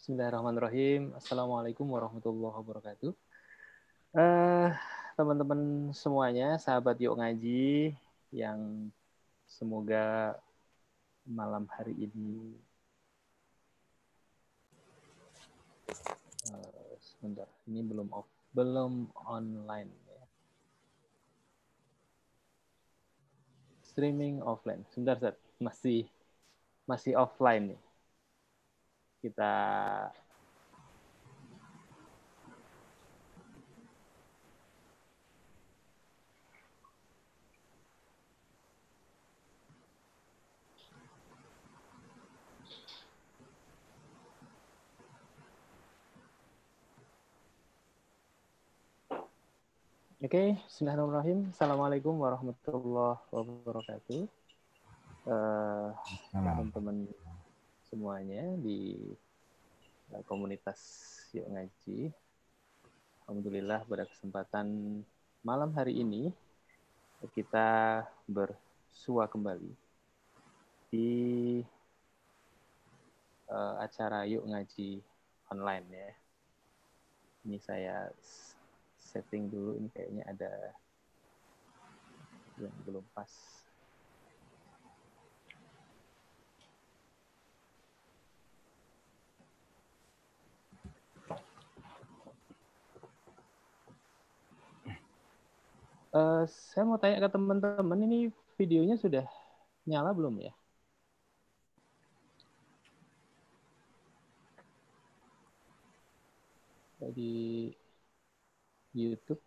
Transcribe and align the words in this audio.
Bismillahirrahmanirrahim. 0.00 1.12
Assalamualaikum 1.12 1.84
warahmatullahi 1.84 2.56
wabarakatuh. 2.56 3.12
Uh, 4.16 4.72
teman-teman 5.12 5.92
semuanya, 5.92 6.56
sahabat 6.56 6.96
yuk 7.04 7.20
ngaji 7.20 7.92
yang 8.32 8.88
semoga 9.44 10.40
malam 11.28 11.68
hari 11.68 11.92
ini 12.00 12.56
uh, 16.48 16.96
sebentar, 17.04 17.44
ini 17.68 17.84
belum 17.84 18.08
off, 18.08 18.24
belum 18.56 19.12
online 19.28 19.92
ya. 20.08 20.24
Streaming 23.84 24.40
offline. 24.40 24.80
Sebentar, 24.96 25.36
masih 25.60 26.08
masih 26.88 27.20
offline 27.20 27.76
nih 27.76 27.89
kita 29.20 29.52
Oke, 50.20 50.36
okay. 50.36 50.48
Bismillahirrahmanirrahim. 50.68 51.48
Assalamualaikum 51.48 52.12
warahmatullahi 52.20 53.24
wabarakatuh. 53.32 54.28
Uh, 55.24 55.96
teman-teman 56.28 57.08
semuanya 57.90 58.54
di 58.62 58.94
uh, 60.14 60.22
komunitas 60.30 60.78
Yuk 61.34 61.50
Ngaji. 61.50 62.14
Alhamdulillah 63.26 63.82
pada 63.82 64.06
kesempatan 64.06 64.66
malam 65.42 65.74
hari 65.74 65.98
ini 65.98 66.30
kita 67.34 68.06
bersua 68.30 69.26
kembali 69.26 69.74
di 70.94 71.10
uh, 73.50 73.82
acara 73.82 74.22
Yuk 74.22 74.46
Ngaji 74.46 75.02
online 75.50 75.86
ya. 75.90 76.10
Ini 77.42 77.58
saya 77.58 78.06
setting 79.02 79.50
dulu 79.50 79.82
ini 79.82 79.90
kayaknya 79.90 80.22
ada 80.30 80.52
yang 82.54 82.74
belum 82.86 83.02
pas. 83.10 83.59
Uh, 96.10 96.42
saya 96.50 96.82
mau 96.82 96.98
tanya 96.98 97.22
ke 97.22 97.30
teman-teman, 97.30 97.98
ini 98.02 98.34
videonya 98.58 98.98
sudah 98.98 99.22
nyala 99.86 100.10
belum 100.10 100.42
ya? 100.42 100.52
Di 107.14 107.74
YouTube. 108.94 109.40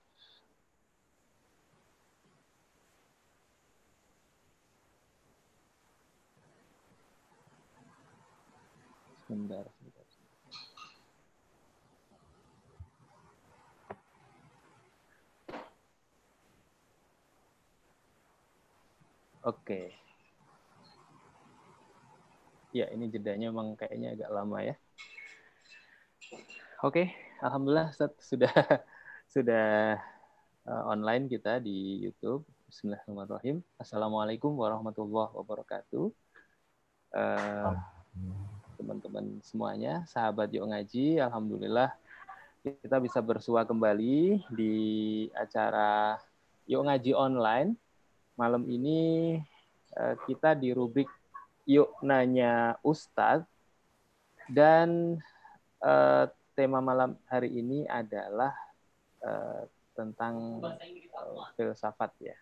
Sebentar. 9.27 9.72
Oke. 19.43 19.91
Ya, 22.71 22.87
ini 22.95 23.11
jedanya 23.11 23.51
memang 23.51 23.75
kayaknya 23.75 24.15
agak 24.15 24.31
lama 24.31 24.63
ya. 24.63 24.75
Oke, 26.79 27.11
alhamdulillah 27.43 27.91
Ustaz, 27.91 28.15
sudah 28.23 28.47
sudah 29.35 29.99
uh, 30.63 30.83
online 30.87 31.27
kita 31.27 31.59
di 31.59 31.99
YouTube. 32.07 32.47
Bismillahirrahmanirrahim. 32.71 33.59
Assalamualaikum 33.75 34.55
warahmatullahi 34.55 35.35
wabarakatuh. 35.35 36.07
Uh, 37.11 37.75
teman-teman 38.79 39.43
semuanya, 39.43 40.07
sahabat 40.07 40.55
Yuk 40.55 40.71
Ngaji, 40.71 41.19
alhamdulillah 41.19 41.91
kita 42.63 42.95
bisa 43.03 43.19
bersua 43.19 43.67
kembali 43.67 44.39
di 44.55 44.75
acara 45.35 46.15
Yuk 46.63 46.87
Ngaji 46.87 47.11
online 47.11 47.75
malam 48.33 48.65
ini 48.65 49.37
uh, 49.93 50.15
kita 50.25 50.57
di 50.57 50.73
rubrik 50.73 51.09
Yuk 51.69 51.93
Nanya 52.03 52.75
Ustadz 52.83 53.47
dan 54.51 55.21
uh, 55.79 56.25
tema 56.57 56.83
malam 56.83 57.15
hari 57.29 57.53
ini 57.53 57.87
adalah 57.87 58.51
uh, 59.23 59.63
tentang 59.93 60.59
filsafat 61.55 62.11
ya 62.19 62.35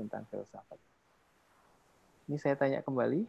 tentang 0.00 0.24
filsafat. 0.32 0.80
Ini 2.26 2.40
saya 2.40 2.56
tanya 2.56 2.80
kembali 2.80 3.28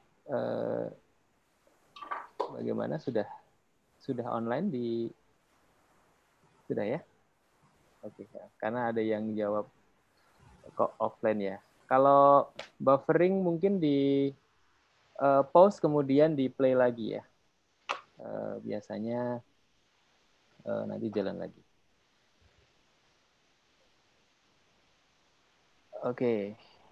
bagaimana 2.55 2.95
sudah 2.95 3.27
sudah 3.99 4.23
online 4.31 4.67
di 4.71 4.87
sudah 6.67 6.85
ya? 6.87 6.99
Oke, 8.03 8.27
karena 8.59 8.91
ada 8.91 8.99
yang 9.03 9.31
jawab 9.35 9.67
kok 10.71 10.95
offline 10.97 11.41
ya. 11.43 11.57
Kalau 11.91 12.49
buffering 12.79 13.43
mungkin 13.43 13.77
di 13.83 14.31
uh, 15.19 15.43
pause 15.51 15.77
kemudian 15.83 16.33
di 16.33 16.47
play 16.47 16.73
lagi 16.73 17.19
ya. 17.19 17.23
Uh, 18.23 18.55
biasanya 18.63 19.43
uh, 20.63 20.83
nanti 20.87 21.11
jalan 21.11 21.37
lagi. 21.43 21.61
Oke, 26.03 26.19
okay. 26.19 26.39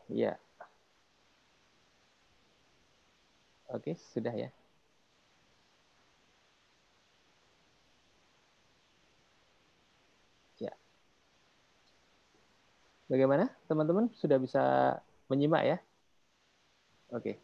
ya. 0.08 0.40
Oke, 3.72 3.92
okay, 3.92 3.96
sudah 4.16 4.32
ya. 4.36 4.61
Bagaimana 13.12 13.52
teman-teman? 13.68 14.08
Sudah 14.16 14.40
bisa 14.40 14.64
menyimak 15.28 15.68
ya? 15.68 15.78
Oke. 17.12 17.36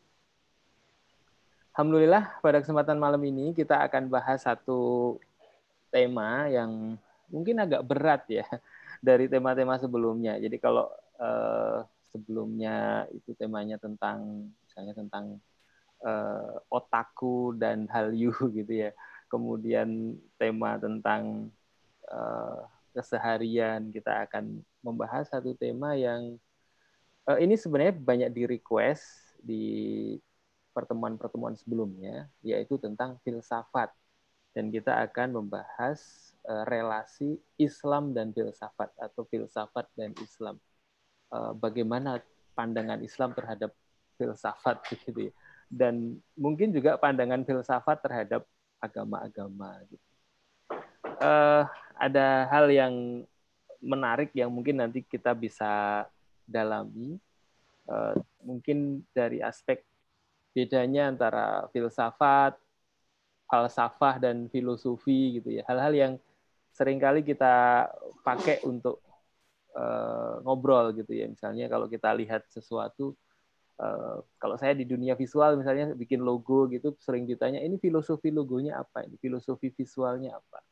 Alhamdulillah 1.76 2.40
pada 2.40 2.64
kesempatan 2.64 2.96
malam 2.96 3.20
ini 3.28 3.52
kita 3.52 3.84
akan 3.84 4.08
bahas 4.08 4.48
satu 4.48 5.20
tema 5.92 6.48
yang 6.48 6.96
mungkin 7.28 7.60
agak 7.60 7.84
berat 7.84 8.24
ya 8.32 8.48
dari 9.08 9.28
tema-tema 9.28 9.76
sebelumnya. 9.76 10.40
Jadi 10.40 10.56
kalau 10.56 10.88
eh, 11.20 11.84
sebelumnya 12.16 13.04
itu 13.12 13.36
temanya 13.36 13.76
tentang 13.76 14.48
misalnya 14.64 14.96
tentang 14.96 15.36
eh, 16.00 16.56
otaku 16.72 17.60
dan 17.60 17.92
hallyu 17.92 18.32
gitu 18.64 18.88
ya. 18.88 18.96
Kemudian 19.28 20.16
tema 20.40 20.80
tentang 20.80 21.52
eh, 22.08 22.77
keseharian 22.98 23.94
kita 23.94 24.26
akan 24.26 24.66
membahas 24.82 25.30
satu 25.30 25.54
tema 25.54 25.94
yang 25.94 26.42
uh, 27.30 27.38
ini 27.38 27.54
sebenarnya 27.54 27.94
banyak 27.94 28.30
di 28.34 28.44
request 28.50 29.38
di 29.38 29.66
pertemuan-pertemuan 30.74 31.54
sebelumnya 31.54 32.26
yaitu 32.42 32.82
tentang 32.82 33.22
filsafat 33.22 33.94
dan 34.58 34.74
kita 34.74 35.06
akan 35.06 35.38
membahas 35.38 36.34
uh, 36.50 36.66
relasi 36.66 37.38
Islam 37.62 38.18
dan 38.18 38.34
filsafat 38.34 38.90
atau 38.98 39.22
filsafat 39.30 39.86
dan 39.94 40.18
Islam 40.18 40.58
uh, 41.30 41.54
bagaimana 41.54 42.18
pandangan 42.58 42.98
Islam 43.06 43.38
terhadap 43.38 43.70
filsafat 44.18 44.82
gitu 45.06 45.30
ya. 45.30 45.34
dan 45.70 46.18
mungkin 46.34 46.74
juga 46.74 46.98
pandangan 46.98 47.46
filsafat 47.46 48.02
terhadap 48.02 48.42
agama-agama 48.82 49.86
gitu. 49.90 50.06
Ada 51.98 52.48
hal 52.50 52.70
yang 52.70 52.94
menarik 53.82 54.34
yang 54.34 54.50
mungkin 54.50 54.82
nanti 54.82 55.06
kita 55.06 55.34
bisa 55.38 56.06
dalami. 56.48 57.18
Uh, 57.88 58.20
mungkin 58.44 59.00
dari 59.16 59.40
aspek 59.40 59.80
bedanya 60.52 61.08
antara 61.08 61.72
filsafat, 61.72 62.60
falsafah 63.48 64.20
dan 64.20 64.52
filosofi 64.52 65.40
gitu 65.40 65.56
ya. 65.60 65.64
Hal-hal 65.70 65.94
yang 65.96 66.14
sering 66.76 67.00
kali 67.00 67.24
kita 67.24 67.88
pakai 68.26 68.60
untuk 68.68 69.00
uh, 69.78 70.44
ngobrol 70.44 70.92
gitu 70.94 71.16
ya. 71.16 71.26
Misalnya 71.32 71.72
kalau 71.72 71.88
kita 71.88 72.12
lihat 72.16 72.46
sesuatu 72.52 73.16
Uh, 73.78 74.26
kalau 74.42 74.58
saya 74.58 74.74
di 74.74 74.90
dunia 74.90 75.14
visual 75.14 75.54
misalnya 75.54 75.94
bikin 75.94 76.26
logo 76.26 76.66
gitu 76.66 76.98
sering 76.98 77.30
ditanya 77.30 77.62
ini 77.62 77.78
filosofi 77.78 78.34
logonya 78.34 78.82
apa 78.82 79.06
ini 79.06 79.22
filosofi 79.22 79.70
visualnya 79.70 80.34
apa 80.34 80.66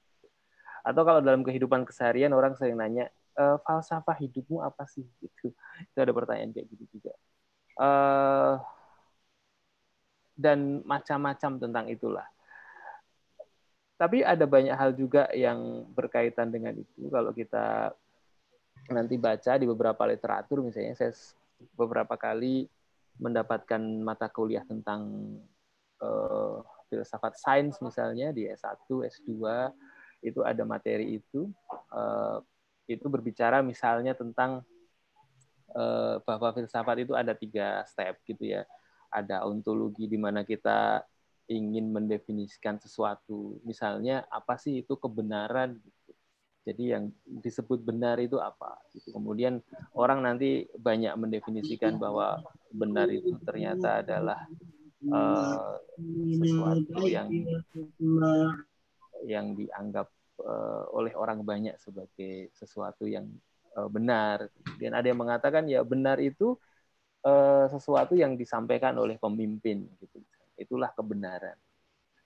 atau 0.86 1.02
kalau 1.02 1.20
dalam 1.20 1.42
kehidupan 1.42 1.82
keseharian 1.82 2.30
orang 2.30 2.54
sering 2.54 2.78
nanya 2.78 3.10
e, 3.34 3.44
falsafah 3.66 4.14
hidupmu 4.22 4.62
apa 4.62 4.86
sih? 4.86 5.02
Gitu. 5.18 5.50
Itu 5.90 5.98
ada 5.98 6.14
pertanyaan 6.14 6.54
kayak 6.54 6.70
gitu 6.70 6.86
juga. 6.94 7.14
Uh, 7.76 8.56
dan 10.36 10.84
macam-macam 10.84 11.52
tentang 11.60 11.86
itulah. 11.92 12.28
Tapi 13.96 14.24
ada 14.24 14.44
banyak 14.44 14.76
hal 14.76 14.92
juga 14.92 15.32
yang 15.32 15.88
berkaitan 15.96 16.52
dengan 16.52 16.76
itu. 16.76 17.08
Kalau 17.08 17.32
kita 17.32 17.96
nanti 18.92 19.16
baca 19.16 19.56
di 19.56 19.66
beberapa 19.66 20.04
literatur 20.04 20.60
misalnya 20.62 20.94
saya 21.00 21.16
beberapa 21.74 22.20
kali 22.20 22.68
mendapatkan 23.18 23.80
mata 24.04 24.28
kuliah 24.28 24.68
tentang 24.68 25.08
uh, 26.04 26.60
filsafat 26.92 27.40
sains 27.40 27.80
misalnya 27.80 28.36
di 28.36 28.46
S1, 28.52 28.84
S2 28.84 29.32
itu 30.26 30.42
ada 30.42 30.66
materi 30.66 31.22
itu 31.22 31.54
uh, 31.94 32.42
itu 32.90 33.06
berbicara 33.06 33.62
misalnya 33.62 34.18
tentang 34.18 34.66
uh, 35.74 36.22
bahwa 36.24 36.54
filsafat 36.54 37.06
itu 37.06 37.14
ada 37.14 37.34
tiga 37.34 37.82
step 37.86 38.22
gitu 38.26 38.58
ya. 38.58 38.64
Ada 39.14 39.46
ontologi 39.48 40.10
di 40.10 40.18
mana 40.20 40.44
kita 40.44 41.06
ingin 41.50 41.94
mendefinisikan 41.94 42.82
sesuatu. 42.82 43.62
Misalnya 43.64 44.26
apa 44.30 44.58
sih 44.58 44.82
itu 44.82 44.98
kebenaran 44.98 45.78
gitu. 45.78 46.12
Jadi 46.66 46.98
yang 46.98 47.14
disebut 47.30 47.86
benar 47.86 48.18
itu 48.18 48.42
apa? 48.42 48.74
Gitu. 48.90 49.14
Kemudian 49.14 49.62
orang 49.94 50.26
nanti 50.26 50.66
banyak 50.74 51.14
mendefinisikan 51.14 52.02
bahwa 52.02 52.42
benar 52.74 53.06
itu 53.14 53.38
ternyata 53.46 54.02
adalah 54.02 54.50
uh, 55.14 55.78
sesuatu 56.42 57.06
yang 57.06 57.30
yang 59.30 59.54
dianggap 59.54 60.10
uh, 60.46 60.84
oleh 60.94 61.12
orang 61.18 61.42
banyak 61.42 61.76
sebagai 61.82 62.54
sesuatu 62.54 63.10
yang 63.10 63.26
uh, 63.76 63.90
benar. 63.90 64.48
Dan 64.78 64.94
ada 64.94 65.06
yang 65.10 65.20
mengatakan 65.20 65.66
ya 65.66 65.82
benar 65.82 66.22
itu 66.22 66.56
uh, 67.26 67.66
sesuatu 67.68 68.14
yang 68.14 68.38
disampaikan 68.38 68.96
oleh 68.96 69.18
pemimpin. 69.18 69.90
Gitu. 70.00 70.22
Itulah 70.56 70.94
kebenaran. 70.94 71.58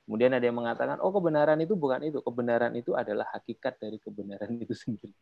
Kemudian 0.05 0.33
ada 0.33 0.41
yang 0.41 0.57
mengatakan, 0.57 0.97
oh 1.05 1.13
kebenaran 1.13 1.61
itu 1.61 1.77
bukan 1.77 2.01
itu, 2.01 2.17
kebenaran 2.25 2.73
itu 2.73 2.97
adalah 2.97 3.29
hakikat 3.29 3.77
dari 3.77 4.01
kebenaran 4.01 4.57
itu 4.57 4.73
sendiri. 4.83 5.13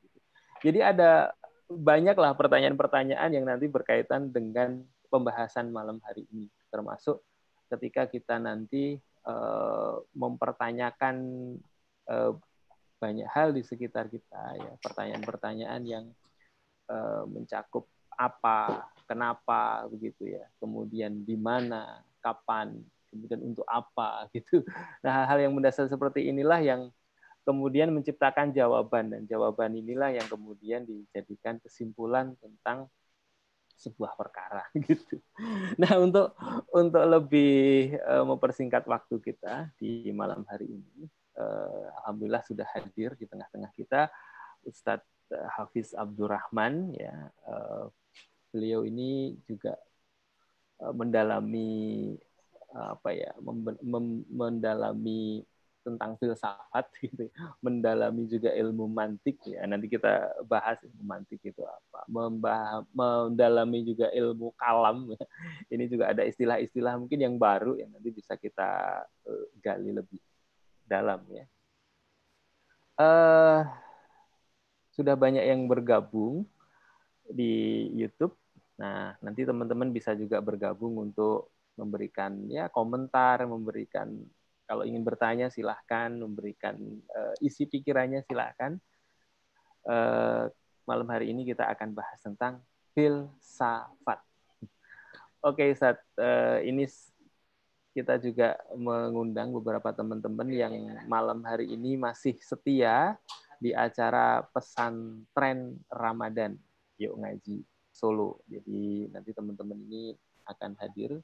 Jadi 0.64 0.80
ada 0.80 1.36
banyaklah 1.68 2.32
pertanyaan-pertanyaan 2.40 3.30
yang 3.36 3.46
nanti 3.46 3.68
berkaitan 3.68 4.32
dengan 4.32 4.80
pembahasan 5.12 5.76
malam 5.76 6.00
hari 6.08 6.24
ini, 6.32 6.48
termasuk 6.72 7.20
ketika 7.68 8.08
kita 8.08 8.40
nanti 8.40 8.96
uh, 9.28 10.00
mempertanyakan 10.16 11.16
uh, 12.08 12.32
banyak 12.98 13.30
hal 13.30 13.54
di 13.54 13.62
sekitar 13.62 14.10
kita, 14.10 14.58
ya 14.58 14.72
pertanyaan-pertanyaan 14.82 15.82
yang 15.86 16.06
uh, 16.90 17.24
mencakup 17.30 17.86
apa, 18.18 18.90
kenapa, 19.06 19.86
begitu 19.94 20.34
ya, 20.38 20.46
kemudian 20.58 21.22
di 21.22 21.38
mana, 21.38 22.02
kapan, 22.18 22.82
kemudian 23.14 23.42
untuk 23.46 23.66
apa 23.70 24.26
gitu. 24.36 24.66
Nah, 25.06 25.24
hal-hal 25.24 25.50
yang 25.50 25.54
mendasar 25.54 25.86
seperti 25.88 26.28
inilah 26.28 26.60
yang 26.60 26.90
kemudian 27.48 27.94
menciptakan 27.96 28.52
jawaban 28.52 29.08
dan 29.08 29.22
jawaban 29.24 29.72
inilah 29.80 30.12
yang 30.12 30.28
kemudian 30.28 30.84
dijadikan 30.84 31.56
kesimpulan 31.64 32.36
tentang 32.44 32.92
sebuah 33.78 34.18
perkara 34.18 34.66
gitu. 34.90 35.22
Nah, 35.78 36.02
untuk 36.02 36.34
untuk 36.74 37.04
lebih 37.06 37.94
uh, 38.04 38.26
mempersingkat 38.26 38.84
waktu 38.90 39.22
kita 39.22 39.70
di 39.78 40.10
malam 40.12 40.44
hari 40.50 40.68
ini, 40.68 41.06
alhamdulillah 42.04 42.44
sudah 42.46 42.66
hadir 42.74 43.14
di 43.18 43.30
tengah-tengah 43.30 43.72
kita 43.78 44.10
Ustadz 44.66 45.06
eh, 45.34 45.50
Hafiz 45.54 45.94
Abdurrahman 45.94 46.98
ya. 46.98 47.32
Uh, 47.46 47.88
beliau 48.50 48.88
ini 48.88 49.36
juga 49.44 49.76
mendalami 50.78 52.14
apa 52.72 53.10
ya 53.12 53.34
mendalami 54.30 55.42
tentang 55.88 56.20
filsafat 56.20 56.86
gitu 57.04 57.32
mendalami 57.64 58.28
juga 58.28 58.52
ilmu 58.52 58.92
mantik 58.92 59.40
ya 59.48 59.64
nanti 59.64 59.88
kita 59.88 60.36
bahas 60.44 60.76
ilmu 60.84 61.04
mantik 61.08 61.40
itu 61.48 61.64
apa 61.64 62.04
Membah, 62.12 62.84
mendalami 62.92 63.88
juga 63.88 64.12
ilmu 64.12 64.52
kalam 64.60 65.08
ya. 65.16 65.24
ini 65.72 65.88
juga 65.88 66.12
ada 66.12 66.28
istilah-istilah 66.28 67.00
mungkin 67.00 67.20
yang 67.24 67.36
baru 67.40 67.80
yang 67.80 67.96
nanti 67.96 68.12
bisa 68.12 68.36
kita 68.36 69.02
gali 69.64 69.96
lebih 69.96 70.20
dalam 70.88 71.20
ya 71.30 71.46
uh, 73.04 73.62
sudah 74.96 75.14
banyak 75.14 75.46
yang 75.46 75.70
bergabung 75.70 76.48
di 77.28 77.86
YouTube 77.94 78.34
nah 78.80 79.14
nanti 79.22 79.46
teman-teman 79.46 79.94
bisa 79.94 80.18
juga 80.18 80.42
bergabung 80.42 80.98
untuk 81.02 81.54
memberikan 81.78 82.50
ya 82.50 82.68
komentar, 82.74 83.46
memberikan 83.46 84.10
kalau 84.68 84.84
ingin 84.84 85.06
bertanya 85.08 85.48
silahkan, 85.48 86.12
memberikan 86.12 86.76
uh, 87.16 87.34
isi 87.40 87.64
pikirannya 87.64 88.20
silahkan. 88.28 88.76
Uh, 89.88 90.52
malam 90.84 91.08
hari 91.08 91.32
ini 91.32 91.48
kita 91.48 91.64
akan 91.72 91.96
bahas 91.96 92.20
tentang 92.20 92.60
filsafat. 92.92 94.20
Oke, 95.48 95.72
saat 95.72 96.04
uh, 96.20 96.60
ini 96.60 96.84
kita 97.98 98.22
juga 98.22 98.54
mengundang 98.78 99.50
beberapa 99.58 99.90
teman-teman 99.90 100.46
yang 100.54 100.74
malam 101.10 101.42
hari 101.42 101.74
ini 101.74 101.98
masih 101.98 102.38
setia 102.38 103.18
di 103.58 103.74
acara 103.74 104.46
pesantren 104.54 105.82
Ramadan 105.90 106.54
Yuk 107.02 107.18
Ngaji 107.18 107.66
Solo. 107.90 108.46
Jadi 108.46 109.10
nanti 109.10 109.34
teman-teman 109.34 109.82
ini 109.90 110.14
akan 110.46 110.78
hadir 110.78 111.18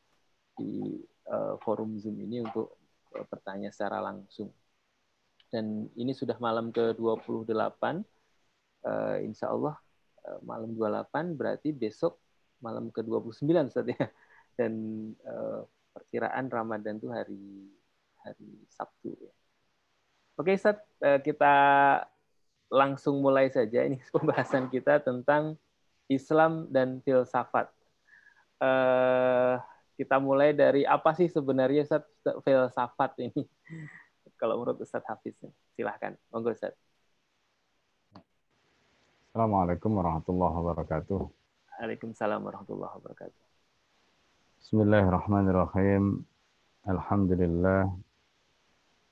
di 0.58 0.98
uh, 1.30 1.62
forum 1.62 1.94
Zoom 2.02 2.18
ini 2.18 2.42
untuk 2.42 2.74
uh, 3.14 3.26
bertanya 3.30 3.70
secara 3.70 4.02
langsung. 4.02 4.50
Dan 5.54 5.86
ini 5.94 6.18
sudah 6.18 6.42
malam 6.42 6.74
ke-28, 6.74 8.02
uh, 8.82 9.18
insya 9.22 9.54
Allah 9.54 9.78
uh, 10.26 10.42
malam 10.42 10.74
28 10.74 11.38
berarti 11.38 11.70
besok 11.70 12.18
malam 12.66 12.90
ke-29 12.90 13.46
Ustaz 13.70 13.86
ya. 13.86 14.10
Dan 14.58 14.74
uh, 15.22 15.70
perkiraan 16.14 16.46
Ramadan 16.46 17.02
itu 17.02 17.10
hari 17.10 17.42
hari 18.22 18.54
Sabtu 18.70 19.18
ya. 19.18 19.34
Oke 20.38 20.54
Ustaz, 20.54 20.78
uh, 21.02 21.18
kita 21.18 21.54
langsung 22.70 23.18
mulai 23.18 23.50
saja 23.50 23.82
ini 23.82 23.98
pembahasan 24.14 24.70
kita 24.70 25.02
tentang 25.02 25.58
Islam 26.06 26.70
dan 26.70 27.02
filsafat. 27.02 27.66
Uh, 28.62 29.58
kita 29.98 30.22
mulai 30.22 30.54
dari 30.54 30.86
apa 30.86 31.18
sih 31.18 31.26
sebenarnya 31.34 31.82
Ustaz 31.82 32.06
filsafat 32.46 33.18
ini? 33.18 33.50
Kalau 34.40 34.62
menurut 34.62 34.86
Ustaz 34.86 35.02
Hafiz, 35.10 35.34
silahkan. 35.74 36.14
Monggo 36.30 36.54
Ustaz. 36.54 36.78
Assalamualaikum 39.34 39.90
warahmatullahi 39.98 40.62
wabarakatuh. 40.62 41.22
Waalaikumsalam 41.82 42.38
warahmatullahi 42.46 43.02
wabarakatuh. 43.02 43.43
بسم 44.64 44.80
الله 44.80 45.04
الرحمن 45.12 45.46
الرحيم. 45.52 46.04
الحمد 46.88 47.32
لله 47.36 47.84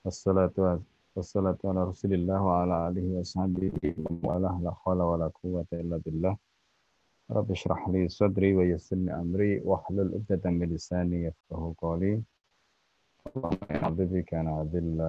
والصلاة 0.04 0.80
والصلاة 1.16 1.60
على 1.68 1.82
رسول 1.92 2.12
الله 2.16 2.40
وعلى 2.40 2.76
آله 2.88 3.06
وصحبه 3.20 3.76
ومن 4.24 4.64
لا 4.64 4.72
حول 4.72 5.00
ولا 5.12 5.28
قوة 5.28 5.68
إلا 5.76 6.00
بالله. 6.08 6.34
رب 7.36 7.52
اشرح 7.52 7.82
لي 7.92 8.08
صدري 8.08 8.56
ويسر 8.56 8.96
لي 8.96 9.12
أمري 9.12 9.60
واحلل 9.68 10.24
عقدة 10.24 10.46
من 10.56 10.72
لساني 10.72 11.28
يفقهوا 11.28 11.74
قولي. 11.84 12.24
اللهم 13.36 13.64
يا 13.76 13.80
عبدك 13.92 14.32
أنا 14.32 14.62
أذل 14.64 15.00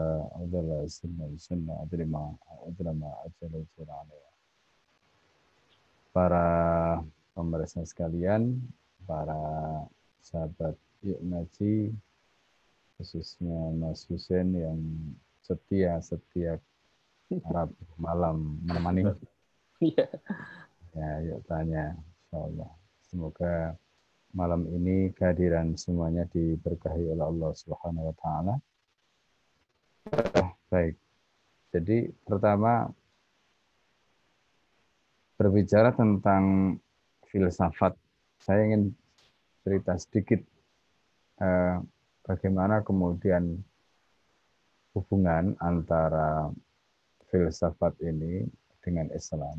أذل 0.43 0.91
سنة 0.91 1.39
سنة 1.39 1.73
أدري 1.87 2.05
ما 2.05 2.35
أدري 2.67 2.91
ما 2.99 3.11
أجل 3.31 3.63
عليها. 3.79 4.31
Para 6.11 6.99
pemirsa 7.31 7.87
sekalian, 7.87 8.59
para 9.07 9.39
sahabat 10.23 10.79
yuk 11.03 11.19
ngaji, 11.21 11.91
khususnya 12.97 13.75
Mas 13.75 14.07
Husen 14.07 14.55
yang 14.55 14.79
setia 15.43 15.99
setiap 15.99 16.63
Arab 17.51 17.75
malam 17.99 18.63
menemani. 18.65 19.05
Iya. 19.83 20.07
Ya, 20.95 21.11
yuk 21.27 21.43
tanya. 21.51 21.99
Allah. 22.31 22.71
Semoga 23.03 23.75
malam 24.31 24.63
ini 24.71 25.11
kehadiran 25.11 25.75
semuanya 25.75 26.23
diberkahi 26.31 27.11
oleh 27.11 27.27
Allah 27.27 27.51
Subhanahu 27.51 28.09
wa 28.09 28.17
taala. 28.17 28.55
Baik. 30.71 30.95
Jadi 31.75 32.15
pertama 32.23 32.95
berbicara 35.35 35.91
tentang 35.93 36.77
filsafat, 37.27 37.99
saya 38.39 38.71
ingin 38.71 38.95
cerita 39.63 39.95
sedikit 39.99 40.41
eh, 41.43 41.77
bagaimana 42.27 42.83
kemudian 42.83 43.59
hubungan 44.93 45.57
antara 45.63 46.53
filsafat 47.33 47.97
ini 48.05 48.45
dengan 48.85 49.09
Islam. 49.17 49.57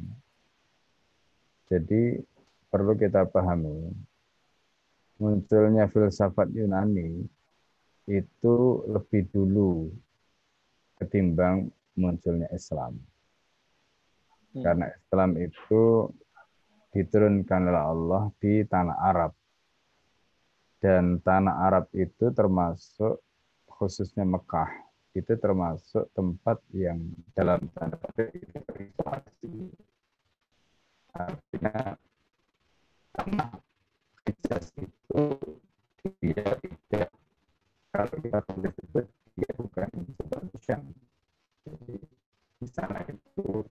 Jadi 1.72 2.22
perlu 2.70 2.94
kita 2.94 3.26
pahami 3.26 3.90
munculnya 5.18 5.90
filsafat 5.90 6.52
Yunani 6.54 7.26
itu 8.06 8.56
lebih 8.92 9.32
dulu 9.32 9.88
ketimbang 11.00 11.72
munculnya 11.96 12.52
Islam. 12.52 13.00
Hmm. 14.54 14.62
Karena 14.62 14.86
Islam 14.92 15.32
itu 15.40 16.12
diturunkan 16.94 17.62
oleh 17.74 17.84
Allah 17.84 18.24
di 18.38 18.62
tanah 18.68 18.98
Arab. 19.02 19.34
Dan 20.84 21.24
tanah 21.24 21.64
Arab 21.64 21.88
itu 21.96 22.28
termasuk 22.36 23.24
khususnya 23.72 24.28
Mekah 24.28 24.68
itu 25.16 25.32
termasuk 25.40 26.12
tempat 26.12 26.60
yang 26.76 27.00
dalam 27.32 27.64
tanda 27.72 27.96
privasi. 28.68 29.72
Artinya 31.16 31.96
tanah 33.16 33.64
Hijaz 34.28 34.74
itu 34.76 35.24
dia 36.20 36.52
tidak 36.60 37.10
kalau 37.94 38.16
kita 38.20 38.40
boleh 38.50 38.72
sebut 38.74 39.06
dia 39.40 39.52
bukan 39.56 39.90
seperti 40.20 40.58
Syam. 40.66 40.84
Jadi 41.64 41.96
di 42.60 42.68
sana 42.68 43.00
itu 43.08 43.64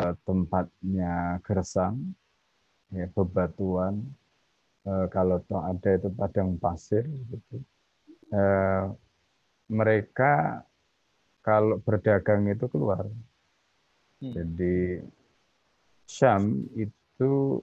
eh, 0.00 0.14
tempatnya 0.24 1.38
gersang, 1.44 2.16
ya, 2.90 3.06
bebatuan, 3.12 4.00
kalau 5.12 5.42
ada 5.42 5.90
itu 5.94 6.08
padang 6.14 6.56
pasir, 6.56 7.04
gitu. 7.06 7.62
Eh, 8.30 8.84
mereka 9.70 10.62
kalau 11.40 11.78
berdagang 11.80 12.46
itu 12.50 12.66
keluar. 12.68 13.06
Hmm. 14.20 14.32
Jadi 14.34 15.00
Syam 16.04 16.66
itu 16.74 17.62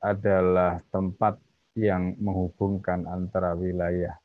adalah 0.00 0.80
tempat 0.92 1.40
yang 1.76 2.16
menghubungkan 2.20 3.08
antara 3.08 3.56
wilayah 3.56 4.16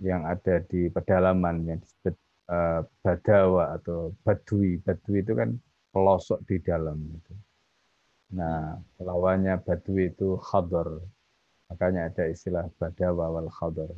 yang 0.00 0.24
ada 0.24 0.62
di 0.64 0.88
pedalaman 0.88 1.66
yang 1.66 1.78
disebut 1.82 2.14
uh, 2.48 2.80
Badawa 3.04 3.76
atau 3.76 4.14
Badui. 4.24 4.80
Badui 4.80 5.20
itu 5.20 5.32
kan 5.36 5.54
pelosok 5.92 6.40
di 6.48 6.56
dalam. 6.62 6.98
Gitu. 6.98 7.34
Nah, 8.38 8.78
lawannya 9.02 9.60
Badui 9.60 10.14
itu 10.14 10.38
Khadar. 10.40 10.88
Makanya 11.70 12.10
ada 12.10 12.26
istilah 12.26 12.66
Badawa 12.76 13.30
wal 13.30 13.50
Khadar. 13.50 13.94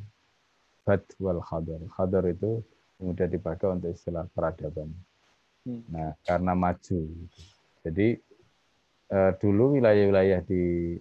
Bad 0.83 1.03
wal 1.23 1.39
khadar. 1.41 1.79
Khadar 1.95 2.27
itu 2.27 2.59
kemudian 2.99 3.31
dipakai 3.31 3.71
untuk 3.71 3.95
istilah 3.95 4.27
peradaban. 4.35 4.91
Hmm. 5.63 5.83
Nah, 5.89 6.11
karena 6.27 6.53
maju. 6.59 7.01
Jadi 7.87 8.19
eh, 9.11 9.33
dulu 9.39 9.79
wilayah-wilayah 9.79 10.43
di 10.43 10.99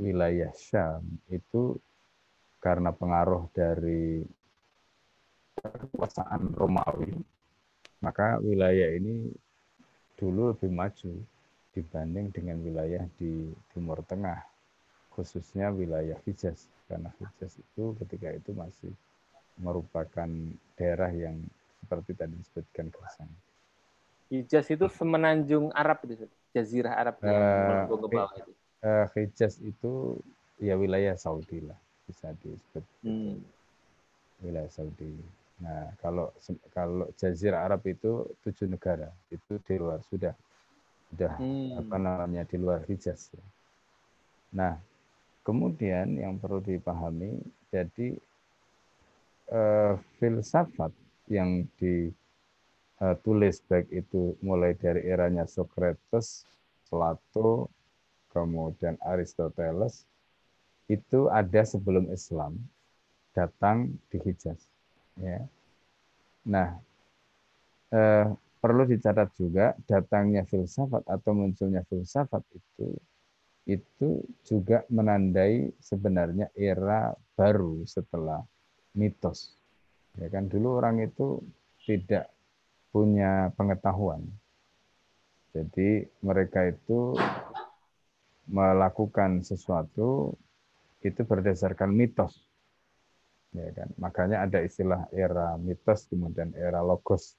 wilayah 0.00 0.50
Syam 0.56 1.06
itu 1.30 1.76
karena 2.60 2.90
pengaruh 2.90 3.48
dari 3.52 4.24
kekuasaan 5.60 6.56
Romawi, 6.56 7.12
maka 8.00 8.40
wilayah 8.40 8.96
ini 8.96 9.28
dulu 10.16 10.52
lebih 10.56 10.72
maju 10.72 11.12
dibanding 11.76 12.32
dengan 12.32 12.60
wilayah 12.64 13.04
di 13.16 13.52
Timur 13.72 14.00
Tengah, 14.04 14.40
khususnya 15.20 15.68
wilayah 15.68 16.16
Hijaz 16.24 16.64
karena 16.88 17.12
Hijaz 17.20 17.60
itu 17.60 17.92
ketika 18.00 18.32
itu 18.32 18.56
masih 18.56 18.88
merupakan 19.60 20.28
daerah 20.80 21.12
yang 21.12 21.36
seperti 21.84 22.16
tadi 22.16 22.32
disebutkan 22.40 22.88
Gersang. 22.88 23.28
Hijaz 24.32 24.72
itu 24.72 24.88
semenanjung 24.88 25.68
Arab 25.76 26.00
itu, 26.08 26.24
Jazirah 26.56 26.96
Arab 26.96 27.20
yang 27.20 27.36
uh, 27.36 27.84
ke 27.84 28.08
bawah 28.08 28.32
itu. 28.40 28.52
Uh, 28.80 29.06
Hijaz 29.12 29.60
itu 29.60 30.16
ya 30.56 30.80
wilayah 30.80 31.12
Saudi 31.20 31.60
lah 31.60 31.76
bisa 32.08 32.32
disebut 32.40 32.84
hmm. 33.04 33.36
wilayah 34.40 34.72
Saudi. 34.72 35.20
Nah 35.60 35.92
kalau 36.00 36.32
kalau 36.72 37.12
Jazirah 37.20 37.68
Arab 37.68 37.84
itu 37.84 38.24
tujuh 38.40 38.64
negara 38.72 39.12
itu 39.28 39.60
di 39.60 39.74
luar 39.76 40.00
sudah 40.08 40.32
sudah 41.12 41.36
hmm. 41.36 41.84
apa 41.84 41.96
namanya 42.00 42.42
di 42.48 42.56
luar 42.56 42.86
Hijaz. 42.88 43.34
Nah 44.56 44.78
Kemudian 45.40 46.20
yang 46.20 46.36
perlu 46.36 46.60
dipahami, 46.60 47.40
jadi 47.72 48.12
eh, 49.50 49.94
filsafat 50.20 50.92
yang 51.32 51.64
ditulis 51.80 53.56
baik 53.64 53.88
itu 53.88 54.36
mulai 54.44 54.76
dari 54.76 55.08
eranya 55.08 55.48
Socrates, 55.48 56.44
Plato, 56.90 57.70
kemudian 58.34 58.98
Aristoteles, 59.00 60.04
itu 60.90 61.30
ada 61.30 61.62
sebelum 61.62 62.10
Islam 62.10 62.58
datang 63.30 63.94
di 64.10 64.18
Hijaz. 64.18 64.58
Ya. 65.16 65.46
Nah, 66.44 66.76
eh, 67.94 68.26
perlu 68.60 68.84
dicatat 68.84 69.32
juga 69.38 69.72
datangnya 69.88 70.44
filsafat 70.44 71.06
atau 71.08 71.32
munculnya 71.32 71.80
filsafat 71.88 72.44
itu 72.52 72.92
itu 73.70 74.26
juga 74.42 74.82
menandai 74.90 75.70
sebenarnya 75.78 76.50
era 76.58 77.14
baru 77.38 77.86
setelah 77.86 78.42
mitos. 78.98 79.54
Ya 80.18 80.26
kan 80.26 80.50
dulu 80.50 80.82
orang 80.82 81.06
itu 81.06 81.38
tidak 81.86 82.26
punya 82.90 83.54
pengetahuan. 83.54 84.26
Jadi 85.54 86.06
mereka 86.22 86.66
itu 86.66 87.14
melakukan 88.50 89.46
sesuatu 89.46 90.34
itu 91.06 91.20
berdasarkan 91.22 91.94
mitos. 91.94 92.34
Ya 93.54 93.70
kan? 93.74 93.90
Makanya 93.98 94.46
ada 94.46 94.62
istilah 94.62 95.06
era 95.14 95.54
mitos 95.58 96.06
kemudian 96.10 96.54
era 96.54 96.82
logos. 96.82 97.34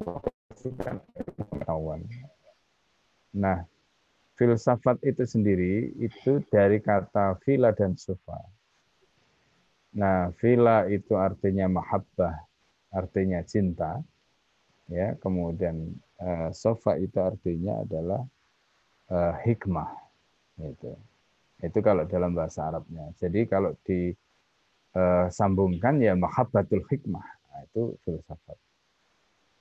Logos 0.00 0.32
itu 0.60 0.76
kan 0.80 1.00
pengetahuan. 1.36 2.04
Nah, 3.36 3.64
filsafat 4.38 5.02
itu 5.02 5.26
sendiri 5.26 5.90
itu 5.98 6.38
dari 6.48 6.78
kata 6.78 7.34
vila 7.42 7.74
dan 7.74 7.98
sufa. 7.98 8.38
Nah, 9.98 10.30
vila 10.38 10.86
itu 10.86 11.18
artinya 11.18 11.66
mahabbah, 11.66 12.38
artinya 12.94 13.42
cinta. 13.42 13.98
Ya, 14.88 15.12
kemudian 15.20 16.00
uh, 16.22 16.48
sofa 16.54 16.96
itu 16.96 17.20
artinya 17.20 17.82
adalah 17.82 18.22
uh, 19.10 19.34
hikmah. 19.42 19.90
Itu. 20.62 20.94
Itu 21.58 21.82
kalau 21.82 22.06
dalam 22.06 22.38
bahasa 22.38 22.70
Arabnya. 22.70 23.10
Jadi 23.18 23.50
kalau 23.50 23.74
disambungkan 23.82 25.98
eh, 25.98 26.06
ya 26.08 26.14
mahabbatul 26.14 26.86
hikmah. 26.86 27.26
Nah, 27.50 27.66
itu 27.66 27.98
filsafat. 28.06 28.54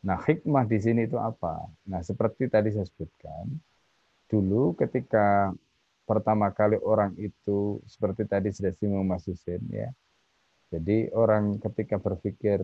Nah, 0.05 0.21
hikmah 0.21 0.69
di 0.69 0.77
sini 0.77 1.09
itu 1.09 1.17
apa? 1.17 1.65
Nah, 1.89 2.05
seperti 2.05 2.45
tadi 2.47 2.69
saya 2.69 2.85
sebutkan, 2.85 3.49
dulu 4.27 4.75
ketika 4.75 5.51
pertama 6.07 6.51
kali 6.55 6.79
orang 6.79 7.15
itu 7.19 7.83
seperti 7.83 8.23
tadi 8.23 8.51
sudah 8.51 8.71
singgung 8.75 9.07
Mas 9.07 9.27
Husin 9.27 9.63
ya. 9.71 9.91
Jadi 10.67 11.11
orang 11.15 11.59
ketika 11.63 11.95
berpikir 11.99 12.59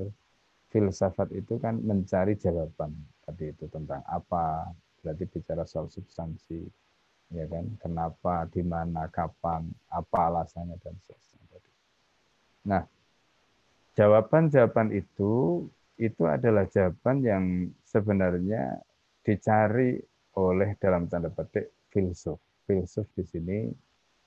filsafat 0.71 1.31
itu 1.31 1.55
kan 1.59 1.79
mencari 1.79 2.35
jawaban 2.35 2.91
tadi 3.23 3.55
itu 3.55 3.67
tentang 3.71 4.03
apa, 4.03 4.67
berarti 4.99 5.23
bicara 5.31 5.63
soal 5.63 5.87
substansi, 5.87 6.67
ya 7.31 7.47
kan? 7.47 7.63
Kenapa, 7.79 8.43
di 8.51 8.59
mana, 8.59 9.07
kapan, 9.07 9.71
apa 9.87 10.19
alasannya 10.27 10.75
dan 10.83 10.95
seterusnya. 10.99 11.43
Nah, 12.63 12.83
jawaban-jawaban 13.95 14.95
itu 14.95 15.63
itu 15.99 16.23
adalah 16.25 16.65
jawaban 16.67 17.21
yang 17.21 17.45
sebenarnya 17.85 18.81
dicari 19.21 20.01
oleh 20.37 20.75
dalam 20.81 21.05
tanda 21.09 21.29
petik 21.29 21.89
filsuf. 21.93 22.39
Filsuf 22.63 23.05
di 23.13 23.23
sini 23.27 23.57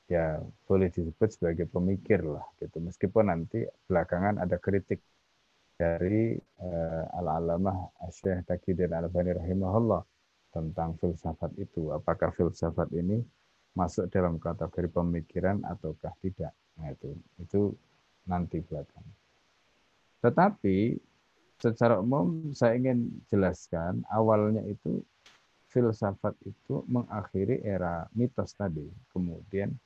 ya 0.06 0.38
boleh 0.38 0.88
disebut 0.90 1.28
sebagai 1.34 1.66
pemikir 1.66 2.22
lah 2.22 2.44
gitu. 2.62 2.78
Meskipun 2.78 3.26
nanti 3.26 3.66
belakangan 3.90 4.38
ada 4.38 4.56
kritik 4.60 5.02
dari 5.76 6.38
uh, 6.62 7.04
al-alamah 7.20 7.92
Syekh 8.08 8.48
Taqiyuddin 8.48 8.96
Al-Albani 8.96 9.36
rahimahullah 9.36 10.02
tentang 10.54 10.96
filsafat 10.96 11.52
itu. 11.60 11.92
Apakah 11.92 12.32
filsafat 12.32 12.88
ini 12.96 13.20
masuk 13.76 14.08
dalam 14.08 14.40
kategori 14.40 14.88
pemikiran 14.88 15.60
ataukah 15.68 16.16
tidak? 16.24 16.56
Nah 16.80 16.92
itu 16.92 17.12
itu 17.42 17.60
nanti 18.24 18.64
belakangan. 18.64 19.16
Tetapi 20.24 20.96
secara 21.60 22.00
umum 22.00 22.52
saya 22.56 22.76
ingin 22.76 23.20
jelaskan 23.28 24.00
awalnya 24.12 24.64
itu 24.64 25.04
filsafat 25.76 26.32
itu 26.48 26.80
mengakhiri 26.88 27.60
era 27.60 28.08
mitos 28.16 28.56
tadi. 28.56 28.88
Kemudian 29.12 29.76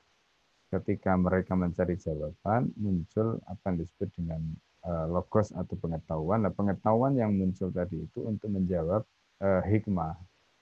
ketika 0.70 1.18
mereka 1.18 1.58
mencari 1.58 1.98
jawaban 1.98 2.70
muncul 2.78 3.42
apa 3.50 3.74
yang 3.74 3.76
disebut 3.82 4.08
dengan 4.14 4.38
uh, 4.86 5.10
logos 5.10 5.50
atau 5.50 5.74
pengetahuan. 5.74 6.46
Nah, 6.46 6.54
pengetahuan 6.54 7.18
yang 7.18 7.34
muncul 7.34 7.74
tadi 7.74 8.06
itu 8.06 8.22
untuk 8.22 8.54
menjawab 8.54 9.02
uh, 9.42 9.62
hikmah. 9.66 10.14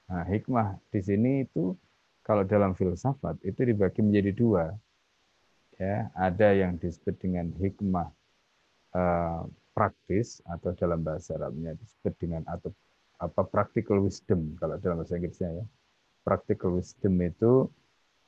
Nah, 0.08 0.24
hikmah 0.24 0.80
di 0.88 1.00
sini 1.04 1.44
itu 1.44 1.76
kalau 2.24 2.48
dalam 2.48 2.72
filsafat 2.72 3.36
itu 3.44 3.60
dibagi 3.68 4.00
menjadi 4.00 4.32
dua. 4.32 4.64
Ya, 5.76 6.10
ada 6.16 6.56
yang 6.56 6.80
disebut 6.80 7.20
dengan 7.20 7.52
hikmah 7.54 8.10
uh, 8.96 9.46
praktis 9.76 10.42
atau 10.42 10.74
dalam 10.74 11.06
bahasa 11.06 11.38
Arabnya 11.38 11.76
disebut 11.78 12.16
dengan 12.18 12.42
atau 12.50 12.74
apa 13.18 13.42
practical 13.42 13.98
wisdom 14.06 14.54
kalau 14.62 14.78
dalam 14.78 15.02
bahasa 15.02 15.18
Inggrisnya 15.18 15.50
ya. 15.62 15.64
Practical 16.22 16.78
wisdom 16.78 17.14
itu 17.24 17.66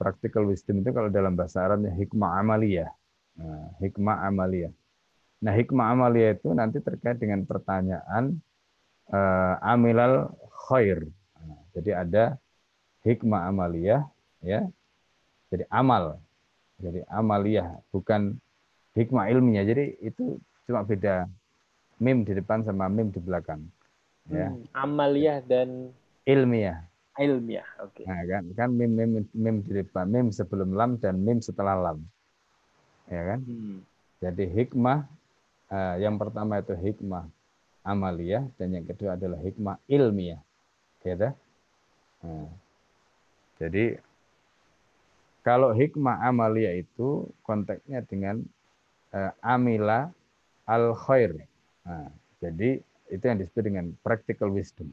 practical 0.00 0.48
wisdom 0.48 0.80
itu 0.80 0.90
kalau 0.90 1.12
dalam 1.12 1.36
bahasa 1.36 1.62
Arabnya 1.62 1.92
hikmah 1.92 2.40
amaliyah. 2.40 2.90
Nah, 3.36 3.68
hikmah 3.78 4.26
amaliyah. 4.26 4.72
Nah, 5.40 5.52
hikmah 5.52 5.86
amaliyah 5.92 6.32
itu 6.36 6.48
nanti 6.56 6.80
terkait 6.80 7.20
dengan 7.20 7.44
pertanyaan 7.44 8.40
uh, 9.12 9.54
amilal 9.60 10.32
khair. 10.68 11.04
Nah, 11.36 11.60
jadi 11.76 11.90
ada 12.04 12.24
hikmah 13.04 13.52
amaliyah 13.52 14.08
ya. 14.40 14.64
Jadi 15.52 15.64
amal. 15.68 16.16
Jadi 16.80 17.04
amaliyah 17.12 17.84
bukan 17.92 18.40
hikmah 18.96 19.28
ilmiah. 19.28 19.68
Jadi 19.68 20.00
itu 20.00 20.40
cuma 20.64 20.80
beda 20.80 21.28
mim 22.00 22.24
di 22.24 22.32
depan 22.32 22.64
sama 22.64 22.88
mim 22.88 23.12
di 23.12 23.20
belakang. 23.20 23.60
Ya. 24.28 24.52
Hmm, 24.52 24.66
amaliyah 24.76 25.40
dan 25.46 25.94
ilmiah. 26.28 26.84
Ilmiah, 27.16 27.66
oke. 27.80 28.00
Okay. 28.00 28.04
Nah, 28.06 28.22
kan 28.24 28.44
kan 28.56 28.68
mim, 28.72 28.92
mim 28.92 29.24
mim 29.32 29.56
di 29.64 29.72
depan 29.80 30.08
mim 30.08 30.28
sebelum 30.32 30.72
lam 30.72 31.00
dan 31.00 31.20
mim 31.20 31.40
setelah 31.40 31.76
lam. 31.76 31.98
Ya 33.10 33.22
kan? 33.34 33.40
Hmm. 33.44 33.78
Jadi 34.20 34.44
hikmah 34.46 35.08
uh, 35.72 35.96
yang 35.96 36.20
pertama 36.20 36.60
itu 36.60 36.76
hikmah 36.76 37.26
amaliyah 37.82 38.44
dan 38.60 38.76
yang 38.76 38.86
kedua 38.86 39.16
adalah 39.16 39.40
hikmah 39.40 39.80
ilmiah. 39.88 40.40
Ya 41.00 41.32
nah, 42.20 42.52
jadi 43.56 43.96
kalau 45.40 45.72
hikmah 45.72 46.20
amaliyah 46.28 46.76
itu 46.76 47.24
konteksnya 47.40 48.04
dengan 48.04 48.44
uh, 49.16 49.32
amila 49.40 50.12
al 50.68 50.92
khair. 50.92 51.48
Nah, 51.88 52.12
jadi 52.44 52.84
itu 53.10 53.24
yang 53.26 53.38
disebut 53.42 53.62
dengan 53.66 53.86
practical 54.00 54.50
wisdom. 54.54 54.88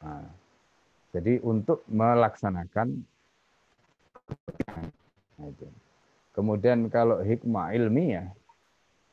Nah, 0.00 0.26
jadi 1.12 1.38
untuk 1.44 1.84
melaksanakan 1.88 3.04
nah. 4.66 4.88
Kemudian 6.30 6.86
kalau 6.92 7.20
hikmah 7.24 7.74
ilmiah, 7.74 8.30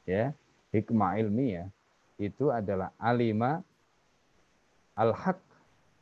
ya 0.05 0.35
hikmah 0.69 1.17
ilmiah 1.17 1.67
itu 2.21 2.53
adalah 2.53 2.93
alima 3.01 3.63
al-haq. 4.93 5.39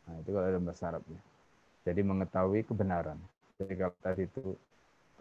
Nah, 0.05 0.15
itu 0.21 0.29
kalau 0.33 0.45
dalam 0.45 0.65
bahasa 0.65 0.83
Arabnya. 0.91 1.21
Jadi 1.85 2.01
mengetahui 2.01 2.61
kebenaran. 2.65 3.17
Jadi 3.61 3.73
kalau 3.79 3.95
tadi 4.03 4.23
itu 4.27 4.43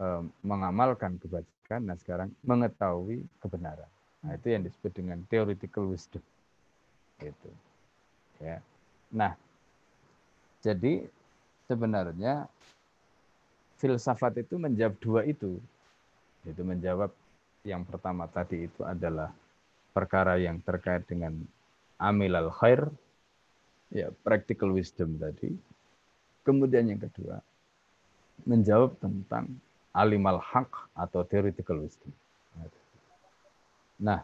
eh, 0.01 0.21
mengamalkan 0.43 1.15
kebajikan, 1.21 1.85
nah 1.85 1.95
sekarang 1.95 2.33
mengetahui 2.43 3.23
kebenaran. 3.39 3.87
Nah, 4.25 4.33
itu 4.35 4.47
yang 4.51 4.65
disebut 4.65 4.91
dengan 4.91 5.21
theoretical 5.29 5.85
wisdom. 5.87 6.23
Itu. 7.21 7.49
Ya. 8.43 8.59
Nah, 9.11 9.33
jadi 10.59 11.07
sebenarnya 11.69 12.49
filsafat 13.79 14.41
itu 14.41 14.57
menjawab 14.57 14.95
dua 14.99 15.21
itu. 15.23 15.61
Itu 16.45 16.61
menjawab 16.65 17.13
yang 17.65 17.81
pertama 17.85 18.29
tadi 18.29 18.69
itu 18.69 18.81
adalah 18.85 19.33
perkara 19.95 20.37
yang 20.37 20.61
terkait 20.61 21.07
dengan 21.07 21.33
amil 21.97 22.35
al 22.35 22.51
khair, 22.51 22.91
ya 23.89 24.11
practical 24.21 24.75
wisdom 24.75 25.15
tadi. 25.15 25.55
Kemudian 26.45 26.91
yang 26.91 27.01
kedua, 27.01 27.41
menjawab 28.45 28.99
tentang 29.01 29.49
alim 29.95 30.27
al 30.27 30.37
haq 30.43 30.69
atau 30.93 31.23
theoretical 31.25 31.79
wisdom. 31.81 32.11
Nah, 33.95 34.21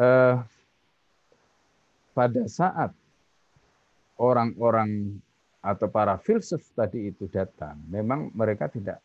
eh, 0.00 0.34
pada 2.14 2.46
saat 2.46 2.94
orang-orang 4.16 5.18
atau 5.58 5.90
para 5.90 6.14
filsuf 6.22 6.62
tadi 6.72 7.10
itu 7.10 7.26
datang, 7.26 7.80
memang 7.90 8.30
mereka 8.32 8.70
tidak 8.70 9.02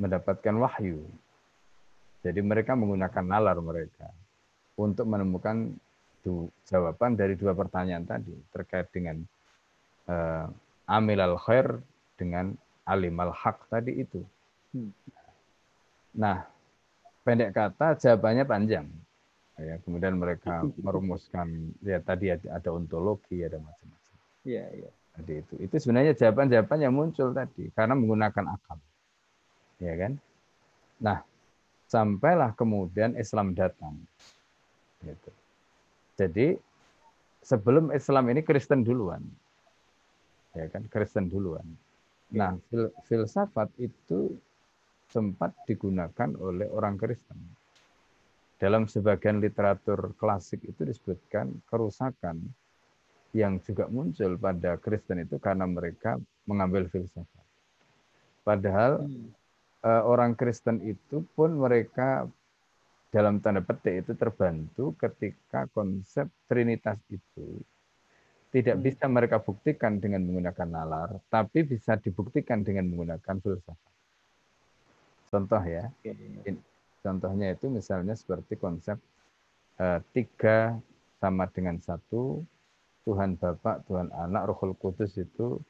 mendapatkan 0.00 0.54
wahyu. 0.56 1.04
Jadi 2.24 2.40
mereka 2.42 2.74
menggunakan 2.74 3.22
nalar 3.22 3.58
mereka 3.60 4.10
untuk 4.74 5.06
menemukan 5.06 5.76
jawaban 6.66 7.14
dari 7.14 7.38
dua 7.38 7.54
pertanyaan 7.54 8.02
tadi 8.02 8.34
terkait 8.50 8.90
dengan 8.90 9.22
uh, 10.10 10.50
amil 10.90 11.22
al 11.22 11.38
khair 11.38 11.78
dengan 12.18 12.50
alim 12.82 13.14
al 13.22 13.30
haq 13.30 13.70
tadi 13.70 14.02
itu. 14.02 14.26
Hmm. 14.74 14.90
Nah, 16.18 16.42
pendek 17.22 17.54
kata 17.54 17.94
jawabannya 18.00 18.42
panjang. 18.42 18.86
Ya, 19.56 19.80
kemudian 19.80 20.20
mereka 20.20 20.68
merumuskan 20.84 21.72
ya 21.80 21.96
tadi 22.04 22.28
ada 22.28 22.68
ontologi, 22.68 23.40
ada 23.40 23.56
macam-macam. 23.56 24.16
Iya, 24.44 24.64
iya. 24.76 24.90
Tadi 25.16 25.32
itu. 25.40 25.54
Itu 25.64 25.76
sebenarnya 25.80 26.12
jawaban-jawaban 26.12 26.78
yang 26.84 26.92
muncul 26.92 27.32
tadi 27.32 27.72
karena 27.72 27.96
menggunakan 27.96 28.52
akal. 28.52 28.76
Ya 29.80 29.96
kan? 29.96 30.12
Nah, 31.00 31.24
sampailah 31.88 32.52
kemudian 32.52 33.16
Islam 33.16 33.56
datang. 33.56 33.96
Gitu. 35.00 35.30
Jadi 36.20 36.46
sebelum 37.40 37.96
Islam 37.96 38.28
ini 38.28 38.44
Kristen 38.44 38.84
duluan. 38.84 39.24
Ya 40.52 40.68
kan? 40.68 40.84
Kristen 40.92 41.32
duluan. 41.32 41.64
Nah, 42.28 42.60
fil 42.68 42.92
filsafat 43.08 43.72
itu 43.80 44.36
sempat 45.08 45.56
digunakan 45.64 46.28
oleh 46.36 46.68
orang 46.68 47.00
Kristen. 47.00 47.55
Dalam 48.56 48.88
sebagian 48.88 49.36
literatur 49.38 50.16
klasik 50.16 50.64
itu 50.64 50.80
disebutkan 50.88 51.52
kerusakan 51.68 52.40
yang 53.36 53.60
juga 53.60 53.84
muncul 53.92 54.40
pada 54.40 54.80
Kristen 54.80 55.20
itu 55.20 55.36
karena 55.36 55.68
mereka 55.68 56.16
mengambil 56.48 56.88
filsafat. 56.88 57.44
Padahal 58.40 59.04
hmm. 59.04 59.28
uh, 59.84 60.02
orang 60.08 60.32
Kristen 60.32 60.80
itu 60.88 61.20
pun 61.36 61.52
mereka 61.52 62.24
dalam 63.12 63.44
tanda 63.44 63.60
petik 63.60 64.08
itu 64.08 64.12
terbantu 64.16 64.96
ketika 64.96 65.68
konsep 65.76 66.24
Trinitas 66.48 66.96
itu 67.12 67.60
tidak 68.56 68.80
hmm. 68.80 68.84
bisa 68.88 69.04
mereka 69.04 69.36
buktikan 69.36 70.00
dengan 70.00 70.24
menggunakan 70.24 70.68
nalar, 70.70 71.10
tapi 71.28 71.60
bisa 71.60 72.00
dibuktikan 72.00 72.64
dengan 72.64 72.88
menggunakan 72.88 73.36
filsafat. 73.36 73.92
Contoh 75.28 75.60
ya, 75.66 75.92
contohnya 77.06 77.54
itu 77.54 77.70
misalnya 77.70 78.18
seperti 78.18 78.58
konsep 78.58 78.98
uh, 79.78 80.02
tiga 80.10 80.74
sama 81.22 81.46
dengan 81.46 81.78
satu, 81.78 82.42
Tuhan 83.06 83.38
Bapak, 83.38 83.86
Tuhan 83.86 84.10
Anak, 84.10 84.50
Rohul 84.50 84.74
Kudus 84.74 85.14
itu 85.14 85.62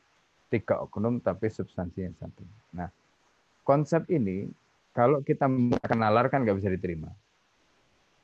tiga 0.48 0.80
oknum 0.80 1.20
tapi 1.20 1.52
substansi 1.52 2.08
yang 2.08 2.16
satu. 2.16 2.40
Nah, 2.72 2.88
konsep 3.68 4.08
ini 4.08 4.48
kalau 4.96 5.20
kita 5.20 5.44
menggunakan 5.44 5.98
nalar 6.00 6.32
kan 6.32 6.40
nggak 6.40 6.56
bisa 6.56 6.72
diterima. 6.72 7.12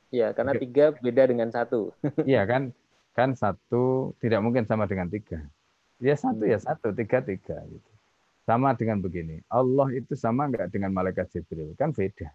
Iya, 0.09 0.33
karena 0.33 0.57
tiga 0.57 0.93
beda 0.97 1.23
dengan 1.29 1.49
satu. 1.53 1.93
Iya 2.29 2.45
kan, 2.49 2.73
kan 3.13 3.37
satu 3.37 4.13
tidak 4.17 4.41
mungkin 4.41 4.65
sama 4.65 4.89
dengan 4.89 5.09
tiga. 5.09 5.41
Ya 6.01 6.17
satu 6.17 6.49
ya 6.49 6.57
satu, 6.57 6.89
tiga 6.89 7.21
tiga 7.21 7.61
gitu. 7.69 7.91
Sama 8.43 8.75
dengan 8.75 8.99
begini, 8.99 9.39
Allah 9.47 9.87
itu 9.95 10.19
sama 10.19 10.49
nggak 10.51 10.73
dengan 10.73 10.91
malaikat 10.91 11.31
Jibril? 11.31 11.77
Kan 11.79 11.95
beda. 11.95 12.33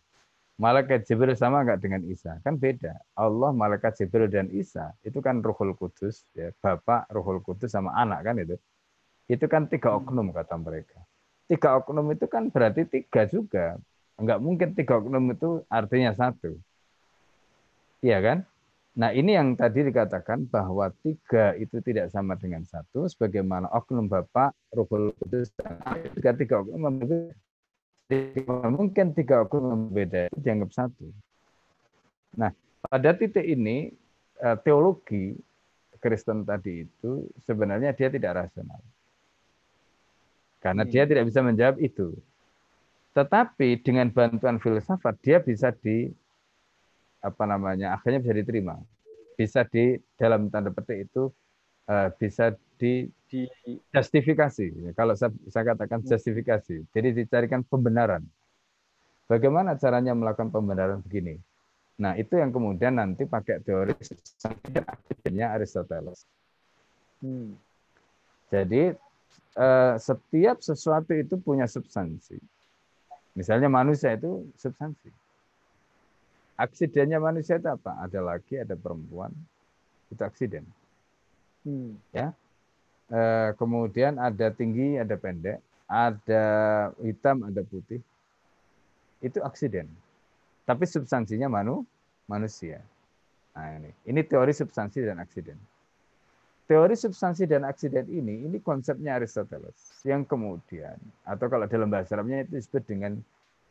Malaikat 0.58 1.06
Jibril 1.06 1.38
sama 1.38 1.62
nggak 1.62 1.78
dengan 1.78 2.02
Isa? 2.10 2.42
Kan 2.42 2.58
beda. 2.58 2.98
Allah, 3.14 3.54
malaikat 3.54 3.94
Jibril 3.94 4.26
dan 4.26 4.50
Isa 4.50 4.90
itu 5.06 5.22
kan 5.22 5.38
Ruhul 5.38 5.78
Kudus, 5.78 6.26
ya, 6.34 6.50
Bapak, 6.58 7.06
Ruhul 7.14 7.38
Kudus 7.46 7.70
sama 7.70 7.94
anak 7.94 8.26
kan 8.26 8.34
itu. 8.42 8.58
Itu 9.30 9.46
kan 9.46 9.70
tiga 9.70 9.94
hmm. 9.94 9.98
oknum 10.02 10.26
kata 10.34 10.58
mereka. 10.58 10.98
Tiga 11.46 11.78
oknum 11.78 12.10
itu 12.10 12.26
kan 12.26 12.50
berarti 12.50 12.90
tiga 12.90 13.30
juga. 13.30 13.78
Enggak 14.18 14.42
mungkin 14.42 14.74
tiga 14.74 14.98
oknum 14.98 15.30
itu 15.30 15.62
artinya 15.70 16.10
satu. 16.18 16.58
Iya 18.02 18.18
kan? 18.18 18.38
Nah 18.98 19.14
ini 19.14 19.38
yang 19.38 19.54
tadi 19.54 19.86
dikatakan 19.86 20.50
bahwa 20.50 20.90
tiga 21.06 21.54
itu 21.54 21.78
tidak 21.86 22.10
sama 22.10 22.34
dengan 22.34 22.66
satu, 22.66 23.06
sebagaimana 23.06 23.70
oknum 23.70 24.10
Bapak, 24.10 24.58
Ruhul 24.74 25.14
Kudus, 25.22 25.54
dan 25.54 25.78
tiga 26.18 26.34
tiga 26.34 26.66
oknum 26.66 26.98
mungkin 28.72 29.12
tiga 29.12 29.44
oknum 29.44 29.92
berbeda 29.92 30.32
itu 30.32 30.38
dianggap 30.40 30.70
satu. 30.72 31.12
Nah, 32.40 32.52
pada 32.80 33.12
titik 33.12 33.44
ini 33.44 33.92
eh, 34.40 34.56
teologi 34.64 35.36
Kristen 35.98 36.46
tadi 36.46 36.86
itu 36.86 37.26
sebenarnya 37.44 37.92
dia 37.92 38.08
tidak 38.08 38.46
rasional. 38.46 38.80
Karena 40.58 40.82
dia 40.86 41.04
hmm. 41.04 41.10
tidak 41.10 41.24
bisa 41.30 41.40
menjawab 41.42 41.76
itu. 41.82 42.14
Tetapi 43.14 43.82
dengan 43.82 44.08
bantuan 44.14 44.62
filsafat 44.62 45.18
dia 45.22 45.42
bisa 45.42 45.74
di 45.74 46.10
apa 47.18 47.44
namanya 47.50 47.98
akhirnya 47.98 48.22
bisa 48.22 48.34
diterima, 48.34 48.78
bisa 49.34 49.66
di 49.66 49.98
dalam 50.14 50.46
tanda 50.54 50.70
petik 50.70 51.10
itu 51.10 51.26
uh, 51.90 52.08
bisa 52.14 52.54
di, 52.78 53.10
di 53.28 53.44
justifikasi. 53.92 54.96
Kalau 54.96 55.14
saya, 55.14 55.30
saya 55.52 55.64
katakan 55.76 56.00
hmm. 56.00 56.08
justifikasi, 56.08 56.76
jadi 56.90 57.08
dicarikan 57.12 57.60
pembenaran. 57.62 58.24
Bagaimana 59.28 59.76
caranya 59.76 60.16
melakukan 60.16 60.48
pembenaran 60.48 61.04
begini? 61.04 61.36
Nah, 62.00 62.16
itu 62.16 62.40
yang 62.40 62.48
kemudian 62.48 62.96
nanti 62.96 63.28
pakai 63.28 63.60
teori 63.60 63.92
akhirnya 63.92 65.52
Aristoteles. 65.52 66.24
Hmm. 67.20 67.58
Jadi 68.48 68.96
eh, 69.58 69.94
setiap 70.00 70.64
sesuatu 70.64 71.12
itu 71.12 71.36
punya 71.36 71.68
substansi. 71.68 72.40
Misalnya 73.36 73.68
manusia 73.68 74.16
itu 74.16 74.48
substansi. 74.56 75.12
Aksidennya 76.58 77.22
manusia 77.22 77.60
itu 77.60 77.70
apa? 77.70 78.02
Ada 78.02 78.18
laki, 78.18 78.64
ada 78.66 78.74
perempuan, 78.74 79.30
itu 80.10 80.22
aksiden. 80.24 80.66
Hmm. 81.62 81.94
Ya. 82.10 82.34
Eh, 83.08 83.50
kemudian 83.56 84.20
ada 84.20 84.52
tinggi, 84.52 85.00
ada 85.00 85.16
pendek, 85.16 85.64
ada 85.88 86.44
hitam, 87.00 87.40
ada 87.48 87.64
putih. 87.64 88.04
Itu 89.24 89.40
aksiden. 89.40 89.88
Tapi 90.68 90.84
substansinya 90.84 91.48
manu, 91.48 91.88
manusia. 92.28 92.84
Nah, 93.56 93.80
ini. 93.80 93.90
ini 94.04 94.20
teori 94.20 94.52
substansi 94.52 95.08
dan 95.08 95.24
aksiden. 95.24 95.56
Teori 96.68 96.92
substansi 96.92 97.48
dan 97.48 97.64
aksiden 97.64 98.04
ini, 98.12 98.44
ini 98.44 98.60
konsepnya 98.60 99.16
Aristoteles. 99.16 100.04
Yang 100.04 100.28
kemudian, 100.28 101.00
atau 101.24 101.48
kalau 101.48 101.64
dalam 101.64 101.88
bahasa 101.88 102.12
Arabnya 102.12 102.44
itu 102.44 102.60
disebut 102.60 102.84
dengan 102.84 103.16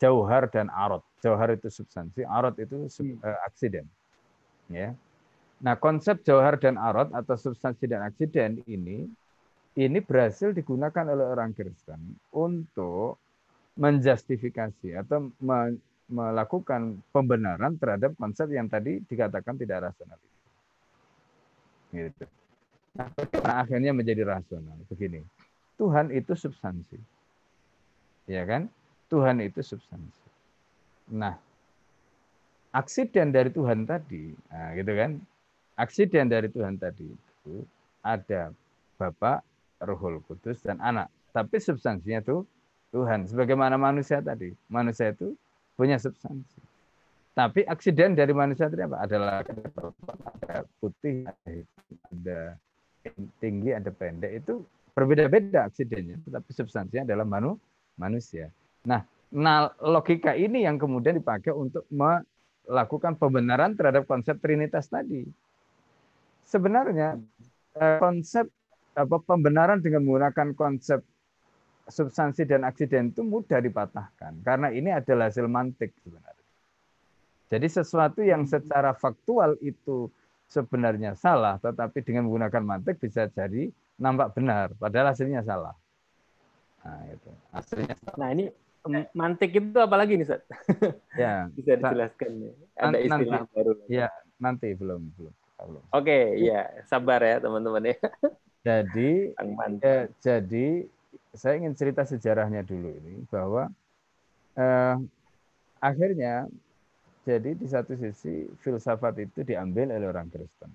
jauhar 0.01 0.49
dan 0.49 0.73
arot. 0.73 1.05
Jauhar 1.21 1.53
itu 1.53 1.69
substansi, 1.69 2.25
arot 2.25 2.57
itu 2.57 2.89
uh, 2.89 3.37
aksiden. 3.45 3.85
Ya. 4.73 4.97
Nah, 5.61 5.77
konsep 5.77 6.25
jauhar 6.25 6.57
dan 6.57 6.81
arot 6.81 7.13
atau 7.13 7.37
substansi 7.37 7.85
dan 7.85 8.01
aksiden 8.01 8.65
ini 8.65 9.05
ini 9.77 10.01
berhasil 10.01 10.57
digunakan 10.57 11.05
oleh 11.05 11.25
orang 11.29 11.53
Kristen 11.53 12.17
untuk 12.33 13.21
menjustifikasi 13.77 14.97
atau 15.05 15.29
melakukan 16.09 16.97
pembenaran 17.13 17.77
terhadap 17.77 18.17
konsep 18.17 18.49
yang 18.49 18.65
tadi 18.65 19.05
dikatakan 19.05 19.53
tidak 19.53 19.93
rasional. 19.93 20.17
Gitu. 21.93 22.25
Nah, 22.97 23.61
akhirnya 23.61 23.93
menjadi 23.93 24.25
rasional? 24.25 24.81
Begini, 24.89 25.21
Tuhan 25.77 26.09
itu 26.09 26.33
substansi, 26.33 26.97
ya 28.25 28.41
kan? 28.49 28.65
Tuhan 29.13 29.45
itu 29.45 29.61
substansi. 29.61 30.25
Nah, 31.13 31.37
aksiden 32.73 33.29
dari 33.29 33.53
Tuhan 33.53 33.85
tadi, 33.85 34.33
nah, 34.49 34.73
gitu 34.73 34.89
kan? 34.97 35.21
Aksiden 35.77 36.33
dari 36.33 36.49
Tuhan 36.49 36.81
tadi 36.81 37.05
itu 37.05 37.61
ada 38.01 38.49
Bapak, 38.97 39.45
Rohul 39.81 40.23
Kudus, 40.25 40.61
dan 40.65 40.81
Anak. 40.81 41.11
Tapi 41.33 41.61
substansinya 41.61 42.23
tuh 42.25 42.47
Tuhan. 42.89 43.29
Sebagaimana 43.29 43.77
manusia 43.77 44.23
tadi. 44.23 44.49
Manusia 44.71 45.13
itu 45.13 45.37
punya 45.77 46.01
substansi. 46.01 46.57
Tapi 47.37 47.61
aksiden 47.69 48.17
dari 48.17 48.33
manusia 48.33 48.65
itu 48.65 48.81
apa? 48.81 48.97
Adalah 49.05 49.45
ada 49.45 50.65
putih, 50.81 51.29
ada 52.09 52.57
tinggi, 53.37 53.69
ada 53.77 53.93
pendek. 53.93 54.41
Itu 54.41 54.65
berbeda-beda 54.97 55.69
aksidennya, 55.69 56.17
tetapi 56.25 56.49
substansinya 56.49 57.05
adalah 57.05 57.29
manu, 57.29 57.61
manusia. 57.93 58.49
Nah, 58.89 59.05
nah, 59.29 59.69
logika 59.85 60.33
ini 60.33 60.65
yang 60.65 60.81
kemudian 60.81 61.21
dipakai 61.21 61.53
untuk 61.53 61.85
melakukan 61.93 63.13
pembenaran 63.21 63.77
terhadap 63.77 64.09
konsep 64.09 64.41
trinitas 64.41 64.89
tadi. 64.89 65.21
Sebenarnya 66.49 67.21
eh, 67.77 68.01
konsep 68.01 68.49
apa 68.97 69.21
pembenaran 69.21 69.77
dengan 69.77 70.01
menggunakan 70.01 70.57
konsep 70.57 71.05
substansi 71.87 72.43
dan 72.43 72.67
aksiden 72.67 73.13
itu 73.15 73.23
mudah 73.23 73.61
dipatahkan 73.63 74.43
karena 74.43 74.73
ini 74.73 74.91
adalah 74.91 75.29
hasil 75.29 75.47
mantik 75.47 75.93
sebenarnya. 76.03 76.45
Jadi 77.47 77.67
sesuatu 77.71 78.19
yang 78.25 78.43
secara 78.43 78.91
faktual 78.91 79.55
itu 79.63 80.11
sebenarnya 80.51 81.15
salah, 81.15 81.55
tetapi 81.63 82.03
dengan 82.03 82.27
menggunakan 82.27 82.59
mantik 82.59 82.99
bisa 82.99 83.31
jadi 83.31 83.71
nampak 83.95 84.35
benar, 84.35 84.75
padahal 84.75 85.15
hasilnya 85.15 85.47
salah. 85.47 85.75
Nah, 86.83 87.03
itu. 87.07 87.31
Hasilnya 87.55 87.95
salah. 88.03 88.17
Nah, 88.19 88.29
ini 88.35 88.45
mantik 89.15 89.51
itu 89.55 89.79
apa 89.79 89.95
lagi 89.95 90.19
nih, 90.19 90.27
Sat? 90.27 90.43
Ya. 91.15 91.47
bisa 91.55 91.79
dijelaskan 91.79 92.31
nih. 92.35 92.53
Ada 92.75 92.97
istilah 92.99 93.39
nanti, 93.43 93.51
baru. 93.55 93.71
Ya, 93.87 94.09
nanti 94.39 94.67
belum 94.75 95.01
belum. 95.15 95.33
belum. 95.57 95.83
Oke, 95.91 96.03
okay, 96.03 96.23
ya, 96.43 96.67
sabar 96.83 97.23
ya 97.23 97.39
teman-teman 97.39 97.95
ya. 97.95 97.97
Jadi, 98.65 99.31
ya, 99.81 99.97
jadi 100.19 100.67
saya 101.37 101.53
ingin 101.61 101.77
cerita 101.77 102.03
sejarahnya 102.03 102.65
dulu 102.65 102.89
ini 102.89 103.23
bahwa 103.29 103.69
eh, 104.57 104.97
akhirnya 105.79 106.49
jadi 107.27 107.53
di 107.53 107.67
satu 107.67 107.93
sisi 107.99 108.47
filsafat 108.63 109.19
itu 109.21 109.43
diambil 109.43 109.91
oleh 109.91 110.07
orang 110.07 110.31
Kristen. 110.31 110.71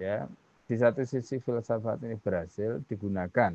Ya, 0.00 0.26
di 0.66 0.74
satu 0.74 1.06
sisi 1.06 1.38
filsafat 1.38 2.02
ini 2.02 2.18
berhasil 2.18 2.82
digunakan 2.90 3.54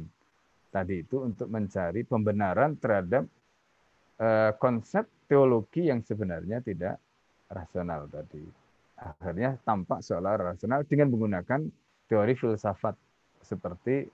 tadi 0.69 1.01
itu 1.01 1.25
untuk 1.25 1.49
mencari 1.49 2.05
pembenaran 2.05 2.77
terhadap 2.77 3.25
eh, 4.21 4.51
konsep 4.61 5.09
teologi 5.25 5.89
yang 5.89 6.05
sebenarnya 6.05 6.61
tidak 6.61 7.01
rasional 7.49 8.05
tadi. 8.07 8.41
Akhirnya 8.99 9.57
tampak 9.65 10.05
seolah 10.05 10.53
rasional 10.53 10.85
dengan 10.85 11.09
menggunakan 11.09 11.65
teori 12.05 12.33
filsafat 12.37 13.08
seperti 13.41 14.07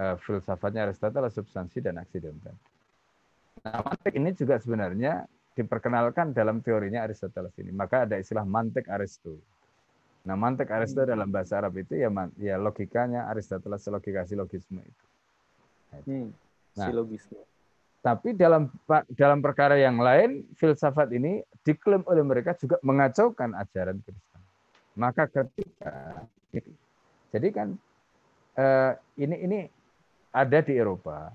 uh, 0.00 0.16
filsafatnya 0.20 0.88
Aristoteles 0.88 1.34
substansi 1.36 1.78
dan 1.84 2.00
aksidental. 2.00 2.54
Nah, 3.62 3.80
mantik 3.84 4.14
ini 4.16 4.32
juga 4.32 4.58
sebenarnya 4.58 5.28
diperkenalkan 5.52 6.32
dalam 6.32 6.64
teorinya 6.64 7.04
Aristoteles 7.04 7.52
ini. 7.60 7.70
Maka 7.70 8.08
ada 8.08 8.16
istilah 8.16 8.42
mantik 8.48 8.88
Aristo. 8.88 9.36
Nah, 10.24 10.34
mantik 10.38 10.70
Aristo 10.72 11.04
dalam 11.04 11.28
bahasa 11.28 11.60
Arab 11.60 11.76
itu 11.76 11.98
ya, 11.98 12.08
ya 12.40 12.56
logikanya 12.56 13.28
Aristoteles 13.28 13.84
logika 13.92 14.24
silogisme 14.24 14.80
itu. 14.80 15.04
Hmm, 16.08 16.28
nah, 16.78 16.88
silogisme. 16.88 17.40
Tapi 18.02 18.34
dalam 18.34 18.66
dalam 19.14 19.38
perkara 19.38 19.78
yang 19.78 20.00
lain, 20.00 20.42
filsafat 20.58 21.14
ini 21.14 21.38
diklaim 21.62 22.02
oleh 22.10 22.24
mereka 22.26 22.56
juga 22.58 22.80
mengacaukan 22.82 23.54
ajaran 23.54 24.02
Kristen. 24.02 24.42
Maka 24.98 25.30
ketika 25.30 26.26
jadi 27.30 27.48
kan 27.54 27.68
eh, 28.56 28.92
ini 29.20 29.36
ini 29.44 29.60
ada 30.32 30.58
di 30.64 30.74
Eropa, 30.76 31.28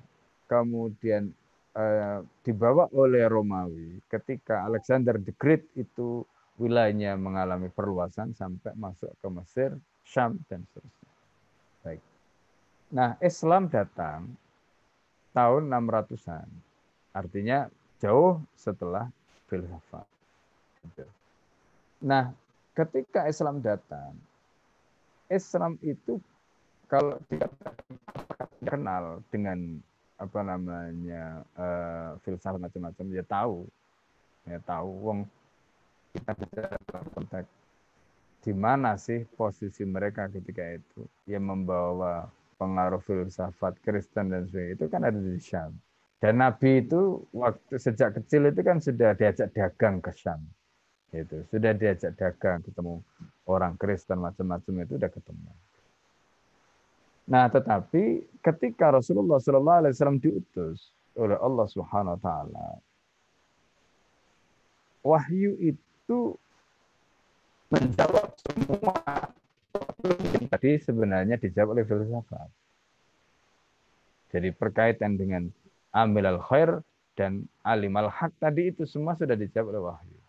kemudian 0.50 1.30
eh, 1.78 2.20
dibawa 2.42 2.90
oleh 2.94 3.26
Romawi 3.30 4.02
ketika 4.10 4.66
Alexander 4.66 5.18
the 5.22 5.34
Great 5.38 5.66
itu 5.78 6.26
wilayahnya 6.58 7.14
mengalami 7.16 7.70
perluasan 7.70 8.34
sampai 8.34 8.74
masuk 8.74 9.14
ke 9.22 9.28
Mesir, 9.30 9.72
Syam 10.02 10.42
dan 10.50 10.66
seterusnya. 10.66 11.12
Baik. 11.86 12.02
Nah, 12.90 13.14
Islam 13.22 13.70
datang 13.70 14.34
tahun 15.38 15.70
600-an. 15.70 16.50
Artinya 17.14 17.70
jauh 18.02 18.42
setelah 18.58 19.10
filsafat. 19.46 20.06
Nah, 22.02 22.34
ketika 22.74 23.26
Islam 23.30 23.62
datang, 23.62 24.18
Islam 25.30 25.78
itu 25.82 26.18
kalau 26.88 27.20
dikatakan 27.28 27.76
kenal 28.64 29.20
dengan 29.30 29.80
apa 30.18 30.40
namanya 30.42 31.46
uh, 31.54 32.18
filsafat 32.26 32.58
macam-macam 32.58 33.06
ya 33.14 33.24
tahu. 33.28 33.68
Ya 34.48 34.60
tahu 34.64 34.90
wong 35.04 35.20
kita 36.16 36.32
dalam 36.56 37.06
konteks 37.14 37.52
di 38.48 38.56
mana 38.56 38.96
sih 38.96 39.28
posisi 39.36 39.84
mereka 39.84 40.32
ketika 40.32 40.64
itu. 40.74 41.06
Yang 41.28 41.44
membawa 41.44 42.32
pengaruh 42.58 43.04
filsafat 43.04 43.78
Kristen 43.84 44.34
dan 44.34 44.50
sebagainya 44.50 44.74
itu 44.80 44.86
kan 44.90 45.02
ada 45.06 45.20
di 45.20 45.38
Syam. 45.38 45.76
Dan 46.18 46.42
Nabi 46.42 46.82
itu 46.82 47.22
waktu 47.30 47.78
sejak 47.78 48.18
kecil 48.18 48.50
itu 48.50 48.66
kan 48.66 48.82
sudah 48.82 49.14
diajak 49.14 49.54
dagang 49.54 50.02
ke 50.02 50.10
Syam. 50.18 50.42
Itu 51.14 51.46
sudah 51.54 51.78
diajak 51.78 52.18
dagang 52.18 52.66
ketemu 52.66 53.04
orang 53.46 53.78
Kristen 53.78 54.24
macam-macam 54.24 54.74
itu 54.82 54.98
udah 54.98 55.12
ketemu 55.14 55.52
Nah, 57.28 57.52
tetapi 57.52 58.24
ketika 58.40 58.96
Rasulullah 58.96 59.36
Sallallahu 59.44 59.80
Alaihi 59.84 59.94
Wasallam 59.94 60.24
diutus 60.24 60.96
oleh 61.20 61.36
Allah 61.36 61.68
Subhanahu 61.68 62.16
Wa 62.16 62.22
Taala, 62.24 62.68
wahyu 65.04 65.60
itu 65.60 66.40
menjawab 67.68 68.32
semua 68.48 68.96
yang 70.08 70.48
tadi 70.48 70.80
sebenarnya 70.80 71.36
dijawab 71.36 71.76
oleh 71.76 71.84
filsafat. 71.84 72.50
Jadi 74.32 74.50
berkaitan 74.56 75.20
dengan 75.20 75.52
amil 75.92 76.32
al 76.32 76.40
khair 76.40 76.80
dan 77.20 77.44
alimal 77.68 78.08
hak 78.08 78.32
tadi 78.40 78.72
itu 78.72 78.88
semua 78.88 79.20
sudah 79.20 79.36
dijawab 79.36 79.76
oleh 79.76 79.84
wahyu. 79.84 80.20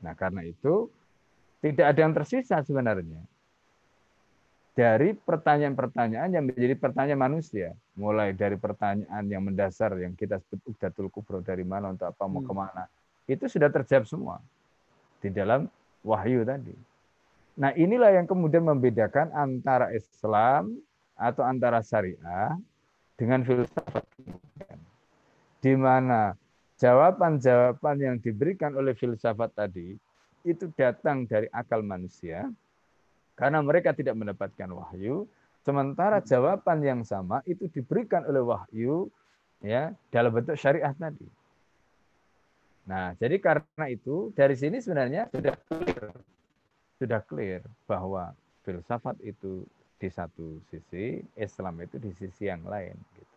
Nah, 0.00 0.16
karena 0.16 0.48
itu 0.48 0.88
tidak 1.60 1.92
ada 1.92 2.00
yang 2.00 2.14
tersisa 2.16 2.56
sebenarnya. 2.64 3.20
Dari 4.78 5.10
pertanyaan-pertanyaan 5.10 6.30
yang 6.38 6.46
menjadi 6.46 6.78
pertanyaan 6.78 7.18
manusia. 7.18 7.74
Mulai 7.98 8.30
dari 8.30 8.54
pertanyaan 8.54 9.26
yang 9.26 9.42
mendasar 9.42 9.98
yang 9.98 10.14
kita 10.14 10.38
sebut 10.38 10.70
Udatul 10.70 11.10
Kubro 11.10 11.42
dari 11.42 11.66
mana 11.66 11.90
untuk 11.90 12.14
apa 12.14 12.30
mau 12.30 12.38
hmm. 12.38 12.46
ke 12.46 12.54
mana. 12.54 12.84
Itu 13.26 13.50
sudah 13.50 13.74
terjawab 13.74 14.06
semua. 14.06 14.38
Di 15.18 15.34
dalam 15.34 15.66
wahyu 16.06 16.46
tadi. 16.46 16.78
Nah 17.58 17.74
inilah 17.74 18.22
yang 18.22 18.30
kemudian 18.30 18.62
membedakan 18.62 19.34
antara 19.34 19.90
Islam 19.90 20.78
atau 21.18 21.42
antara 21.42 21.82
syariah 21.82 22.54
dengan 23.18 23.42
filsafat 23.42 24.06
Di 25.58 25.74
mana 25.74 26.38
jawaban-jawaban 26.78 27.98
yang 27.98 28.16
diberikan 28.22 28.78
oleh 28.78 28.94
filsafat 28.94 29.50
tadi 29.58 29.98
itu 30.46 30.70
datang 30.78 31.26
dari 31.26 31.50
akal 31.50 31.82
manusia 31.82 32.46
karena 33.38 33.62
mereka 33.62 33.94
tidak 33.94 34.18
mendapatkan 34.18 34.66
wahyu 34.74 35.30
sementara 35.62 36.18
jawaban 36.18 36.82
yang 36.82 37.00
sama 37.06 37.38
itu 37.46 37.70
diberikan 37.70 38.26
oleh 38.26 38.42
wahyu 38.42 39.06
ya 39.62 39.94
dalam 40.10 40.34
bentuk 40.34 40.58
syariah 40.58 40.90
tadi. 40.98 41.26
Nah, 42.88 43.12
jadi 43.20 43.36
karena 43.38 43.86
itu 43.86 44.32
dari 44.34 44.56
sini 44.58 44.82
sebenarnya 44.82 45.30
sudah 45.30 45.54
clear 45.70 46.10
sudah 46.98 47.20
clear 47.22 47.62
bahwa 47.86 48.34
filsafat 48.66 49.14
itu 49.22 49.62
di 49.98 50.08
satu 50.10 50.58
sisi, 50.70 51.22
Islam 51.38 51.82
itu 51.82 51.98
di 51.98 52.10
sisi 52.14 52.50
yang 52.50 52.66
lain. 52.66 52.94
Gitu. 52.94 53.36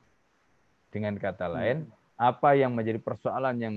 Dengan 0.93 1.17
kata 1.17 1.45
hmm. 1.49 1.55
lain, 1.55 1.77
apa 2.17 2.57
yang 2.57 2.73
menjadi 2.73 2.97
persoalan 3.01 3.57
yang 3.61 3.75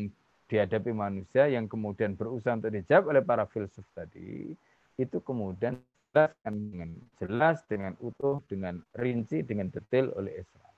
dihadapi 0.49 0.93
manusia 0.93 1.49
yang 1.49 1.65
kemudian 1.65 2.13
berusaha 2.17 2.57
untuk 2.57 2.73
dijawab 2.73 3.17
oleh 3.17 3.23
para 3.25 3.45
filsuf 3.49 3.85
tadi, 3.97 4.53
itu 5.01 5.17
kemudian 5.25 5.81
dijelaskan 6.15 6.55
dengan 6.71 6.91
jelas, 7.19 7.57
dengan 7.67 7.93
utuh, 7.99 8.39
dengan 8.47 8.79
rinci, 8.95 9.43
dengan 9.43 9.67
detail 9.67 10.15
oleh 10.15 10.39
Islam. 10.39 10.73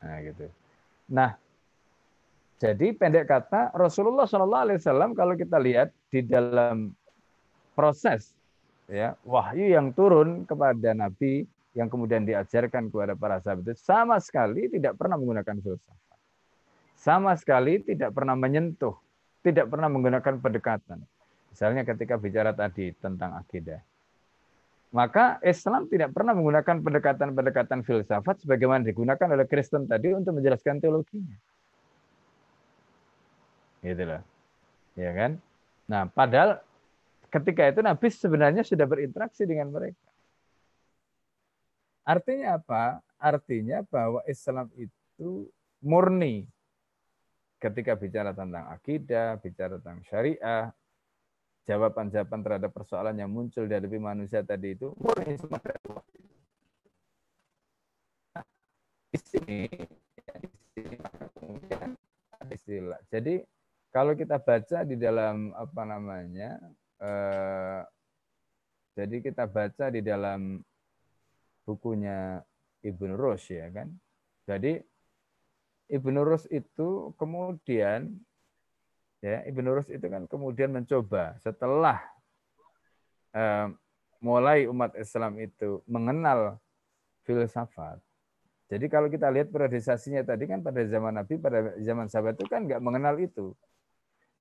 Nah, 0.00 0.16
gitu. 0.24 0.46
Nah, 1.12 1.30
jadi 2.56 2.96
pendek 2.96 3.28
kata 3.28 3.76
Rasulullah 3.76 4.24
SAW 4.24 5.12
kalau 5.12 5.36
kita 5.36 5.60
lihat 5.60 5.92
di 6.08 6.24
dalam 6.24 6.96
proses 7.76 8.32
ya 8.88 9.16
wahyu 9.24 9.68
yang 9.68 9.92
turun 9.92 10.48
kepada 10.48 10.96
Nabi 10.96 11.44
yang 11.76 11.92
kemudian 11.92 12.24
diajarkan 12.24 12.88
kepada 12.88 13.12
para 13.14 13.36
sahabat 13.44 13.68
itu 13.68 13.76
sama 13.80 14.16
sekali 14.16 14.72
tidak 14.72 14.96
pernah 14.96 15.20
menggunakan 15.20 15.60
filsafat. 15.60 16.18
Sama 16.96 17.32
sekali 17.36 17.80
tidak 17.84 18.16
pernah 18.16 18.36
menyentuh, 18.36 18.96
tidak 19.44 19.68
pernah 19.68 19.88
menggunakan 19.92 20.40
pendekatan. 20.40 21.00
Misalnya 21.52 21.84
ketika 21.84 22.20
bicara 22.20 22.52
tadi 22.52 22.92
tentang 22.96 23.36
akidah. 23.40 23.89
Maka 24.90 25.38
Islam 25.46 25.86
tidak 25.86 26.10
pernah 26.10 26.34
menggunakan 26.34 26.82
pendekatan-pendekatan 26.82 27.86
filsafat 27.86 28.42
sebagaimana 28.42 28.82
digunakan 28.82 29.30
oleh 29.30 29.46
Kristen 29.46 29.86
tadi 29.86 30.10
untuk 30.10 30.34
menjelaskan 30.34 30.82
teologinya. 30.82 31.38
Gitu 33.86 34.02
loh. 34.02 34.22
Ya 34.98 35.14
kan? 35.14 35.38
Nah, 35.86 36.10
padahal 36.10 36.58
ketika 37.30 37.70
itu 37.70 37.80
Nabi 37.86 38.06
sebenarnya 38.10 38.66
sudah 38.66 38.86
berinteraksi 38.90 39.46
dengan 39.46 39.70
mereka. 39.70 40.10
Artinya 42.02 42.58
apa? 42.58 42.98
Artinya 43.14 43.86
bahwa 43.86 44.26
Islam 44.26 44.66
itu 44.74 45.46
murni 45.78 46.50
ketika 47.62 47.94
bicara 47.94 48.34
tentang 48.34 48.66
akidah, 48.74 49.38
bicara 49.38 49.78
tentang 49.78 50.02
syariah, 50.08 50.74
jawaban-jawaban 51.70 52.42
terhadap 52.42 52.74
persoalan 52.74 53.14
yang 53.14 53.30
muncul 53.30 53.70
dari 53.70 53.86
manusia 54.02 54.42
tadi 54.42 54.74
itu 54.74 54.90
murni 54.98 55.38
semua 55.38 55.62
dari 55.62 55.78
di 59.10 59.18
sini, 59.18 59.62
di 60.74 60.82
sini 60.82 60.96
kemudian 61.38 61.94
istilah. 62.50 62.98
Jadi 63.06 63.42
kalau 63.94 64.18
kita 64.18 64.42
baca 64.42 64.82
di 64.82 64.94
dalam 64.98 65.54
apa 65.54 65.82
namanya 65.82 66.58
Eh, 67.00 67.80
jadi 68.92 69.16
kita 69.24 69.48
baca 69.48 69.88
di 69.88 70.04
dalam 70.04 70.60
bukunya 71.64 72.44
Ibnu 72.84 73.16
Rus 73.16 73.48
ya 73.48 73.72
kan. 73.72 73.88
Jadi 74.44 74.76
Ibnu 75.88 76.20
Rus 76.20 76.44
itu 76.52 77.16
kemudian 77.16 78.20
ya 79.20 79.44
Ibnu 79.44 79.68
Rus 79.76 79.88
itu 79.92 80.04
kan 80.08 80.24
kemudian 80.26 80.72
mencoba 80.72 81.36
setelah 81.40 82.00
eh, 83.36 83.68
mulai 84.20 84.68
umat 84.68 84.92
Islam 84.96 85.40
itu 85.40 85.80
mengenal 85.88 86.60
filsafat. 87.24 88.00
Jadi 88.70 88.86
kalau 88.86 89.10
kita 89.10 89.26
lihat 89.32 89.50
periodisasinya 89.50 90.22
tadi 90.22 90.46
kan 90.46 90.62
pada 90.62 90.84
zaman 90.86 91.18
Nabi, 91.18 91.42
pada 91.42 91.74
zaman 91.82 92.06
sahabat 92.06 92.38
itu 92.38 92.46
kan 92.46 92.70
nggak 92.70 92.78
mengenal 92.78 93.18
itu. 93.18 93.50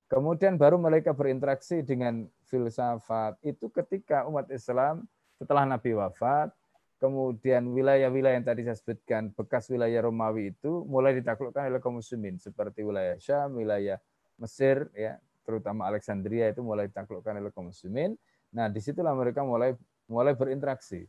Kemudian 0.09 0.57
baru 0.57 0.77
mereka 0.77 1.13
berinteraksi 1.13 1.81
dengan 1.81 2.25
filsafat. 2.45 3.37
Itu 3.41 3.73
ketika 3.73 4.25
umat 4.29 4.49
Islam 4.53 5.05
setelah 5.37 5.65
Nabi 5.65 5.97
wafat, 5.97 6.53
kemudian 6.97 7.69
wilayah-wilayah 7.73 8.41
yang 8.41 8.45
tadi 8.45 8.65
saya 8.65 8.77
sebutkan, 8.77 9.33
bekas 9.33 9.69
wilayah 9.69 10.05
Romawi 10.05 10.53
itu 10.53 10.85
mulai 10.85 11.13
ditaklukkan 11.17 11.65
oleh 11.65 11.81
kaum 11.81 12.01
muslimin. 12.01 12.41
Seperti 12.41 12.81
wilayah 12.81 13.17
Syam, 13.21 13.57
wilayah 13.57 13.97
Mesir, 14.39 14.87
ya 14.95 15.19
terutama 15.43 15.89
Alexandria 15.89 16.49
itu 16.49 16.63
mulai 16.63 16.87
ditaklukkan 16.87 17.35
oleh 17.35 17.51
kaum 17.51 17.69
muslimin. 17.69 18.15
Nah, 18.53 18.69
di 18.69 18.79
situlah 18.81 19.13
mereka 19.13 19.41
mulai 19.45 19.73
mulai 20.09 20.33
berinteraksi. 20.33 21.05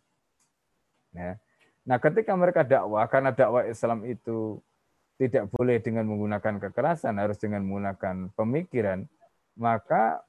Ya. 1.17 1.41
Nah, 1.85 1.97
ketika 1.97 2.33
mereka 2.37 2.61
dakwah, 2.65 3.05
karena 3.09 3.33
dakwah 3.33 3.65
Islam 3.65 4.05
itu 4.05 4.61
tidak 5.21 5.53
boleh 5.53 5.77
dengan 5.81 6.09
menggunakan 6.09 6.57
kekerasan, 6.69 7.21
harus 7.21 7.37
dengan 7.37 7.61
menggunakan 7.65 8.33
pemikiran, 8.33 9.05
maka 9.57 10.25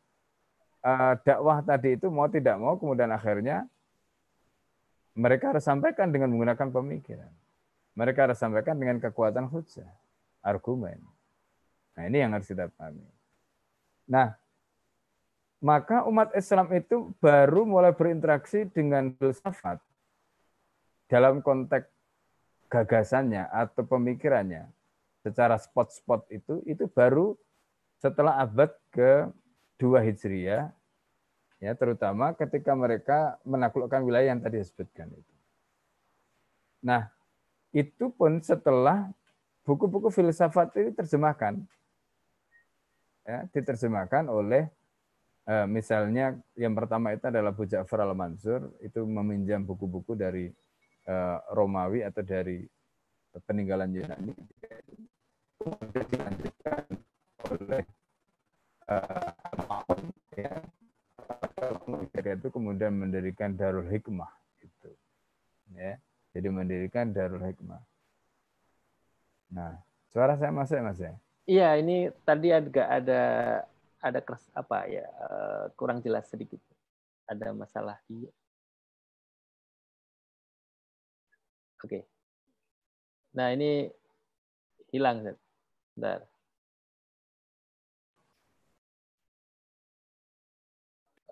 uh, 0.83 1.15
dakwah 1.23 1.63
tadi 1.63 1.95
itu 1.95 2.11
mau 2.11 2.27
tidak 2.27 2.59
mau 2.59 2.75
kemudian 2.75 3.11
akhirnya 3.15 3.63
mereka 5.15 5.55
harus 5.55 5.63
sampaikan 5.63 6.11
dengan 6.11 6.31
menggunakan 6.31 6.71
pemikiran. 6.71 7.31
Mereka 7.95 8.31
harus 8.31 8.39
sampaikan 8.39 8.79
dengan 8.79 8.99
kekuatan 9.03 9.51
hujah, 9.51 9.87
argumen. 10.39 10.99
Nah, 11.95 12.03
ini 12.07 12.17
yang 12.23 12.31
harus 12.31 12.47
kita 12.47 12.71
pahami. 12.71 13.03
Nah, 14.07 14.35
maka 15.61 16.07
umat 16.09 16.33
Islam 16.33 16.71
itu 16.73 17.13
baru 17.21 17.67
mulai 17.67 17.93
berinteraksi 17.93 18.65
dengan 18.71 19.13
filsafat 19.15 19.77
dalam 21.05 21.43
konteks 21.43 21.85
gagasannya 22.71 23.51
atau 23.51 23.83
pemikirannya 23.83 24.65
secara 25.21 25.59
spot-spot 25.59 26.25
itu 26.33 26.63
itu 26.65 26.87
baru 26.89 27.37
setelah 28.01 28.41
abad 28.41 28.73
ke-2 28.89 30.01
Hijriah 30.01 30.73
ya 31.61 31.71
terutama 31.77 32.33
ketika 32.33 32.73
mereka 32.73 33.37
menaklukkan 33.45 34.01
wilayah 34.01 34.33
yang 34.33 34.41
tadi 34.41 34.57
disebutkan 34.63 35.13
itu. 35.13 35.33
Nah, 36.81 37.13
itu 37.69 38.09
pun 38.09 38.41
setelah 38.41 39.13
buku-buku 39.61 40.09
filsafat 40.09 40.73
ini 40.81 40.89
terjemahkan. 40.97 41.61
Ya, 43.21 43.45
diterjemahkan 43.53 44.25
oleh 44.33 44.65
eh, 45.45 45.67
misalnya 45.69 46.33
yang 46.57 46.73
pertama 46.73 47.13
itu 47.13 47.29
adalah 47.29 47.53
Bu 47.53 47.69
Ja'far 47.69 48.01
Al-Mansur 48.01 48.73
itu 48.81 49.05
meminjam 49.05 49.61
buku-buku 49.61 50.17
dari 50.17 50.49
eh, 51.05 51.37
Romawi 51.53 52.01
atau 52.01 52.25
dari 52.25 52.65
peninggalan 53.45 53.93
Yunani. 53.95 54.33
Kemudian 55.61 56.05
dilanjutkan 56.09 56.83
oleh 57.53 57.83
uh, 58.89 59.31
ya. 60.33 60.53
Itu 62.21 62.49
kemudian 62.49 62.97
mendirikan 62.97 63.53
Darul 63.53 63.85
Hikmah 63.87 64.31
itu 64.65 64.89
ya. 65.77 66.01
Jadi 66.33 66.47
mendirikan 66.49 67.13
Darul 67.13 67.45
Hikmah. 67.45 67.81
Nah 69.53 69.77
suara 70.11 70.35
saya 70.35 70.51
masuk 70.51 70.81
mas 70.81 70.99
ya 70.99 71.15
iya 71.51 71.75
ini 71.81 72.07
tadi 72.23 72.47
agak 72.55 72.87
ada 72.87 73.21
ada 73.99 74.19
keras 74.23 74.43
apa 74.55 74.87
ya 74.87 75.05
uh, 75.27 75.63
kurang 75.75 75.99
jelas 75.99 76.25
sedikit 76.31 76.61
ada 77.27 77.51
masalah 77.51 77.99
di 78.07 78.23
oke 78.23 78.31
okay. 81.83 82.01
nah 83.35 83.51
ini 83.51 83.91
hilang 84.95 85.27
Bentar. 85.95 86.27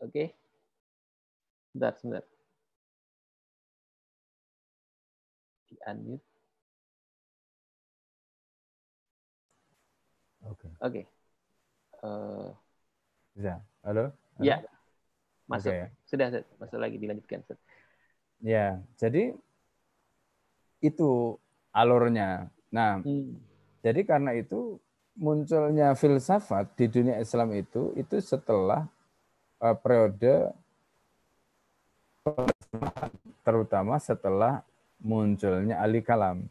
Oke. 0.02 0.36
Bentar, 1.74 1.94
sebentar. 1.98 2.24
Di 5.70 5.76
unmute. 5.90 6.29
Oke. 10.80 11.04
Okay. 11.04 11.06
Uh, 12.00 12.56
Bisa. 13.36 13.60
Halo? 13.84 14.16
Halo? 14.40 14.44
Ya. 14.44 14.64
Masuk. 15.50 15.76
Okay. 15.76 15.92
Sudah, 16.08 16.28
masuk 16.56 16.80
lagi 16.80 16.96
dilanjutkan. 16.96 17.44
Ya, 18.40 18.80
jadi 18.96 19.36
itu 20.80 21.36
alurnya. 21.76 22.48
Nah, 22.72 23.04
hmm. 23.04 23.36
jadi 23.84 24.08
karena 24.08 24.32
itu 24.40 24.80
munculnya 25.20 25.92
filsafat 26.00 26.72
di 26.80 26.88
dunia 26.88 27.20
Islam 27.20 27.52
itu 27.52 27.92
itu 28.00 28.16
setelah 28.24 28.88
uh, 29.60 29.76
periode 29.76 30.56
terutama 33.44 34.00
setelah 34.00 34.64
munculnya 35.04 35.84
ali 35.84 36.00
kalam. 36.00 36.48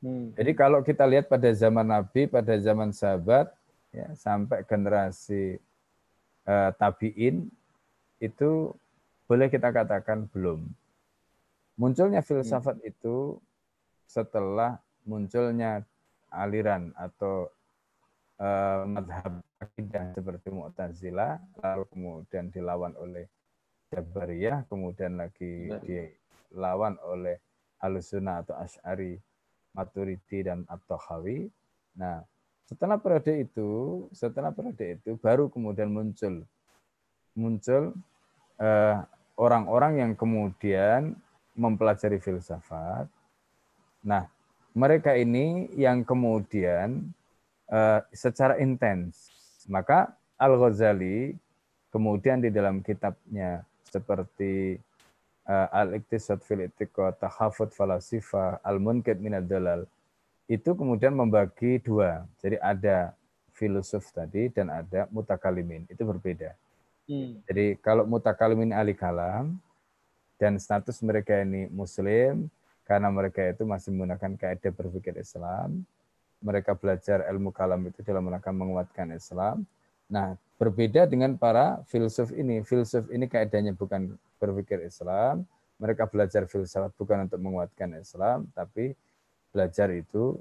Hmm. 0.00 0.32
Jadi 0.32 0.52
kalau 0.56 0.80
kita 0.80 1.04
lihat 1.04 1.28
pada 1.28 1.52
zaman 1.52 1.84
Nabi, 1.84 2.24
pada 2.24 2.56
zaman 2.56 2.88
sahabat, 2.90 3.52
ya, 3.92 4.08
sampai 4.16 4.64
generasi 4.64 5.60
uh, 6.48 6.72
tabiin 6.76 7.52
itu 8.16 8.72
boleh 9.28 9.52
kita 9.52 9.68
katakan 9.70 10.24
belum. 10.32 10.64
Munculnya 11.76 12.24
filsafat 12.24 12.80
hmm. 12.80 12.90
itu 12.90 13.36
setelah 14.08 14.80
munculnya 15.04 15.84
aliran 16.32 16.92
atau 16.96 17.48
uh, 18.40 18.82
madhab 18.88 19.44
akidah 19.60 20.16
seperti 20.16 20.48
Mu'tazilah, 20.48 21.36
lalu 21.60 21.84
kemudian 21.92 22.48
dilawan 22.48 22.96
oleh 22.96 23.28
Jabariyah, 23.92 24.64
kemudian 24.70 25.20
lagi 25.20 25.68
dilawan 25.84 26.96
oleh 27.04 27.36
Alusuna 27.82 28.40
atau 28.44 28.54
Ash'ari, 28.56 29.18
Maturidi 29.74 30.46
dan 30.46 30.66
At-Tahawi. 30.66 31.48
Nah, 31.98 32.22
setelah 32.66 32.98
periode 32.98 33.46
itu, 33.46 34.06
setelah 34.14 34.54
periode 34.54 34.98
itu 34.98 35.18
baru 35.18 35.50
kemudian 35.50 35.90
muncul 35.90 36.46
muncul 37.34 37.94
eh, 38.58 38.96
orang-orang 39.38 40.02
yang 40.04 40.12
kemudian 40.18 41.16
mempelajari 41.56 42.20
filsafat. 42.20 43.08
Nah, 44.04 44.28
mereka 44.76 45.16
ini 45.18 45.66
yang 45.74 46.06
kemudian 46.06 47.10
uh, 47.70 48.00
secara 48.14 48.58
intens. 48.62 49.30
Maka 49.66 50.14
Al-Ghazali 50.38 51.34
kemudian 51.90 52.38
di 52.40 52.50
dalam 52.54 52.80
kitabnya 52.80 53.66
seperti 53.84 54.78
uh, 55.50 55.68
Al-Iqtisad 55.74 56.38
fil 56.46 56.70
Itiqad, 56.70 57.18
Tahafud 57.18 57.74
Falasifa, 57.74 58.62
Al-Munkid 58.62 59.18
Minad 59.18 59.50
Dalal, 59.50 59.82
itu 60.46 60.70
kemudian 60.78 61.10
membagi 61.10 61.82
dua. 61.82 62.22
Jadi 62.38 62.58
ada 62.62 63.14
filosof 63.50 64.06
tadi 64.14 64.46
dan 64.54 64.70
ada 64.70 65.10
mutakalimin. 65.10 65.90
Itu 65.90 66.06
berbeda. 66.06 66.54
Hmm. 67.10 67.42
Jadi 67.50 67.74
kalau 67.82 68.06
mutakalimin 68.06 68.70
ahli 68.70 68.94
kalam 68.94 69.58
dan 70.38 70.56
status 70.62 71.02
mereka 71.02 71.42
ini 71.42 71.66
muslim 71.68 72.46
karena 72.86 73.10
mereka 73.10 73.44
itu 73.46 73.62
masih 73.66 73.94
menggunakan 73.94 74.34
kaidah 74.34 74.72
berpikir 74.74 75.14
Islam, 75.14 75.86
mereka 76.42 76.74
belajar 76.74 77.22
ilmu 77.30 77.54
kalam 77.54 77.86
itu 77.86 78.02
dalam 78.02 78.26
rangka 78.26 78.50
menguatkan 78.50 79.14
Islam. 79.14 79.62
Nah, 80.10 80.34
berbeda 80.58 81.06
dengan 81.06 81.38
para 81.38 81.78
filsuf 81.86 82.34
ini. 82.34 82.66
Filsuf 82.66 83.06
ini 83.14 83.30
kaidahnya 83.30 83.78
bukan 83.78 84.18
berpikir 84.40 84.80
Islam, 84.88 85.44
mereka 85.76 86.08
belajar 86.08 86.48
filsafat 86.48 86.96
bukan 86.96 87.28
untuk 87.28 87.40
menguatkan 87.40 88.00
Islam, 88.00 88.48
tapi 88.56 88.96
belajar 89.52 89.92
itu 89.92 90.40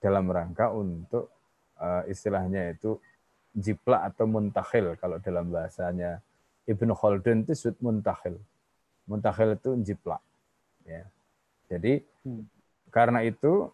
dalam 0.00 0.28
rangka 0.28 0.72
untuk 0.72 1.32
uh, 1.80 2.04
istilahnya 2.08 2.72
itu 2.72 2.96
jiplak 3.54 4.12
atau 4.12 4.26
muntakhil 4.26 4.98
kalau 4.98 5.22
dalam 5.22 5.48
bahasanya 5.48 6.18
Ibnu 6.64 6.92
Khaldun 6.96 7.44
itu 7.44 7.52
sud 7.56 7.76
muntakhil. 7.80 8.40
Muntakhil 9.04 9.56
itu 9.56 9.76
jiplak. 9.84 10.20
Ya. 10.88 11.04
Jadi 11.68 12.04
hmm. 12.24 12.44
karena 12.88 13.24
itu 13.24 13.68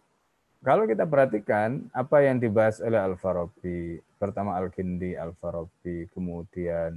kalau 0.61 0.85
kita 0.85 1.09
perhatikan 1.09 1.89
apa 1.89 2.21
yang 2.21 2.37
dibahas 2.37 2.77
oleh 2.85 3.01
Al-Farabi, 3.01 3.97
pertama 4.21 4.53
Al-Kindi, 4.61 5.17
Al-Farabi, 5.17 6.05
kemudian 6.13 6.93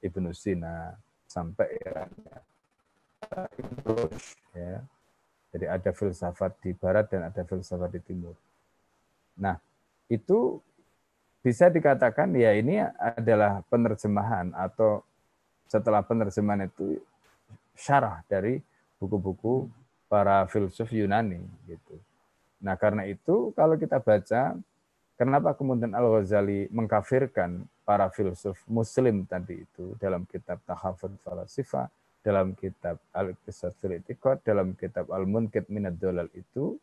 Ibnu 0.00 0.32
Sina 0.32 0.96
sampai 1.34 1.68
ya, 1.82 2.06
ya. 4.54 4.78
Jadi 5.50 5.66
ada 5.66 5.90
filsafat 5.90 6.54
di 6.62 6.70
barat 6.74 7.10
dan 7.10 7.26
ada 7.30 7.42
filsafat 7.42 7.90
di 7.98 8.00
timur. 8.02 8.34
Nah, 9.38 9.58
itu 10.06 10.62
bisa 11.42 11.66
dikatakan 11.70 12.30
ya 12.38 12.54
ini 12.54 12.78
adalah 12.98 13.66
penerjemahan 13.66 14.54
atau 14.54 15.02
setelah 15.66 16.02
penerjemahan 16.06 16.70
itu 16.70 17.02
syarah 17.74 18.22
dari 18.30 18.62
buku-buku 19.02 19.66
para 20.06 20.46
filsuf 20.46 20.90
Yunani 20.94 21.42
gitu. 21.66 21.98
Nah, 22.62 22.78
karena 22.78 23.04
itu 23.04 23.50
kalau 23.58 23.74
kita 23.74 23.98
baca 23.98 24.54
kenapa 25.14 25.54
kemudian 25.54 25.94
Al-Ghazali 25.94 26.70
mengkafirkan 26.70 27.66
para 27.86 28.10
filsuf 28.10 28.58
muslim 28.66 29.26
tadi 29.26 29.62
itu 29.62 29.94
dalam 29.98 30.26
kitab 30.26 30.60
Tahafud 30.66 31.14
Falasifa, 31.22 31.90
dalam 32.24 32.56
kitab 32.56 32.98
Al-Iqtisad 33.12 33.76
fil 33.78 34.00
dalam 34.42 34.74
kitab 34.74 35.12
Al-Munkid 35.12 35.68
Minad 35.68 36.00
Dolal 36.00 36.30
itu 36.34 36.80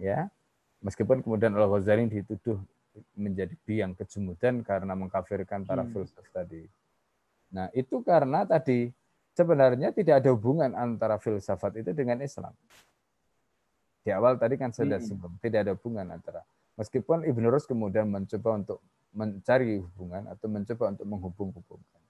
ya, 0.00 0.26
meskipun 0.82 1.20
kemudian 1.22 1.54
Al-Ghazali 1.54 2.08
dituduh 2.10 2.58
menjadi 3.16 3.54
biang 3.64 3.96
kejumudan 3.96 4.60
karena 4.60 4.92
mengkafirkan 4.92 5.64
para 5.64 5.84
hmm. 5.84 5.92
filsuf 5.96 6.26
tadi. 6.28 6.68
Nah, 7.52 7.68
itu 7.72 8.00
karena 8.04 8.44
tadi 8.44 8.92
sebenarnya 9.32 9.92
tidak 9.92 10.24
ada 10.24 10.30
hubungan 10.32 10.72
antara 10.76 11.16
filsafat 11.16 11.80
itu 11.80 11.92
dengan 11.96 12.20
Islam. 12.20 12.52
Di 14.02 14.10
awal 14.10 14.36
tadi 14.36 14.58
kan 14.58 14.74
sudah 14.74 14.98
hmm. 14.98 15.08
sebelum 15.08 15.32
tidak 15.40 15.68
ada 15.68 15.72
hubungan 15.76 16.08
antara 16.10 16.42
meskipun 16.76 17.28
Ibnu 17.28 17.46
Rus 17.52 17.68
kemudian 17.68 18.08
mencoba 18.08 18.56
untuk 18.56 18.78
mencari 19.12 19.76
hubungan 19.80 20.24
atau 20.32 20.46
mencoba 20.48 20.96
untuk 20.96 21.06
menghubung-hubungkan. 21.06 22.02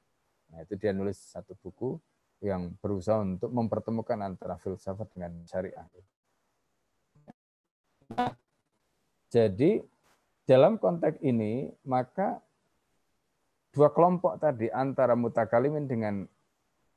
Nah, 0.55 0.63
itu 0.63 0.79
dia 0.79 0.95
nulis 0.95 1.19
satu 1.19 1.59
buku 1.59 1.99
yang 2.43 2.75
berusaha 2.79 3.23
untuk 3.23 3.51
mempertemukan 3.51 4.19
antara 4.23 4.59
filsafat 4.59 5.11
dengan 5.15 5.43
syariah. 5.47 5.87
Jadi 9.33 9.81
dalam 10.45 10.77
konteks 10.77 11.23
ini 11.25 11.71
maka 11.89 12.43
dua 13.73 13.89
kelompok 13.89 14.37
tadi 14.37 14.69
antara 14.69 15.17
mutakalimin 15.17 15.89
dengan 15.89 16.29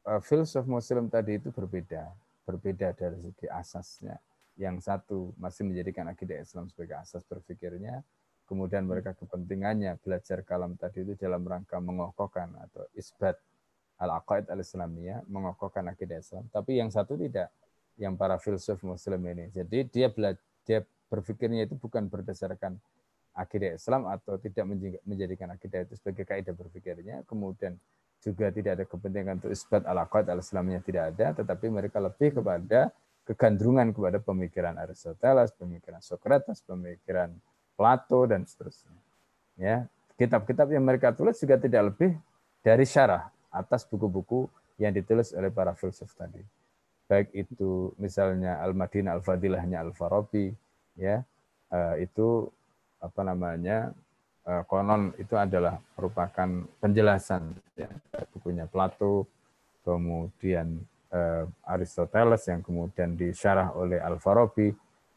uh, 0.03 0.19
filsuf 0.19 0.67
muslim 0.67 1.07
tadi 1.07 1.39
itu 1.39 1.53
berbeda, 1.55 2.11
berbeda 2.43 2.91
dari 2.91 3.15
segi 3.23 3.47
asasnya 3.47 4.19
yang 4.55 4.79
satu 4.79 5.35
masih 5.35 5.67
menjadikan 5.67 6.07
akidah 6.07 6.39
Islam 6.39 6.71
sebagai 6.71 6.95
asas 6.99 7.23
berpikirnya, 7.27 8.03
kemudian 8.47 8.87
mereka 8.87 9.11
kepentingannya 9.17 9.99
belajar 9.99 10.45
kalam 10.47 10.79
tadi 10.79 11.03
itu 11.03 11.13
dalam 11.19 11.43
rangka 11.43 11.81
mengokohkan 11.81 12.53
atau 12.63 12.87
isbat 12.95 13.35
al-aqaid 13.99 14.47
al-islamiyah, 14.47 15.27
mengokohkan 15.27 15.87
akidah 15.91 16.19
Islam. 16.19 16.47
Tapi 16.51 16.79
yang 16.79 16.91
satu 16.91 17.19
tidak, 17.19 17.51
yang 17.99 18.15
para 18.15 18.35
filsuf 18.39 18.79
muslim 18.83 19.19
ini. 19.27 19.51
Jadi 19.51 19.87
dia 19.87 20.07
belajar, 20.11 20.83
berpikirnya 21.07 21.67
itu 21.67 21.75
bukan 21.79 22.07
berdasarkan 22.11 22.75
akidah 23.35 23.75
Islam 23.75 24.07
atau 24.07 24.39
tidak 24.39 24.63
menjadikan 25.03 25.51
akidah 25.51 25.83
itu 25.83 25.99
sebagai 25.99 26.23
kaidah 26.23 26.55
berpikirnya, 26.55 27.27
kemudian 27.27 27.75
juga 28.23 28.49
tidak 28.49 28.79
ada 28.79 28.85
kepentingan 28.87 29.43
untuk 29.43 29.51
isbat 29.51 29.83
al-aqaid 29.83 30.31
al-islamiyah 30.31 30.81
tidak 30.81 31.03
ada, 31.13 31.35
tetapi 31.43 31.67
mereka 31.67 31.99
lebih 31.99 32.39
kepada 32.39 32.89
kegandrungan 33.25 33.89
kepada 33.91 34.21
pemikiran 34.21 34.77
Aristoteles, 34.77 35.49
pemikiran 35.57 35.99
Socrates, 35.99 36.61
pemikiran 36.61 37.33
Plato 37.75 38.23
dan 38.29 38.45
seterusnya. 38.45 38.93
Ya, 39.59 39.89
kitab-kitab 40.15 40.71
yang 40.71 40.85
mereka 40.85 41.11
tulis 41.11 41.35
juga 41.41 41.59
tidak 41.59 41.91
lebih 41.91 42.15
dari 42.61 42.85
syarah 42.87 43.27
atas 43.51 43.83
buku-buku 43.83 44.47
yang 44.79 44.93
ditulis 44.93 45.33
oleh 45.33 45.51
para 45.51 45.73
filsuf 45.75 46.11
tadi. 46.15 46.39
Baik 47.05 47.31
itu 47.33 47.93
misalnya 48.01 48.61
Al-Madinah 48.65 49.17
Al-Fadilahnya 49.19 49.81
Al-Farabi, 49.83 50.51
ya, 50.97 51.21
eh, 51.71 51.95
itu 52.05 52.49
apa 53.01 53.21
namanya 53.21 53.93
eh, 54.45 54.63
konon 54.69 55.13
itu 55.17 55.33
adalah 55.37 55.77
merupakan 55.97 56.49
penjelasan 56.81 57.53
ya, 57.77 57.89
bukunya 58.33 58.65
Plato, 58.69 59.29
kemudian 59.85 60.81
Aristoteles 61.65 62.43
yang 62.49 62.61
kemudian 62.61 63.15
disyarah 63.15 63.71
oleh 63.75 63.99
Al-Farabi 64.01 64.73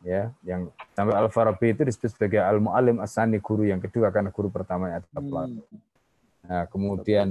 ya 0.07 0.31
yang 0.47 0.71
sampai 0.95 1.15
Al-Farabi 1.19 1.75
itu 1.75 1.83
disebut 1.83 2.15
sebagai 2.15 2.39
al-muallim 2.39 3.03
asani 3.03 3.43
guru 3.43 3.67
yang 3.67 3.83
kedua 3.83 4.15
karena 4.15 4.31
guru 4.31 4.49
pertamanya 4.51 5.03
adalah 5.03 5.23
hmm. 5.23 5.31
Plato. 5.31 5.63
Nah, 6.49 6.65
kemudian 6.71 7.29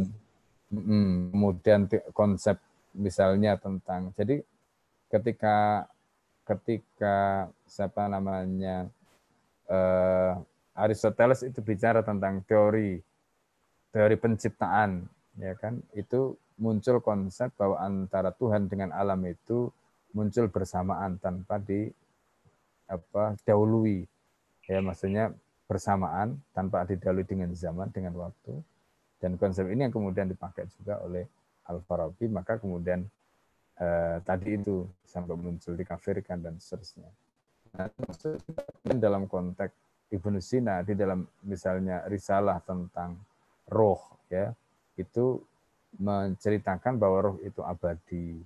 mm, 0.72 1.32
kemudian 1.32 1.80
konsep 2.12 2.60
misalnya 2.92 3.56
tentang 3.56 4.12
jadi 4.20 4.44
ketika 5.08 5.88
ketika 6.44 7.48
siapa 7.68 8.08
namanya 8.08 8.88
uh, 9.72 10.40
Aristoteles 10.78 11.44
itu 11.44 11.60
bicara 11.64 12.04
tentang 12.04 12.44
teori 12.44 13.00
teori 13.92 14.16
penciptaan 14.20 15.08
ya 15.40 15.54
kan 15.56 15.80
itu 15.96 16.36
muncul 16.58 16.98
konsep 17.00 17.54
bahwa 17.56 17.78
antara 17.80 18.34
Tuhan 18.34 18.66
dengan 18.66 18.90
alam 18.92 19.22
itu 19.30 19.70
muncul 20.12 20.50
bersamaan 20.50 21.22
tanpa 21.22 21.62
di 21.62 21.88
apa 22.90 23.38
dahului. 23.46 24.04
Ya 24.68 24.84
maksudnya 24.84 25.32
bersamaan 25.70 26.36
tanpa 26.52 26.84
didahului 26.84 27.24
dengan 27.24 27.54
zaman 27.54 27.88
dengan 27.94 28.18
waktu. 28.18 28.58
Dan 29.18 29.38
konsep 29.38 29.66
ini 29.70 29.88
yang 29.88 29.94
kemudian 29.94 30.28
dipakai 30.30 30.68
juga 30.78 31.02
oleh 31.02 31.26
Al 31.68 31.82
Farabi 31.86 32.30
maka 32.30 32.58
kemudian 32.58 33.06
eh, 33.78 34.18
tadi 34.26 34.58
itu 34.58 34.86
sampai 35.06 35.38
muncul 35.38 35.74
dikafirkan 35.78 36.42
dan 36.42 36.54
seterusnya. 36.58 37.10
Nah, 37.78 37.92
dalam 38.98 39.30
konteks 39.30 39.76
Ibnu 40.08 40.40
Sina 40.40 40.82
di 40.88 40.96
dalam 40.96 41.28
misalnya 41.44 42.08
risalah 42.08 42.64
tentang 42.64 43.20
roh 43.68 44.00
ya 44.32 44.56
itu 44.96 45.44
menceritakan 45.96 47.00
bahwa 47.00 47.32
roh 47.32 47.38
itu 47.42 47.64
abadi 47.64 48.44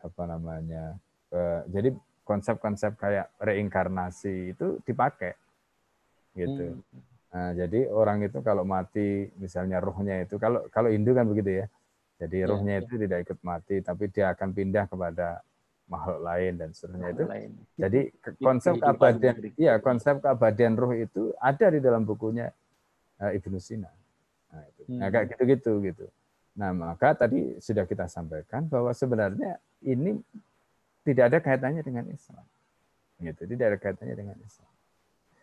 apa 0.00 0.22
namanya 0.24 0.96
eh, 1.28 1.60
jadi 1.68 1.92
konsep-konsep 2.24 2.96
kayak 2.96 3.28
reinkarnasi 3.42 4.56
itu 4.56 4.80
dipakai 4.86 5.36
gitu 6.38 6.78
hmm. 6.78 7.00
nah, 7.34 7.50
jadi 7.52 7.90
orang 7.90 8.24
itu 8.24 8.38
kalau 8.40 8.64
mati 8.64 9.28
misalnya 9.36 9.82
rohnya 9.82 10.24
itu 10.24 10.40
kalau 10.40 10.64
kalau 10.72 10.88
Hindu 10.88 11.12
kan 11.12 11.28
begitu 11.28 11.64
ya 11.64 11.66
jadi 12.20 12.36
ya, 12.44 12.46
rohnya 12.48 12.74
ya. 12.78 12.80
itu 12.86 12.94
tidak 12.96 13.18
ikut 13.28 13.38
mati 13.42 13.76
tapi 13.82 14.04
dia 14.08 14.32
akan 14.32 14.48
pindah 14.54 14.84
kepada 14.86 15.42
makhluk 15.90 16.22
lain 16.22 16.52
dan 16.54 16.70
seterusnya 16.70 17.10
itu 17.10 17.24
lain. 17.26 17.50
jadi 17.74 18.00
konsep 18.38 18.72
keabadian 18.78 19.34
iya 19.58 19.74
konsep 19.82 20.22
keabadian 20.22 20.78
roh 20.78 20.94
itu 20.94 21.34
ada 21.42 21.66
di 21.66 21.82
dalam 21.82 22.06
bukunya 22.06 22.54
uh, 23.18 23.34
Ibnu 23.34 23.58
Sina 23.58 23.90
nah, 24.54 24.62
itu. 24.70 24.80
nah 24.86 25.10
hmm. 25.10 25.12
kayak 25.12 25.26
gitu-gitu 25.34 25.72
gitu 25.82 26.06
Nah, 26.58 26.74
maka 26.74 27.14
tadi 27.14 27.58
sudah 27.62 27.86
kita 27.86 28.10
sampaikan 28.10 28.66
bahwa 28.66 28.90
sebenarnya 28.90 29.58
ini 29.86 30.18
tidak 31.06 31.24
ada 31.32 31.38
kaitannya 31.38 31.82
dengan 31.82 32.06
Islam. 32.10 32.44
Gitu, 33.20 33.42
tidak 33.44 33.66
ada 33.74 33.78
kaitannya 33.78 34.16
dengan 34.16 34.38
Islam. 34.42 34.70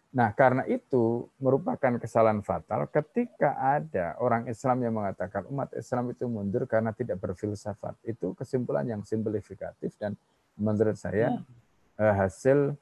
Nah, 0.07 0.31
karena 0.33 0.63
itu 0.65 1.27
merupakan 1.37 1.99
kesalahan 1.99 2.39
fatal 2.41 2.87
ketika 2.87 3.59
ada 3.59 4.15
orang 4.23 4.47
Islam 4.47 4.81
yang 4.81 4.95
mengatakan 4.95 5.43
umat 5.51 5.75
Islam 5.75 6.15
itu 6.15 6.25
mundur 6.25 6.63
karena 6.63 6.95
tidak 6.95 7.19
berfilsafat. 7.19 7.93
Itu 8.07 8.31
kesimpulan 8.33 8.87
yang 8.87 9.03
simplifikatif 9.03 9.93
dan 9.99 10.15
menurut 10.55 10.95
saya 10.97 11.37
hmm. 11.37 12.01
eh, 12.01 12.13
hasil 12.17 12.73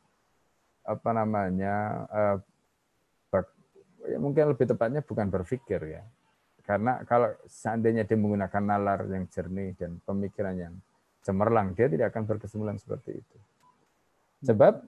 apa 0.86 1.10
namanya 1.18 1.76
eh, 2.14 2.38
ya 4.06 4.18
mungkin 4.22 4.54
lebih 4.54 4.70
tepatnya 4.70 5.02
bukan 5.02 5.28
berpikir 5.34 5.82
ya, 5.82 6.04
karena 6.66 7.06
kalau 7.06 7.30
seandainya 7.46 8.10
dia 8.10 8.18
menggunakan 8.18 8.64
nalar 8.66 9.06
yang 9.06 9.30
jernih 9.30 9.78
dan 9.78 10.02
pemikiran 10.02 10.58
yang 10.58 10.74
cemerlang, 11.22 11.78
dia 11.78 11.86
tidak 11.86 12.10
akan 12.14 12.26
berkesimpulan 12.26 12.78
seperti 12.82 13.22
itu. 13.22 13.38
Sebab 14.50 14.82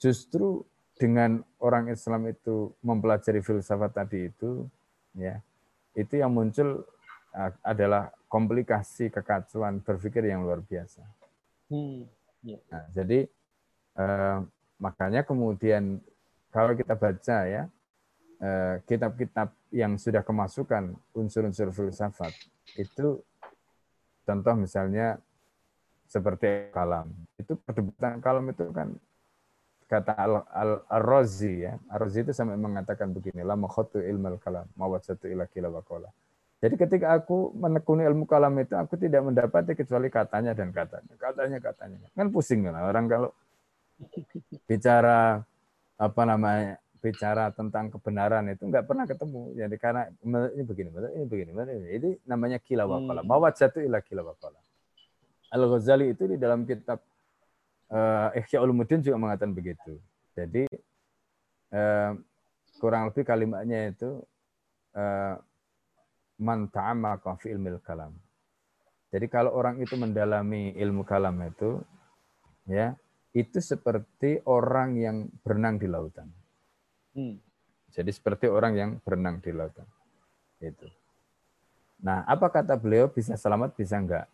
justru 0.00 0.64
dengan 0.96 1.44
orang 1.60 1.92
Islam 1.92 2.28
itu 2.28 2.72
mempelajari 2.80 3.44
filsafat 3.44 3.92
tadi 3.92 4.32
itu, 4.32 4.64
ya, 5.16 5.40
itu 5.92 6.20
yang 6.20 6.32
muncul 6.32 6.84
adalah 7.64 8.12
komplikasi 8.26 9.12
kekacauan 9.12 9.80
berpikir 9.84 10.24
yang 10.24 10.44
luar 10.44 10.64
biasa. 10.64 11.04
Hmm, 11.70 12.04
ya. 12.42 12.58
Nah, 12.68 12.84
jadi 12.90 13.28
eh, 13.96 14.38
makanya 14.80 15.22
kemudian 15.22 16.00
kalau 16.50 16.74
kita 16.74 16.98
baca 16.98 17.38
ya 17.46 17.62
kitab-kitab 18.88 19.52
yang 19.68 20.00
sudah 20.00 20.24
kemasukan 20.24 20.96
unsur-unsur 21.12 21.68
filsafat 21.76 22.32
itu 22.80 23.20
contoh 24.24 24.54
misalnya 24.56 25.20
seperti 26.08 26.72
kalam. 26.72 27.12
Itu 27.36 27.60
perdebatan 27.60 28.18
kalam 28.24 28.48
itu 28.50 28.64
kan 28.72 28.96
kata 29.86 30.16
al, 30.16 30.46
al, 30.48 30.70
al 30.88 31.02
razi 31.04 31.68
ya. 31.68 31.76
Al 31.92 32.08
razi 32.08 32.24
itu 32.24 32.32
sampai 32.32 32.56
mengatakan 32.56 33.12
begini 33.12 33.44
lama 33.44 33.68
khotu 33.68 34.00
ilmu 34.00 34.40
kalam 34.40 34.64
mawat 34.74 35.04
satu 35.04 35.28
ila 35.28 35.44
wakola 35.68 36.08
jadi 36.60 36.76
ketika 36.76 37.16
aku 37.16 37.56
menekuni 37.56 38.04
ilmu 38.04 38.28
kalam 38.28 38.52
itu 38.60 38.76
aku 38.76 39.00
tidak 39.00 39.24
mendapati 39.24 39.72
kecuali 39.72 40.12
katanya 40.12 40.52
dan 40.52 40.68
katanya 40.76 41.14
katanya 41.16 41.56
katanya. 41.56 41.96
Kan 42.12 42.28
pusing 42.28 42.68
kan 42.68 42.76
orang 42.76 43.08
kalau 43.08 43.32
bicara 44.68 45.40
apa 45.96 46.22
namanya 46.28 46.76
bicara 47.00 47.48
tentang 47.50 47.88
kebenaran 47.88 48.44
itu 48.52 48.68
nggak 48.68 48.84
pernah 48.84 49.08
ketemu. 49.08 49.56
Jadi 49.56 49.76
karena 49.80 50.02
ini 50.52 50.62
begini, 50.62 50.88
ini 50.92 51.26
begini, 51.26 51.50
ini 51.56 51.88
ini 51.96 52.08
namanya 52.28 52.60
kila 52.60 52.84
wakala. 52.84 53.24
Hmm. 53.24 53.28
Mawat 53.28 53.56
satu 53.56 53.80
ilah 53.80 54.04
kila 54.04 54.22
wakala. 54.22 54.60
Al 55.50 55.64
Ghazali 55.66 56.14
itu 56.14 56.30
di 56.30 56.36
dalam 56.38 56.62
kitab 56.62 57.02
uh, 57.90 58.30
Ihya 58.38 58.62
Ulumuddin 58.62 59.02
juga 59.02 59.18
mengatakan 59.18 59.50
begitu. 59.50 59.98
Jadi 60.36 60.68
uh, 61.74 62.12
kurang 62.78 63.10
lebih 63.10 63.26
kalimatnya 63.26 63.90
itu 63.90 64.22
uh, 64.94 65.34
man 66.38 66.70
ta'amaka 66.70 67.36
fi 67.42 67.50
ilmil 67.50 67.82
kalam. 67.82 68.14
Jadi 69.10 69.26
kalau 69.26 69.50
orang 69.58 69.82
itu 69.82 69.98
mendalami 69.98 70.70
ilmu 70.78 71.02
kalam 71.02 71.34
itu 71.42 71.82
ya 72.70 72.94
itu 73.34 73.58
seperti 73.58 74.42
orang 74.46 74.94
yang 74.94 75.16
berenang 75.42 75.82
di 75.82 75.90
lautan. 75.90 76.30
Hmm. 77.16 77.36
Jadi 77.90 78.10
seperti 78.14 78.46
orang 78.46 78.72
yang 78.78 78.90
berenang 79.02 79.42
di 79.42 79.50
lautan. 79.50 79.86
Itu. 80.62 80.86
Nah, 82.00 82.22
apa 82.24 82.46
kata 82.48 82.78
beliau 82.78 83.10
bisa 83.10 83.34
selamat 83.34 83.74
bisa 83.74 83.98
enggak? 83.98 84.26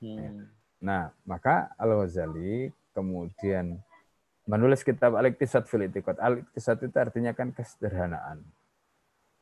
Hmm. 0.00 0.16
Ya. 0.16 0.30
Nah, 0.80 1.02
maka 1.28 1.70
Al-Ghazali 1.76 2.72
kemudian 2.96 3.76
menulis 4.48 4.80
kitab 4.80 5.14
Al-Iqtisad 5.14 5.68
fil 5.68 5.84
Itiqad. 5.86 6.16
Al-Iqtisad 6.16 6.80
itu 6.80 6.96
artinya 6.96 7.36
kan 7.36 7.52
kesederhanaan. 7.52 8.40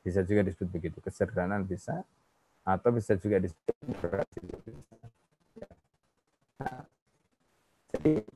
Bisa 0.03 0.27
juga 0.27 0.43
disebut 0.43 0.69
begitu. 0.69 0.99
Kesederhanaan 0.99 1.63
bisa 1.63 2.03
atau 2.67 2.91
bisa 2.93 3.15
juga 3.17 3.41
disebut 3.41 3.77
Nah, 6.59 6.83
jadi 7.95 8.27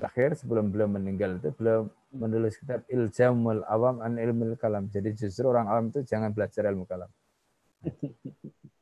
terakhir 0.00 0.32
sebelum 0.40 0.72
beliau 0.72 0.88
meninggal 0.88 1.36
itu 1.36 1.52
beliau 1.52 1.92
menulis 2.10 2.56
kitab 2.56 2.80
Iljamul 2.88 3.60
Awam 3.68 4.00
an 4.00 4.16
Ilmul 4.16 4.56
Kalam. 4.56 4.88
Jadi 4.88 5.12
justru 5.12 5.44
orang 5.44 5.68
awam 5.68 5.92
itu 5.92 6.00
jangan 6.08 6.32
belajar 6.32 6.64
ilmu 6.72 6.88
kalam. 6.88 7.10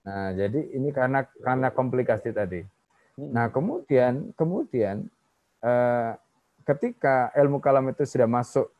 Nah, 0.09 0.33
jadi 0.33 0.73
ini 0.73 0.89
karena 0.89 1.29
karena 1.45 1.69
komplikasi 1.69 2.33
tadi. 2.33 2.65
Nah, 3.21 3.53
kemudian 3.53 4.33
kemudian 4.33 5.05
eh, 5.61 6.11
ketika 6.65 7.29
ilmu 7.37 7.61
kalam 7.61 7.93
itu 7.93 8.09
sudah 8.09 8.25
masuk 8.25 8.73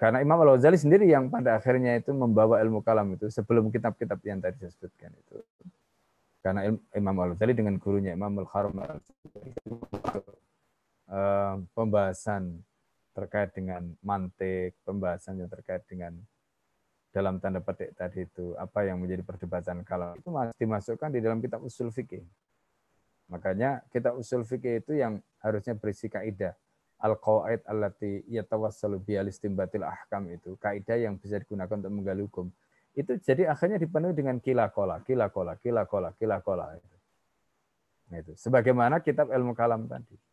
karena 0.00 0.24
Imam 0.24 0.40
Al-Ghazali 0.40 0.80
sendiri 0.80 1.04
yang 1.04 1.28
pada 1.28 1.60
akhirnya 1.60 2.00
itu 2.00 2.16
membawa 2.16 2.56
ilmu 2.64 2.80
kalam 2.80 3.12
itu 3.12 3.28
sebelum 3.28 3.68
kitab-kitab 3.68 4.16
yang 4.24 4.40
tadi 4.40 4.56
saya 4.64 4.72
sebutkan 4.72 5.12
itu. 5.12 5.44
Karena 6.40 6.72
Imam 6.96 7.16
Al-Ghazali 7.20 7.52
dengan 7.52 7.76
gurunya 7.76 8.16
Imam 8.16 8.32
Al-Haram 8.40 8.80
Eh, 11.10 11.54
pembahasan 11.74 12.62
terkait 13.10 13.50
dengan 13.50 13.82
mantik, 13.98 14.78
pembahasan 14.86 15.42
yang 15.42 15.50
terkait 15.50 15.82
dengan 15.90 16.14
dalam 17.10 17.42
tanda 17.42 17.58
petik 17.58 17.98
tadi 17.98 18.22
itu 18.22 18.54
apa 18.54 18.86
yang 18.86 19.02
menjadi 19.02 19.26
perdebatan 19.26 19.82
kalau 19.82 20.14
itu 20.14 20.30
masih 20.30 20.54
dimasukkan 20.54 21.10
di 21.10 21.18
dalam 21.18 21.42
kitab 21.42 21.66
usul 21.66 21.90
fikih. 21.90 22.22
Makanya 23.26 23.82
kitab 23.90 24.14
usul 24.22 24.46
fikih 24.46 24.86
itu 24.86 25.02
yang 25.02 25.18
harusnya 25.42 25.74
berisi 25.74 26.06
kaidah 26.06 26.54
al-qawaid 27.02 27.66
allati 27.66 28.22
yatawassalu 28.30 29.02
bi 29.02 29.18
al-istinbatil 29.18 29.82
ahkam 29.82 30.30
itu, 30.30 30.54
kaidah 30.62 30.94
yang 30.94 31.18
bisa 31.18 31.42
digunakan 31.42 31.74
untuk 31.74 31.90
menggali 31.90 32.22
hukum. 32.22 32.46
Itu 32.94 33.18
jadi 33.18 33.50
akhirnya 33.50 33.82
dipenuhi 33.82 34.14
dengan 34.14 34.38
kila 34.38 34.70
kola, 34.70 35.02
kila 35.02 35.26
kola, 35.34 35.58
kila 35.58 35.90
kola, 35.90 36.14
kila 36.14 36.38
kola. 36.38 36.70
Itu. 36.78 36.96
Nah, 38.14 38.16
itu. 38.22 38.32
Sebagaimana 38.38 39.02
kitab 39.02 39.34
ilmu 39.34 39.58
kalam 39.58 39.90
tadi. 39.90 40.29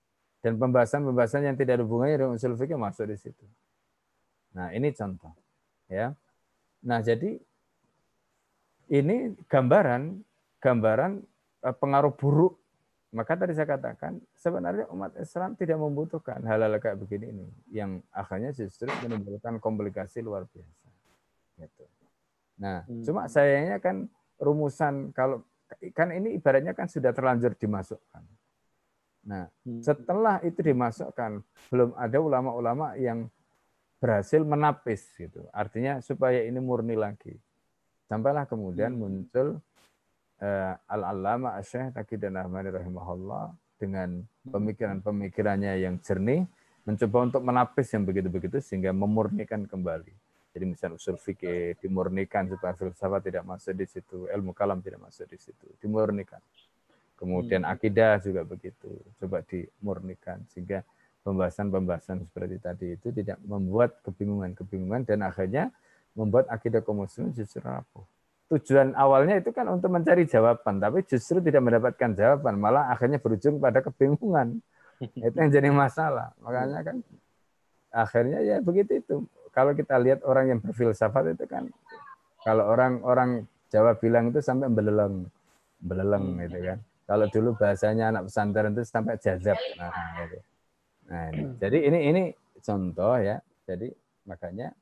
Dan 0.48 0.56
pembahasan-pembahasan 0.56 1.44
yang 1.44 1.60
tidak 1.60 1.76
ada 1.76 1.84
hubungannya 1.84 2.24
dengan 2.24 2.40
usul 2.40 2.56
fikih 2.56 2.80
masuk 2.80 3.12
di 3.12 3.20
situ. 3.20 3.44
Nah, 4.56 4.72
ini 4.72 4.96
contoh. 4.96 5.36
Ya. 5.92 6.16
Nah, 6.88 7.04
jadi 7.04 7.36
ini 8.88 9.36
gambaran 9.52 10.24
gambaran 10.64 11.20
eh, 11.68 11.76
pengaruh 11.76 12.16
buruk. 12.16 12.56
Maka 13.12 13.36
tadi 13.36 13.60
saya 13.60 13.68
katakan 13.68 14.24
sebenarnya 14.40 14.88
umat 14.96 15.20
Islam 15.20 15.60
tidak 15.60 15.84
membutuhkan 15.84 16.40
hal-hal 16.48 16.80
kayak 16.80 16.96
begini 16.96 17.36
ini 17.36 17.48
yang 17.68 18.00
akhirnya 18.08 18.56
justru 18.56 18.88
menimbulkan 19.04 19.60
komplikasi 19.60 20.24
luar 20.24 20.48
biasa. 20.48 20.88
Gitu. 21.60 21.84
Nah, 22.56 22.88
hmm. 22.88 23.04
cuma 23.04 23.28
sayangnya 23.28 23.84
kan 23.84 24.08
rumusan 24.40 25.12
kalau 25.12 25.44
kan 25.92 26.16
ini 26.16 26.40
ibaratnya 26.40 26.72
kan 26.72 26.88
sudah 26.88 27.12
terlanjur 27.12 27.52
dimasukkan. 27.52 28.24
Nah, 29.28 29.52
hmm. 29.68 29.84
setelah 29.84 30.40
itu 30.42 30.64
dimasukkan, 30.64 31.44
belum 31.68 31.92
ada 32.00 32.18
ulama-ulama 32.18 32.96
yang 32.96 33.28
berhasil 34.00 34.40
menapis 34.40 35.04
gitu. 35.20 35.44
Artinya 35.52 36.00
supaya 36.00 36.48
ini 36.48 36.64
murni 36.64 36.96
lagi. 36.96 37.36
Sampailah 38.08 38.48
kemudian 38.48 38.96
hmm. 38.96 39.00
muncul 39.04 39.60
uh, 40.40 40.74
Al-Allama 40.88 41.60
Asy'ah 41.60 41.92
Taqidan 41.92 42.40
Ahmad 42.40 42.72
rahimahullah 42.72 43.52
dengan 43.76 44.24
hmm. 44.24 44.52
pemikiran-pemikirannya 44.56 45.84
yang 45.84 46.00
jernih 46.00 46.48
mencoba 46.88 47.18
untuk 47.28 47.44
menapis 47.44 47.92
yang 47.92 48.08
begitu-begitu 48.08 48.64
sehingga 48.64 48.96
memurnikan 48.96 49.68
kembali. 49.68 50.16
Jadi 50.56 50.64
misal 50.74 50.96
usul 50.96 51.20
fikih 51.20 51.78
dimurnikan 51.78 52.48
supaya 52.48 52.74
filsafat 52.74 53.30
tidak 53.30 53.44
masuk 53.46 53.76
di 53.78 53.86
situ, 53.86 54.26
ilmu 54.32 54.56
kalam 54.56 54.80
tidak 54.82 55.04
masuk 55.04 55.28
di 55.30 55.38
situ, 55.38 55.68
dimurnikan. 55.78 56.40
Kemudian 57.18 57.66
hmm. 57.66 57.74
akidah 57.74 58.22
juga 58.22 58.46
begitu, 58.46 58.94
coba 59.18 59.42
dimurnikan 59.42 60.46
sehingga 60.54 60.86
pembahasan-pembahasan 61.26 62.24
seperti 62.30 62.56
tadi 62.62 62.86
itu 62.94 63.10
tidak 63.10 63.42
membuat 63.44 64.00
kebingungan-kebingungan 64.06 65.04
dan 65.04 65.26
akhirnya 65.26 65.74
membuat 66.14 66.46
akidah 66.48 66.80
kaum 66.86 67.04
muslimin 67.04 67.34
justru 67.34 67.60
rapuh. 67.66 68.06
Tujuan 68.48 68.96
awalnya 68.96 69.44
itu 69.44 69.52
kan 69.52 69.68
untuk 69.68 69.92
mencari 69.92 70.24
jawaban, 70.24 70.80
tapi 70.80 71.04
justru 71.04 71.44
tidak 71.44 71.60
mendapatkan 71.68 72.16
jawaban, 72.16 72.56
malah 72.56 72.88
akhirnya 72.94 73.20
berujung 73.20 73.60
pada 73.60 73.84
kebingungan. 73.84 74.64
Itu 75.28 75.36
yang 75.36 75.52
jadi 75.54 75.70
masalah. 75.70 76.34
Makanya 76.42 76.80
kan 76.82 76.98
akhirnya 77.94 78.40
ya 78.42 78.58
begitu 78.64 78.98
itu. 78.98 79.16
Kalau 79.54 79.78
kita 79.78 79.94
lihat 80.02 80.26
orang 80.26 80.50
yang 80.54 80.60
berfilsafat 80.62 81.38
itu 81.38 81.46
kan, 81.46 81.70
kalau 82.42 82.66
orang-orang 82.66 83.46
Jawa 83.68 83.94
bilang 84.00 84.32
itu 84.32 84.40
sampai 84.40 84.72
beleleng, 84.72 85.28
beleleng 85.84 86.40
gitu 86.46 86.60
kan. 86.66 86.80
Kalau 87.08 87.26
dulu 87.32 87.56
bahasanya 87.56 88.12
anak 88.12 88.28
pesantren 88.28 88.76
itu 88.76 88.84
sampai 88.84 89.16
jazab. 89.16 89.56
Nah, 89.80 89.92
gitu. 90.28 90.38
nah 91.08 91.22
ini. 91.32 91.44
Hmm. 91.48 91.56
Jadi 91.56 91.78
ini 91.88 92.00
ini 92.12 92.24
contoh 92.60 93.16
ya. 93.16 93.40
Jadi 93.64 93.88
makanya 94.28 94.76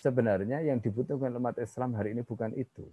sebenarnya 0.00 0.64
yang 0.64 0.80
dibutuhkan 0.80 1.36
umat 1.36 1.60
Islam 1.60 1.92
hari 1.92 2.16
ini 2.16 2.24
bukan 2.24 2.56
itu. 2.56 2.88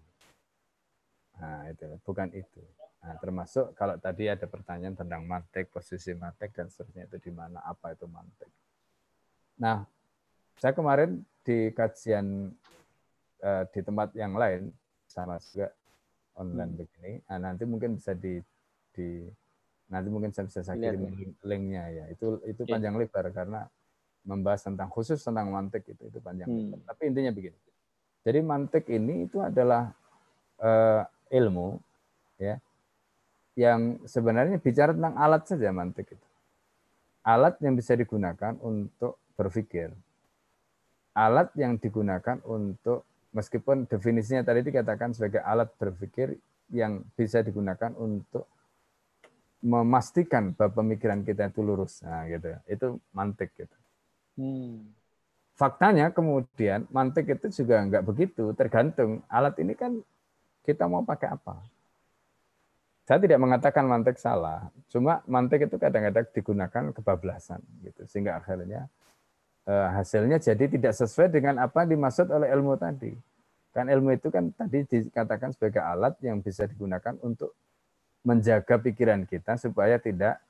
Nah, 1.40 1.64
itu 1.72 1.88
bukan 2.04 2.28
itu. 2.36 2.62
Nah, 3.02 3.18
termasuk 3.18 3.74
kalau 3.74 3.98
tadi 3.98 4.30
ada 4.30 4.46
pertanyaan 4.46 4.94
tentang 4.94 5.26
mantek, 5.26 5.74
posisi 5.74 6.14
mantek 6.14 6.54
dan 6.54 6.70
seterusnya 6.70 7.10
itu 7.10 7.18
di 7.18 7.32
mana, 7.34 7.64
apa 7.66 7.98
itu 7.98 8.06
mantek. 8.06 8.52
Nah, 9.58 9.82
saya 10.62 10.76
kemarin 10.78 11.26
di 11.42 11.74
kajian 11.74 12.54
uh, 13.42 13.64
di 13.74 13.80
tempat 13.82 14.14
yang 14.14 14.38
lain 14.38 14.70
sama 15.10 15.42
juga 15.42 15.74
online 16.42 16.74
hmm. 16.74 16.80
begini. 16.82 17.12
Nah, 17.30 17.38
nanti 17.38 17.64
mungkin 17.70 18.02
bisa 18.02 18.18
di 18.18 18.42
di 18.92 19.30
nanti 19.92 20.08
mungkin 20.10 20.34
saya 20.34 20.50
bisa 20.50 20.66
saya 20.66 20.78
kirim 20.82 21.06
link, 21.06 21.38
linknya 21.46 21.84
ya. 21.94 22.06
Itu 22.10 22.42
itu 22.50 22.66
okay. 22.66 22.74
panjang 22.74 22.98
lebar 22.98 23.30
karena 23.30 23.70
membahas 24.26 24.66
tentang 24.66 24.90
khusus 24.90 25.22
tentang 25.22 25.54
mantik 25.54 25.86
itu 25.86 26.10
itu 26.10 26.18
panjang 26.18 26.50
hmm. 26.50 26.58
lebar. 26.74 26.80
Tapi 26.90 27.02
intinya 27.14 27.32
begini. 27.32 27.58
Jadi 28.22 28.40
mantik 28.42 28.86
ini 28.90 29.30
itu 29.30 29.42
adalah 29.42 29.94
uh, 30.62 31.02
ilmu 31.30 31.78
ya 32.38 32.58
yang 33.58 34.02
sebenarnya 34.08 34.58
bicara 34.58 34.96
tentang 34.96 35.16
alat 35.18 35.44
saja 35.46 35.70
mantik 35.70 36.10
itu. 36.10 36.28
Alat 37.22 37.62
yang 37.62 37.78
bisa 37.78 37.94
digunakan 37.94 38.58
untuk 38.66 39.22
berpikir. 39.38 39.94
Alat 41.14 41.52
yang 41.60 41.78
digunakan 41.78 42.40
untuk 42.48 43.06
meskipun 43.32 43.88
definisinya 43.88 44.44
tadi 44.44 44.64
dikatakan 44.64 45.16
sebagai 45.16 45.44
alat 45.44 45.72
berpikir 45.76 46.40
yang 46.72 47.04
bisa 47.16 47.44
digunakan 47.44 47.92
untuk 48.00 48.48
memastikan 49.62 50.58
bahwa 50.58 50.82
pemikiran 50.84 51.22
kita 51.22 51.54
itu 51.54 51.62
lurus. 51.62 52.02
Nah, 52.02 52.26
gitu. 52.28 52.50
Itu 52.66 52.88
mantik 53.14 53.54
gitu. 53.54 53.78
Hmm. 54.40 54.90
Faktanya 55.54 56.10
kemudian 56.10 56.90
mantik 56.90 57.30
itu 57.30 57.62
juga 57.62 57.86
nggak 57.86 58.02
begitu, 58.08 58.50
tergantung 58.58 59.22
alat 59.30 59.54
ini 59.62 59.78
kan 59.78 60.02
kita 60.66 60.90
mau 60.90 61.06
pakai 61.06 61.38
apa. 61.38 61.62
Saya 63.06 63.22
tidak 63.22 63.38
mengatakan 63.38 63.86
mantik 63.86 64.18
salah, 64.18 64.72
cuma 64.90 65.22
mantik 65.28 65.68
itu 65.68 65.76
kadang-kadang 65.76 66.26
digunakan 66.32 66.84
kebablasan 66.96 67.62
gitu, 67.84 68.08
sehingga 68.08 68.40
akhirnya 68.40 68.88
hasilnya 69.70 70.42
jadi 70.42 70.66
tidak 70.66 70.94
sesuai 70.98 71.30
dengan 71.30 71.62
apa 71.62 71.86
yang 71.86 72.00
dimaksud 72.00 72.28
oleh 72.34 72.50
ilmu 72.50 72.76
tadi. 72.82 73.14
Kan 73.72 73.88
ilmu 73.88 74.12
itu 74.12 74.28
kan 74.28 74.52
tadi 74.52 74.84
dikatakan 74.84 75.56
sebagai 75.56 75.80
alat 75.80 76.18
yang 76.20 76.44
bisa 76.44 76.68
digunakan 76.68 77.16
untuk 77.24 77.56
menjaga 78.22 78.78
pikiran 78.78 79.24
kita 79.24 79.56
supaya 79.56 79.96
tidak 80.02 80.42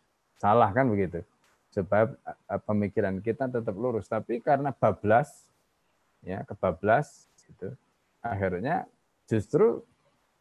salah 0.41 0.74
kan 0.74 0.89
begitu. 0.89 1.22
Supaya 1.70 2.09
eh, 2.26 2.62
pemikiran 2.66 3.22
kita 3.22 3.47
tetap 3.47 3.76
lurus. 3.78 4.09
Tapi 4.09 4.41
karena 4.41 4.74
bablas, 4.74 5.45
ya 6.26 6.41
kebablas, 6.43 7.30
gitu, 7.45 7.78
akhirnya 8.26 8.89
justru 9.30 9.86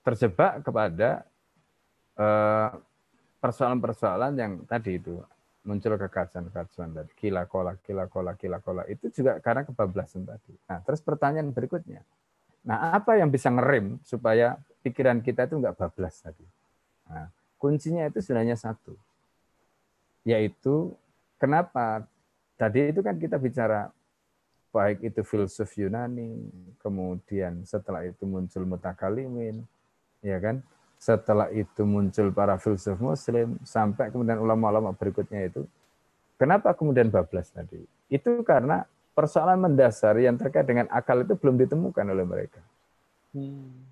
terjebak 0.01 0.65
kepada 0.65 1.29
eh, 2.17 2.73
persoalan-persoalan 3.45 4.33
yang 4.41 4.53
tadi 4.65 4.97
itu 4.97 5.21
muncul 5.61 5.93
kekacauan-kekacauan 6.01 6.91
dari 6.97 7.13
kila 7.13 7.45
kola, 7.45 7.77
kila 7.85 8.09
kola, 8.09 8.33
kila 8.37 8.59
kola. 8.65 8.83
Itu 8.89 9.13
juga 9.13 9.37
karena 9.45 9.69
kebablasan 9.69 10.25
tadi. 10.25 10.57
Nah, 10.69 10.81
terus 10.81 11.05
pertanyaan 11.05 11.53
berikutnya. 11.53 12.01
Nah, 12.65 12.97
apa 12.97 13.17
yang 13.17 13.29
bisa 13.29 13.49
ngerem 13.53 14.01
supaya 14.05 14.57
pikiran 14.81 15.21
kita 15.21 15.49
itu 15.49 15.61
nggak 15.61 15.77
bablas 15.77 16.21
tadi? 16.21 16.45
Nah, 17.09 17.29
kuncinya 17.61 18.09
itu 18.09 18.25
sebenarnya 18.25 18.57
satu. 18.57 18.97
Yaitu 20.25 20.93
kenapa 21.41 22.05
tadi 22.57 22.93
itu 22.93 23.01
kan 23.01 23.17
kita 23.17 23.37
bicara 23.41 23.89
baik 24.71 25.03
itu 25.03 25.21
filsuf 25.27 25.73
Yunani, 25.77 26.47
kemudian 26.79 27.67
setelah 27.67 28.07
itu 28.07 28.23
muncul 28.23 28.63
mutakalimin, 28.65 29.67
ya 30.23 30.39
kan? 30.39 30.63
Setelah 31.01 31.49
itu 31.49 31.89
muncul 31.89 32.29
para 32.29 32.61
filsuf 32.61 33.01
muslim, 33.01 33.57
sampai 33.65 34.13
kemudian 34.13 34.37
ulama-ulama 34.37 34.93
berikutnya 34.93 35.49
itu, 35.49 35.65
kenapa 36.37 36.77
kemudian 36.77 37.09
bablas 37.09 37.49
tadi? 37.49 37.81
Itu 38.13 38.45
karena 38.45 38.85
persoalan 39.17 39.65
mendasar 39.65 40.21
yang 40.21 40.37
terkait 40.37 40.69
dengan 40.69 40.85
akal 40.93 41.25
itu 41.25 41.33
belum 41.41 41.57
ditemukan 41.57 42.05
oleh 42.05 42.25
mereka. 42.29 42.61
Hmm. 43.33 43.89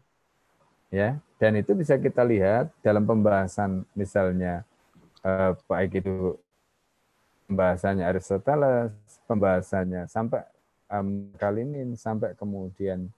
Ya, 0.93 1.17
dan 1.41 1.57
itu 1.57 1.73
bisa 1.73 1.97
kita 1.97 2.21
lihat 2.29 2.69
dalam 2.85 3.09
pembahasan 3.09 3.89
misalnya 3.97 4.69
eh, 5.25 5.53
baik 5.65 6.05
itu 6.05 6.37
pembahasannya 7.49 8.05
Aristoteles, 8.05 8.93
pembahasannya 9.25 10.05
sampai 10.13 10.45
um, 10.93 11.33
Kalimin, 11.41 11.97
sampai 11.97 12.37
kemudian 12.37 13.09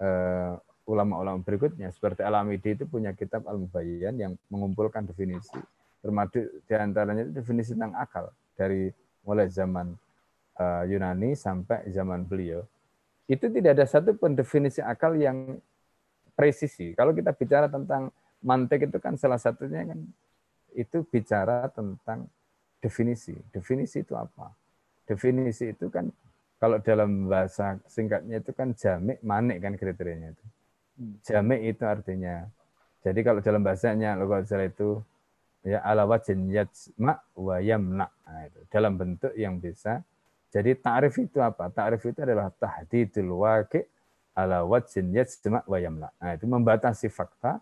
eh, 0.00 0.52
ulama-ulama 0.86 1.42
berikutnya 1.42 1.90
seperti 1.90 2.22
Al-Amidi 2.22 2.78
itu 2.78 2.84
punya 2.86 3.12
kitab 3.12 3.44
Al-Mubayyan 3.44 4.14
yang 4.16 4.32
mengumpulkan 4.48 5.04
definisi 5.04 5.58
termasuk 6.00 6.62
di 6.64 6.74
antaranya 6.74 7.26
definisi 7.26 7.74
tentang 7.74 7.98
akal 7.98 8.30
dari 8.54 8.88
mulai 9.26 9.50
zaman 9.50 9.90
uh, 10.56 10.82
Yunani 10.86 11.34
sampai 11.34 11.90
zaman 11.90 12.22
beliau 12.22 12.62
itu 13.26 13.50
tidak 13.50 13.74
ada 13.74 13.86
satu 13.86 14.14
pun 14.14 14.38
definisi 14.38 14.78
akal 14.78 15.18
yang 15.18 15.58
presisi. 16.38 16.94
Kalau 16.94 17.10
kita 17.10 17.34
bicara 17.34 17.66
tentang 17.66 18.14
mantek 18.44 18.86
itu 18.86 18.98
kan 19.02 19.18
salah 19.18 19.40
satunya 19.40 19.82
kan 19.82 19.98
itu 20.78 21.02
bicara 21.08 21.66
tentang 21.74 22.30
definisi. 22.78 23.34
Definisi 23.50 24.06
itu 24.06 24.14
apa? 24.14 24.54
Definisi 25.08 25.74
itu 25.74 25.90
kan 25.90 26.06
kalau 26.62 26.78
dalam 26.78 27.26
bahasa 27.26 27.80
singkatnya 27.90 28.38
itu 28.38 28.54
kan 28.54 28.76
jamik 28.76 29.18
manik 29.26 29.58
kan 29.58 29.74
kriterianya 29.74 30.36
itu. 30.36 30.44
Jami' 30.96 31.68
itu 31.68 31.84
artinya. 31.84 32.48
Jadi 33.04 33.20
kalau 33.20 33.44
dalam 33.44 33.60
bahasanya 33.62 34.16
Al-Ghazali 34.16 34.72
itu 34.72 34.98
ya 35.62 35.84
ala 35.84 36.08
wajin 36.08 36.48
yajma 36.48 37.20
wa 37.36 37.56
yamna. 37.60 38.06
Nah, 38.08 38.48
dalam 38.72 38.96
bentuk 38.96 39.30
yang 39.36 39.60
bisa. 39.60 40.00
Jadi 40.50 40.72
ta'rif 40.80 41.20
itu 41.20 41.38
apa? 41.42 41.68
Ta'rif 41.68 42.00
itu 42.06 42.18
adalah 42.24 42.48
tahdidul 42.48 43.44
waqi' 43.44 43.84
ala 44.32 44.64
wajin 44.64 45.12
yajma 45.12 45.62
wa 45.68 45.78
yamna. 45.78 46.08
Nah, 46.16 46.32
itu 46.32 46.48
membatasi 46.48 47.12
fakta 47.12 47.60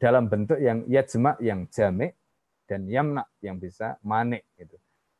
dalam 0.00 0.26
bentuk 0.26 0.56
yang 0.56 0.82
yajma 0.88 1.36
yang 1.44 1.68
jami' 1.68 2.10
dan 2.64 2.88
yamna 2.88 3.28
yang 3.44 3.60
bisa 3.60 4.00
manik 4.00 4.48
itu. 4.56 4.74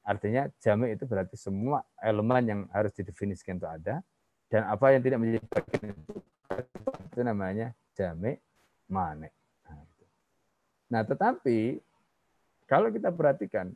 Artinya 0.05 0.49
jami' 0.61 0.97
itu 0.97 1.05
berarti 1.05 1.36
semua 1.36 1.84
elemen 2.01 2.45
yang 2.45 2.61
harus 2.72 2.92
didefinisikan 2.97 3.61
itu 3.61 3.68
ada 3.68 4.01
dan 4.49 4.68
apa 4.68 4.92
yang 4.92 5.01
tidak 5.05 5.18
menjadi 5.20 5.40
bagian 5.49 5.92
itu 5.92 6.14
itu 6.53 7.20
namanya 7.22 7.72
jamek 7.97 8.42
manek. 8.90 9.32
Nah, 9.64 9.80
gitu. 9.80 10.05
nah, 10.92 11.03
tetapi 11.07 11.80
kalau 12.68 12.88
kita 12.92 13.12
perhatikan, 13.12 13.72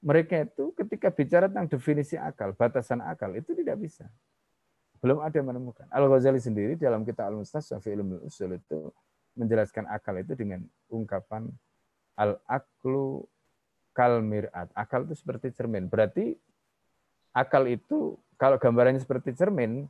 mereka 0.00 0.44
itu 0.44 0.70
ketika 0.76 1.08
bicara 1.10 1.46
tentang 1.50 1.68
definisi 1.68 2.14
akal, 2.14 2.52
batasan 2.52 3.02
akal, 3.02 3.32
itu 3.34 3.56
tidak 3.56 3.76
bisa. 3.80 4.06
Belum 5.00 5.20
ada 5.20 5.34
yang 5.34 5.48
menemukan. 5.48 5.84
Al-Ghazali 5.92 6.40
sendiri 6.40 6.74
dalam 6.76 7.04
kitab 7.04 7.28
Al-Mustasaf 7.32 7.84
Ilmu 7.84 8.24
Usul 8.24 8.56
itu 8.56 8.92
menjelaskan 9.36 9.84
akal 9.92 10.16
itu 10.16 10.32
dengan 10.32 10.64
ungkapan 10.88 11.48
al-aklu 12.16 13.28
kal 13.92 14.24
mirat. 14.24 14.72
Akal 14.72 15.04
itu 15.04 15.14
seperti 15.16 15.52
cermin. 15.52 15.88
Berarti 15.88 16.36
akal 17.36 17.68
itu 17.68 18.16
kalau 18.40 18.56
gambarannya 18.56 19.00
seperti 19.00 19.36
cermin, 19.36 19.84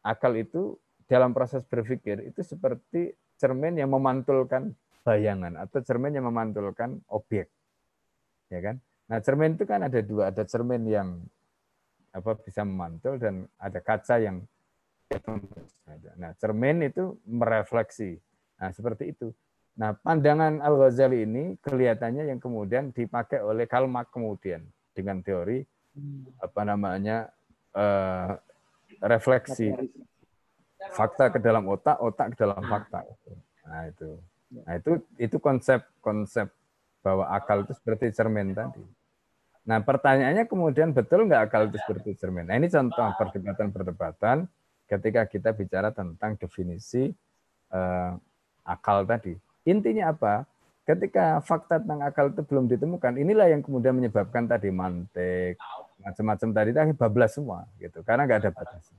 akal 0.00 0.32
itu 0.36 0.80
dalam 1.06 1.30
proses 1.30 1.62
berpikir 1.66 2.26
itu 2.26 2.42
seperti 2.42 3.14
cermin 3.38 3.78
yang 3.78 3.94
memantulkan 3.94 4.74
bayangan 5.06 5.54
atau 5.54 5.78
cermin 5.82 6.18
yang 6.18 6.26
memantulkan 6.26 6.98
objek. 7.14 7.46
Ya 8.50 8.58
kan? 8.62 8.82
Nah, 9.06 9.22
cermin 9.22 9.54
itu 9.54 9.64
kan 9.66 9.86
ada 9.86 10.02
dua, 10.02 10.34
ada 10.34 10.42
cermin 10.42 10.82
yang 10.86 11.22
apa 12.10 12.34
bisa 12.42 12.66
memantul 12.66 13.22
dan 13.22 13.46
ada 13.60 13.78
kaca 13.78 14.18
yang 14.18 14.42
Nah, 16.18 16.34
cermin 16.34 16.82
itu 16.82 17.14
merefleksi. 17.22 18.18
Nah, 18.58 18.74
seperti 18.74 19.14
itu. 19.14 19.30
Nah, 19.76 19.94
pandangan 19.94 20.58
Al-Ghazali 20.58 21.22
ini 21.22 21.54
kelihatannya 21.60 22.26
yang 22.26 22.40
kemudian 22.40 22.90
dipakai 22.90 23.44
oleh 23.44 23.68
Karl 23.68 23.86
Marx 23.86 24.08
kemudian 24.08 24.64
dengan 24.96 25.20
teori 25.20 25.60
hmm. 25.60 26.40
apa 26.40 26.60
namanya 26.64 27.28
uh, 27.76 28.32
refleksi 29.04 29.76
fakta 30.94 31.32
ke 31.32 31.38
dalam 31.42 31.64
otak, 31.66 31.96
otak 31.98 32.34
ke 32.34 32.36
dalam 32.38 32.62
fakta. 32.66 33.02
Nah, 33.66 33.82
itu. 33.90 34.10
Nah, 34.46 34.74
itu 34.78 34.90
itu 35.18 35.36
konsep 35.42 35.82
konsep 35.98 36.46
bahwa 37.02 37.26
akal 37.30 37.66
itu 37.66 37.74
seperti 37.74 38.14
cermin 38.14 38.54
tadi. 38.54 38.82
Nah, 39.66 39.82
pertanyaannya 39.82 40.46
kemudian 40.46 40.94
betul 40.94 41.26
nggak 41.26 41.50
akal 41.50 41.66
itu 41.66 41.78
seperti 41.82 42.14
cermin? 42.14 42.46
Nah, 42.46 42.54
ini 42.54 42.70
contoh 42.70 43.10
perdebatan-perdebatan 43.18 44.46
ketika 44.86 45.26
kita 45.26 45.50
bicara 45.50 45.90
tentang 45.90 46.38
definisi 46.38 47.10
uh, 47.74 48.14
akal 48.62 49.02
tadi. 49.02 49.34
Intinya 49.66 50.14
apa? 50.14 50.46
Ketika 50.86 51.42
fakta 51.42 51.82
tentang 51.82 51.98
akal 52.06 52.30
itu 52.30 52.46
belum 52.46 52.70
ditemukan, 52.70 53.18
inilah 53.18 53.50
yang 53.50 53.58
kemudian 53.58 53.90
menyebabkan 53.98 54.46
tadi 54.46 54.70
mantik, 54.70 55.58
macam-macam 55.98 56.48
tadi 56.54 56.70
tadi 56.70 56.92
bablas 56.94 57.34
semua 57.34 57.66
gitu, 57.82 58.06
karena 58.06 58.22
nggak 58.22 58.46
ada 58.46 58.50
batasan. 58.54 58.94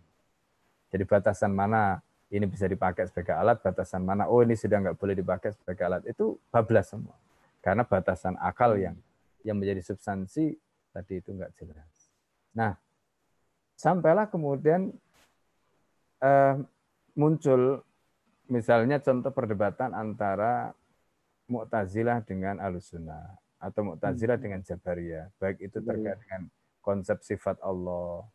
Jadi 0.87 1.03
batasan 1.03 1.51
mana 1.51 1.99
ini 2.27 2.43
bisa 2.47 2.67
dipakai 2.67 3.07
sebagai 3.07 3.35
alat, 3.35 3.59
batasan 3.63 4.03
mana 4.03 4.27
oh 4.27 4.43
ini 4.43 4.55
sudah 4.55 4.83
nggak 4.83 4.97
boleh 4.99 5.15
dipakai 5.15 5.55
sebagai 5.55 5.83
alat 5.87 6.03
itu 6.07 6.35
bablas 6.51 6.91
semua 6.91 7.15
karena 7.63 7.83
batasan 7.83 8.35
akal 8.39 8.79
yang 8.79 8.95
yang 9.43 9.59
menjadi 9.59 9.83
substansi 9.83 10.55
tadi 10.91 11.19
itu 11.19 11.35
nggak 11.35 11.51
jelas. 11.55 11.93
Nah, 12.55 12.75
sampailah 13.75 14.27
kemudian 14.31 14.91
eh, 16.23 16.55
muncul 17.15 17.83
misalnya 18.47 19.03
contoh 19.03 19.31
perdebatan 19.31 19.91
antara 19.91 20.71
Mu'tazilah 21.47 22.27
dengan 22.27 22.59
Alusuna 22.59 23.39
atau 23.57 23.93
Mu'tazilah 23.93 24.35
hmm. 24.35 24.43
dengan 24.43 24.59
Jabariyah, 24.63 25.31
baik 25.39 25.63
itu 25.63 25.79
terkait 25.79 26.19
dengan 26.27 26.51
konsep 26.83 27.23
sifat 27.23 27.59
Allah, 27.63 28.27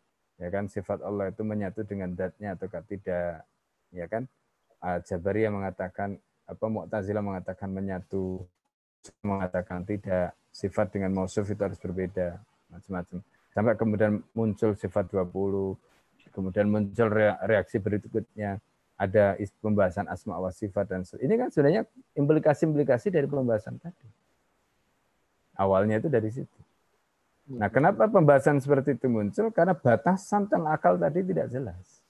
ya 0.43 0.49
kan 0.51 0.67
sifat 0.67 0.99
Allah 1.07 1.31
itu 1.31 1.47
menyatu 1.47 1.87
dengan 1.87 2.11
datnya 2.11 2.59
atau 2.59 2.67
tidak, 2.67 3.47
ya 3.95 4.07
kan? 4.11 4.27
Ah, 4.83 4.99
Jabariyah 4.99 5.55
mengatakan 5.55 6.19
apa 6.51 6.67
Mu'tazilah 6.67 7.23
mengatakan 7.23 7.71
menyatu, 7.71 8.43
mengatakan 9.23 9.87
tidak. 9.87 10.35
Sifat 10.53 10.93
dengan 10.93 11.17
mausuf 11.17 11.49
itu 11.49 11.63
harus 11.65 11.81
berbeda 11.81 12.37
macam-macam. 12.69 13.25
Sampai 13.57 13.73
kemudian 13.79 14.21
muncul 14.37 14.77
sifat 14.77 15.09
20 15.09 15.33
kemudian 16.29 16.69
muncul 16.69 17.09
reaksi 17.47 17.81
berikutnya. 17.81 18.61
Ada 19.01 19.41
pembahasan 19.65 20.07
asma 20.13 20.37
wa 20.39 20.53
sifat 20.53 20.93
dan 20.93 21.03
ini 21.19 21.35
kan 21.35 21.49
sebenarnya 21.49 21.89
implikasi-implikasi 22.15 23.11
dari 23.11 23.25
pembahasan 23.25 23.81
tadi. 23.81 24.07
Awalnya 25.57 26.05
itu 26.05 26.13
dari 26.13 26.29
situ 26.29 26.59
nah 27.59 27.69
kenapa 27.69 28.09
pembahasan 28.09 28.61
seperti 28.63 28.97
itu 28.97 29.07
muncul 29.11 29.53
karena 29.53 29.77
batasan 29.77 30.49
tentang 30.49 30.71
akal 30.73 30.97
tadi 30.97 31.21
tidak 31.21 31.47
jelas 31.53 32.01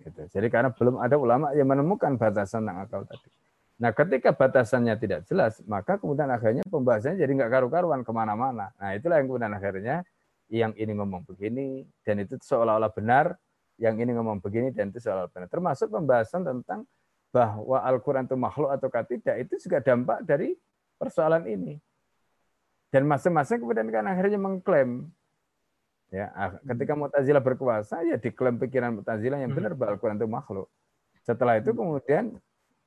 gitu. 0.00 0.22
jadi 0.32 0.46
karena 0.48 0.70
belum 0.72 0.96
ada 1.00 1.16
ulama 1.20 1.52
yang 1.52 1.68
menemukan 1.68 2.16
batasan 2.16 2.64
tentang 2.64 2.80
akal 2.86 3.02
tadi 3.04 3.28
Nah, 3.80 3.96
ketika 3.96 4.36
batasannya 4.36 4.92
tidak 5.00 5.24
jelas, 5.24 5.56
maka 5.64 5.96
kemudian 5.96 6.28
akhirnya 6.28 6.60
pembahasannya 6.68 7.16
jadi 7.16 7.32
nggak 7.32 7.48
karu-karuan 7.48 8.04
ke 8.04 8.12
mana-mana. 8.12 8.68
Nah, 8.76 8.92
itulah 8.92 9.16
yang 9.16 9.26
kemudian 9.32 9.52
akhirnya 9.56 9.96
yang 10.52 10.76
ini 10.76 10.92
ngomong 11.00 11.24
begini, 11.24 11.88
dan 12.04 12.20
itu 12.20 12.36
seolah-olah 12.44 12.92
benar, 12.92 13.40
yang 13.80 13.96
ini 13.96 14.12
ngomong 14.12 14.44
begini, 14.44 14.68
dan 14.76 14.92
itu 14.92 15.00
seolah-olah 15.00 15.32
benar. 15.32 15.48
Termasuk 15.48 15.88
pembahasan 15.88 16.44
tentang 16.44 16.84
bahwa 17.32 17.80
Al-Quran 17.80 18.28
itu 18.28 18.36
makhluk 18.36 18.68
atau 18.68 18.92
tidak, 19.08 19.48
itu 19.48 19.54
juga 19.64 19.80
dampak 19.80 20.28
dari 20.28 20.52
persoalan 21.00 21.48
ini. 21.48 21.80
Dan 22.90 23.06
masing-masing 23.06 23.62
kemudian 23.62 23.86
kan 23.88 24.06
akhirnya 24.10 24.38
mengklaim. 24.38 25.06
Ya, 26.10 26.26
ketika 26.66 26.98
Mu'tazilah 26.98 27.38
berkuasa, 27.38 28.02
ya 28.02 28.18
diklaim 28.18 28.58
pikiran 28.58 28.98
Mu'tazilah 28.98 29.38
yang 29.38 29.54
benar 29.54 29.78
bahwa 29.78 29.94
Al-Quran 29.94 30.18
itu 30.18 30.26
makhluk. 30.26 30.66
Setelah 31.22 31.62
itu 31.62 31.70
kemudian 31.70 32.34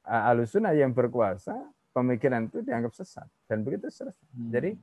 alusuna 0.04 0.76
yang 0.76 0.92
berkuasa, 0.92 1.56
pemikiran 1.96 2.52
itu 2.52 2.60
dianggap 2.60 2.92
sesat 2.92 3.24
dan 3.48 3.64
begitu. 3.64 3.88
Hmm. 3.88 4.52
Jadi 4.52 4.76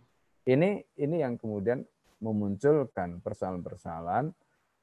ini 0.49 0.81
ini 0.97 1.17
yang 1.21 1.37
kemudian 1.37 1.85
memunculkan 2.23 3.21
persoalan-persoalan 3.21 4.33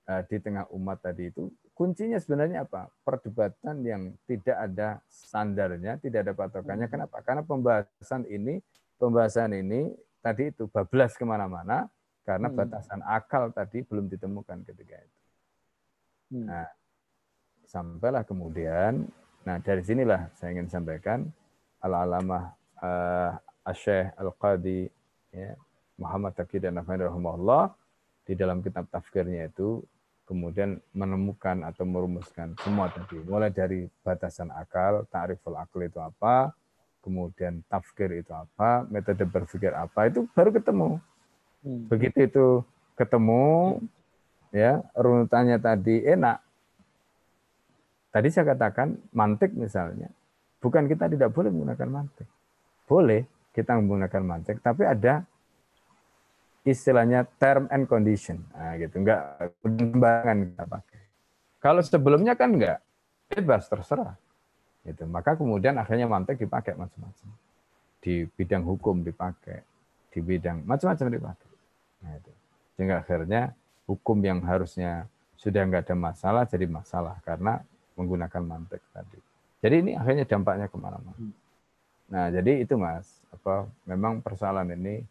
uh, 0.05 0.21
di 0.29 0.37
tengah 0.37 0.69
umat 0.77 1.01
tadi 1.01 1.33
itu. 1.33 1.49
Kuncinya 1.73 2.17
sebenarnya 2.21 2.65
apa? 2.65 2.89
Perdebatan 3.01 3.81
yang 3.85 4.13
tidak 4.29 4.57
ada 4.57 5.01
standarnya, 5.09 5.97
tidak 5.97 6.29
ada 6.29 6.33
patokannya. 6.37 6.85
Hmm. 6.85 6.93
Kenapa? 6.93 7.17
Karena 7.25 7.41
pembahasan 7.41 8.29
ini, 8.29 8.61
pembahasan 9.01 9.57
ini 9.57 9.93
tadi 10.19 10.51
itu 10.51 10.67
bablas 10.67 11.15
ke 11.15 11.23
mana-mana 11.23 11.87
karena 12.27 12.51
hmm. 12.51 12.57
batasan 12.57 13.01
akal 13.07 13.49
tadi 13.55 13.81
belum 13.85 14.11
ditemukan 14.11 14.63
ketika 14.67 14.95
itu. 14.99 15.21
Hmm. 16.27 16.45
Nah, 16.49 16.67
sampailah 17.63 18.27
kemudian 18.27 19.07
Nah, 19.47 19.63
dari 19.63 19.79
sinilah 19.79 20.27
saya 20.35 20.59
ingin 20.59 20.67
sampaikan 20.67 21.23
al-alamah 21.79 22.51
uh, 22.83 23.31
Asyikh 23.63 24.11
Al-Qadi 24.19 24.91
ya, 25.31 25.55
Muhammad 25.95 26.35
Taqi 26.35 26.59
dan 26.59 26.75
Nafani 26.75 27.07
rahimahullah 27.07 27.71
di 28.27 28.35
dalam 28.35 28.59
kitab 28.59 28.91
tafkirnya 28.91 29.47
itu 29.47 29.79
kemudian 30.27 30.83
menemukan 30.91 31.63
atau 31.63 31.87
merumuskan 31.87 32.59
semua 32.59 32.91
tadi 32.91 33.23
mulai 33.23 33.47
dari 33.47 33.87
batasan 34.03 34.51
akal, 34.51 35.07
ta'riful 35.07 35.55
akal 35.55 35.79
itu 35.79 36.03
apa, 36.03 36.51
kemudian 37.07 37.63
tafkir 37.71 38.11
itu 38.19 38.35
apa, 38.35 38.83
metode 38.91 39.23
berpikir 39.23 39.71
apa 39.71 40.11
itu 40.11 40.27
baru 40.35 40.51
ketemu. 40.51 40.99
Hmm. 41.63 41.87
Begitu 41.87 42.27
itu 42.27 42.47
ketemu 42.99 43.79
ya 44.51 44.83
runutannya 44.91 45.55
tadi 45.63 46.03
enak 46.03 46.43
Tadi 48.17 48.33
saya 48.33 48.49
katakan 48.55 48.97
mantik 49.13 49.53
misalnya, 49.53 50.09
bukan 50.57 50.89
kita 50.89 51.05
tidak 51.05 51.29
boleh 51.37 51.53
menggunakan 51.53 51.85
mantik. 51.85 52.25
Boleh 52.89 53.29
kita 53.53 53.77
menggunakan 53.77 54.23
mantik, 54.25 54.57
tapi 54.63 54.89
ada 54.89 55.21
istilahnya 56.65 57.29
term 57.37 57.69
and 57.69 57.85
condition. 57.85 58.41
Nah, 58.57 58.73
gitu, 58.81 59.05
enggak 59.05 59.21
kita 59.61 60.65
pakai. 60.65 61.01
Kalau 61.61 61.81
sebelumnya 61.85 62.33
kan 62.33 62.57
enggak, 62.57 62.81
bebas 63.29 63.69
terserah. 63.69 64.17
Gitu. 64.87 65.03
Maka 65.11 65.35
kemudian 65.35 65.75
akhirnya 65.75 66.07
mantik 66.07 66.39
dipakai 66.39 66.79
macam-macam. 66.79 67.27
Di 67.99 68.23
bidang 68.23 68.63
hukum 68.63 69.03
dipakai, 69.03 69.59
di 70.15 70.19
bidang 70.23 70.63
macam-macam 70.63 71.05
dipakai. 71.11 71.51
Nah, 72.07 72.11
itu. 72.15 72.31
Sehingga 72.79 73.03
akhirnya 73.03 73.51
hukum 73.83 74.23
yang 74.23 74.39
harusnya 74.47 75.11
sudah 75.35 75.67
enggak 75.67 75.91
ada 75.91 75.95
masalah 75.99 76.43
jadi 76.47 76.65
masalah 76.71 77.19
karena 77.27 77.59
menggunakan 77.99 78.41
mantek 78.47 78.79
tadi. 78.95 79.19
Jadi 79.59 79.75
ini 79.83 79.91
akhirnya 79.97 80.23
dampaknya 80.23 80.71
ke 80.71 80.77
mana-mana. 80.79 81.17
Hmm. 81.17 81.33
Nah, 82.07 82.25
jadi 82.31 82.63
itu 82.63 82.79
mas, 82.79 83.19
apa 83.33 83.67
memang 83.83 84.23
persoalan 84.23 84.71
ini 84.71 85.03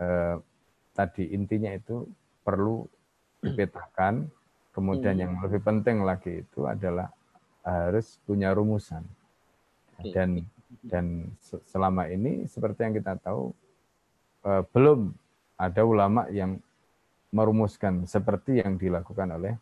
eh, 0.00 0.36
tadi 0.96 1.36
intinya 1.36 1.68
itu 1.68 2.08
perlu 2.40 2.88
dipetakan. 3.44 4.24
Kemudian 4.72 5.20
hmm. 5.20 5.22
yang 5.22 5.32
lebih 5.44 5.60
penting 5.60 6.00
lagi 6.00 6.40
itu 6.40 6.64
adalah 6.64 7.12
harus 7.62 8.18
punya 8.26 8.50
rumusan. 8.54 9.02
Dan 10.02 10.46
dan 10.82 11.30
selama 11.68 12.10
ini 12.10 12.48
seperti 12.50 12.82
yang 12.82 12.94
kita 12.96 13.14
tahu 13.20 13.54
eh, 14.46 14.62
belum 14.74 15.14
ada 15.54 15.82
ulama 15.86 16.26
yang 16.32 16.58
merumuskan 17.32 18.04
seperti 18.04 18.60
yang 18.60 18.76
dilakukan 18.76 19.30
oleh 19.38 19.54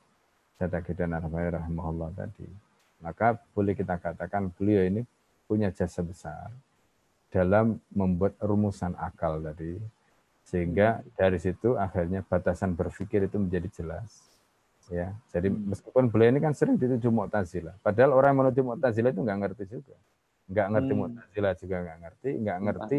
Sadaqi 0.58 0.92
dan 0.92 1.16
Arfai 1.16 1.56
rahimahullah 1.56 2.10
tadi. 2.12 2.48
Maka 3.00 3.36
boleh 3.56 3.72
kita 3.72 3.96
katakan 3.96 4.52
beliau 4.52 4.84
ini 4.84 5.02
punya 5.48 5.72
jasa 5.72 6.04
besar 6.04 6.52
dalam 7.32 7.80
membuat 7.90 8.36
rumusan 8.42 8.92
akal 8.98 9.40
tadi. 9.40 9.80
Sehingga 10.44 11.00
dari 11.14 11.38
situ 11.38 11.78
akhirnya 11.78 12.26
batasan 12.26 12.74
berpikir 12.74 13.24
itu 13.26 13.38
menjadi 13.38 13.68
jelas. 13.70 14.29
Ya, 14.90 15.14
jadi 15.30 15.54
hmm. 15.54 15.70
meskipun 15.70 16.10
beliau 16.10 16.34
ini 16.34 16.42
kan 16.42 16.50
sering 16.50 16.74
dituju 16.74 17.14
Mu'tazilah. 17.14 17.78
Padahal 17.78 18.10
orang 18.10 18.34
yang 18.34 18.40
menuju 18.42 18.60
Mu'tazilah 18.66 19.14
itu 19.14 19.22
nggak 19.22 19.38
ngerti 19.38 19.64
juga. 19.70 19.94
Nggak 20.50 20.66
ngerti 20.66 20.92
hmm. 20.92 21.00
Mu'tazilah 21.00 21.52
juga 21.54 21.76
nggak 21.78 21.98
ngerti, 22.02 22.30
nggak 22.42 22.58
ngerti 22.58 22.98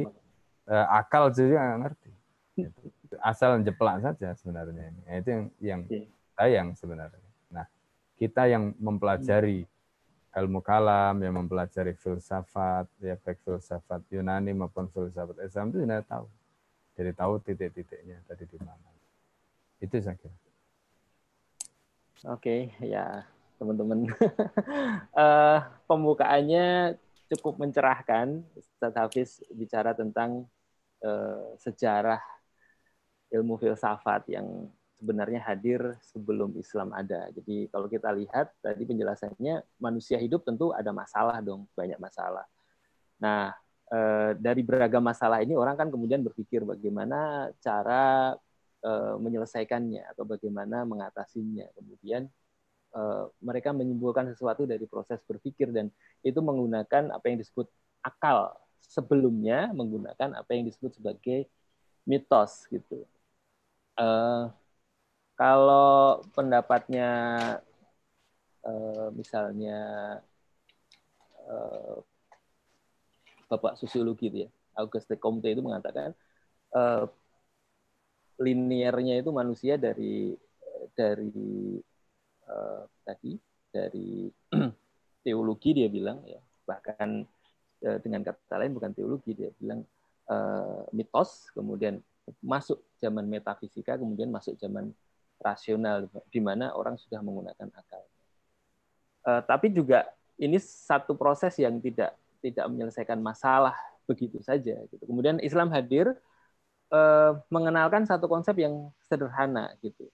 uh, 0.71 0.87
akal 0.95 1.23
juga 1.35 1.57
nggak 1.59 1.79
ngerti. 1.83 2.11
Gitu. 2.55 2.79
Asal 3.19 3.59
jeplak 3.59 3.99
saja 3.99 4.31
sebenarnya 4.39 4.87
ini. 4.87 5.01
Nah, 5.03 5.15
itu 5.19 5.29
yang 5.29 5.43
yang 5.59 5.81
iya. 5.91 6.07
sayang 6.39 6.67
sebenarnya. 6.79 7.29
Nah, 7.51 7.67
kita 8.15 8.47
yang 8.47 8.71
mempelajari 8.79 9.67
ilmu 10.31 10.63
kalam, 10.63 11.19
yang 11.19 11.35
mempelajari 11.43 11.91
filsafat, 11.99 12.87
ya 13.03 13.19
baik 13.19 13.43
filsafat 13.43 13.99
Yunani 14.07 14.55
maupun 14.55 14.87
filsafat 14.87 15.43
Islam 15.43 15.75
itu 15.75 15.83
sudah 15.83 16.03
tahu. 16.07 16.25
Jadi 16.95 17.11
tahu 17.11 17.33
titik-titiknya 17.43 18.23
tadi 18.31 18.47
di 18.47 18.57
mana. 18.63 18.87
Itu 19.83 19.99
saya 19.99 20.15
kira. 20.15 20.50
Oke, 22.29 22.69
ya 22.77 23.25
teman-teman. 23.57 24.05
uh, 25.17 25.59
pembukaannya 25.89 26.97
cukup 27.33 27.57
mencerahkan. 27.57 28.45
Ustaz 28.53 28.93
Hafiz 28.93 29.29
bicara 29.49 29.97
tentang 29.97 30.45
uh, 31.01 31.57
sejarah 31.57 32.21
ilmu 33.33 33.57
filsafat 33.57 34.29
yang 34.29 34.69
sebenarnya 35.01 35.41
hadir 35.41 35.97
sebelum 36.13 36.53
Islam 36.61 36.93
ada. 36.93 37.25
Jadi 37.33 37.65
kalau 37.73 37.89
kita 37.89 38.13
lihat 38.13 38.53
tadi 38.61 38.85
penjelasannya 38.85 39.81
manusia 39.81 40.21
hidup 40.21 40.45
tentu 40.45 40.69
ada 40.77 40.93
masalah 40.93 41.41
dong, 41.41 41.65
banyak 41.73 41.97
masalah. 41.97 42.45
Nah, 43.17 43.49
eh, 43.89 44.37
dari 44.37 44.61
beragam 44.61 45.01
masalah 45.01 45.41
ini 45.41 45.57
orang 45.57 45.73
kan 45.73 45.89
kemudian 45.89 46.21
berpikir 46.21 46.61
bagaimana 46.61 47.49
cara 47.65 48.37
menyelesaikannya 49.21 50.09
atau 50.09 50.25
bagaimana 50.25 50.81
mengatasinya. 50.89 51.69
Kemudian 51.77 52.25
eh, 52.97 53.23
mereka 53.41 53.69
menyimpulkan 53.71 54.33
sesuatu 54.33 54.65
dari 54.65 54.85
proses 54.89 55.21
berpikir 55.25 55.69
dan 55.69 55.93
itu 56.25 56.41
menggunakan 56.41 57.13
apa 57.13 57.25
yang 57.29 57.37
disebut 57.37 57.69
akal 58.01 58.57
sebelumnya 58.81 59.69
menggunakan 59.71 60.33
apa 60.35 60.51
yang 60.57 60.65
disebut 60.65 60.97
sebagai 60.97 61.45
mitos 62.03 62.65
gitu. 62.73 63.05
Kalau 65.37 66.25
pendapatnya 66.33 67.09
misalnya 69.13 69.79
Bapak 73.51 73.75
sosiologi 73.75 74.31
itu 74.31 74.37
ya, 74.47 74.49
Auguste 74.79 75.19
Comte 75.19 75.51
itu 75.51 75.59
mengatakan 75.59 76.15
linearnya 78.41 79.21
itu 79.21 79.29
manusia 79.29 79.77
dari 79.77 80.33
dari 80.97 81.77
uh, 82.49 82.83
tadi 83.05 83.37
dari 83.69 84.27
teologi 85.25 85.77
dia 85.77 85.87
bilang 85.87 86.25
ya 86.25 86.41
bahkan 86.65 87.23
uh, 87.85 87.97
dengan 88.01 88.25
kata 88.25 88.57
lain 88.57 88.73
bukan 88.73 88.91
teologi 88.97 89.37
dia 89.37 89.53
bilang 89.61 89.85
uh, 90.27 90.83
mitos 90.91 91.53
kemudian 91.53 92.01
masuk 92.41 92.81
zaman 92.97 93.29
metafisika 93.29 93.95
kemudian 93.95 94.33
masuk 94.33 94.57
zaman 94.57 94.89
rasional 95.41 96.05
di 96.29 96.39
mana 96.39 96.71
orang 96.77 96.95
sudah 96.95 97.19
menggunakan 97.19 97.67
akal. 97.73 98.03
Uh, 99.25 99.41
tapi 99.45 99.73
juga 99.73 100.05
ini 100.37 100.57
satu 100.61 101.17
proses 101.17 101.57
yang 101.57 101.81
tidak 101.81 102.13
tidak 102.41 102.65
menyelesaikan 102.69 103.17
masalah 103.21 103.73
begitu 104.05 104.41
saja. 104.41 104.77
Gitu. 104.89 105.03
Kemudian 105.05 105.41
Islam 105.41 105.69
hadir 105.73 106.13
uh, 106.91 107.39
mengenalkan 107.49 108.05
satu 108.05 108.27
konsep 108.27 108.55
yang 108.59 108.91
sederhana 109.07 109.73
gitu, 109.81 110.07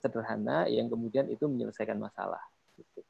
sederhana 0.00 0.64
yang 0.70 0.86
kemudian 0.88 1.28
itu 1.28 1.44
menyelesaikan 1.44 1.98
masalah. 2.00 2.40
Gitu. 2.78 3.04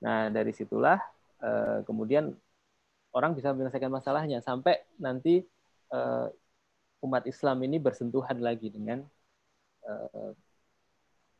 Nah 0.00 0.32
dari 0.32 0.54
situlah 0.54 0.98
uh, 1.42 1.84
kemudian 1.84 2.32
orang 3.12 3.34
bisa 3.34 3.52
menyelesaikan 3.52 3.90
masalahnya 3.92 4.38
sampai 4.40 4.80
nanti 4.96 5.42
uh, 5.92 6.30
umat 7.04 7.26
Islam 7.28 7.62
ini 7.62 7.78
bersentuhan 7.78 8.38
lagi 8.42 8.70
dengan 8.72 9.06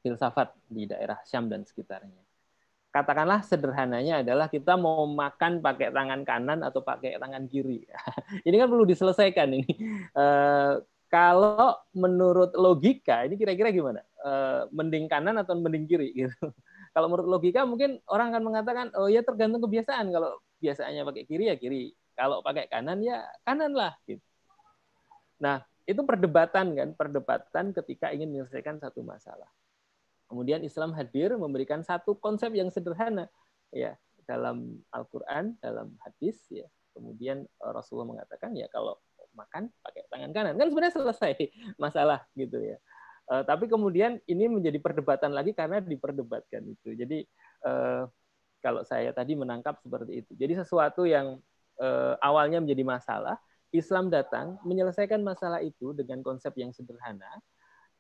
filsafat 0.01 0.57
di 0.65 0.89
daerah 0.89 1.21
Syam 1.29 1.53
dan 1.53 1.69
sekitarnya. 1.69 2.28
Katakanlah 2.89 3.45
sederhananya 3.45 4.25
adalah 4.25 4.49
kita 4.49 4.81
mau 4.81 5.05
makan 5.05 5.61
pakai 5.61 5.93
tangan 5.93 6.25
kanan 6.25 6.65
atau 6.65 6.81
pakai 6.81 7.21
tangan 7.21 7.45
kiri. 7.45 7.85
ini 8.49 8.57
kan 8.57 8.69
perlu 8.73 8.89
diselesaikan 8.89 9.49
ini. 9.53 9.73
E, 10.17 10.25
kalau 11.13 11.77
menurut 11.93 12.57
logika 12.57 13.29
ini 13.29 13.37
kira-kira 13.37 13.69
gimana? 13.69 14.01
E, 14.25 14.31
mending 14.73 15.05
kanan 15.05 15.37
atau 15.37 15.53
mending 15.61 15.85
kiri 15.85 16.17
gitu. 16.17 16.33
Kalau 16.97 17.13
menurut 17.13 17.29
logika 17.29 17.69
mungkin 17.69 18.01
orang 18.09 18.33
akan 18.33 18.43
mengatakan 18.43 18.87
oh 18.97 19.13
ya 19.13 19.21
tergantung 19.21 19.61
kebiasaan. 19.61 20.09
Kalau 20.09 20.41
biasaannya 20.57 21.05
pakai 21.05 21.25
kiri 21.29 21.53
ya 21.53 21.57
kiri. 21.61 21.93
Kalau 22.17 22.41
pakai 22.41 22.73
kanan 22.73 23.05
ya 23.05 23.21
kanan 23.45 23.77
lah 23.77 23.95
gitu. 24.09 24.25
Nah, 25.39 25.63
itu 25.89 26.01
perdebatan 26.05 26.77
kan, 26.77 26.89
perdebatan 26.93 27.65
ketika 27.73 28.11
ingin 28.13 28.29
menyelesaikan 28.29 28.77
satu 28.77 29.01
masalah. 29.01 29.49
Kemudian 30.29 30.61
Islam 30.61 30.93
hadir 30.93 31.33
memberikan 31.41 31.81
satu 31.81 32.13
konsep 32.21 32.53
yang 32.53 32.69
sederhana 32.69 33.33
ya 33.73 33.97
dalam 34.29 34.85
Al-Qur'an, 34.93 35.57
dalam 35.65 35.97
hadis 36.05 36.45
ya. 36.53 36.69
Kemudian 36.93 37.49
eh, 37.49 37.73
Rasulullah 37.73 38.13
mengatakan 38.13 38.53
ya 38.53 38.69
kalau 38.69 39.01
makan 39.33 39.73
pakai 39.81 40.03
tangan 40.11 40.31
kanan 40.35 40.55
kan 40.59 40.67
sebenarnya 40.69 40.95
selesai 40.99 41.33
masalah 41.83 42.27
gitu 42.37 42.61
ya. 42.61 42.77
Uh, 43.29 43.45
tapi 43.45 43.69
kemudian 43.69 44.17
ini 44.25 44.49
menjadi 44.49 44.81
perdebatan 44.81 45.37
lagi 45.37 45.53
karena 45.53 45.85
diperdebatkan 45.85 46.65
itu. 46.65 46.97
Jadi 46.97 47.29
uh, 47.61 48.09
kalau 48.65 48.81
saya 48.89 49.13
tadi 49.13 49.37
menangkap 49.37 49.77
seperti 49.85 50.25
itu. 50.25 50.33
Jadi 50.33 50.57
sesuatu 50.57 51.05
yang 51.05 51.37
uh, 51.77 52.17
awalnya 52.25 52.65
menjadi 52.65 52.89
masalah, 52.89 53.37
Islam 53.69 54.09
datang 54.09 54.57
menyelesaikan 54.65 55.21
masalah 55.21 55.61
itu 55.61 55.93
dengan 55.93 56.25
konsep 56.25 56.57
yang 56.57 56.73
sederhana. 56.73 57.29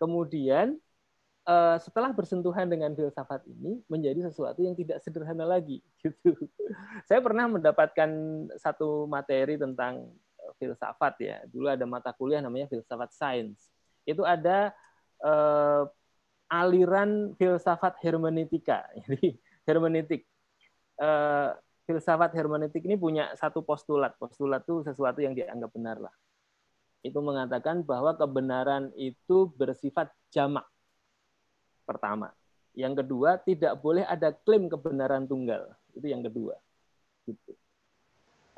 Kemudian 0.01 0.81
uh, 1.49 1.77
setelah 1.81 2.13
bersentuhan 2.13 2.69
dengan 2.69 2.93
filsafat 2.93 3.43
ini 3.49 3.81
menjadi 3.89 4.29
sesuatu 4.29 4.61
yang 4.61 4.77
tidak 4.77 5.01
sederhana 5.01 5.49
lagi 5.49 5.81
gitu. 6.05 6.37
Saya 7.09 7.25
pernah 7.25 7.49
mendapatkan 7.49 8.11
satu 8.61 9.09
materi 9.09 9.57
tentang 9.57 10.13
eh, 10.37 10.53
filsafat 10.61 11.15
ya. 11.19 11.37
Dulu 11.49 11.67
ada 11.73 11.89
mata 11.89 12.13
kuliah 12.13 12.45
namanya 12.45 12.69
filsafat 12.69 13.11
sains. 13.17 13.73
Itu 14.05 14.29
ada 14.29 14.77
uh, 15.25 15.89
aliran 16.53 17.33
filsafat 17.41 17.97
hermeneutika. 18.05 18.85
Jadi 19.09 19.41
hermeneutik. 19.65 20.29
Uh, 20.99 21.55
filsafat 21.89 22.37
hermeneutik 22.37 22.85
ini 22.85 23.01
punya 23.01 23.33
satu 23.33 23.65
postulat. 23.65 24.13
Postulat 24.21 24.69
itu 24.69 24.85
sesuatu 24.85 25.25
yang 25.25 25.33
dianggap 25.33 25.73
benar 25.73 25.97
lah. 25.97 26.15
Itu 27.01 27.23
mengatakan 27.25 27.87
bahwa 27.87 28.13
kebenaran 28.19 28.91
itu 28.99 29.49
bersifat 29.55 30.11
jamak 30.35 30.67
pertama. 31.89 32.29
Yang 32.77 33.03
kedua, 33.05 33.41
tidak 33.41 33.81
boleh 33.81 34.05
ada 34.05 34.31
klaim 34.31 34.69
kebenaran 34.69 35.25
tunggal. 35.25 35.73
Itu 35.97 36.05
yang 36.05 36.21
kedua. 36.21 36.61
Gitu. 37.25 37.57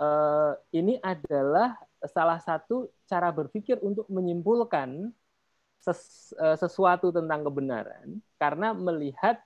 Uh, 0.00 0.58
ini 0.74 0.98
adalah 0.98 1.78
salah 2.08 2.40
satu 2.40 2.88
cara 3.04 3.28
berpikir 3.30 3.76
untuk 3.84 4.08
menyimpulkan 4.08 5.12
ses, 5.80 6.32
uh, 6.40 6.56
sesuatu 6.56 7.12
tentang 7.12 7.44
kebenaran 7.44 8.20
karena 8.40 8.72
melihat 8.72 9.36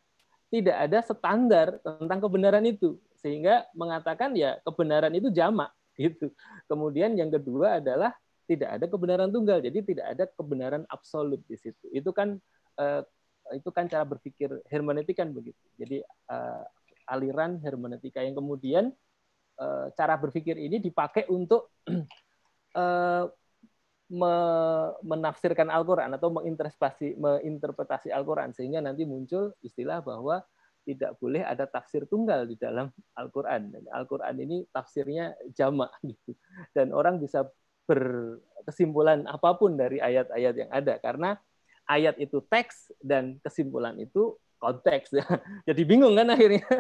tidak 0.55 0.77
ada 0.79 0.99
standar 1.03 1.67
tentang 1.83 2.23
kebenaran 2.23 2.63
itu 2.63 2.95
sehingga 3.19 3.67
mengatakan 3.75 4.39
ya 4.39 4.63
kebenaran 4.63 5.11
itu 5.15 5.31
jamak 5.35 5.75
gitu. 5.99 6.31
Kemudian 6.71 7.19
yang 7.19 7.35
kedua 7.35 7.83
adalah 7.83 8.15
tidak 8.45 8.77
ada 8.77 8.87
kebenaran 8.87 9.33
tunggal, 9.33 9.59
jadi 9.65 9.79
tidak 9.81 10.07
ada 10.13 10.25
kebenaran 10.29 10.85
absolut 10.93 11.41
di 11.49 11.57
situ. 11.57 11.89
Itu 11.91 12.13
kan 12.13 12.37
uh, 12.77 13.01
itu 13.53 13.69
kan 13.69 13.85
cara 13.85 14.09
berpikir 14.09 14.49
hermeneutik 14.73 15.21
kan 15.21 15.29
begitu. 15.35 15.61
Jadi 15.77 16.01
uh, 16.33 16.65
aliran 17.11 17.61
hermeneutika 17.61 18.25
yang 18.25 18.33
kemudian 18.33 18.89
uh, 19.61 19.93
cara 19.93 20.17
berpikir 20.17 20.57
ini 20.57 20.81
dipakai 20.81 21.29
untuk 21.29 21.77
uh, 22.79 23.29
me 24.05 24.35
menafsirkan 25.01 25.73
Al-Qur'an 25.73 26.13
atau 26.13 26.29
menginterpretasi 26.29 27.17
menginterpretasi 27.17 28.13
Al-Qur'an 28.13 28.53
sehingga 28.53 28.85
nanti 28.85 29.09
muncul 29.09 29.57
istilah 29.65 30.05
bahwa 30.05 30.45
tidak 30.85 31.17
boleh 31.17 31.41
ada 31.41 31.65
tafsir 31.65 32.05
tunggal 32.05 32.45
di 32.45 32.61
dalam 32.61 32.93
Al-Qur'an. 33.17 33.73
Al-Qur'an 33.89 34.37
ini 34.37 34.69
tafsirnya 34.69 35.33
jamak 35.57 35.91
gitu. 36.09 36.37
Dan 36.77 36.93
orang 36.93 37.17
bisa 37.17 37.49
berkesimpulan 37.85 39.25
apa 39.29 39.57
pun 39.57 39.77
dari 39.77 40.01
ayat-ayat 40.01 40.55
yang 40.57 40.71
ada 40.73 40.97
karena 41.01 41.37
ayat 41.89 42.17
itu 42.17 42.41
teks 42.49 42.93
dan 43.01 43.37
kesimpulan 43.45 43.97
itu 44.01 44.37
konteks. 44.65 45.13
Jadi 45.69 45.83
bingung 45.85 46.17
kan 46.17 46.33
akhirnya. 46.33 46.65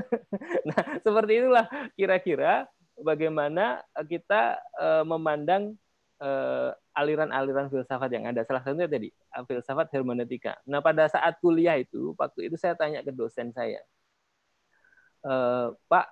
Nah, 0.64 0.80
seperti 1.04 1.44
itulah 1.44 1.68
kira-kira 1.92 2.64
bagaimana 2.96 3.84
kita 4.08 4.56
eh, 4.80 5.04
memandang 5.04 5.76
eh, 6.24 6.70
aliran-aliran 6.96 7.68
filsafat 7.68 8.08
yang 8.08 8.24
ada. 8.24 8.40
Salah 8.48 8.64
satunya 8.64 8.88
tadi 8.88 9.12
eh, 9.12 9.44
filsafat 9.44 9.92
hermeneutika. 9.92 10.56
Nah, 10.64 10.80
pada 10.80 11.04
saat 11.12 11.36
kuliah 11.44 11.76
itu, 11.76 12.16
waktu 12.16 12.48
itu 12.48 12.56
saya 12.56 12.72
tanya 12.72 13.04
ke 13.04 13.12
dosen 13.12 13.52
saya, 13.52 13.84
Pak, 15.88 16.06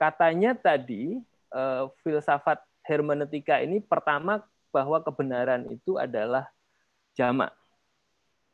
katanya 0.00 0.56
tadi 0.56 1.20
filsafat 2.00 2.56
hermeneutika 2.88 3.60
ini 3.60 3.84
pertama 3.84 4.40
bahwa 4.72 4.96
kebenaran 5.04 5.68
itu 5.68 6.00
adalah 6.00 6.48
jamak. 7.12 7.52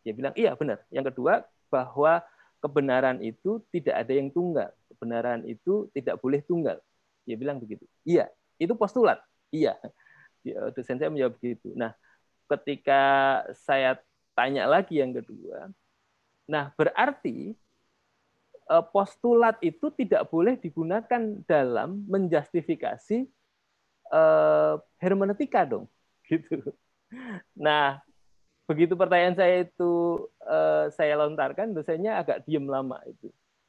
Dia 0.04 0.12
bilang, 0.12 0.34
iya 0.36 0.52
benar. 0.54 0.84
Yang 0.92 1.12
kedua, 1.12 1.42
bahwa 1.72 2.22
kebenaran 2.60 3.18
itu 3.24 3.64
tidak 3.72 4.04
ada 4.04 4.12
yang 4.12 4.28
tunggal. 4.30 4.70
Kebenaran 4.92 5.42
itu 5.48 5.88
tidak 5.96 6.20
boleh 6.20 6.44
tunggal. 6.44 6.78
Dia 7.24 7.36
bilang 7.40 7.58
begitu. 7.58 7.88
Iya, 8.04 8.28
itu 8.60 8.76
postulat. 8.76 9.18
Iya. 9.48 9.74
Dosen 10.76 11.00
saya 11.00 11.08
menjawab 11.08 11.40
begitu. 11.40 11.72
Nah, 11.72 11.96
ketika 12.52 13.02
saya 13.56 13.96
tanya 14.36 14.68
lagi 14.68 15.00
yang 15.00 15.16
kedua, 15.16 15.72
nah 16.44 16.68
berarti 16.76 17.56
eh, 18.68 18.84
postulat 18.92 19.56
itu 19.64 19.88
tidak 19.96 20.28
boleh 20.28 20.60
digunakan 20.60 21.40
dalam 21.48 22.04
menjustifikasi 22.04 23.24
uh, 24.12 24.76
hermeneutika 25.00 25.64
dong, 25.64 25.88
gitu. 26.28 26.60
Nah, 27.56 28.02
begitu 28.64 28.96
pertanyaan 28.96 29.36
saya 29.36 29.64
itu 29.64 30.24
uh, 30.44 30.88
saya 30.92 31.20
lontarkan, 31.20 31.76
dosennya 31.76 32.20
agak 32.20 32.44
diem 32.48 32.64
lama 32.64 33.00
itu. 33.04 33.28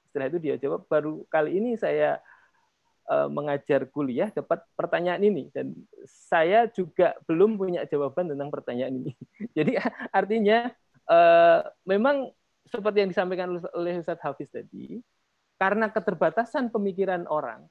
Setelah 0.09 0.27
itu 0.31 0.39
dia 0.39 0.55
jawab, 0.55 0.87
baru 0.87 1.27
kali 1.27 1.59
ini 1.59 1.75
saya 1.75 2.23
uh, 3.11 3.27
mengajar 3.27 3.85
kuliah 3.91 4.31
dapat 4.31 4.63
pertanyaan 4.73 5.21
ini 5.21 5.51
dan 5.51 5.75
saya 6.07 6.71
juga 6.71 7.13
belum 7.27 7.59
punya 7.59 7.83
jawaban 7.85 8.31
tentang 8.31 8.49
pertanyaan 8.49 9.03
ini. 9.03 9.13
Jadi 9.57 9.75
artinya 10.19 10.71
uh, 11.11 11.61
memang 11.83 12.31
seperti 12.65 13.05
yang 13.05 13.09
disampaikan 13.13 13.61
oleh 13.61 14.01
Ustadz 14.01 14.25
Hafiz 14.25 14.49
tadi, 14.49 14.97
karena 15.55 15.87
keterbatasan 15.87 16.73
pemikiran 16.73 17.29
orang, 17.29 17.63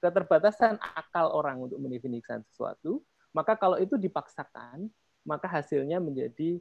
keterbatasan 0.00 0.78
akal 0.80 1.34
orang 1.34 1.60
untuk 1.60 1.82
mendefinisikan 1.82 2.40
sesuatu, 2.46 3.02
maka 3.34 3.58
kalau 3.58 3.76
itu 3.76 3.98
dipaksakan, 3.98 4.88
maka 5.22 5.46
hasilnya 5.46 6.02
menjadi 6.02 6.58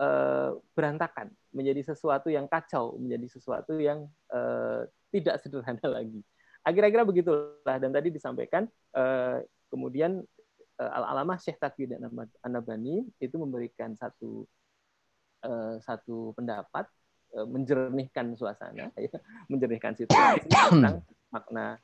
uh, 0.00 0.58
berantakan, 0.74 1.30
menjadi 1.54 1.94
sesuatu 1.94 2.28
yang 2.32 2.50
kacau, 2.50 2.98
menjadi 2.98 3.26
sesuatu 3.30 3.78
yang 3.78 4.08
uh, 4.32 4.86
tidak 5.14 5.38
sederhana 5.42 5.86
lagi. 6.00 6.20
Kira-kira 6.60 7.08
begitulah. 7.08 7.76
Dan 7.80 7.90
tadi 7.90 8.12
disampaikan 8.12 8.68
uh, 8.94 9.40
kemudian 9.72 10.20
Al-Alamah 10.80 11.36
Syekh 11.36 11.60
dan 11.60 12.08
Anabani 12.40 13.04
itu 13.20 13.36
memberikan 13.36 13.92
satu 13.92 14.48
satu 15.84 16.32
pendapat 16.36 16.88
menjernihkan 17.32 18.32
suasana, 18.36 18.88
ya, 18.96 19.08
menjernihkan 19.52 19.92
situasi 19.92 20.48
tentang 20.48 21.04
makna 21.28 21.80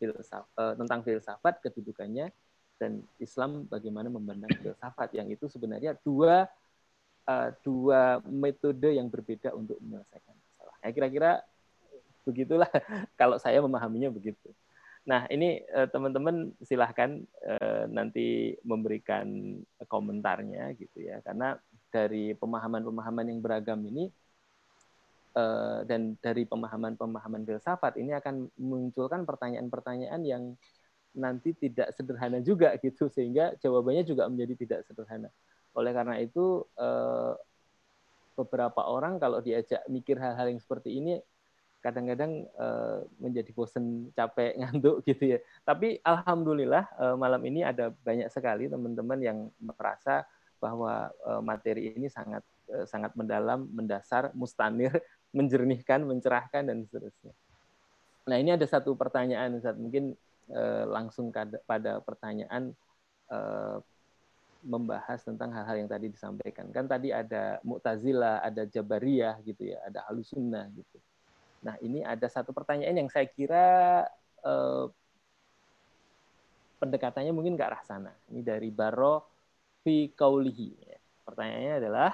filsaf, 0.00 0.48
uh, 0.58 0.74
tentang 0.74 1.00
filsafat 1.04 1.60
kedudukannya 1.62 2.32
dan 2.80 3.02
Islam 3.22 3.68
bagaimana 3.70 4.10
memandang 4.10 4.50
filsafat 4.58 5.14
yang 5.14 5.30
itu 5.30 5.46
sebenarnya 5.46 5.94
dua 6.02 6.50
uh, 7.26 7.48
dua 7.62 8.18
metode 8.26 8.90
yang 8.94 9.06
berbeda 9.06 9.54
untuk 9.54 9.78
menyelesaikan 9.78 10.34
masalah. 10.34 10.76
Ya, 10.82 10.90
kira-kira 10.90 11.30
begitulah 12.26 12.70
kalau 13.20 13.38
saya 13.38 13.62
memahaminya 13.62 14.10
begitu. 14.10 14.50
Nah 15.02 15.26
ini 15.30 15.62
uh, 15.74 15.90
teman-teman 15.90 16.54
silahkan 16.62 17.22
uh, 17.42 17.90
nanti 17.90 18.54
memberikan 18.62 19.58
komentarnya 19.90 20.74
gitu 20.78 21.02
ya 21.02 21.18
karena 21.26 21.58
dari 21.90 22.32
pemahaman-pemahaman 22.38 23.26
yang 23.30 23.40
beragam 23.42 23.82
ini 23.84 24.08
dan 25.88 26.12
dari 26.20 26.44
pemahaman-pemahaman 26.44 27.48
filsafat 27.48 27.96
ini 27.96 28.12
akan 28.12 28.52
memunculkan 28.60 29.24
pertanyaan-pertanyaan 29.24 30.20
yang 30.28 30.60
nanti 31.12 31.52
tidak 31.56 31.92
sederhana 31.92 32.40
juga 32.40 32.74
gitu 32.84 33.08
sehingga 33.08 33.56
jawabannya 33.60 34.04
juga 34.04 34.28
menjadi 34.28 34.54
tidak 34.66 34.80
sederhana. 34.88 35.28
Oleh 35.72 35.92
karena 35.92 36.20
itu 36.20 36.64
eh, 36.76 37.32
beberapa 38.36 38.88
orang 38.88 39.20
kalau 39.20 39.44
diajak 39.44 39.84
mikir 39.88 40.16
hal-hal 40.16 40.48
yang 40.48 40.60
seperti 40.60 40.96
ini 40.96 41.20
kadang-kadang 41.82 42.46
eh, 42.46 42.98
menjadi 43.20 43.50
bosen, 43.52 44.12
capek, 44.16 44.56
ngantuk 44.60 45.04
gitu 45.04 45.36
ya. 45.36 45.38
Tapi 45.64 46.00
alhamdulillah 46.04 46.84
eh, 46.96 47.16
malam 47.16 47.42
ini 47.44 47.64
ada 47.64 47.92
banyak 47.92 48.28
sekali 48.32 48.68
teman-teman 48.68 49.18
yang 49.20 49.38
merasa 49.60 50.24
bahwa 50.62 51.10
materi 51.42 51.90
ini 51.90 52.06
sangat 52.06 52.46
sangat 52.86 53.18
mendalam, 53.18 53.66
mendasar, 53.66 54.30
mustanir, 54.30 54.94
menjernihkan, 55.36 56.06
mencerahkan 56.06 56.62
dan 56.62 56.86
seterusnya. 56.86 57.34
Nah, 58.30 58.38
ini 58.38 58.54
ada 58.54 58.62
satu 58.62 58.94
pertanyaan 58.94 59.58
Ustaz, 59.58 59.74
mungkin 59.74 60.14
Eh, 60.50 60.84
langsung 60.90 61.30
pada 61.64 62.02
pertanyaan 62.02 62.74
eh, 63.30 63.76
membahas 64.62 65.22
tentang 65.22 65.54
hal-hal 65.54 65.86
yang 65.86 65.90
tadi 65.90 66.10
disampaikan. 66.10 66.66
Kan 66.74 66.90
tadi 66.90 67.14
ada 67.14 67.62
Mu'tazilah, 67.62 68.42
ada 68.42 68.66
Jabariyah 68.66 69.38
gitu 69.46 69.70
ya, 69.74 69.78
ada 69.86 70.02
Halusunnah 70.10 70.66
gitu. 70.74 70.98
Nah, 71.62 71.78
ini 71.78 72.02
ada 72.02 72.26
satu 72.26 72.50
pertanyaan 72.50 73.06
yang 73.06 73.10
saya 73.10 73.26
kira 73.30 73.66
eh, 74.42 74.86
pendekatannya 76.82 77.30
mungkin 77.30 77.54
ke 77.54 77.62
arah 77.62 77.82
sana. 77.86 78.10
Ini 78.34 78.42
dari 78.42 78.68
Baro 78.74 79.22
fi 79.86 80.10
kaulihi. 80.10 80.74
Pertanyaannya 81.22 81.74
adalah 81.78 82.12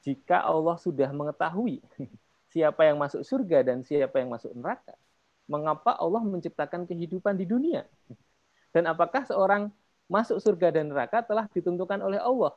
jika 0.00 0.42
Allah 0.42 0.80
sudah 0.80 1.12
mengetahui 1.12 1.84
siapa 2.52 2.88
yang 2.88 2.96
masuk 2.96 3.20
surga 3.20 3.62
dan 3.62 3.84
siapa 3.84 4.16
yang 4.20 4.32
masuk 4.32 4.52
neraka, 4.56 4.96
mengapa 5.44 5.96
Allah 5.96 6.22
menciptakan 6.24 6.88
kehidupan 6.88 7.36
di 7.36 7.44
dunia? 7.44 7.84
Dan 8.74 8.90
apakah 8.90 9.22
seorang 9.22 9.70
masuk 10.10 10.42
surga 10.42 10.74
dan 10.74 10.90
neraka 10.90 11.22
telah 11.22 11.46
ditentukan 11.52 12.00
oleh 12.02 12.18
Allah? 12.18 12.52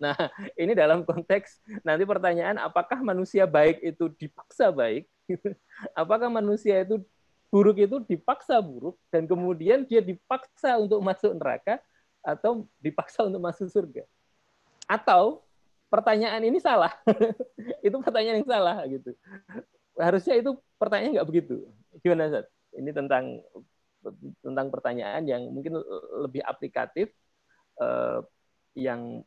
Nah, 0.00 0.16
ini 0.62 0.72
dalam 0.74 1.06
konteks 1.06 1.60
nanti 1.86 2.02
pertanyaan 2.08 2.58
apakah 2.58 2.98
manusia 3.04 3.44
baik 3.44 3.82
itu 3.84 4.10
dipaksa 4.16 4.72
baik? 4.72 5.06
Apakah 5.96 6.28
manusia 6.28 6.84
itu 6.84 7.00
buruk 7.48 7.80
itu 7.80 7.96
dipaksa 8.04 8.60
buruk 8.60 9.00
dan 9.08 9.24
kemudian 9.24 9.88
dia 9.88 10.04
dipaksa 10.04 10.76
untuk 10.76 11.00
masuk 11.00 11.32
neraka 11.32 11.80
atau 12.20 12.68
dipaksa 12.76 13.24
untuk 13.24 13.40
masuk 13.40 13.68
surga? 13.72 14.04
Atau 14.84 15.40
pertanyaan 15.88 16.44
ini 16.44 16.60
salah? 16.60 16.92
itu 17.86 17.96
pertanyaan 18.04 18.44
yang 18.44 18.48
salah 18.48 18.84
gitu. 18.84 19.16
Harusnya 19.96 20.34
itu 20.36 20.60
pertanyaannya 20.76 21.16
nggak 21.16 21.30
begitu 21.32 21.64
gimana 22.02 22.30
Zat? 22.30 22.46
Ini 22.74 22.90
tentang 22.90 23.38
tentang 24.44 24.68
pertanyaan 24.68 25.24
yang 25.24 25.48
mungkin 25.48 25.80
lebih 26.20 26.44
aplikatif 26.44 27.08
eh, 27.80 28.20
yang 28.76 29.22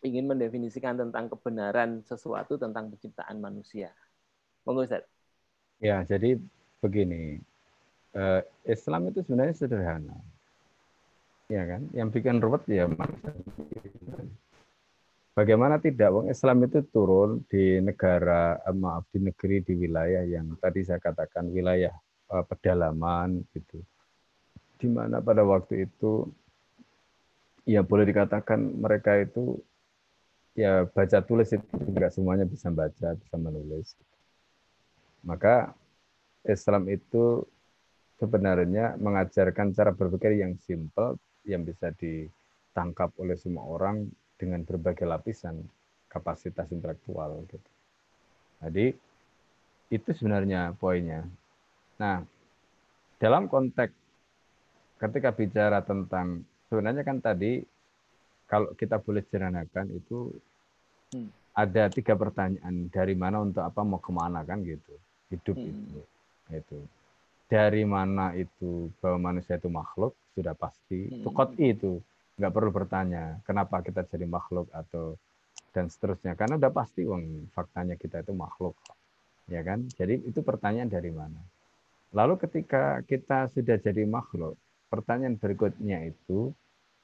ingin 0.00 0.24
mendefinisikan 0.28 0.96
tentang 0.96 1.28
kebenaran 1.28 2.00
sesuatu 2.04 2.56
tentang 2.56 2.88
penciptaan 2.92 3.40
manusia. 3.40 3.92
Monggo. 4.64 4.84
Ya, 5.80 6.04
jadi 6.04 6.36
begini. 6.84 7.40
Eh, 8.10 8.42
Islam 8.68 9.08
itu 9.12 9.24
sebenarnya 9.24 9.54
sederhana. 9.56 10.18
Ya 11.50 11.66
kan? 11.66 11.88
Yang 11.90 12.08
bikin 12.20 12.38
ruwet 12.38 12.62
ya 12.68 12.86
manusia. 12.86 13.32
Bagaimana 15.40 15.80
tidak? 15.80 16.12
Wong 16.12 16.28
Islam 16.28 16.68
itu 16.68 16.84
turun 16.92 17.40
di 17.48 17.80
negara, 17.80 18.60
eh, 18.60 18.76
maaf 18.76 19.08
di 19.08 19.24
negeri 19.24 19.64
di 19.64 19.72
wilayah 19.72 20.20
yang 20.28 20.52
tadi 20.60 20.84
saya 20.84 21.00
katakan 21.00 21.48
wilayah 21.48 21.96
eh, 22.28 22.44
pedalaman 22.44 23.40
gitu, 23.56 23.80
di 24.76 24.88
mana 24.92 25.24
pada 25.24 25.40
waktu 25.40 25.88
itu 25.88 26.28
ya 27.64 27.80
boleh 27.80 28.04
dikatakan 28.04 28.60
mereka 28.84 29.16
itu 29.16 29.56
ya 30.52 30.84
baca 30.84 31.24
tulis 31.24 31.48
itu 31.56 31.64
tidak 31.88 32.12
semuanya 32.12 32.44
bisa 32.44 32.68
baca 32.68 33.16
bisa 33.16 33.36
menulis. 33.40 33.96
Maka 35.24 35.72
Islam 36.44 36.84
itu 36.92 37.48
sebenarnya 38.20 39.00
mengajarkan 39.00 39.72
cara 39.72 39.96
berpikir 39.96 40.36
yang 40.36 40.52
simple 40.60 41.16
yang 41.48 41.64
bisa 41.64 41.96
ditangkap 41.96 43.08
oleh 43.16 43.40
semua 43.40 43.64
orang 43.64 44.04
dengan 44.40 44.64
berbagai 44.64 45.04
lapisan 45.04 45.60
kapasitas 46.08 46.72
intelektual 46.72 47.44
gitu. 47.52 47.70
Jadi 48.64 48.96
itu 49.92 50.08
sebenarnya 50.16 50.72
poinnya. 50.80 51.28
Nah, 52.00 52.24
dalam 53.20 53.52
konteks 53.52 53.92
ketika 54.96 55.30
bicara 55.36 55.84
tentang 55.84 56.40
sebenarnya 56.72 57.04
kan 57.04 57.20
tadi 57.20 57.60
kalau 58.48 58.72
kita 58.74 58.96
boleh 58.96 59.22
jeranakan 59.28 59.86
itu 59.92 60.32
hmm. 61.12 61.28
ada 61.56 61.92
tiga 61.92 62.16
pertanyaan 62.16 62.88
dari 62.88 63.12
mana 63.12 63.44
untuk 63.44 63.62
apa 63.64 63.80
mau 63.84 64.00
ke 64.00 64.12
mana 64.12 64.40
kan 64.42 64.64
gitu 64.64 64.94
hidup 65.30 65.56
hmm. 65.56 65.68
itu 65.68 66.00
itu 66.50 66.78
dari 67.50 67.82
mana 67.82 68.36
itu 68.36 68.92
bahwa 69.02 69.32
manusia 69.32 69.56
itu 69.56 69.70
makhluk 69.72 70.12
sudah 70.36 70.54
pasti 70.54 71.10
hmm. 71.10 71.22
itu 71.24 71.30
itu 71.64 71.92
nggak 72.40 72.52
perlu 72.56 72.72
bertanya 72.72 73.44
kenapa 73.44 73.84
kita 73.84 74.08
jadi 74.08 74.24
makhluk 74.24 74.72
atau 74.72 75.20
dan 75.76 75.92
seterusnya 75.92 76.34
karena 76.34 76.56
udah 76.56 76.72
pasti 76.72 77.04
uang 77.04 77.52
faktanya 77.52 78.00
kita 78.00 78.24
itu 78.24 78.32
makhluk 78.32 78.74
ya 79.46 79.60
kan 79.60 79.84
jadi 79.92 80.16
itu 80.24 80.40
pertanyaan 80.40 80.88
dari 80.88 81.12
mana 81.12 81.38
lalu 82.16 82.40
ketika 82.40 83.04
kita 83.04 83.52
sudah 83.52 83.76
jadi 83.76 84.08
makhluk 84.08 84.56
pertanyaan 84.90 85.38
berikutnya 85.38 86.10
itu 86.10 86.50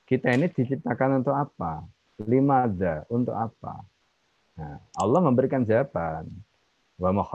kita 0.06 0.38
ini 0.38 0.46
diciptakan 0.46 1.22
untuk 1.22 1.34
apa? 1.34 1.82
Lima 2.30 2.64
ada 2.64 3.02
untuk 3.10 3.34
apa? 3.34 3.82
Nah, 4.56 4.78
Allah 4.94 5.20
memberikan 5.20 5.66
jawaban. 5.66 6.30
Wa 6.96 7.12
ma 7.12 7.26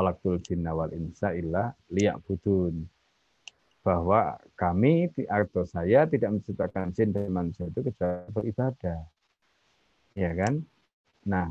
jinna 0.41 0.73
wal 0.73 0.89
insa 0.95 1.35
illa 1.35 1.75
liya'budun. 1.91 2.81
Bahwa 3.81 4.37
kami 4.53 5.09
atau 5.25 5.65
saya 5.65 6.05
tidak 6.05 6.37
menciptakan 6.37 6.93
jin 6.93 7.09
dan 7.09 7.33
manusia 7.33 7.65
itu 7.65 7.81
kecuali 7.81 8.29
beribadah. 8.29 9.01
Ya 10.13 10.31
kan? 10.37 10.61
Nah, 11.25 11.49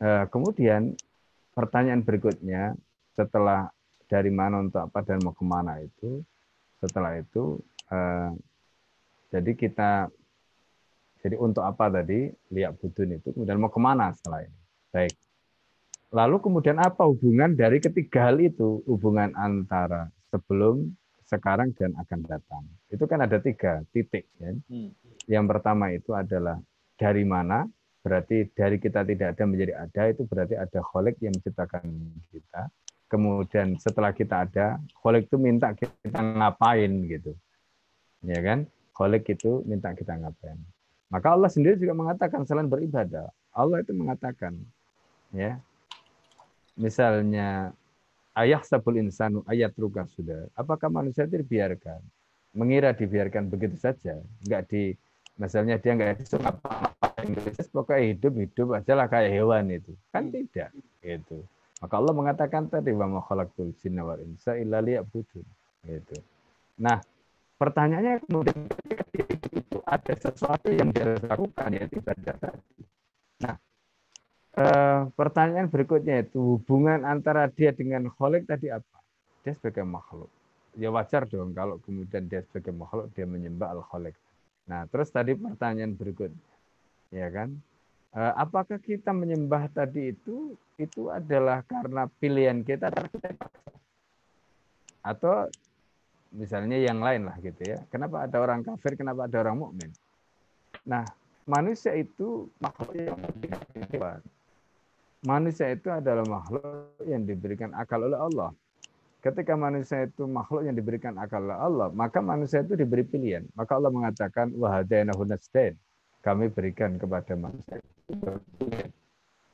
eh, 0.00 0.24
kemudian 0.28 0.92
pertanyaan 1.56 2.04
berikutnya 2.04 2.76
setelah 3.16 3.72
dari 4.06 4.28
mana 4.28 4.60
untuk 4.60 4.84
apa 4.84 5.00
dan 5.02 5.24
mau 5.24 5.32
ke 5.32 5.44
mana 5.44 5.80
itu, 5.80 6.20
setelah 6.84 7.16
itu 7.16 7.64
eh, 7.88 8.30
jadi 9.32 9.52
kita 9.56 9.92
jadi 11.24 11.36
untuk 11.42 11.64
apa 11.66 11.90
tadi 11.90 12.30
lihat 12.54 12.78
budun 12.78 13.18
itu 13.18 13.34
kemudian 13.34 13.58
mau 13.58 13.72
ke 13.72 13.80
mana 13.82 14.12
setelah 14.14 14.46
ini? 14.46 14.60
Baik. 14.94 15.14
Lalu 16.14 16.36
kemudian 16.38 16.78
apa 16.78 17.02
hubungan 17.02 17.58
dari 17.58 17.82
ketiga 17.82 18.30
hal 18.30 18.38
itu? 18.38 18.80
Hubungan 18.86 19.34
antara 19.34 20.06
sebelum, 20.30 20.94
sekarang, 21.26 21.74
dan 21.74 21.92
akan 21.98 22.20
datang. 22.24 22.64
Itu 22.86 23.04
kan 23.10 23.22
ada 23.26 23.42
tiga 23.42 23.82
titik. 23.90 24.30
Ya. 24.38 24.54
Hmm. 24.70 24.90
Yang 25.26 25.44
pertama 25.50 25.90
itu 25.90 26.14
adalah 26.14 26.62
dari 26.94 27.26
mana, 27.26 27.66
berarti 28.00 28.46
dari 28.54 28.78
kita 28.78 29.02
tidak 29.02 29.34
ada 29.34 29.44
menjadi 29.44 29.72
ada, 29.74 30.02
itu 30.06 30.22
berarti 30.24 30.54
ada 30.54 30.78
kholik 30.80 31.18
yang 31.18 31.34
menciptakan 31.34 31.82
kita. 32.30 32.70
Kemudian 33.06 33.78
setelah 33.78 34.10
kita 34.14 34.46
ada, 34.46 34.78
kholik 35.02 35.26
itu 35.26 35.38
minta 35.38 35.74
kita 35.74 36.18
ngapain 36.18 36.90
gitu. 37.10 37.34
Ya 38.22 38.38
kan? 38.42 38.66
Kholik 38.94 39.26
itu 39.26 39.66
minta 39.66 39.90
kita 39.94 40.14
ngapain. 40.14 40.58
Maka 41.06 41.34
Allah 41.34 41.50
sendiri 41.50 41.78
juga 41.78 41.94
mengatakan 41.94 42.42
selain 42.42 42.66
beribadah, 42.66 43.30
Allah 43.54 43.78
itu 43.78 43.94
mengatakan, 43.94 44.58
ya, 45.30 45.62
misalnya 46.74 47.70
ayah 48.38 48.62
sabul 48.62 49.00
insanu 49.00 49.40
ayat 49.48 49.72
ruka 49.76 50.04
sudah. 50.12 50.48
Apakah 50.52 50.92
manusia 50.92 51.24
itu 51.24 51.40
dibiarkan? 51.40 52.00
Mengira 52.56 52.96
dibiarkan 52.96 53.52
begitu 53.52 53.76
saja, 53.76 54.16
enggak 54.44 54.68
di 54.72 54.96
misalnya 55.36 55.76
dia 55.76 55.92
enggak 55.92 56.16
disuruh 56.24 56.48
apa-apa 56.48 56.96
pokoknya 57.76 58.16
hidup 58.16 58.32
hidup 58.40 58.68
aja 58.72 58.92
lah 58.96 59.06
kayak 59.08 59.32
hewan 59.36 59.68
itu 59.68 59.92
kan 60.08 60.32
tidak 60.32 60.72
gitu 61.04 61.44
maka 61.84 61.94
Allah 62.00 62.14
mengatakan 62.16 62.72
tadi 62.72 62.96
wa 62.96 63.04
ma 63.04 63.20
khalaqtul 63.20 63.76
jinna 63.76 64.00
wal 64.00 64.16
insa 64.24 64.56
illa 64.56 64.80
liya'budun 64.80 65.44
gitu 65.84 66.16
nah 66.80 67.04
pertanyaannya 67.60 68.24
kemudian 68.24 68.64
ketika 68.72 69.04
itu 69.52 69.78
ada 69.84 70.12
sesuatu 70.16 70.68
yang 70.72 70.88
dia 70.92 71.16
lakukan 71.24 71.68
ya 71.72 71.84
ibadah 71.88 72.36
tadi. 72.36 72.75
Eh, 74.56 75.00
pertanyaan 75.12 75.68
berikutnya 75.68 76.24
itu 76.24 76.56
hubungan 76.56 77.04
antara 77.04 77.44
dia 77.44 77.76
dengan 77.76 78.08
kholik 78.08 78.48
tadi 78.48 78.72
apa? 78.72 79.04
Dia 79.44 79.52
sebagai 79.52 79.84
makhluk. 79.84 80.32
Ya 80.80 80.88
wajar 80.88 81.28
dong 81.28 81.52
kalau 81.52 81.76
kemudian 81.84 82.24
dia 82.24 82.40
sebagai 82.40 82.72
makhluk 82.72 83.12
dia 83.12 83.28
menyembah 83.28 83.76
al 83.76 83.84
kholik. 83.84 84.16
Nah, 84.64 84.88
terus 84.88 85.12
tadi 85.12 85.36
pertanyaan 85.36 85.92
berikutnya, 85.92 86.48
ya 87.12 87.28
kan? 87.28 87.52
Eh, 88.16 88.32
apakah 88.32 88.80
kita 88.80 89.12
menyembah 89.12 89.68
tadi 89.68 90.16
itu 90.16 90.56
itu 90.80 91.12
adalah 91.12 91.60
karena 91.68 92.08
pilihan 92.16 92.64
kita 92.64 92.88
atau 95.04 95.52
misalnya 96.32 96.80
yang 96.80 97.04
lain 97.04 97.28
lah 97.28 97.36
gitu 97.44 97.60
ya. 97.60 97.84
Kenapa 97.92 98.24
ada 98.24 98.40
orang 98.40 98.64
kafir, 98.64 98.96
kenapa 98.96 99.28
ada 99.28 99.36
orang 99.36 99.60
mukmin? 99.60 99.92
Nah, 100.88 101.04
manusia 101.44 101.92
itu 101.92 102.48
makhluk 102.56 102.96
yang 102.96 103.20
hebat. 103.92 104.24
Manusia 105.24 105.72
itu 105.72 105.88
adalah 105.88 106.26
makhluk 106.26 107.00
yang 107.08 107.24
diberikan 107.24 107.72
akal 107.72 108.04
oleh 108.04 108.18
Allah. 108.18 108.50
Ketika 109.24 109.56
manusia 109.58 110.06
itu 110.06 110.28
makhluk 110.28 110.68
yang 110.68 110.76
diberikan 110.76 111.16
akal 111.16 111.40
oleh 111.42 111.58
Allah, 111.58 111.88
maka 111.94 112.20
manusia 112.20 112.62
itu 112.62 112.76
diberi 112.76 113.02
pilihan. 113.02 113.48
Maka 113.56 113.78
Allah 113.78 113.90
mengatakan. 113.90 114.52
Kami 116.26 116.50
berikan 116.50 116.98
kepada 116.98 117.38
manusia. 117.38 117.78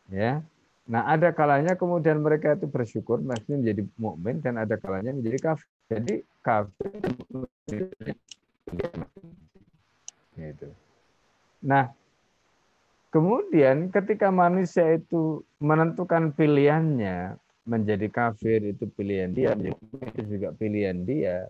Ya, 0.09 0.41
Nah, 0.83 1.07
ada 1.07 1.31
kalanya 1.31 1.79
kemudian 1.79 2.19
mereka 2.19 2.59
itu 2.59 2.67
bersyukur, 2.67 3.23
maksudnya 3.23 3.63
menjadi 3.63 3.83
mukmin 3.95 4.43
dan 4.43 4.59
ada 4.59 4.75
kalanya 4.75 5.15
menjadi 5.15 5.39
kafir. 5.55 5.69
Jadi 5.87 6.15
kafir 6.43 6.91
gitu. 10.35 10.69
Nah, 11.63 11.95
kemudian 13.13 13.93
ketika 13.93 14.33
manusia 14.33 14.97
itu 14.97 15.45
menentukan 15.61 16.33
pilihannya 16.33 17.37
menjadi 17.63 18.11
kafir 18.11 18.75
itu 18.75 18.91
pilihan 18.99 19.31
dia, 19.31 19.55
itu 19.55 20.23
juga 20.27 20.51
pilihan 20.57 21.07
dia. 21.07 21.47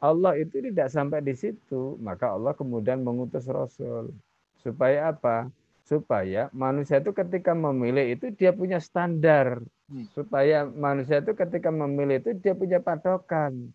Allah 0.00 0.36
itu 0.36 0.60
tidak 0.60 0.92
sampai 0.92 1.24
di 1.24 1.32
situ, 1.32 1.96
maka 2.00 2.36
Allah 2.36 2.52
kemudian 2.52 3.00
mengutus 3.00 3.48
Rasul 3.48 4.12
supaya 4.60 5.14
apa? 5.14 5.48
supaya 5.90 6.46
manusia 6.54 7.02
itu 7.02 7.10
ketika 7.10 7.50
memilih 7.50 8.14
itu 8.14 8.30
dia 8.30 8.54
punya 8.54 8.78
standar 8.78 9.58
hmm. 9.90 10.06
supaya 10.14 10.62
manusia 10.62 11.18
itu 11.18 11.34
ketika 11.34 11.74
memilih 11.74 12.22
itu 12.22 12.30
dia 12.38 12.54
punya 12.54 12.78
patokan 12.78 13.74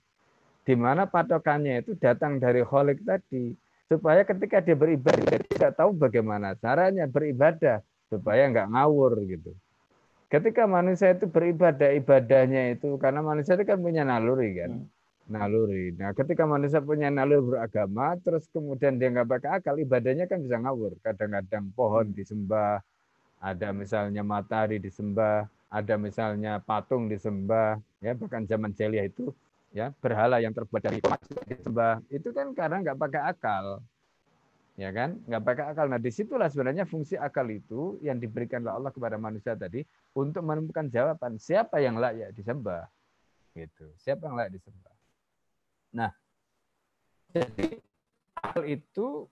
di 0.64 0.76
mana 0.80 1.04
patokannya 1.04 1.84
itu 1.84 1.92
datang 2.00 2.40
dari 2.40 2.64
holik 2.64 3.04
tadi 3.04 3.52
supaya 3.86 4.26
ketika 4.26 4.62
dia 4.62 4.78
beribadah 4.78 5.24
dia 5.26 5.42
tidak 5.46 5.74
tahu 5.78 5.94
bagaimana 5.94 6.58
caranya 6.58 7.06
beribadah 7.06 7.82
supaya 8.10 8.50
nggak 8.50 8.70
ngawur 8.72 9.22
gitu 9.30 9.52
ketika 10.30 10.66
manusia 10.66 11.14
itu 11.14 11.30
beribadah 11.30 11.94
ibadahnya 11.94 12.78
itu 12.78 12.98
karena 12.98 13.22
manusia 13.22 13.54
itu 13.54 13.66
kan 13.66 13.78
punya 13.78 14.02
naluri 14.02 14.52
kan 14.58 14.72
hmm 14.82 14.96
naluri. 15.30 15.94
Nah, 15.98 16.14
ketika 16.14 16.46
manusia 16.46 16.80
punya 16.82 17.10
naluri 17.10 17.58
beragama, 17.58 18.14
terus 18.22 18.46
kemudian 18.54 18.98
dia 19.02 19.10
nggak 19.10 19.30
pakai 19.30 19.50
akal, 19.62 19.76
ibadahnya 19.78 20.30
kan 20.30 20.42
bisa 20.42 20.62
ngawur. 20.62 20.98
Kadang-kadang 21.02 21.74
pohon 21.74 22.14
disembah, 22.14 22.82
ada 23.42 23.68
misalnya 23.74 24.22
matahari 24.22 24.78
disembah, 24.78 25.50
ada 25.70 25.96
misalnya 25.98 26.62
patung 26.62 27.10
disembah, 27.10 27.82
ya 28.02 28.14
bahkan 28.14 28.46
zaman 28.46 28.72
jahiliyah 28.74 29.10
itu 29.10 29.34
ya 29.76 29.92
berhala 30.00 30.40
yang 30.40 30.56
terbuat 30.56 30.80
dari 30.80 31.04
emas 31.04 31.20
disembah. 31.44 32.00
Itu 32.08 32.32
kan 32.32 32.56
karena 32.56 32.80
nggak 32.80 32.96
pakai 32.96 33.22
akal. 33.28 33.84
Ya 34.80 34.96
kan? 34.96 35.20
Nggak 35.28 35.44
pakai 35.44 35.66
akal. 35.76 35.86
Nah, 35.92 36.00
di 36.00 36.12
situlah 36.16 36.48
sebenarnya 36.48 36.88
fungsi 36.88 37.20
akal 37.20 37.44
itu 37.52 38.00
yang 38.00 38.16
diberikan 38.16 38.64
oleh 38.64 38.72
Allah 38.72 38.92
kepada 38.96 39.20
manusia 39.20 39.52
tadi 39.52 39.84
untuk 40.16 40.48
menemukan 40.48 40.88
jawaban 40.88 41.36
siapa 41.36 41.84
yang 41.84 42.00
layak 42.00 42.32
disembah. 42.32 42.88
Gitu. 43.52 43.92
Siapa 44.00 44.32
yang 44.32 44.36
layak 44.40 44.56
disembah. 44.56 44.96
Nah, 45.92 46.12
jadi 47.36 47.84
hal 48.40 48.64
itu 48.68 49.28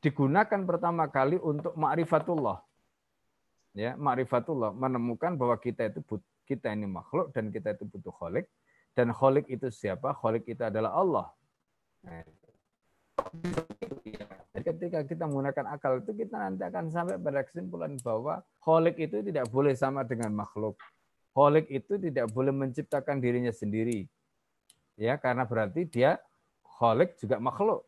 digunakan 0.00 0.60
pertama 0.64 1.04
kali 1.12 1.36
untuk 1.36 1.76
ma'rifatullah. 1.76 2.60
Ya, 3.72 3.96
ma'rifatullah 3.96 4.72
menemukan 4.76 5.32
bahwa 5.36 5.56
kita 5.56 5.88
itu 5.88 6.00
kita 6.44 6.72
ini 6.76 6.84
makhluk 6.84 7.32
dan 7.32 7.48
kita 7.48 7.72
itu 7.72 7.88
butuh 7.88 8.12
kholik 8.12 8.44
dan 8.92 9.10
kholik 9.12 9.48
itu 9.48 9.68
siapa? 9.72 10.12
Kholik 10.16 10.48
itu 10.48 10.62
adalah 10.62 10.92
Allah. 10.96 11.26
Nah, 12.02 12.24
jadi 14.52 14.62
ketika 14.66 15.00
kita 15.06 15.24
menggunakan 15.28 15.64
akal 15.72 16.02
itu 16.02 16.12
kita 16.12 16.36
nanti 16.36 16.62
akan 16.66 16.92
sampai 16.92 17.16
pada 17.16 17.40
kesimpulan 17.46 17.96
bahwa 18.04 18.44
kholik 18.60 19.00
itu 19.00 19.24
tidak 19.24 19.48
boleh 19.48 19.72
sama 19.72 20.04
dengan 20.04 20.32
makhluk. 20.34 20.76
Kholik 21.32 21.72
itu 21.72 21.96
tidak 21.96 22.28
boleh 22.32 22.52
menciptakan 22.52 23.20
dirinya 23.22 23.54
sendiri 23.54 24.04
ya 25.00 25.16
karena 25.16 25.48
berarti 25.48 25.88
dia 25.88 26.20
kholik 26.62 27.16
juga 27.16 27.40
makhluk. 27.40 27.84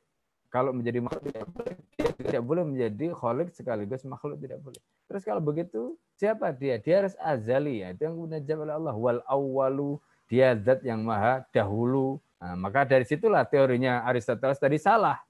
Kalau 0.48 0.70
menjadi 0.70 1.02
makhluk 1.02 1.34
tidak 1.34 1.46
boleh, 1.50 1.74
dia 1.98 2.10
tidak 2.14 2.42
boleh 2.46 2.62
menjadi 2.62 3.06
kholik 3.10 3.48
sekaligus 3.50 4.06
makhluk 4.06 4.38
tidak 4.38 4.62
boleh. 4.62 4.78
Terus 5.10 5.22
kalau 5.26 5.42
begitu 5.42 5.98
siapa 6.14 6.54
dia? 6.54 6.78
Dia 6.78 7.02
harus 7.02 7.18
azali 7.18 7.82
ya. 7.82 7.90
Itu 7.90 8.06
yang 8.06 8.14
kemudian 8.14 8.40
dijawab 8.46 8.62
oleh 8.62 8.74
Allah. 8.78 8.94
Wal 8.94 9.20
awalu 9.26 9.98
dia 10.28 10.56
zat 10.56 10.80
yang 10.82 11.04
maha 11.04 11.44
dahulu. 11.52 12.20
Nah, 12.40 12.56
maka 12.56 12.84
dari 12.84 13.04
situlah 13.08 13.44
teorinya 13.48 14.04
Aristoteles 14.04 14.60
tadi 14.60 14.76
salah. 14.76 15.20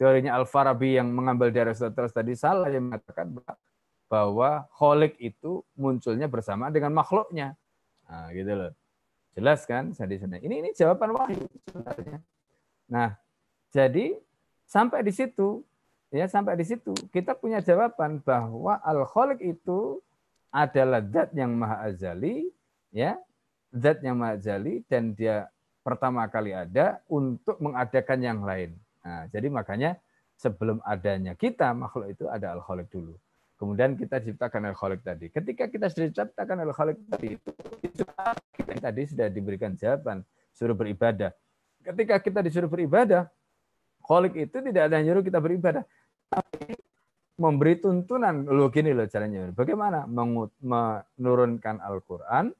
Teorinya 0.00 0.38
Al-Farabi 0.40 0.96
yang 0.96 1.12
mengambil 1.12 1.52
dari 1.52 1.70
Aristoteles 1.70 2.14
tadi 2.14 2.32
salah 2.32 2.70
yang 2.72 2.88
mengatakan 2.88 3.36
bahwa 4.10 4.64
kholik 4.74 5.14
itu 5.20 5.62
munculnya 5.78 6.26
bersama 6.26 6.72
dengan 6.72 6.90
makhluknya. 6.96 7.54
Nah, 8.08 8.32
gitu 8.34 8.52
loh. 8.54 8.72
Jelas 9.38 9.62
kan 9.68 9.94
di 9.94 10.16
sana. 10.18 10.42
Ini 10.42 10.54
ini 10.66 10.70
jawaban 10.74 11.14
wahyu 11.14 11.46
sebenarnya. 11.70 12.18
Nah, 12.90 13.14
jadi 13.70 14.18
sampai 14.66 15.06
di 15.06 15.14
situ 15.14 15.62
ya 16.10 16.26
sampai 16.26 16.58
di 16.58 16.66
situ 16.66 16.90
kita 17.14 17.38
punya 17.38 17.62
jawaban 17.62 18.18
bahwa 18.18 18.82
al 18.82 19.06
khaliq 19.06 19.38
itu 19.42 20.02
adalah 20.50 20.98
zat 21.06 21.30
yang 21.38 21.54
maha 21.54 21.86
azali 21.86 22.50
ya 22.90 23.14
zat 23.70 24.02
yang 24.02 24.18
maha 24.18 24.38
azali 24.38 24.82
dan 24.90 25.14
dia 25.14 25.46
pertama 25.80 26.26
kali 26.26 26.52
ada 26.52 27.00
untuk 27.08 27.56
mengadakan 27.62 28.18
yang 28.20 28.40
lain. 28.42 28.76
Nah, 29.00 29.24
jadi 29.32 29.48
makanya 29.48 29.96
sebelum 30.36 30.82
adanya 30.84 31.32
kita 31.38 31.72
makhluk 31.72 32.12
itu 32.12 32.24
ada 32.28 32.52
al 32.52 32.60
dulu. 32.90 33.16
Kemudian 33.56 33.92
kita 33.96 34.20
diciptakan 34.20 34.72
al 34.72 34.76
tadi. 35.00 35.28
Ketika 35.28 35.68
kita 35.68 35.86
sudah 35.92 36.06
diciptakan 36.10 36.56
al 36.64 36.72
tadi 36.74 37.28
itu, 37.36 37.50
itu 37.84 38.02
kita 38.56 38.72
tadi 38.80 39.02
sudah 39.08 39.26
diberikan 39.28 39.72
jawaban 39.76 40.24
suruh 40.52 40.76
beribadah. 40.76 41.32
Ketika 41.80 42.20
kita 42.20 42.44
disuruh 42.44 42.68
beribadah, 42.68 43.28
khaliq 44.04 44.36
itu 44.36 44.60
tidak 44.60 44.82
ada 44.90 45.00
yang 45.00 45.12
nyuruh 45.12 45.24
kita 45.24 45.40
beribadah, 45.40 45.84
tapi 46.28 46.76
memberi 47.40 47.80
tuntunan. 47.80 48.44
Loh 48.44 48.68
gini 48.68 48.92
loh 48.92 49.08
caranya. 49.08 49.48
Bagaimana 49.56 50.04
menurunkan 50.04 51.80
Al-Qur'an 51.80 52.52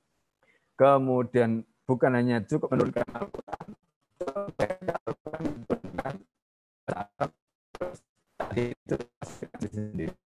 kemudian 0.80 1.60
bukan 1.84 2.16
hanya 2.16 2.40
cukup 2.40 2.72
menurunkan 2.72 3.04
Al-Qur'an, 3.12 3.68
itu 8.56 8.96
sendiri. 9.68 10.16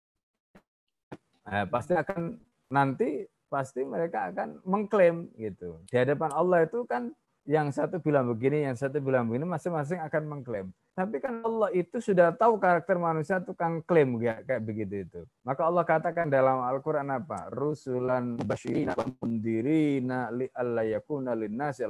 Nah, 1.43 1.67
pasti 1.67 1.99
akan 1.99 2.39
nanti 2.71 3.27
pasti 3.51 3.83
mereka 3.83 4.31
akan 4.31 4.63
mengklaim 4.63 5.27
gitu. 5.35 5.83
Di 5.91 5.99
hadapan 5.99 6.31
Allah 6.31 6.63
itu 6.71 6.87
kan 6.87 7.11
yang 7.45 7.69
satu 7.69 8.01
bilang 8.01 8.25
begini, 8.33 8.65
yang 8.65 8.77
satu 8.77 9.05
bilang 9.05 9.29
begini, 9.29 9.45
masing-masing 9.45 10.01
akan 10.01 10.23
mengklaim. 10.25 10.69
Tapi 10.97 11.21
kan 11.21 11.45
Allah 11.45 11.69
itu 11.77 12.01
sudah 12.01 12.33
tahu 12.33 12.57
karakter 12.57 12.97
manusia 12.97 13.43
tukang 13.43 13.85
klaim 13.85 14.17
kayak, 14.17 14.49
kayak 14.49 14.63
begitu 14.65 14.95
itu. 15.05 15.21
Maka 15.45 15.69
Allah 15.69 15.85
katakan 15.85 16.33
dalam 16.33 16.65
Al-Quran 16.65 17.11
apa? 17.13 17.53
Rusulan 17.53 18.41
basyirina 18.41 18.97
mundirina 19.21 20.33
li 20.33 20.49
yakuna 20.89 21.37
linnasi. 21.37 21.85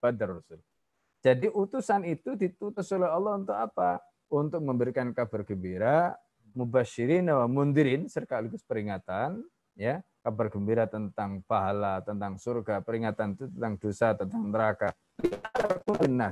Badar 0.00 0.40
Rasul. 0.40 0.62
Jadi 1.18 1.50
utusan 1.50 2.06
itu 2.06 2.38
ditutus 2.38 2.88
oleh 2.94 3.10
Allah 3.10 3.42
untuk 3.42 3.58
apa? 3.58 4.00
Untuk 4.30 4.62
memberikan 4.62 5.10
kabar 5.12 5.42
gembira, 5.42 6.14
mubasyirin 6.56 7.28
wa 7.28 7.44
mundirin 7.50 8.06
sekaligus 8.08 8.64
peringatan 8.64 9.42
ya 9.78 10.02
kabar 10.28 10.52
gembira 10.52 10.84
tentang 10.84 11.40
pahala 11.48 12.04
tentang 12.04 12.36
surga 12.36 12.84
peringatan 12.84 13.32
tentang 13.32 13.80
dosa 13.80 14.12
tentang 14.12 14.44
neraka 14.52 14.92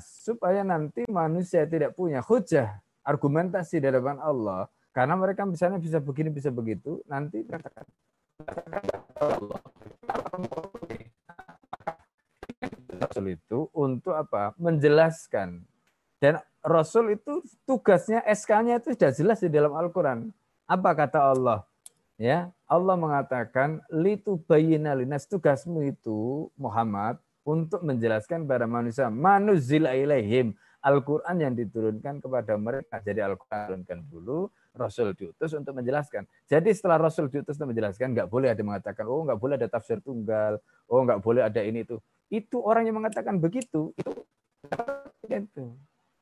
supaya 0.04 0.60
nanti 0.60 1.08
manusia 1.08 1.64
tidak 1.64 1.96
punya 1.96 2.20
hujah 2.20 2.76
argumentasi 3.00 3.80
di 3.80 3.88
hadapan 3.88 4.20
Allah 4.20 4.68
karena 4.92 5.16
mereka 5.16 5.48
misalnya 5.48 5.80
bisa 5.80 5.96
begini 5.96 6.28
bisa 6.28 6.52
begitu 6.52 7.00
nanti 7.08 7.40
Rasul 13.00 13.32
itu 13.32 13.72
untuk 13.72 14.12
apa 14.12 14.52
menjelaskan 14.60 15.64
dan 16.20 16.44
Rasul 16.60 17.16
itu 17.16 17.40
tugasnya 17.64 18.20
SK-nya 18.28 18.76
itu 18.76 18.92
sudah 18.92 19.12
jelas 19.14 19.38
di 19.38 19.46
dalam 19.46 19.70
Al-Quran. 19.70 20.34
Apa 20.66 20.98
kata 20.98 21.30
Allah? 21.30 21.62
Ya, 22.16 22.48
Allah 22.64 22.96
mengatakan 22.96 23.84
litu 23.92 24.40
bayina 24.48 24.96
linas 24.96 25.28
tugasmu 25.28 25.84
itu 25.84 26.48
Muhammad 26.56 27.20
untuk 27.44 27.84
menjelaskan 27.84 28.48
kepada 28.48 28.64
manusia 28.64 29.12
manuzila 29.12 29.92
ilaihim 29.92 30.56
Al-Quran 30.80 31.36
yang 31.44 31.52
diturunkan 31.52 32.24
kepada 32.24 32.56
mereka. 32.56 33.04
Jadi 33.04 33.20
Al-Quran 33.20 33.58
diturunkan 33.84 33.98
dulu, 34.08 34.48
Rasul 34.72 35.12
diutus 35.12 35.52
untuk 35.52 35.76
menjelaskan. 35.76 36.24
Jadi 36.48 36.72
setelah 36.72 36.96
Rasul 36.96 37.28
diutus 37.28 37.60
untuk 37.60 37.76
menjelaskan, 37.76 38.16
nggak 38.16 38.28
boleh 38.32 38.48
ada 38.48 38.62
mengatakan, 38.64 39.04
oh 39.04 39.20
nggak 39.26 39.36
boleh 39.36 39.54
ada 39.60 39.68
tafsir 39.68 40.00
tunggal, 40.00 40.56
oh 40.88 41.00
nggak 41.04 41.20
boleh 41.20 41.44
ada 41.44 41.60
ini 41.60 41.84
itu. 41.84 42.00
Itu 42.32 42.64
orang 42.64 42.88
yang 42.88 42.96
mengatakan 42.96 43.36
begitu, 43.36 43.92
itu 43.92 44.10
itu. 45.28 45.64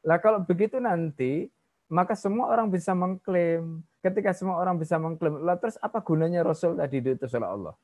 Lah 0.03 0.19
kalau 0.19 0.43
begitu 0.43 0.81
nanti 0.83 1.49
maka 1.87 2.17
semua 2.17 2.51
orang 2.51 2.73
bisa 2.73 2.97
mengklaim. 2.97 3.85
Ketika 4.05 4.37
semua 4.37 4.61
orang 4.61 4.77
bisa 4.77 5.01
mengklaim, 5.01 5.41
lah 5.41 5.57
terus 5.57 5.81
apa 5.81 6.05
gunanya 6.05 6.45
Rasul 6.45 6.77
tadi 6.77 7.01
diutus 7.01 7.33
oleh 7.33 7.49
Allah? 7.49 7.75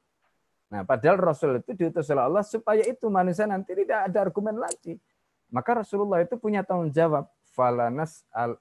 Nah, 0.68 0.84
padahal 0.84 1.16
Rasul 1.16 1.64
itu 1.64 1.72
diutus 1.72 2.12
oleh 2.12 2.28
Allah 2.28 2.44
supaya 2.44 2.84
itu 2.84 3.08
manusia 3.08 3.48
nanti 3.48 3.72
tidak 3.72 4.04
ada 4.04 4.18
argumen 4.20 4.60
lagi. 4.60 5.00
Maka 5.48 5.80
Rasulullah 5.80 6.20
itu 6.20 6.36
punya 6.36 6.60
tanggung 6.60 6.92
jawab. 6.92 7.24
Falanas 7.56 8.20
al 8.30 8.60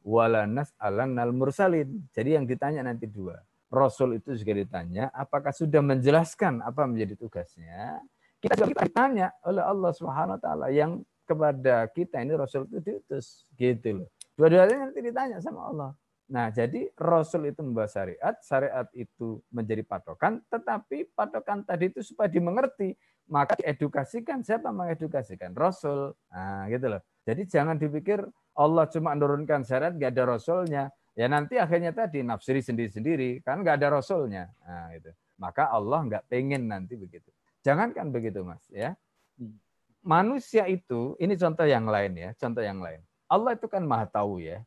walanas 0.00 0.72
al 0.80 1.32
mursalin. 1.36 2.00
Jadi 2.16 2.40
yang 2.40 2.48
ditanya 2.48 2.88
nanti 2.88 3.04
dua. 3.04 3.36
Rasul 3.68 4.22
itu 4.22 4.32
juga 4.38 4.52
ditanya, 4.54 5.10
apakah 5.10 5.50
sudah 5.50 5.82
menjelaskan 5.82 6.62
apa 6.62 6.86
menjadi 6.88 7.18
tugasnya? 7.18 8.00
Kita 8.38 8.54
juga 8.64 8.86
ditanya 8.86 9.34
oleh 9.44 9.60
Allah 9.60 9.90
Subhanahu 9.92 10.38
taala 10.38 10.70
yang 10.70 11.02
kepada 11.26 11.88
kita 11.90 12.20
ini 12.22 12.38
Rasul 12.38 12.68
itu 12.70 12.78
diutus 12.80 13.48
gitu 13.58 14.04
loh. 14.04 14.08
Dua-duanya 14.34 14.90
nanti 14.90 14.98
ditanya 14.98 15.38
sama 15.38 15.70
Allah. 15.70 15.90
Nah, 16.24 16.48
jadi 16.48 16.88
Rasul 16.96 17.52
itu 17.52 17.60
membawa 17.60 17.84
syariat, 17.84 18.34
syariat 18.40 18.88
itu 18.96 19.44
menjadi 19.52 19.84
patokan, 19.84 20.40
tetapi 20.48 21.12
patokan 21.12 21.62
tadi 21.68 21.92
itu 21.92 22.00
supaya 22.00 22.32
dimengerti, 22.32 22.96
maka 23.28 23.60
diedukasikan. 23.60 24.40
Siapa 24.40 24.72
mengedukasikan? 24.72 25.52
Rasul. 25.52 26.16
Nah, 26.32 26.64
gitu 26.72 26.96
loh. 26.96 27.00
Jadi 27.28 27.44
jangan 27.44 27.76
dipikir 27.76 28.24
Allah 28.56 28.88
cuma 28.88 29.12
menurunkan 29.12 29.68
syariat, 29.68 29.92
nggak 29.92 30.10
ada 30.16 30.24
Rasulnya. 30.24 30.84
Ya 31.14 31.30
nanti 31.30 31.60
akhirnya 31.60 31.94
tadi 31.94 32.24
nafsiri 32.24 32.64
sendiri-sendiri, 32.64 33.44
kan 33.44 33.60
nggak 33.60 33.84
ada 33.84 34.00
Rasulnya. 34.00 34.48
Nah, 34.64 34.90
gitu. 34.96 35.12
Maka 35.36 35.68
Allah 35.68 36.00
nggak 36.08 36.24
pengen 36.26 36.72
nanti 36.72 36.96
begitu. 36.96 37.28
Jangankan 37.60 38.10
begitu, 38.10 38.42
Mas, 38.42 38.64
ya. 38.72 38.96
Hmm. 39.36 39.60
Manusia 40.04 40.68
itu, 40.68 41.16
ini 41.20 41.36
contoh 41.36 41.64
yang 41.64 41.88
lain 41.88 42.12
ya, 42.16 42.30
contoh 42.36 42.60
yang 42.60 42.80
lain. 42.80 43.00
Allah 43.34 43.58
itu 43.58 43.66
kan 43.66 43.82
maha 43.82 44.06
tahu 44.06 44.38
ya. 44.38 44.62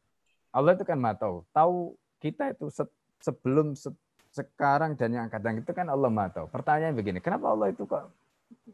Allah 0.51 0.75
itu 0.75 0.83
kan 0.83 0.99
maha 0.99 1.15
tahu. 1.15 1.47
Tahu 1.55 1.95
kita 2.19 2.51
itu 2.51 2.67
sebelum 3.23 3.71
sekarang 4.35 4.99
dan 4.99 5.15
yang 5.15 5.27
kadang 5.31 5.63
itu 5.63 5.71
kan 5.71 5.87
Allah 5.87 6.11
maha 6.11 6.35
tahu. 6.35 6.51
Pertanyaan 6.51 6.91
begini, 6.91 7.23
kenapa 7.23 7.47
Allah 7.47 7.71
itu 7.71 7.87
kok 7.87 8.11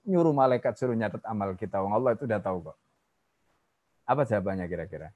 nyuruh 0.01 0.33
malaikat 0.33 0.73
suruh 0.73 0.97
nyatet 0.97 1.21
amal 1.29 1.53
kita? 1.53 1.77
Allah 1.77 2.17
itu 2.17 2.25
udah 2.25 2.41
tahu 2.41 2.73
kok. 2.73 2.77
Apa 4.09 4.25
jawabannya 4.25 4.65
kira-kira? 4.65 5.13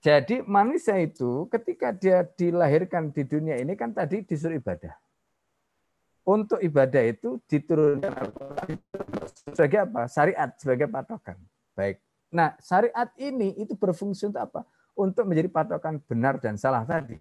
Jadi 0.00 0.40
manusia 0.46 0.96
itu 0.96 1.44
ketika 1.52 1.92
dia 1.92 2.24
dilahirkan 2.24 3.12
di 3.12 3.20
dunia 3.26 3.60
ini 3.60 3.76
kan 3.76 3.92
tadi 3.92 4.24
disuruh 4.24 4.56
ibadah 4.56 4.96
untuk 6.30 6.60
ibadah 6.62 7.02
itu 7.04 7.40
diturunkan 7.48 8.12
sebagai 9.56 9.78
apa? 9.88 10.02
Syariat 10.06 10.50
sebagai 10.60 10.86
patokan. 10.86 11.36
Baik. 11.74 11.98
Nah, 12.30 12.54
syariat 12.62 13.10
ini 13.18 13.58
itu 13.58 13.74
berfungsi 13.74 14.30
untuk 14.30 14.42
apa? 14.42 14.62
Untuk 14.94 15.26
menjadi 15.26 15.50
patokan 15.50 15.98
benar 16.06 16.38
dan 16.38 16.54
salah 16.54 16.86
tadi. 16.86 17.18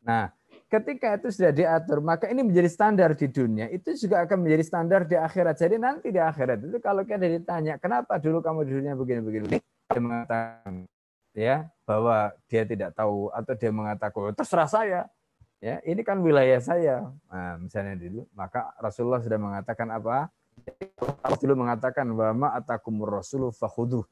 Nah, 0.00 0.30
ketika 0.70 1.18
itu 1.18 1.28
sudah 1.34 1.52
diatur, 1.54 1.98
maka 1.98 2.30
ini 2.30 2.46
menjadi 2.46 2.70
standar 2.70 3.10
di 3.18 3.26
dunia. 3.26 3.66
Itu 3.74 3.94
juga 3.98 4.22
akan 4.22 4.38
menjadi 4.46 4.64
standar 4.66 5.00
di 5.06 5.18
akhirat. 5.18 5.54
Jadi 5.58 5.76
nanti 5.76 6.14
di 6.14 6.20
akhirat 6.22 6.62
itu 6.62 6.78
kalau 6.78 7.02
kita 7.02 7.26
ditanya, 7.26 7.74
kenapa 7.82 8.22
dulu 8.22 8.38
kamu 8.38 8.60
di 8.66 8.72
dunia 8.78 8.94
begini-begini? 8.94 9.58
Dia 9.90 10.00
mengatakan, 10.02 10.86
ya 11.34 11.66
bahwa 11.82 12.30
dia 12.46 12.62
tidak 12.62 12.94
tahu 12.94 13.30
atau 13.34 13.54
dia 13.58 13.70
mengatakan 13.74 14.34
terserah 14.34 14.70
saya 14.70 15.00
ya 15.60 15.78
ini 15.84 16.00
kan 16.00 16.18
wilayah 16.24 16.58
saya. 16.58 17.08
Nah, 17.28 17.60
misalnya 17.60 17.96
dulu 17.96 18.26
maka 18.34 18.72
Rasulullah 18.80 19.20
sudah 19.20 19.38
mengatakan 19.38 19.88
apa? 19.92 20.32
Rasulullah 21.24 21.60
mengatakan 21.70 22.04
wa 22.12 22.28
ma 22.36 22.48
atakumur 22.56 23.20
rasulu 23.20 23.48
fakhuduh 23.54 24.04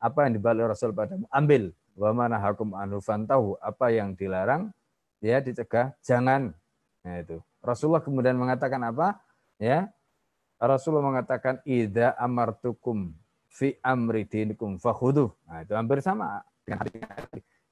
apa 0.00 0.28
yang 0.28 0.36
dibalik 0.36 0.68
Rasul 0.68 0.92
padamu? 0.92 1.24
Ambil. 1.32 1.72
Wa 1.94 2.10
mana 2.10 2.36
hakum 2.36 2.74
anhu 2.76 2.98
fantahu. 3.00 3.56
Apa 3.62 3.94
yang 3.94 4.12
dilarang 4.18 4.68
ya 5.22 5.40
dicegah 5.40 5.96
jangan. 6.04 6.52
Nah 7.06 7.16
itu. 7.22 7.40
Rasulullah 7.64 8.04
kemudian 8.04 8.36
mengatakan 8.36 8.82
apa? 8.84 9.16
Ya 9.56 9.88
Rasulullah 10.60 11.04
mengatakan 11.04 11.62
ida 11.64 12.12
amartukum 12.20 13.16
fi 13.48 13.78
amri 13.86 14.26
dinikum 14.26 14.82
fakhuduh 14.82 15.30
nah 15.46 15.62
itu 15.62 15.78
hampir 15.78 16.02
sama 16.02 16.42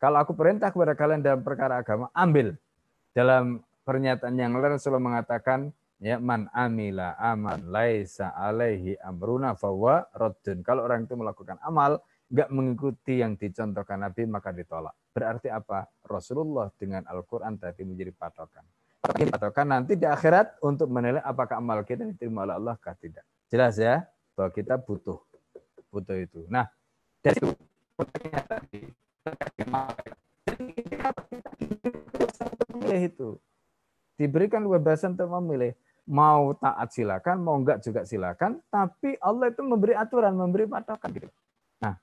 kalau 0.03 0.19
aku 0.19 0.35
perintah 0.35 0.69
kepada 0.69 0.93
kalian 0.99 1.23
dalam 1.23 1.41
perkara 1.47 1.81
agama, 1.81 2.11
ambil. 2.11 2.59
Dalam 3.13 3.61
pernyataan 3.85 4.35
yang 4.41 4.57
lain 4.57 4.81
Rasulullah 4.81 5.05
mengatakan, 5.05 5.69
ya 6.01 6.17
man 6.17 6.49
amila 6.57 7.13
aman 7.21 7.69
laisa 7.69 8.33
alaihi 8.33 8.97
amruna 9.05 9.53
fawa 9.53 10.09
raddun. 10.17 10.65
Kalau 10.65 10.89
orang 10.89 11.05
itu 11.05 11.15
melakukan 11.15 11.61
amal, 11.61 12.01
nggak 12.33 12.49
mengikuti 12.49 13.21
yang 13.21 13.37
dicontohkan 13.37 14.01
Nabi, 14.01 14.25
maka 14.25 14.51
ditolak. 14.57 14.97
Berarti 15.13 15.53
apa? 15.53 15.85
Rasulullah 16.09 16.73
dengan 16.81 17.05
Al-Quran 17.05 17.61
tadi 17.61 17.85
menjadi 17.85 18.17
patokan. 18.17 18.65
Patokan 19.05 19.67
nanti 19.69 19.99
di 19.99 20.09
akhirat 20.09 20.63
untuk 20.65 20.89
menilai 20.89 21.21
apakah 21.21 21.61
amal 21.61 21.85
kita 21.85 22.09
diterima 22.09 22.49
oleh 22.49 22.57
Allah 22.57 22.75
atau 22.81 22.97
tidak. 22.97 23.27
Jelas 23.53 23.77
ya 23.77 24.09
bahwa 24.33 24.49
kita 24.55 24.81
butuh 24.81 25.21
butuh 25.93 26.17
itu. 26.17 26.49
Nah, 26.49 26.65
dari 27.21 27.37
itu 27.37 27.53
memilih 28.01 28.93
itu 32.93 33.41
diberikan 34.21 34.63
kebebasan 34.65 35.17
untuk 35.17 35.31
memilih 35.41 35.73
Mau 36.03 36.59
taat 36.59 36.91
silakan, 36.91 37.47
mau 37.47 37.55
enggak 37.55 37.79
juga 37.79 38.03
silakan, 38.03 38.59
tapi 38.75 39.15
Allah 39.23 39.55
itu 39.55 39.63
memberi 39.63 39.95
aturan, 39.95 40.35
memberi 40.35 40.67
patokan 40.67 41.15
gitu. 41.15 41.31
Nah, 41.79 41.95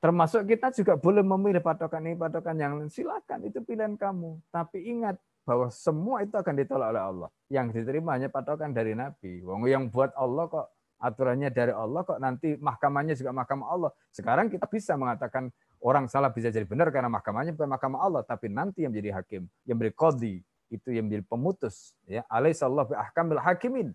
termasuk 0.00 0.48
kita 0.48 0.72
juga 0.72 0.96
boleh 0.96 1.20
memilih 1.20 1.60
patokan 1.60 2.08
ini, 2.08 2.16
patokan 2.16 2.56
yang 2.56 2.80
lain. 2.80 2.88
Silakan, 2.88 3.44
itu 3.44 3.60
pilihan 3.60 4.00
kamu. 4.00 4.40
Tapi 4.48 4.88
ingat 4.96 5.20
bahwa 5.44 5.68
semua 5.68 6.24
itu 6.24 6.32
akan 6.32 6.54
ditolak 6.56 6.88
oleh 6.96 7.04
Allah. 7.04 7.28
Yang 7.52 7.84
diterima 7.84 8.16
hanya 8.16 8.32
patokan 8.32 8.72
dari 8.72 8.96
Nabi. 8.96 9.44
Wong 9.44 9.68
yang 9.68 9.92
buat 9.92 10.16
Allah 10.16 10.48
kok 10.48 10.66
aturannya 11.04 11.52
dari 11.52 11.76
Allah 11.76 12.00
kok 12.00 12.16
nanti 12.16 12.56
mahkamahnya 12.56 13.12
juga 13.12 13.36
mahkamah 13.36 13.68
Allah. 13.68 13.90
Sekarang 14.08 14.48
kita 14.48 14.64
bisa 14.72 14.96
mengatakan 14.96 15.52
orang 15.84 16.08
salah 16.08 16.32
bisa 16.32 16.48
jadi 16.48 16.64
benar 16.64 16.88
karena 16.88 17.12
mahkamahnya 17.12 17.52
bukan 17.52 17.68
mahkamah 17.68 18.00
Allah, 18.00 18.22
tapi 18.24 18.48
nanti 18.48 18.88
yang 18.88 18.90
menjadi 18.96 19.20
hakim, 19.20 19.44
yang 19.68 19.76
menjadi 19.76 19.94
kodi, 19.94 20.34
itu 20.72 20.88
yang 20.88 21.04
menjadi 21.04 21.28
pemutus. 21.28 21.92
Ya, 22.08 22.24
Alaihissallahu 22.32 22.96
bi 22.96 22.96
ahkamil 22.96 23.40
hakimin. 23.44 23.88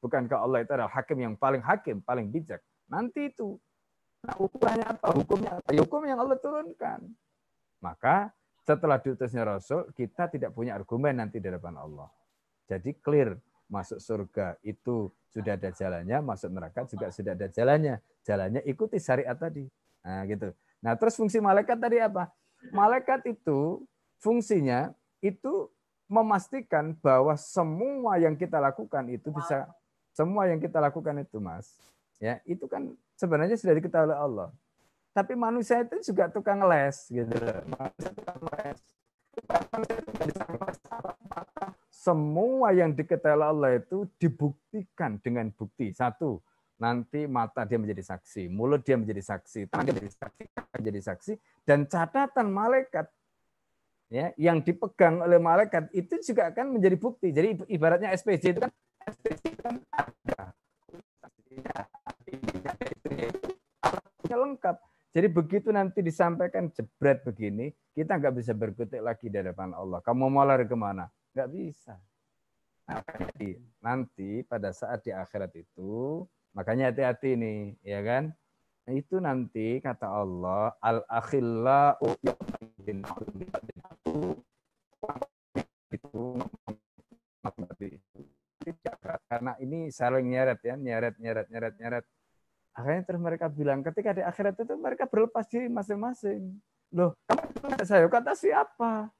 Bukankah 0.00 0.40
Allah 0.40 0.64
itu 0.64 0.72
adalah 0.72 0.92
hakim 0.92 1.20
yang 1.20 1.34
paling 1.36 1.60
hakim, 1.60 2.00
paling 2.00 2.32
bijak. 2.32 2.64
Nanti 2.88 3.28
itu. 3.28 3.60
Nah, 4.24 4.36
ukurannya 4.40 4.88
apa? 4.88 5.12
Hukumnya 5.12 5.60
apa? 5.60 5.68
Ya, 5.68 5.84
hukum 5.84 6.00
yang 6.08 6.16
Allah 6.16 6.40
turunkan. 6.40 7.12
Maka 7.84 8.32
setelah 8.64 8.96
diutusnya 8.96 9.44
Rasul, 9.44 9.92
kita 9.92 10.32
tidak 10.32 10.56
punya 10.56 10.72
argumen 10.72 11.20
nanti 11.20 11.36
di 11.36 11.48
depan 11.52 11.76
Allah. 11.76 12.08
Jadi 12.64 12.96
clear, 13.04 13.36
masuk 13.68 14.00
surga 14.00 14.56
itu 14.64 15.12
sudah 15.28 15.60
ada 15.60 15.68
jalannya, 15.68 16.18
masuk 16.24 16.48
neraka 16.48 16.88
juga 16.88 17.12
sudah 17.12 17.36
ada 17.36 17.52
jalannya. 17.52 18.00
Jalannya 18.24 18.64
ikuti 18.64 18.96
syariat 18.96 19.36
tadi. 19.36 19.68
Nah, 20.04 20.24
gitu. 20.24 20.52
Nah, 20.84 20.92
terus 21.00 21.16
fungsi 21.16 21.40
malaikat 21.40 21.80
tadi 21.80 21.96
apa? 21.96 22.28
Malaikat 22.68 23.24
itu 23.24 23.80
fungsinya 24.20 24.92
itu 25.24 25.72
memastikan 26.04 26.92
bahwa 27.00 27.32
semua 27.40 28.20
yang 28.20 28.36
kita 28.36 28.60
lakukan 28.60 29.08
itu 29.08 29.32
bisa 29.32 29.64
semua 30.12 30.44
yang 30.44 30.60
kita 30.60 30.76
lakukan 30.84 31.24
itu, 31.24 31.40
Mas. 31.40 31.72
Ya, 32.20 32.44
itu 32.44 32.68
kan 32.68 32.92
sebenarnya 33.16 33.56
sudah 33.56 33.74
diketahui 33.80 34.12
oleh 34.12 34.18
Allah. 34.20 34.48
Tapi 35.16 35.32
manusia 35.32 35.80
itu 35.80 36.12
juga 36.12 36.28
tukang 36.28 36.60
les 36.68 37.06
gitu 37.08 37.32
Manusia 37.64 38.10
tukang 38.12 38.40
les. 38.52 38.80
Semua 41.88 42.76
yang 42.76 42.92
diketahui 42.92 43.40
Allah 43.40 43.80
itu 43.80 44.04
dibuktikan 44.20 45.16
dengan 45.24 45.48
bukti. 45.48 45.96
Satu, 45.96 46.44
nanti 46.84 47.24
mata 47.24 47.64
dia 47.64 47.80
menjadi 47.80 48.04
saksi, 48.04 48.52
mulut 48.52 48.84
dia 48.84 49.00
menjadi 49.00 49.24
saksi, 49.24 49.72
tangan 49.72 49.88
dia 49.88 49.94
menjadi 49.96 50.12
saksi, 50.20 50.44
menjadi 50.76 51.00
saksi, 51.00 51.32
dan 51.64 51.88
catatan 51.88 52.52
malaikat 52.52 53.08
ya 54.12 54.36
yang 54.36 54.60
dipegang 54.60 55.24
oleh 55.24 55.40
malaikat 55.40 55.88
itu 55.96 56.20
juga 56.20 56.52
akan 56.52 56.76
menjadi 56.76 56.96
bukti. 57.00 57.32
Jadi 57.32 57.64
ibaratnya 57.72 58.12
SPJ 58.12 58.44
itu 58.52 58.60
kan 58.60 58.70
SPJ 59.08 59.44
kan 59.64 59.80
ada 64.28 64.36
lengkap. 64.36 64.76
Jadi 65.14 65.28
begitu 65.30 65.68
nanti 65.70 66.02
disampaikan 66.02 66.68
jebret 66.74 67.22
begini, 67.22 67.70
kita 67.94 68.18
nggak 68.18 68.34
bisa 68.34 68.52
berkutik 68.52 68.98
lagi 68.98 69.30
di 69.30 69.38
hadapan 69.38 69.70
Allah. 69.72 70.02
Kamu 70.02 70.26
mau 70.26 70.42
lari 70.42 70.66
ke 70.66 70.74
mana? 70.74 71.06
Nggak 71.32 71.48
bisa. 71.54 71.94
Nah, 72.84 73.00
nanti 73.78 74.42
pada 74.44 74.74
saat 74.74 75.06
di 75.06 75.14
akhirat 75.14 75.54
itu, 75.54 76.26
makanya 76.54 76.94
hati-hati 76.94 77.36
nih, 77.36 77.76
ya 77.82 78.00
kan? 78.00 78.32
Nah, 78.84 78.92
itu 78.96 79.16
nanti 79.16 79.80
kata 79.80 80.06
Allah, 80.06 80.76
al 80.80 81.02
akhillau 81.08 81.98
itu 85.92 86.20
karena 89.28 89.52
ini 89.60 89.92
saling 89.92 90.32
nyeret 90.32 90.60
ya, 90.64 90.74
nyeret, 90.76 91.14
nyeret, 91.20 91.46
nyeret, 91.52 91.74
nyeret 91.76 92.04
Akhirnya 92.74 93.02
terus 93.06 93.22
mereka 93.22 93.46
bilang, 93.46 93.86
ketika 93.86 94.10
di 94.10 94.22
akhirat 94.26 94.58
itu 94.58 94.74
mereka 94.74 95.06
berlepas 95.06 95.46
diri 95.46 95.70
masing-masing. 95.70 96.58
Loh, 96.90 97.14
kamu 97.30 97.86
saya 97.86 98.10
kata 98.10 98.34
siapa? 98.34 99.14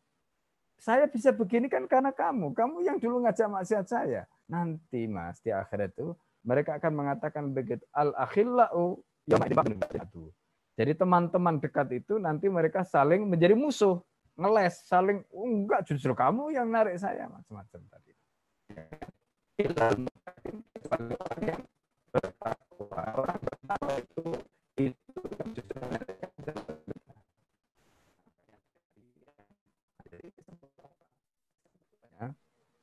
Saya 0.74 1.06
bisa 1.06 1.30
begini 1.30 1.70
kan 1.70 1.86
karena 1.86 2.10
kamu. 2.10 2.50
Kamu 2.50 2.82
yang 2.82 2.98
dulu 2.98 3.22
ngajak 3.22 3.46
maksiat 3.46 3.86
saya. 3.86 4.26
Nanti 4.50 5.06
mas, 5.06 5.38
di 5.38 5.54
akhirat 5.54 5.94
itu 5.94 6.18
mereka 6.44 6.76
akan 6.78 6.92
mengatakan 6.92 7.50
begitu. 7.50 7.82
Al-akhillau 7.90 9.00
Jadi 10.74 10.92
teman-teman 10.94 11.56
dekat 11.58 11.88
itu 11.96 12.20
nanti 12.20 12.46
mereka 12.52 12.84
saling 12.84 13.24
menjadi 13.24 13.56
musuh. 13.56 13.98
Ngeles, 14.34 14.82
saling, 14.90 15.22
oh, 15.30 15.46
enggak 15.46 15.86
justru 15.86 16.10
kamu 16.10 16.50
yang 16.50 16.66
narik 16.66 16.98
saya. 16.98 17.30
Macam-macam 17.30 17.80
tadi 17.86 18.14
itu 19.54 19.72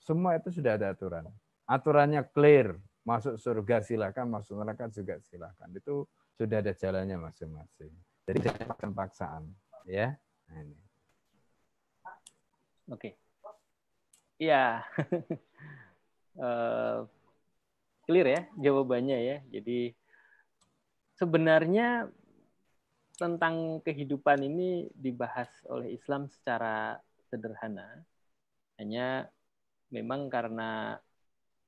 semua 0.02 0.36
itu 0.36 0.50
sudah 0.52 0.76
ada 0.76 0.92
aturan. 0.92 1.28
Aturannya 1.68 2.24
clear. 2.32 2.76
Masuk 3.02 3.36
surga 3.41 3.82
silakan, 3.82 4.30
masuk 4.30 4.61
neraka 4.61 4.86
juga 4.94 5.18
silakan. 5.26 5.73
Itu 5.73 6.06
sudah 6.38 6.61
ada 6.61 6.73
jalannya 6.73 7.18
masing-masing. 7.18 7.94
Jadi 8.26 8.40
jangan 8.45 8.91
paksaan, 8.94 9.44
ya. 9.90 10.14
Nah, 10.49 10.60
ini. 10.61 10.78
Oke. 12.91 13.18
Iya. 14.41 14.86
uh, 16.38 17.06
clear 18.06 18.28
ya 18.28 18.41
jawabannya 18.57 19.18
ya. 19.22 19.38
Jadi 19.49 19.94
sebenarnya 21.15 22.10
tentang 23.22 23.86
kehidupan 23.86 24.41
ini 24.41 24.90
dibahas 24.98 25.49
oleh 25.69 25.94
Islam 25.94 26.26
secara 26.26 26.98
sederhana. 27.30 28.02
Hanya 28.82 29.30
memang 29.94 30.26
karena 30.28 30.98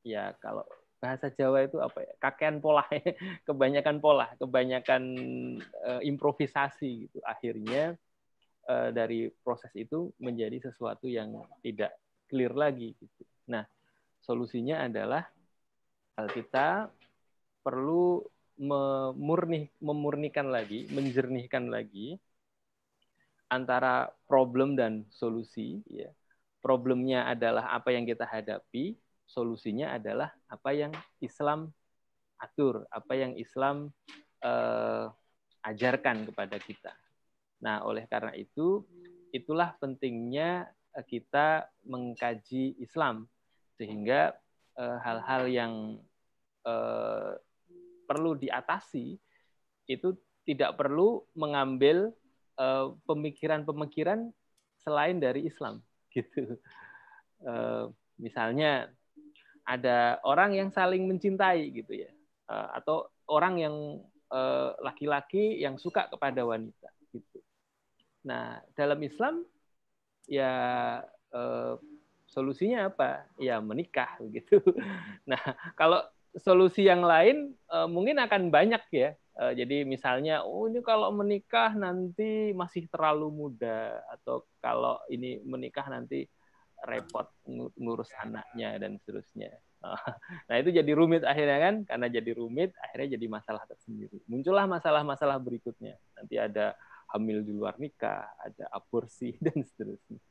ya 0.02 0.34
kalau 0.42 0.66
bahasa 1.04 1.28
Jawa 1.28 1.68
itu 1.68 1.84
apa 1.84 2.00
ya 2.00 2.14
kakean 2.24 2.64
pola 2.64 2.88
kebanyakan 3.48 4.00
pola 4.00 4.32
kebanyakan 4.40 5.04
uh, 5.84 6.00
improvisasi 6.00 7.12
gitu 7.12 7.20
akhirnya 7.28 8.00
uh, 8.72 8.96
dari 8.96 9.28
proses 9.44 9.76
itu 9.76 10.16
menjadi 10.24 10.72
sesuatu 10.72 11.12
yang 11.12 11.44
tidak 11.60 11.92
clear 12.32 12.56
lagi 12.56 12.96
gitu 12.96 13.28
nah 13.52 13.68
solusinya 14.24 14.88
adalah 14.88 15.28
kita 16.32 16.88
perlu 17.66 18.22
memurni, 18.60 19.70
memurnikan 19.82 20.54
lagi, 20.54 20.86
menjernihkan 20.94 21.74
lagi 21.74 22.20
antara 23.50 24.10
problem 24.30 24.78
dan 24.78 25.06
solusi. 25.10 25.82
Ya. 25.90 26.12
Problemnya 26.62 27.28
adalah 27.28 27.74
apa 27.76 27.92
yang 27.92 28.08
kita 28.08 28.24
hadapi, 28.24 28.96
solusinya 29.26 29.96
adalah 29.98 30.32
apa 30.48 30.70
yang 30.76 30.94
Islam 31.20 31.72
atur, 32.38 32.84
apa 32.92 33.14
yang 33.16 33.34
Islam 33.40 33.92
eh, 34.44 35.06
ajarkan 35.64 36.28
kepada 36.28 36.58
kita. 36.60 36.92
Nah, 37.64 37.88
oleh 37.88 38.04
karena 38.12 38.36
itu, 38.36 38.84
itulah 39.32 39.72
pentingnya 39.80 40.68
kita 41.08 41.72
mengkaji 41.88 42.76
Islam 42.84 43.26
sehingga 43.80 44.36
Eh, 44.74 44.98
hal-hal 45.06 45.46
uh, 45.46 45.54
yang 45.54 45.74
uh, 46.66 47.38
perlu 48.10 48.34
diatasi 48.34 49.22
itu 49.86 50.18
tidak 50.50 50.76
perlu 50.76 51.24
mengambil 51.38 52.10
eh, 52.58 52.88
pemikiran-pemikiran 53.08 54.20
uh, 54.28 54.34
selain 54.82 55.22
dari 55.22 55.46
Islam 55.46 55.80
gitu. 56.16 56.58
Uh, 57.46 57.94
misalnya 58.18 58.90
ada 59.64 60.20
orang 60.28 60.56
yang 60.56 60.70
saling 60.70 61.08
mencintai 61.08 61.72
gitu 61.72 62.04
ya, 62.04 62.12
uh, 62.52 62.78
atau 62.78 63.08
orang 63.28 63.56
yang 63.60 63.76
laki-laki 64.82 65.62
uh, 65.62 65.70
yang 65.70 65.76
suka 65.78 66.10
kepada 66.10 66.42
wanita 66.42 66.90
gitu. 67.14 67.38
Nah 68.26 68.66
dalam 68.74 68.98
Islam 69.06 69.46
ya 70.26 70.50
uh, 71.38 71.78
Solusinya 72.34 72.90
apa? 72.90 73.30
Ya 73.38 73.62
menikah 73.62 74.18
begitu. 74.18 74.58
Nah, 75.30 75.40
kalau 75.78 76.02
solusi 76.34 76.84
yang 76.90 77.06
lain 77.06 77.54
eh, 77.54 77.88
mungkin 77.88 78.18
akan 78.18 78.50
banyak 78.50 78.82
ya. 78.90 79.14
Eh, 79.14 79.54
jadi 79.54 79.86
misalnya, 79.86 80.42
oh 80.42 80.66
ini 80.66 80.82
kalau 80.82 81.14
menikah 81.14 81.78
nanti 81.78 82.52
masih 82.58 82.90
terlalu 82.90 83.30
muda 83.30 84.02
atau 84.10 84.50
kalau 84.58 84.98
ini 85.14 85.46
menikah 85.46 85.86
nanti 85.88 86.26
repot 86.84 87.28
ngurus 87.80 88.12
anaknya 88.20 88.78
dan 88.80 89.00
seterusnya. 89.00 89.52
Nah 90.48 90.56
itu 90.64 90.72
jadi 90.72 90.92
rumit 90.96 91.28
akhirnya 91.28 91.60
kan, 91.60 91.76
karena 91.84 92.08
jadi 92.08 92.32
rumit 92.40 92.72
akhirnya 92.80 93.20
jadi 93.20 93.28
masalah 93.28 93.68
tersendiri. 93.68 94.16
Muncullah 94.32 94.64
masalah-masalah 94.64 95.36
berikutnya. 95.44 96.00
Nanti 96.16 96.40
ada 96.40 96.72
hamil 97.12 97.44
di 97.44 97.52
luar 97.52 97.76
nikah, 97.76 98.26
ada 98.40 98.72
aborsi 98.72 99.36
dan 99.44 99.60
seterusnya. 99.60 100.24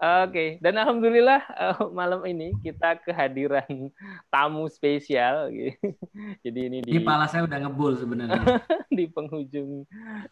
Oke, 0.00 0.56
dan 0.64 0.80
alhamdulillah 0.80 1.44
uh, 1.52 1.92
malam 1.92 2.24
ini 2.24 2.56
kita 2.64 2.96
kehadiran 3.04 3.92
tamu 4.32 4.64
spesial. 4.72 5.52
Jadi 6.46 6.60
ini 6.72 6.78
di 6.80 6.96
Ini 6.96 7.04
pala 7.04 7.28
saya 7.28 7.44
udah 7.44 7.58
ngebul 7.68 8.00
sebenarnya. 8.00 8.64
di 8.88 9.04
penghujung 9.12 9.84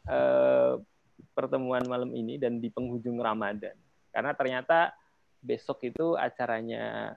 uh, 0.09 0.81
pertemuan 1.37 1.85
malam 1.85 2.09
ini 2.17 2.41
dan 2.41 2.65
di 2.65 2.73
penghujung 2.73 3.21
Ramadan. 3.21 3.77
Karena 4.09 4.33
ternyata 4.33 4.97
besok 5.49 5.89
itu 5.89 6.13
acaranya 6.21 7.17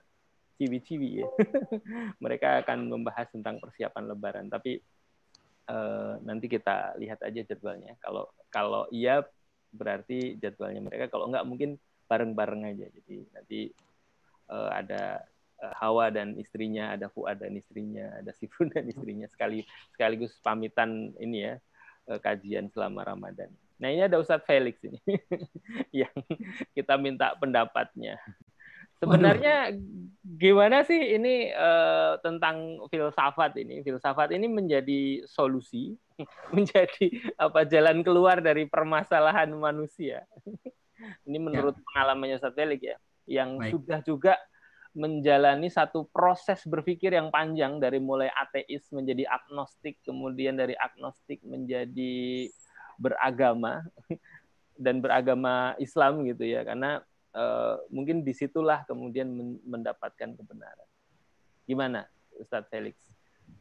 ciwi-ciwi 0.56 1.10
ya. 1.20 1.28
Mereka 2.24 2.64
akan 2.64 2.88
membahas 2.88 3.28
tentang 3.28 3.60
persiapan 3.60 4.08
lebaran, 4.08 4.46
tapi 4.48 4.80
uh, 5.68 6.16
nanti 6.24 6.48
kita 6.48 6.96
lihat 6.96 7.20
aja 7.20 7.44
jadwalnya. 7.44 7.92
Kalau 8.00 8.32
kalau 8.48 8.88
iya 8.88 9.20
berarti 9.68 10.40
jadwalnya 10.40 10.80
mereka, 10.80 11.12
kalau 11.12 11.28
enggak 11.28 11.44
mungkin 11.44 11.70
bareng-bareng 12.08 12.72
aja. 12.72 12.86
Jadi 12.88 13.16
nanti 13.36 13.60
uh, 14.48 14.72
ada 14.72 15.20
uh, 15.60 15.74
Hawa 15.76 16.08
dan 16.08 16.40
istrinya, 16.40 16.96
ada 16.96 17.12
Fuad 17.12 17.44
dan 17.44 17.52
istrinya, 17.52 18.16
ada 18.16 18.32
Sifun 18.40 18.72
dan 18.72 18.88
istrinya 18.88 19.28
sekali 19.28 19.60
sekaligus 19.92 20.32
pamitan 20.40 21.12
ini 21.20 21.52
ya 21.52 21.54
kajian 22.02 22.66
selama 22.74 23.06
Ramadan. 23.06 23.46
Nah 23.82 23.90
ini 23.90 24.06
ada 24.06 24.22
Ustadz 24.22 24.46
Felix 24.46 24.78
ini 24.86 25.02
yang 26.06 26.14
kita 26.70 26.94
minta 26.94 27.34
pendapatnya. 27.34 28.14
Sebenarnya 29.02 29.74
gimana 30.22 30.86
sih 30.86 31.18
ini 31.18 31.50
uh, 31.50 32.14
tentang 32.22 32.78
filsafat 32.86 33.58
ini? 33.58 33.82
Filsafat 33.82 34.30
ini 34.30 34.46
menjadi 34.46 35.26
solusi, 35.26 35.98
menjadi 36.54 37.10
apa 37.34 37.66
jalan 37.66 38.06
keluar 38.06 38.38
dari 38.38 38.70
permasalahan 38.70 39.50
manusia. 39.58 40.22
Ini 41.26 41.34
menurut 41.34 41.74
ya. 41.74 41.82
pengalamannya 41.82 42.38
Ustaz 42.38 42.54
Felix 42.54 42.78
ya, 42.78 42.94
yang 43.26 43.58
Baik. 43.58 43.74
sudah 43.74 43.98
juga 44.06 44.38
menjalani 44.94 45.66
satu 45.66 46.06
proses 46.14 46.62
berpikir 46.62 47.10
yang 47.10 47.34
panjang 47.34 47.82
dari 47.82 47.98
mulai 47.98 48.30
ateis 48.30 48.86
menjadi 48.94 49.26
agnostik, 49.26 49.98
kemudian 50.06 50.54
dari 50.54 50.78
agnostik 50.78 51.42
menjadi 51.42 52.46
beragama 52.98 53.84
dan 54.84 54.98
beragama 54.98 55.76
Islam 55.78 56.24
gitu 56.26 56.44
ya, 56.44 56.64
karena 56.64 57.04
uh, 57.36 57.80
mungkin 57.92 58.24
di 58.24 58.32
situlah 58.32 58.84
kemudian 58.88 59.28
mendapatkan 59.64 60.36
kebenaran. 60.36 60.88
Gimana, 61.68 62.08
Ustadz 62.36 62.68
Felix? 62.68 62.96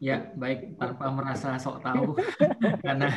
Ya, 0.02 0.34
baik 0.34 0.82
tanpa 0.82 1.14
merasa 1.14 1.62
sok 1.62 1.86
tahu 1.86 2.18
karena 2.86 3.14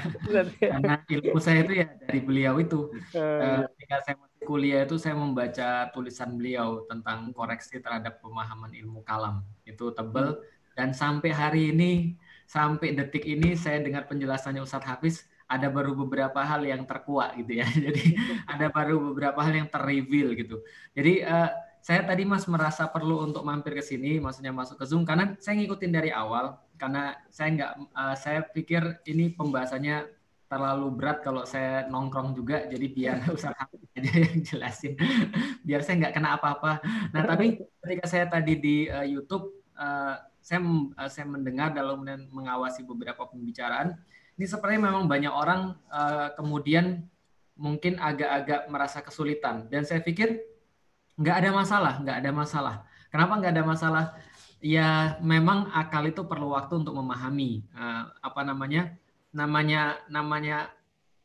karena 0.61 1.01
ilmu 1.09 1.41
saya 1.41 1.65
itu 1.65 1.81
ya 1.81 1.89
dari 1.97 2.20
beliau 2.20 2.61
itu. 2.61 2.93
Uh, 3.16 3.65
ketika 3.73 3.97
saya 4.05 4.16
masih 4.20 4.41
kuliah 4.45 4.81
itu 4.85 4.97
saya 5.01 5.16
membaca 5.16 5.89
tulisan 5.97 6.36
beliau 6.36 6.85
tentang 6.85 7.32
koreksi 7.32 7.81
terhadap 7.81 8.20
pemahaman 8.20 8.69
ilmu 8.77 9.01
kalam. 9.01 9.41
Itu 9.65 9.97
tebal 9.97 10.45
dan 10.77 10.93
sampai 10.93 11.31
hari 11.32 11.73
ini 11.73 12.20
sampai 12.45 12.93
detik 12.93 13.24
ini 13.24 13.57
saya 13.57 13.81
dengar 13.81 14.05
penjelasannya 14.05 14.61
Ustadz 14.61 14.85
Hafiz 14.85 15.24
ada 15.55 15.71
baru 15.71 15.95
beberapa 15.95 16.43
hal 16.43 16.67
yang 16.67 16.83
terkuat 16.83 17.39
gitu 17.39 17.63
ya. 17.63 17.67
Jadi 17.87 18.19
ada 18.51 18.67
baru 18.69 18.99
beberapa 19.13 19.39
hal 19.47 19.55
yang 19.55 19.69
terreveal 19.71 20.35
gitu. 20.35 20.59
Jadi 20.93 21.23
uh, 21.23 21.51
saya 21.85 22.01
tadi 22.03 22.25
Mas 22.25 22.49
merasa 22.49 22.89
perlu 22.89 23.23
untuk 23.23 23.45
mampir 23.45 23.77
ke 23.77 23.85
sini, 23.85 24.17
maksudnya 24.19 24.51
masuk 24.51 24.81
ke 24.81 24.85
Zoom 24.89 25.05
karena 25.07 25.37
saya 25.39 25.61
ngikutin 25.61 25.93
dari 25.93 26.11
awal 26.11 26.57
karena 26.81 27.15
saya 27.31 27.49
nggak 27.55 27.73
uh, 27.95 28.17
saya 28.19 28.41
pikir 28.51 29.05
ini 29.07 29.31
pembahasannya 29.37 30.11
terlalu 30.49 30.87
berat 30.95 31.19
kalau 31.25 31.43
saya 31.49 31.89
nongkrong 31.89 32.37
juga 32.37 32.65
jadi 32.69 32.87
biar 32.89 33.17
usaha 33.37 33.55
aja 33.97 34.13
yang 34.13 34.39
jelasin 34.45 34.95
biar 35.67 35.81
saya 35.85 35.95
nggak 36.05 36.15
kena 36.17 36.41
apa-apa. 36.41 36.81
Nah 37.13 37.23
tapi 37.25 37.61
ketika 37.85 38.07
saya 38.09 38.27
tadi 38.33 38.59
di 38.59 38.77
uh, 38.89 39.07
YouTube 39.07 39.51
uh, 39.77 40.19
saya 40.45 40.61
uh, 40.65 41.11
saya 41.11 41.25
mendengar 41.29 41.73
dalam 41.73 42.01
mengawasi 42.33 42.85
beberapa 42.85 43.25
pembicaraan 43.29 43.97
ini 44.35 44.47
sepertinya 44.51 44.90
memang 44.90 45.06
banyak 45.06 45.31
orang 45.31 45.78
uh, 45.90 46.35
kemudian 46.35 47.06
mungkin 47.55 48.02
agak-agak 48.02 48.66
merasa 48.66 48.98
kesulitan 48.98 49.70
dan 49.70 49.86
saya 49.86 50.02
pikir 50.02 50.43
nggak 51.15 51.36
ada 51.47 51.51
masalah, 51.55 51.94
nggak 52.02 52.16
ada 52.19 52.31
masalah. 52.35 52.77
Kenapa 53.15 53.39
nggak 53.39 53.55
ada 53.55 53.65
masalah? 53.65 54.05
Ya 54.59 55.20
memang 55.23 55.70
akal 55.70 56.11
itu 56.11 56.27
perlu 56.27 56.51
waktu 56.56 56.82
untuk 56.82 56.98
memahami 56.98 57.62
uh, 57.78 58.11
apa 58.19 58.43
namanya, 58.43 58.98
namanya 59.31 60.02
namanya 60.11 60.74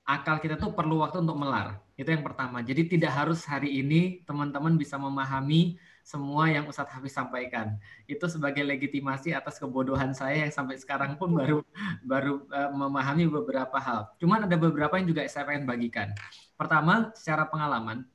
akal 0.05 0.37
kita 0.37 0.61
tuh 0.61 0.77
perlu 0.77 1.01
waktu 1.01 1.25
untuk 1.25 1.37
melar. 1.41 1.81
Itu 1.97 2.13
yang 2.13 2.21
pertama. 2.21 2.61
Jadi 2.61 2.85
tidak 2.93 3.11
harus 3.17 3.41
hari 3.49 3.81
ini 3.81 4.21
teman-teman 4.23 4.77
bisa 4.77 5.01
memahami 5.01 5.81
semua 6.09 6.49
yang 6.49 6.65
Ustadz 6.65 6.89
Hafiz 6.89 7.13
sampaikan. 7.13 7.77
Itu 8.09 8.25
sebagai 8.25 8.65
legitimasi 8.65 9.29
atas 9.37 9.61
kebodohan 9.61 10.09
saya 10.17 10.41
yang 10.41 10.49
sampai 10.49 10.81
sekarang 10.81 11.21
pun 11.21 11.37
baru 11.37 11.61
baru 12.01 12.49
uh, 12.49 12.73
memahami 12.73 13.29
beberapa 13.29 13.77
hal. 13.77 14.09
Cuman 14.17 14.49
ada 14.49 14.57
beberapa 14.57 14.97
yang 14.97 15.05
juga 15.05 15.21
saya 15.29 15.45
pengen 15.45 15.69
bagikan. 15.69 16.09
Pertama, 16.57 17.13
secara 17.13 17.45
pengalaman, 17.45 18.09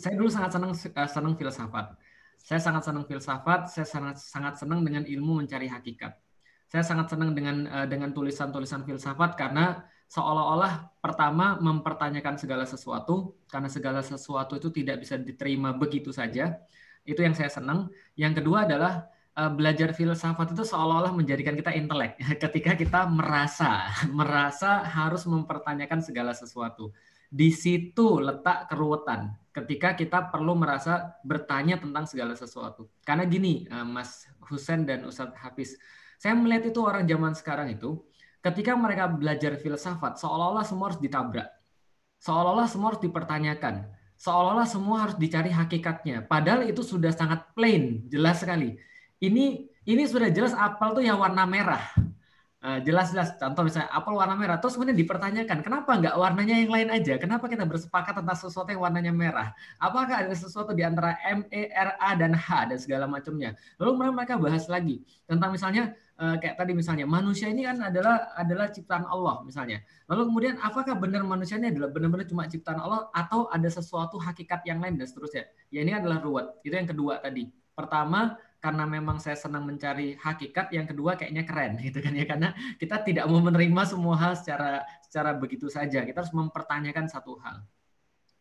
saya 0.00 0.16
dulu 0.16 0.32
sangat 0.32 0.56
senang 0.56 0.72
uh, 0.72 1.08
senang 1.12 1.34
filsafat. 1.36 1.86
Saya 2.40 2.60
sangat 2.64 2.88
senang 2.88 3.04
filsafat, 3.04 3.68
saya 3.68 3.84
sangat 3.84 4.16
sangat 4.16 4.56
senang 4.56 4.80
dengan 4.80 5.04
ilmu 5.04 5.44
mencari 5.44 5.68
hakikat. 5.68 6.16
Saya 6.72 6.80
sangat 6.88 7.12
senang 7.12 7.36
dengan 7.36 7.68
uh, 7.68 7.84
dengan 7.84 8.16
tulisan-tulisan 8.16 8.88
filsafat 8.88 9.36
karena 9.36 9.84
seolah-olah 10.08 10.88
pertama 11.04 11.60
mempertanyakan 11.60 12.40
segala 12.40 12.64
sesuatu 12.64 13.36
karena 13.44 13.68
segala 13.68 14.00
sesuatu 14.00 14.56
itu 14.56 14.72
tidak 14.72 15.04
bisa 15.04 15.20
diterima 15.20 15.76
begitu 15.76 16.16
saja. 16.16 16.56
Itu 17.04 17.24
yang 17.24 17.34
saya 17.34 17.50
senang. 17.50 17.88
Yang 18.14 18.42
kedua 18.42 18.68
adalah 18.68 19.08
uh, 19.38 19.50
belajar 19.52 19.94
filsafat 19.96 20.52
itu 20.52 20.62
seolah-olah 20.66 21.14
menjadikan 21.14 21.54
kita 21.56 21.72
intelek 21.72 22.20
ketika 22.42 22.76
kita 22.76 23.00
merasa 23.08 23.88
merasa 24.18 24.84
harus 24.84 25.24
mempertanyakan 25.24 26.00
segala 26.04 26.36
sesuatu. 26.36 26.92
Di 27.30 27.54
situ 27.54 28.18
letak 28.18 28.66
keruwetan 28.66 29.38
ketika 29.54 29.94
kita 29.98 30.30
perlu 30.30 30.54
merasa 30.54 31.14
bertanya 31.26 31.78
tentang 31.78 32.06
segala 32.06 32.34
sesuatu. 32.38 32.90
Karena 33.02 33.26
gini, 33.26 33.66
eh, 33.66 33.86
Mas 33.86 34.26
Husen 34.50 34.86
dan 34.86 35.06
Ustadz 35.06 35.38
Hafiz, 35.38 35.78
saya 36.18 36.34
melihat 36.38 36.70
itu 36.70 36.80
orang 36.82 37.06
zaman 37.06 37.32
sekarang 37.34 37.68
itu, 37.74 38.02
ketika 38.42 38.74
mereka 38.78 39.10
belajar 39.10 39.58
filsafat, 39.58 40.18
seolah-olah 40.18 40.66
semua 40.66 40.90
harus 40.90 41.00
ditabrak. 41.02 41.48
Seolah-olah 42.20 42.68
semua 42.68 42.94
harus 42.94 43.02
dipertanyakan. 43.02 43.88
Seolah-olah 44.20 44.68
semua 44.68 45.08
harus 45.08 45.16
dicari 45.16 45.48
hakikatnya. 45.48 46.28
Padahal 46.28 46.68
itu 46.68 46.84
sudah 46.84 47.08
sangat 47.08 47.40
plain, 47.56 48.04
jelas 48.12 48.44
sekali. 48.44 48.76
Ini 49.16 49.64
ini 49.88 50.02
sudah 50.04 50.28
jelas 50.28 50.52
apel 50.52 51.00
tuh 51.00 51.04
yang 51.04 51.16
warna 51.16 51.48
merah. 51.48 51.80
Eh, 52.60 52.84
jelas-jelas 52.84 53.40
contoh 53.40 53.64
misalnya 53.64 53.88
apel 53.88 54.12
warna 54.12 54.36
merah 54.36 54.60
terus 54.60 54.76
kemudian 54.76 54.92
dipertanyakan 54.92 55.64
kenapa 55.64 55.96
nggak 55.96 56.12
warnanya 56.12 56.60
yang 56.60 56.68
lain 56.68 56.92
aja? 56.92 57.16
Kenapa 57.16 57.48
kita 57.48 57.64
bersepakat 57.64 58.20
tentang 58.20 58.36
sesuatu 58.36 58.68
yang 58.68 58.84
warnanya 58.84 59.16
merah? 59.16 59.56
Apakah 59.80 60.28
ada 60.28 60.36
sesuatu 60.36 60.76
di 60.76 60.84
antara 60.84 61.16
M 61.24 61.48
E 61.48 61.72
R 61.72 61.96
A 61.96 62.12
dan 62.20 62.36
H 62.36 62.68
dan 62.68 62.76
segala 62.76 63.08
macamnya? 63.08 63.56
Lalu 63.80 64.12
mereka 64.12 64.36
bahas 64.36 64.68
lagi 64.68 65.00
tentang 65.24 65.56
misalnya 65.56 65.96
eh, 65.96 66.09
kayak 66.20 66.54
tadi 66.60 66.72
misalnya 66.76 67.08
manusia 67.08 67.48
ini 67.48 67.64
kan 67.64 67.80
adalah 67.80 68.36
adalah 68.36 68.68
ciptaan 68.68 69.08
Allah 69.08 69.40
misalnya 69.40 69.80
lalu 70.04 70.28
kemudian 70.28 70.54
apakah 70.60 70.92
benar 71.00 71.24
manusia 71.24 71.56
ini 71.56 71.72
adalah 71.72 71.88
benar-benar 71.88 72.28
cuma 72.28 72.44
ciptaan 72.44 72.76
Allah 72.76 73.08
atau 73.16 73.48
ada 73.48 73.68
sesuatu 73.72 74.20
hakikat 74.20 74.60
yang 74.68 74.84
lain 74.84 75.00
dan 75.00 75.08
seterusnya 75.08 75.48
ya 75.72 75.80
ini 75.80 75.96
adalah 75.96 76.20
ruwet 76.20 76.60
itu 76.60 76.76
yang 76.76 76.88
kedua 76.88 77.24
tadi 77.24 77.48
pertama 77.72 78.36
karena 78.60 78.84
memang 78.84 79.16
saya 79.16 79.40
senang 79.40 79.64
mencari 79.64 80.20
hakikat, 80.20 80.68
yang 80.76 80.84
kedua 80.84 81.16
kayaknya 81.16 81.48
keren 81.48 81.80
gitu 81.88 82.04
kan 82.04 82.12
ya 82.12 82.28
karena 82.28 82.52
kita 82.76 83.00
tidak 83.00 83.24
mau 83.24 83.40
menerima 83.40 83.82
semua 83.88 84.14
hal 84.20 84.36
secara 84.36 84.84
secara 85.00 85.32
begitu 85.32 85.72
saja. 85.72 86.04
Kita 86.04 86.20
harus 86.20 86.34
mempertanyakan 86.36 87.08
satu 87.08 87.40
hal. 87.40 87.64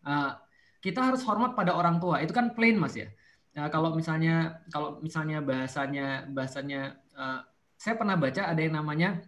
Uh, 0.03 0.35
kita 0.83 0.99
harus 0.99 1.23
hormat 1.23 1.55
pada 1.55 1.71
orang 1.71 2.03
tua. 2.03 2.19
Itu 2.19 2.35
kan 2.35 2.51
plain 2.51 2.75
Mas 2.75 2.99
ya. 2.99 3.07
Uh, 3.55 3.71
kalau 3.71 3.95
misalnya 3.95 4.59
kalau 4.67 4.99
misalnya 4.99 5.39
bahasanya 5.39 6.27
bahasanya 6.27 6.99
saya 7.79 7.95
pernah 7.95 8.19
baca 8.19 8.51
ada 8.51 8.59
yang 8.59 8.75
namanya 8.75 9.23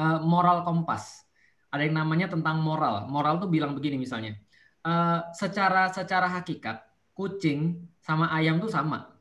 uh, 0.00 0.24
moral 0.24 0.64
kompas. 0.64 1.28
Ada 1.68 1.86
yang 1.86 2.00
namanya 2.00 2.32
tentang 2.32 2.64
moral. 2.64 3.06
Moral 3.06 3.36
tuh 3.36 3.52
bilang 3.52 3.76
begini 3.76 4.00
misalnya. 4.00 4.40
Uh, 4.80 5.20
secara 5.36 5.92
secara 5.92 6.24
hakikat 6.40 6.80
kucing 7.12 7.84
sama 8.00 8.32
ayam 8.32 8.56
tuh 8.56 8.72
sama 8.72 9.12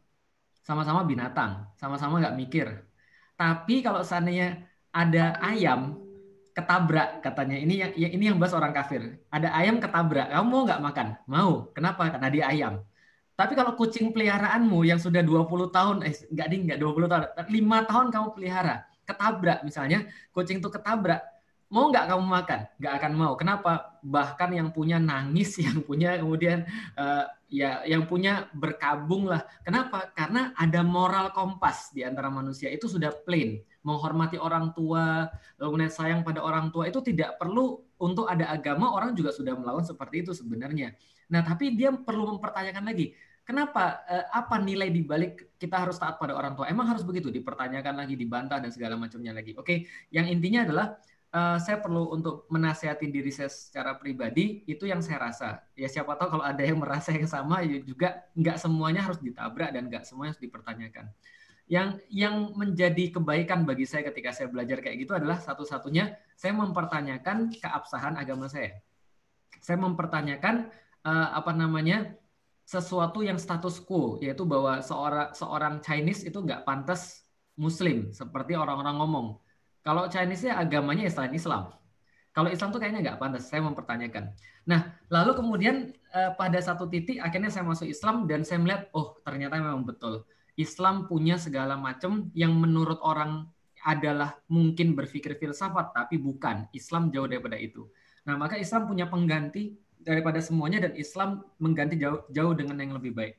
sama-sama 0.63 1.03
binatang, 1.03 1.67
sama-sama 1.75 2.23
nggak 2.23 2.37
mikir. 2.39 2.67
Tapi 3.35 3.83
kalau 3.83 4.07
seandainya 4.07 4.69
ada 4.95 5.35
ayam 5.43 5.99
ketabrak 6.53 7.25
katanya 7.25 7.57
ini 7.57 7.81
yang 7.81 7.91
ini 7.97 8.23
yang 8.29 8.37
bahas 8.37 8.55
orang 8.55 8.71
kafir. 8.71 9.17
Ada 9.33 9.51
ayam 9.51 9.83
ketabrak, 9.83 10.29
kamu 10.31 10.45
mau 10.47 10.61
nggak 10.63 10.81
makan? 10.83 11.07
Mau. 11.25 11.51
Kenapa? 11.75 12.07
Karena 12.13 12.29
dia 12.29 12.45
ayam. 12.47 12.73
Tapi 13.39 13.55
kalau 13.55 13.71
kucing 13.79 14.11
peliharaanmu 14.11 14.83
yang 14.83 14.99
sudah 14.99 15.23
20 15.23 15.71
tahun, 15.71 16.03
eh 16.03 16.11
nggak 16.11 16.47
ding, 16.51 16.61
nggak 16.67 16.79
20 16.83 17.07
tahun, 17.07 17.23
5 17.39 17.47
tahun 17.87 18.05
kamu 18.11 18.27
pelihara, 18.35 18.83
ketabrak 19.07 19.63
misalnya, 19.63 20.03
kucing 20.35 20.59
itu 20.59 20.67
ketabrak, 20.67 21.23
mau 21.71 21.87
nggak 21.87 22.05
kamu 22.11 22.25
makan? 22.27 22.59
Nggak 22.81 22.93
akan 22.99 23.11
mau. 23.15 23.33
Kenapa? 23.39 23.71
Bahkan 24.03 24.49
yang 24.59 24.69
punya 24.75 24.99
nangis, 24.99 25.55
yang 25.65 25.79
punya 25.85 26.19
kemudian 26.19 26.67
uh, 26.99 27.31
ya 27.47 27.85
yang 27.87 28.03
punya 28.09 28.51
berkabung 28.51 29.31
lah. 29.31 29.47
Kenapa? 29.63 30.11
Karena 30.11 30.51
ada 30.59 30.83
moral 30.83 31.31
kompas 31.31 31.95
di 31.95 32.03
antara 32.03 32.27
manusia 32.27 32.67
itu 32.67 32.91
sudah 32.91 33.15
plain. 33.23 33.63
Menghormati 33.87 34.35
orang 34.35 34.75
tua, 34.75 35.31
kemudian 35.55 35.87
sayang 35.87 36.27
pada 36.27 36.43
orang 36.43 36.67
tua 36.75 36.91
itu 36.91 36.99
tidak 36.99 37.39
perlu 37.39 37.79
untuk 38.03 38.27
ada 38.27 38.51
agama 38.51 38.91
orang 38.91 39.15
juga 39.15 39.31
sudah 39.31 39.55
melakukan 39.55 39.87
seperti 39.87 40.27
itu 40.27 40.35
sebenarnya. 40.35 40.91
Nah, 41.29 41.45
tapi 41.45 41.77
dia 41.77 41.93
perlu 41.93 42.35
mempertanyakan 42.35 42.89
lagi, 42.89 43.13
kenapa 43.49 44.05
eh, 44.05 44.25
apa 44.29 44.61
nilai 44.61 44.93
di 44.93 45.01
balik 45.01 45.57
kita 45.57 45.81
harus 45.81 45.97
taat 45.97 46.21
pada 46.21 46.37
orang 46.37 46.53
tua? 46.53 46.69
Emang 46.69 46.85
harus 46.85 47.01
begitu 47.01 47.33
dipertanyakan 47.33 47.97
lagi, 47.97 48.13
dibantah 48.13 48.61
dan 48.61 48.69
segala 48.69 48.93
macamnya 48.93 49.33
lagi. 49.33 49.57
Oke, 49.57 49.89
yang 50.13 50.29
intinya 50.29 50.69
adalah 50.69 51.01
uh, 51.33 51.57
saya 51.57 51.81
perlu 51.81 52.13
untuk 52.13 52.45
menasihati 52.53 53.09
diri 53.09 53.33
saya 53.33 53.49
secara 53.49 53.97
pribadi 53.97 54.65
itu 54.69 54.85
yang 54.85 55.01
saya 55.01 55.29
rasa 55.29 55.65
ya 55.73 55.89
siapa 55.89 56.13
tahu 56.17 56.37
kalau 56.37 56.45
ada 56.45 56.61
yang 56.61 56.77
merasa 56.77 57.13
yang 57.13 57.25
sama 57.29 57.61
ya 57.65 57.81
juga 57.81 58.25
nggak 58.37 58.57
semuanya 58.57 59.01
harus 59.05 59.19
ditabrak 59.21 59.69
dan 59.73 59.89
nggak 59.89 60.03
semuanya 60.05 60.37
harus 60.37 60.43
dipertanyakan 60.43 61.05
yang 61.69 62.01
yang 62.09 62.49
menjadi 62.57 63.13
kebaikan 63.13 63.61
bagi 63.61 63.85
saya 63.85 64.09
ketika 64.09 64.33
saya 64.33 64.49
belajar 64.49 64.81
kayak 64.81 65.05
gitu 65.05 65.13
adalah 65.13 65.37
satu-satunya 65.37 66.17
saya 66.33 66.53
mempertanyakan 66.57 67.53
keabsahan 67.53 68.17
agama 68.17 68.49
saya 68.49 68.81
saya 69.61 69.77
mempertanyakan 69.77 70.73
uh, 71.05 71.29
apa 71.37 71.53
namanya 71.53 72.17
sesuatu 72.69 73.25
yang 73.25 73.41
status 73.41 73.81
quo 73.81 74.21
yaitu 74.21 74.45
bahwa 74.45 74.77
seorang 74.85 75.33
seorang 75.33 75.73
Chinese 75.81 76.21
itu 76.29 76.37
nggak 76.37 76.69
pantas 76.69 77.25
Muslim 77.57 78.13
seperti 78.13 78.53
orang-orang 78.53 79.01
ngomong 79.01 79.27
kalau 79.79 80.11
Chinese-nya 80.11 80.59
agamanya 80.59 81.07
ya 81.07 81.11
selain 81.11 81.33
Islam. 81.33 81.71
Kalau 82.29 82.49
Islam 82.51 82.69
tuh 82.69 82.79
kayaknya 82.79 83.01
nggak 83.09 83.19
pantas. 83.19 83.49
Saya 83.49 83.65
mempertanyakan. 83.65 84.35
Nah, 84.69 84.93
lalu 85.09 85.33
kemudian 85.33 85.75
eh, 86.13 86.31
pada 86.35 86.59
satu 86.61 86.85
titik 86.85 87.17
akhirnya 87.17 87.49
saya 87.49 87.65
masuk 87.65 87.89
Islam 87.89 88.29
dan 88.29 88.45
saya 88.45 88.61
melihat, 88.61 88.91
oh 88.93 89.17
ternyata 89.25 89.57
memang 89.57 89.87
betul. 89.87 90.27
Islam 90.59 91.07
punya 91.07 91.39
segala 91.39 91.79
macam 91.79 92.29
yang 92.35 92.51
menurut 92.53 92.99
orang 93.01 93.47
adalah 93.87 94.35
mungkin 94.51 94.91
berpikir 94.93 95.39
filsafat, 95.39 95.95
tapi 95.95 96.19
bukan. 96.19 96.67
Islam 96.75 97.09
jauh 97.09 97.25
daripada 97.25 97.55
itu. 97.55 97.87
Nah, 98.27 98.35
maka 98.35 98.59
Islam 98.59 98.85
punya 98.85 99.07
pengganti 99.07 99.73
daripada 99.99 100.39
semuanya 100.39 100.87
dan 100.87 100.95
Islam 100.95 101.43
mengganti 101.59 101.99
jauh, 101.99 102.23
jauh 102.31 102.53
dengan 102.55 102.79
yang 102.79 102.95
lebih 102.95 103.13
baik. 103.13 103.35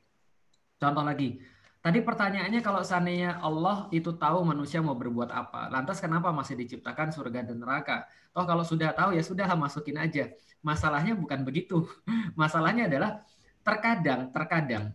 Contoh 0.80 1.04
lagi, 1.04 1.40
Tadi 1.80 2.04
pertanyaannya 2.04 2.60
kalau 2.60 2.84
seandainya 2.84 3.40
Allah 3.40 3.88
itu 3.88 4.12
tahu 4.12 4.44
manusia 4.44 4.84
mau 4.84 4.92
berbuat 4.92 5.32
apa, 5.32 5.72
lantas 5.72 5.96
kenapa 5.96 6.28
masih 6.28 6.52
diciptakan 6.52 7.08
surga 7.08 7.40
dan 7.40 7.56
neraka? 7.56 8.04
Toh 8.36 8.44
kalau 8.44 8.60
sudah 8.60 8.92
tahu 8.92 9.16
ya 9.16 9.24
sudahlah 9.24 9.56
masukin 9.56 9.96
aja. 9.96 10.28
Masalahnya 10.60 11.16
bukan 11.16 11.40
begitu. 11.40 11.88
Masalahnya 12.36 12.84
adalah 12.84 13.24
terkadang, 13.64 14.28
terkadang 14.28 14.92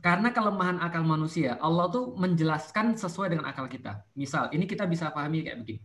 karena 0.00 0.32
kelemahan 0.32 0.80
akal 0.80 1.04
manusia, 1.04 1.60
Allah 1.60 1.92
tuh 1.92 2.16
menjelaskan 2.16 2.96
sesuai 2.96 3.36
dengan 3.36 3.44
akal 3.44 3.68
kita. 3.68 4.00
Misal, 4.16 4.48
ini 4.56 4.64
kita 4.64 4.88
bisa 4.88 5.12
pahami 5.12 5.44
kayak 5.44 5.60
begini. 5.60 5.84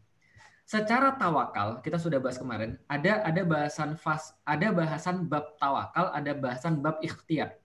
Secara 0.68 1.15
tawakal, 1.15 1.80
kita 1.80 1.95
sudah 1.95 2.19
bahas 2.19 2.35
kemarin, 2.35 2.76
ada 2.91 3.23
ada 3.23 3.39
bahasan 3.48 3.95
fas, 3.95 4.35
ada 4.44 4.68
bahasan 4.76 5.23
bab 5.23 5.56
tawakal, 5.56 6.11
ada 6.11 6.35
bahasan 6.35 6.84
bab 6.84 6.99
ikhtiar. 6.99 7.56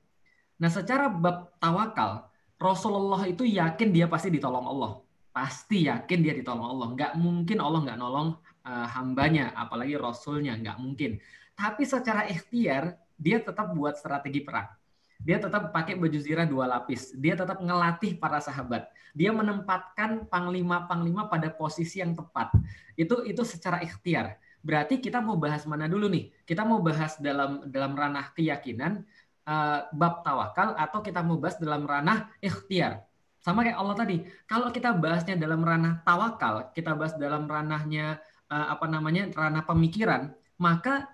Nah, 0.63 0.71
secara 0.71 1.11
bab 1.11 1.51
tawakal, 1.59 2.31
Rasulullah 2.63 3.27
itu 3.27 3.43
yakin 3.43 3.91
dia 3.91 4.07
pasti 4.07 4.31
ditolong 4.31 4.63
Allah. 4.71 5.03
Pasti 5.35 5.91
yakin 5.91 6.19
dia 6.23 6.31
ditolong 6.31 6.79
Allah. 6.79 6.87
Nggak 6.95 7.13
mungkin 7.19 7.59
Allah 7.59 7.81
nggak 7.91 7.99
nolong 7.99 8.39
uh, 8.63 8.87
hambanya, 8.95 9.51
apalagi 9.59 9.99
Rasulnya. 9.99 10.55
Nggak 10.55 10.79
mungkin. 10.79 11.19
Tapi 11.59 11.83
secara 11.83 12.31
ikhtiar, 12.31 13.03
dia 13.19 13.43
tetap 13.43 13.75
buat 13.75 13.99
strategi 13.99 14.47
perang. 14.47 14.71
Dia 15.23 15.39
tetap 15.39 15.71
pakai 15.71 15.95
baju 15.95 16.19
zirah 16.19 16.47
dua 16.47 16.67
lapis. 16.67 17.15
Dia 17.15 17.39
tetap 17.39 17.63
ngelatih 17.63 18.19
para 18.19 18.43
sahabat. 18.43 18.91
Dia 19.15 19.31
menempatkan 19.31 20.27
panglima-panglima 20.27 21.31
pada 21.31 21.47
posisi 21.51 22.03
yang 22.03 22.19
tepat. 22.19 22.51
Itu 22.99 23.23
itu 23.23 23.43
secara 23.47 23.79
ikhtiar. 23.83 24.37
Berarti 24.63 24.99
kita 24.99 25.23
mau 25.23 25.39
bahas 25.39 25.63
mana 25.67 25.87
dulu 25.87 26.11
nih? 26.11 26.31
Kita 26.43 26.67
mau 26.67 26.83
bahas 26.83 27.19
dalam 27.19 27.67
dalam 27.71 27.95
ranah 27.95 28.35
keyakinan 28.35 29.03
uh, 29.47 29.87
bab 29.95 30.27
tawakal 30.27 30.75
atau 30.75 30.99
kita 31.03 31.23
mau 31.23 31.39
bahas 31.39 31.59
dalam 31.59 31.87
ranah 31.87 32.31
ikhtiar. 32.43 33.07
Sama 33.43 33.67
kayak 33.67 33.79
Allah 33.79 33.97
tadi. 33.99 34.17
Kalau 34.47 34.71
kita 34.71 34.95
bahasnya 34.95 35.35
dalam 35.35 35.67
ranah 35.67 36.03
tawakal, 36.07 36.71
kita 36.71 36.95
bahas 36.95 37.19
dalam 37.19 37.51
ranahnya 37.51 38.23
uh, 38.47 38.75
apa 38.75 38.87
namanya? 38.87 39.31
ranah 39.35 39.67
pemikiran, 39.67 40.31
maka 40.63 41.11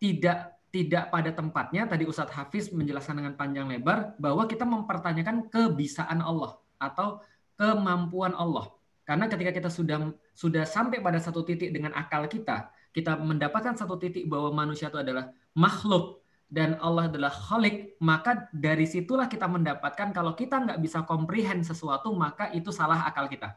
tidak 0.00 0.57
tidak 0.68 1.08
pada 1.08 1.32
tempatnya 1.32 1.88
tadi 1.88 2.04
Ustadz 2.04 2.34
Hafiz 2.36 2.68
menjelaskan 2.70 3.24
dengan 3.24 3.34
panjang 3.40 3.66
lebar 3.68 4.18
bahwa 4.20 4.44
kita 4.44 4.68
mempertanyakan 4.68 5.48
kebisaan 5.48 6.20
Allah 6.20 6.60
atau 6.76 7.24
kemampuan 7.56 8.36
Allah. 8.36 8.68
Karena 9.08 9.24
ketika 9.24 9.50
kita 9.56 9.70
sudah 9.72 10.12
sudah 10.36 10.68
sampai 10.68 11.00
pada 11.00 11.16
satu 11.16 11.40
titik 11.40 11.72
dengan 11.72 11.96
akal 11.96 12.28
kita, 12.28 12.68
kita 12.92 13.16
mendapatkan 13.16 13.72
satu 13.72 13.96
titik 13.96 14.28
bahwa 14.28 14.52
manusia 14.52 14.92
itu 14.92 15.00
adalah 15.00 15.32
makhluk 15.56 16.20
dan 16.48 16.80
Allah 16.80 17.12
adalah 17.12 17.28
khalik, 17.32 17.96
maka 18.00 18.48
dari 18.52 18.88
situlah 18.88 19.28
kita 19.28 19.44
mendapatkan 19.44 20.12
kalau 20.16 20.32
kita 20.32 20.60
nggak 20.64 20.80
bisa 20.80 21.04
comprehend 21.04 21.64
sesuatu, 21.64 22.12
maka 22.16 22.48
itu 22.56 22.72
salah 22.72 23.04
akal 23.04 23.28
kita. 23.28 23.56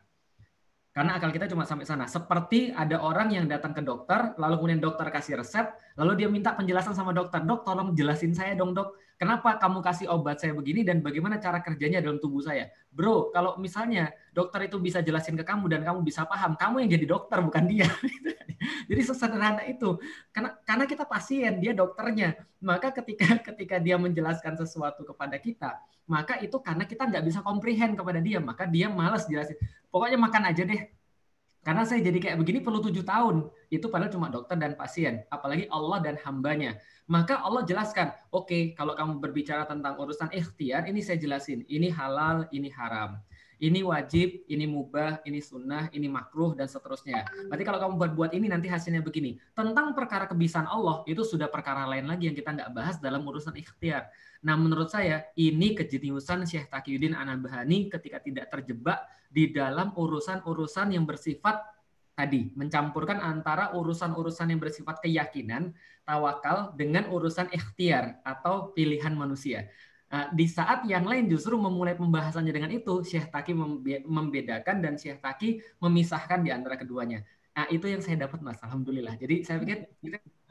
Karena 0.92 1.16
akal 1.16 1.32
kita 1.32 1.48
cuma 1.48 1.64
sampai 1.64 1.88
sana. 1.88 2.04
Seperti 2.04 2.76
ada 2.76 3.00
orang 3.00 3.32
yang 3.32 3.48
datang 3.48 3.72
ke 3.72 3.80
dokter, 3.80 4.36
lalu 4.36 4.60
kemudian 4.60 4.84
dokter 4.84 5.08
kasih 5.08 5.40
resep, 5.40 5.72
lalu 5.96 6.20
dia 6.20 6.28
minta 6.28 6.52
penjelasan 6.52 6.92
sama 6.92 7.16
dokter. 7.16 7.40
Dok, 7.48 7.64
tolong 7.64 7.96
jelasin 7.96 8.36
saya 8.36 8.60
dong 8.60 8.76
dok, 8.76 9.00
kenapa 9.16 9.56
kamu 9.56 9.80
kasih 9.80 10.12
obat 10.12 10.44
saya 10.44 10.52
begini 10.52 10.84
dan 10.84 11.00
bagaimana 11.00 11.40
cara 11.40 11.64
kerjanya 11.64 12.04
dalam 12.04 12.20
tubuh 12.20 12.44
saya. 12.44 12.68
Bro, 12.92 13.32
kalau 13.32 13.56
misalnya 13.56 14.12
dokter 14.36 14.68
itu 14.68 14.84
bisa 14.84 15.00
jelasin 15.00 15.40
ke 15.40 15.48
kamu 15.48 15.72
dan 15.72 15.88
kamu 15.88 16.04
bisa 16.04 16.28
paham, 16.28 16.60
kamu 16.60 16.84
yang 16.84 16.92
jadi 17.00 17.06
dokter 17.08 17.40
bukan 17.40 17.64
dia. 17.72 17.88
jadi 18.92 19.02
sesederhana 19.08 19.64
itu. 19.72 19.96
Karena 20.36 20.60
karena 20.68 20.84
kita 20.92 21.08
pasien, 21.08 21.64
dia 21.64 21.72
dokternya. 21.72 22.36
Maka 22.60 22.92
ketika 22.92 23.40
ketika 23.40 23.80
dia 23.80 23.96
menjelaskan 23.96 24.60
sesuatu 24.60 25.08
kepada 25.08 25.40
kita, 25.40 25.80
maka 26.04 26.36
itu 26.44 26.60
karena 26.60 26.84
kita 26.84 27.08
nggak 27.08 27.24
bisa 27.24 27.40
comprehend 27.40 27.96
kepada 27.96 28.20
dia, 28.20 28.44
maka 28.44 28.68
dia 28.68 28.92
malas 28.92 29.24
jelasin. 29.24 29.56
Pokoknya 29.92 30.18
makan 30.18 30.44
aja 30.50 30.64
deh. 30.64 30.82
Karena 31.62 31.86
saya 31.86 32.02
jadi 32.02 32.18
kayak 32.18 32.38
begini 32.42 32.60
perlu 32.66 32.82
tujuh 32.82 33.06
tahun. 33.06 33.46
Itu 33.70 33.94
padahal 33.94 34.10
cuma 34.10 34.34
dokter 34.34 34.58
dan 34.58 34.74
pasien. 34.74 35.22
Apalagi 35.30 35.70
Allah 35.70 36.02
dan 36.02 36.18
hambanya. 36.26 36.82
Maka 37.06 37.38
Allah 37.38 37.62
jelaskan, 37.68 38.10
oke 38.34 38.50
okay, 38.50 38.64
kalau 38.74 38.98
kamu 38.98 39.22
berbicara 39.22 39.70
tentang 39.70 40.00
urusan 40.02 40.34
ikhtiar, 40.34 40.90
ini 40.90 41.06
saya 41.06 41.22
jelasin. 41.22 41.62
Ini 41.70 41.94
halal, 41.94 42.50
ini 42.50 42.72
haram 42.74 43.22
ini 43.62 43.86
wajib, 43.86 44.42
ini 44.50 44.66
mubah, 44.66 45.22
ini 45.22 45.38
sunnah, 45.38 45.86
ini 45.94 46.10
makruh, 46.10 46.58
dan 46.58 46.66
seterusnya. 46.66 47.30
Berarti 47.46 47.62
kalau 47.64 47.78
kamu 47.78 47.94
buat-buat 48.02 48.32
ini 48.34 48.50
nanti 48.50 48.66
hasilnya 48.66 49.06
begini. 49.06 49.38
Tentang 49.54 49.94
perkara 49.94 50.26
kebisaan 50.26 50.66
Allah, 50.66 51.06
itu 51.06 51.22
sudah 51.22 51.46
perkara 51.46 51.86
lain 51.86 52.10
lagi 52.10 52.26
yang 52.26 52.34
kita 52.34 52.58
nggak 52.58 52.74
bahas 52.74 52.98
dalam 52.98 53.22
urusan 53.22 53.54
ikhtiar. 53.54 54.10
Nah 54.42 54.58
menurut 54.58 54.90
saya 54.90 55.30
ini 55.38 55.78
kejeniusan 55.78 56.50
Syekh 56.50 56.70
Taqiyuddin 56.74 57.14
Anabahani 57.14 57.90
ketika 57.94 58.18
tidak 58.22 58.50
terjebak 58.50 59.06
di 59.30 59.54
dalam 59.54 59.94
urusan-urusan 59.94 60.98
yang 60.98 61.06
bersifat 61.06 61.62
tadi 62.12 62.52
mencampurkan 62.54 63.22
antara 63.24 63.72
urusan-urusan 63.74 64.52
yang 64.52 64.60
bersifat 64.62 65.00
keyakinan, 65.02 65.74
tawakal 66.04 66.76
dengan 66.76 67.08
urusan 67.10 67.50
ikhtiar 67.50 68.20
atau 68.22 68.76
pilihan 68.76 69.16
manusia. 69.16 69.72
Nah, 70.12 70.28
di 70.36 70.44
saat 70.44 70.84
yang 70.92 71.08
lain 71.08 71.32
justru 71.32 71.56
memulai 71.56 71.96
pembahasannya 71.96 72.52
dengan 72.52 72.68
itu, 72.68 73.00
Syekh 73.00 73.32
Taki 73.32 73.56
membedakan 74.04 74.84
dan 74.84 75.00
Syekh 75.00 75.24
Taki 75.24 75.64
memisahkan 75.80 76.44
di 76.44 76.52
antara 76.52 76.76
keduanya. 76.76 77.24
Nah, 77.56 77.72
itu 77.72 77.88
yang 77.88 78.04
saya 78.04 78.28
dapat 78.28 78.44
Mas, 78.44 78.60
alhamdulillah. 78.60 79.16
Jadi 79.16 79.48
saya 79.48 79.64
pikir 79.64 79.88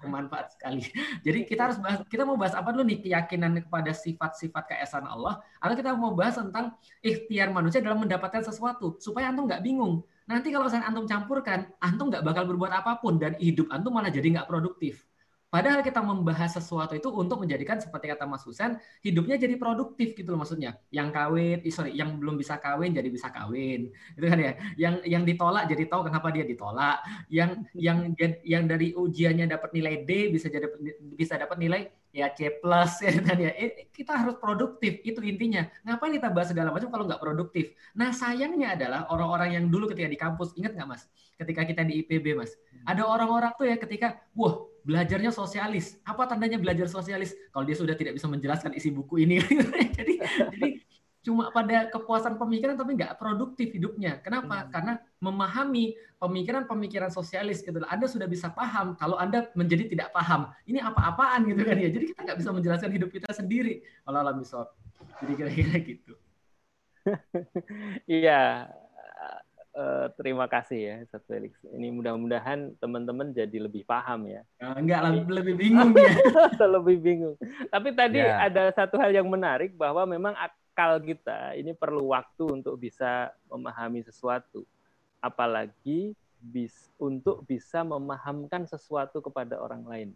bermanfaat 0.00 0.56
sekali. 0.56 0.82
Jadi 1.26 1.44
kita 1.44 1.70
harus 1.70 1.78
bahas 1.78 2.00
kita 2.08 2.24
mau 2.24 2.40
bahas 2.40 2.56
apa 2.56 2.72
dulu 2.72 2.88
nih? 2.88 2.98
Keyakinan 3.04 3.60
kepada 3.60 3.92
sifat-sifat 3.92 4.64
keesaan 4.74 5.04
Allah 5.04 5.38
atau 5.60 5.74
kita 5.76 5.92
mau 5.92 6.16
bahas 6.16 6.40
tentang 6.40 6.72
ikhtiar 7.04 7.52
manusia 7.52 7.84
dalam 7.84 8.00
mendapatkan 8.00 8.40
sesuatu 8.40 8.96
supaya 8.98 9.28
antum 9.28 9.44
nggak 9.44 9.60
bingung. 9.60 10.00
Nanti 10.24 10.54
kalau 10.54 10.70
saya 10.70 10.86
antum 10.86 11.04
campurkan, 11.04 11.68
antum 11.82 12.08
nggak 12.08 12.24
bakal 12.24 12.46
berbuat 12.48 12.72
apa 12.72 13.02
pun 13.02 13.20
dan 13.20 13.36
hidup 13.36 13.68
antum 13.68 13.92
malah 13.92 14.08
jadi 14.08 14.40
nggak 14.40 14.48
produktif. 14.48 15.09
Padahal 15.50 15.82
kita 15.82 15.98
membahas 15.98 16.54
sesuatu 16.62 16.94
itu 16.94 17.10
untuk 17.10 17.42
menjadikan 17.42 17.82
seperti 17.82 18.06
kata 18.14 18.22
Mas 18.22 18.46
Husen, 18.46 18.78
hidupnya 19.02 19.34
jadi 19.34 19.58
produktif 19.58 20.14
gitu 20.14 20.30
loh 20.30 20.46
maksudnya. 20.46 20.78
Yang 20.94 21.08
kawin, 21.10 21.58
eh, 21.66 21.74
sorry, 21.74 21.90
yang 21.98 22.22
belum 22.22 22.38
bisa 22.38 22.62
kawin 22.62 22.94
jadi 22.94 23.10
bisa 23.10 23.34
kawin, 23.34 23.90
itu 23.90 24.26
kan 24.30 24.38
ya. 24.38 24.52
Yang 24.78 24.94
yang 25.10 25.22
ditolak 25.26 25.66
jadi 25.66 25.84
tahu 25.90 26.06
kenapa 26.06 26.30
dia 26.30 26.46
ditolak. 26.46 27.02
Yang 27.26 27.50
yang 27.74 27.98
yang 28.46 28.64
dari 28.70 28.94
ujiannya 28.94 29.50
dapat 29.50 29.70
nilai 29.74 30.06
D 30.06 30.30
bisa 30.30 30.46
jadi 30.46 30.70
bisa 31.18 31.34
dapat 31.34 31.58
nilai 31.58 31.90
ya 32.10 32.26
C 32.34 32.50
plus 32.58 33.02
ya 33.02 33.10
dan 33.22 33.38
ya. 33.38 33.50
Eh, 33.54 33.90
kita 33.94 34.18
harus 34.18 34.36
produktif 34.38 34.98
itu 35.06 35.22
intinya. 35.22 35.66
Ngapain 35.86 36.14
kita 36.14 36.28
bahas 36.30 36.50
segala 36.50 36.74
macam 36.74 36.90
kalau 36.90 37.04
nggak 37.06 37.22
produktif? 37.22 37.74
Nah 37.94 38.10
sayangnya 38.10 38.74
adalah 38.74 39.06
orang-orang 39.10 39.58
yang 39.58 39.64
dulu 39.70 39.90
ketika 39.90 40.08
di 40.10 40.18
kampus 40.18 40.54
ingat 40.58 40.74
nggak 40.74 40.88
mas? 40.88 41.06
Ketika 41.38 41.62
kita 41.64 41.82
di 41.86 42.02
IPB 42.04 42.36
mas. 42.36 42.52
Ada 42.84 43.06
orang-orang 43.06 43.54
tuh 43.56 43.70
ya 43.70 43.76
ketika 43.78 44.18
wah 44.34 44.66
belajarnya 44.82 45.30
sosialis. 45.30 45.98
Apa 46.02 46.26
tandanya 46.26 46.58
belajar 46.58 46.90
sosialis? 46.90 47.36
Kalau 47.54 47.64
dia 47.64 47.76
sudah 47.78 47.94
tidak 47.94 48.18
bisa 48.18 48.26
menjelaskan 48.26 48.74
isi 48.74 48.90
buku 48.90 49.24
ini. 49.24 49.38
Jadi 49.98 50.20
jadi 50.20 50.68
cuma 51.20 51.52
pada 51.52 51.92
kepuasan 51.92 52.40
pemikiran 52.40 52.80
tapi 52.80 52.96
nggak 52.96 53.20
produktif 53.20 53.76
hidupnya. 53.76 54.20
Kenapa? 54.24 54.64
Hmm. 54.64 54.68
Karena 54.72 54.92
memahami 55.20 55.96
pemikiran-pemikiran 56.16 57.12
sosialis 57.12 57.60
gitu. 57.60 57.76
Anda 57.84 58.08
sudah 58.08 58.24
bisa 58.24 58.48
paham 58.52 58.96
kalau 58.96 59.20
Anda 59.20 59.52
menjadi 59.52 59.88
tidak 59.92 60.16
paham. 60.16 60.48
Ini 60.64 60.80
apa-apaan 60.80 61.44
gitu 61.48 61.60
kan 61.60 61.76
ya. 61.76 61.92
Jadi 61.92 62.04
kita 62.16 62.20
nggak 62.24 62.38
bisa 62.40 62.50
menjelaskan 62.56 62.90
hidup 62.92 63.10
kita 63.12 63.28
sendiri. 63.36 63.84
Kalau 64.04 64.18
alam 64.20 64.40
Jadi 64.40 65.32
kira-kira 65.36 65.76
gitu. 65.84 66.14
Iya. 68.20 68.68
Uh, 69.70 70.10
terima 70.18 70.50
kasih 70.50 70.78
ya 70.82 70.96
Ustaz 71.06 71.22
Felix. 71.30 71.54
Ini 71.62 71.94
mudah-mudahan 71.94 72.74
teman-teman 72.82 73.30
jadi 73.30 73.54
lebih 73.54 73.86
paham 73.86 74.26
ya. 74.26 74.42
Uh, 74.58 74.74
enggak 74.74 75.00
lebih, 75.06 75.30
lebih 75.30 75.54
bingung 75.56 75.94
ya. 75.94 76.10
lebih 76.74 76.96
bingung. 76.98 77.36
Tapi 77.70 77.88
tadi 77.94 78.18
ya. 78.18 78.50
ada 78.50 78.74
satu 78.74 78.98
hal 78.98 79.14
yang 79.14 79.30
menarik 79.30 79.72
bahwa 79.78 80.02
memang 80.10 80.34
akal 80.80 80.96
kita 81.04 81.52
ini 81.60 81.76
perlu 81.76 82.08
waktu 82.16 82.48
untuk 82.48 82.80
bisa 82.80 83.28
memahami 83.52 84.00
sesuatu. 84.00 84.64
Apalagi 85.20 86.16
bis, 86.40 86.88
untuk 86.96 87.44
bisa 87.44 87.84
memahamkan 87.84 88.64
sesuatu 88.64 89.20
kepada 89.20 89.60
orang 89.60 89.84
lain. 89.84 90.10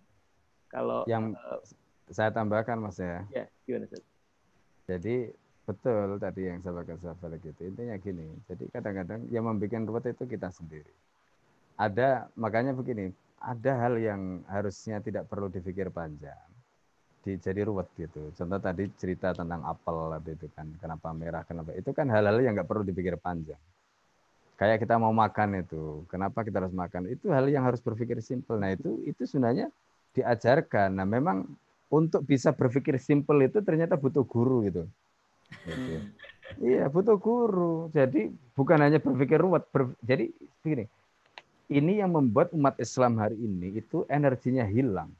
Kalau 0.73 1.05
yang 1.05 1.37
uh, 1.37 1.61
saya 2.09 2.33
tambahkan 2.33 2.81
Mas 2.81 2.97
ya. 2.97 3.29
Ya, 3.29 3.45
gimana 3.69 3.85
Seth? 3.93 4.01
Jadi 4.89 5.29
betul 5.69 6.17
tadi 6.17 6.49
yang 6.49 6.65
saya 6.65 6.81
baca 6.81 7.13
balik 7.21 7.45
itu 7.45 7.61
intinya 7.69 8.01
gini. 8.01 8.33
Jadi 8.49 8.65
kadang-kadang 8.73 9.29
yang 9.29 9.45
membuat 9.45 9.85
ruwet 9.85 10.17
itu 10.17 10.25
kita 10.25 10.49
sendiri. 10.49 10.89
Ada 11.77 12.33
makanya 12.41 12.73
begini, 12.73 13.13
ada 13.37 13.85
hal 13.85 14.01
yang 14.01 14.41
harusnya 14.49 15.05
tidak 15.05 15.29
perlu 15.29 15.53
dipikir 15.53 15.93
panjang 15.93 16.54
di, 17.25 17.41
jadi 17.41 17.65
ruwet 17.65 17.89
gitu. 17.97 18.31
Contoh 18.37 18.61
tadi 18.61 18.85
cerita 19.01 19.33
tentang 19.33 19.65
apel 19.65 20.21
itu 20.29 20.47
kan, 20.53 20.69
kenapa 20.77 21.09
merah, 21.17 21.43
kenapa 21.49 21.73
itu 21.73 21.91
kan 21.97 22.07
hal-hal 22.13 22.37
yang 22.45 22.53
nggak 22.53 22.69
perlu 22.69 22.85
dipikir 22.85 23.17
panjang. 23.17 23.59
Kayak 24.55 24.87
kita 24.87 25.01
mau 25.01 25.11
makan 25.11 25.65
itu, 25.65 26.05
kenapa 26.07 26.47
kita 26.47 26.63
harus 26.63 26.77
makan? 26.77 27.11
Itu 27.11 27.33
hal 27.33 27.49
yang 27.51 27.67
harus 27.67 27.83
berpikir 27.83 28.21
simpel. 28.23 28.61
Nah 28.61 28.71
itu 28.77 29.03
itu 29.03 29.27
sebenarnya 29.27 29.73
diajarkan. 30.15 30.95
Nah 30.95 31.09
memang 31.09 31.49
untuk 31.91 32.23
bisa 32.23 32.55
berpikir 32.55 33.01
simpel 33.03 33.43
itu 33.43 33.59
ternyata 33.65 33.99
butuh 33.99 34.23
guru 34.23 34.63
gitu. 34.69 34.87
gitu. 35.67 35.97
Iya 36.63 36.87
butuh 36.87 37.19
guru. 37.19 37.91
Jadi 37.91 38.31
bukan 38.55 38.79
hanya 38.79 39.03
berpikir 39.03 39.43
ruwet. 39.43 39.67
Ber, 39.75 39.91
jadi 40.07 40.31
begini, 40.63 40.87
ini 41.73 41.99
yang 41.99 42.15
membuat 42.15 42.55
umat 42.55 42.79
Islam 42.79 43.19
hari 43.19 43.35
ini 43.35 43.83
itu 43.83 44.07
energinya 44.07 44.63
hilang 44.63 45.11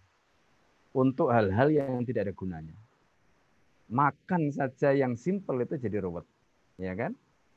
untuk 0.95 1.35
hal-hal 1.35 1.69
yang 1.75 2.07
tidak 2.07 2.31
ada 2.31 2.35
gunanya. 2.35 2.77
Makan 3.91 4.55
saja 4.55 4.95
yang 4.95 5.19
simpel 5.19 5.61
itu 5.61 5.77
jadi 5.77 6.01
ruwet. 6.01 6.25
Ya 6.79 6.95
kan? 6.95 7.13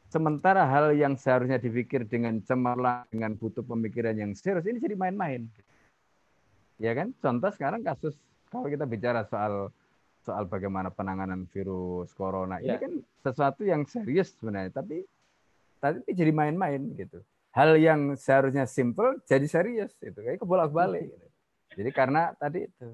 Sementara 0.10 0.66
hal 0.66 0.98
yang 0.98 1.16
seharusnya 1.16 1.62
dipikir 1.62 2.04
dengan 2.10 2.42
cemerlang, 2.42 3.06
dengan 3.14 3.38
butuh 3.38 3.62
pemikiran 3.62 4.18
yang 4.18 4.32
serius, 4.34 4.66
ini 4.66 4.82
jadi 4.82 4.98
main-main. 4.98 5.46
Ya 6.82 6.98
kan? 6.98 7.14
Contoh 7.22 7.54
sekarang 7.54 7.86
kasus, 7.86 8.18
kalau 8.50 8.68
kita 8.68 8.90
bicara 8.90 9.24
soal 9.30 9.70
soal 10.24 10.44
bagaimana 10.44 10.92
penanganan 10.92 11.48
virus 11.48 12.12
corona, 12.12 12.60
ya. 12.60 12.76
ini 12.76 12.78
kan 12.84 12.94
sesuatu 13.24 13.64
yang 13.64 13.88
serius 13.88 14.36
sebenarnya, 14.36 14.76
tapi 14.76 15.08
tapi 15.80 16.04
jadi 16.12 16.36
main-main 16.36 16.84
gitu. 17.00 17.24
Hal 17.56 17.80
yang 17.80 18.16
seharusnya 18.20 18.68
simple 18.68 19.24
jadi 19.24 19.48
serius 19.48 19.96
itu 20.04 20.20
kayak 20.20 20.44
kebolak-balik. 20.44 21.08
Gitu. 21.08 21.28
Jadi 21.80 21.90
karena 21.96 22.36
tadi 22.36 22.68
itu 22.68 22.88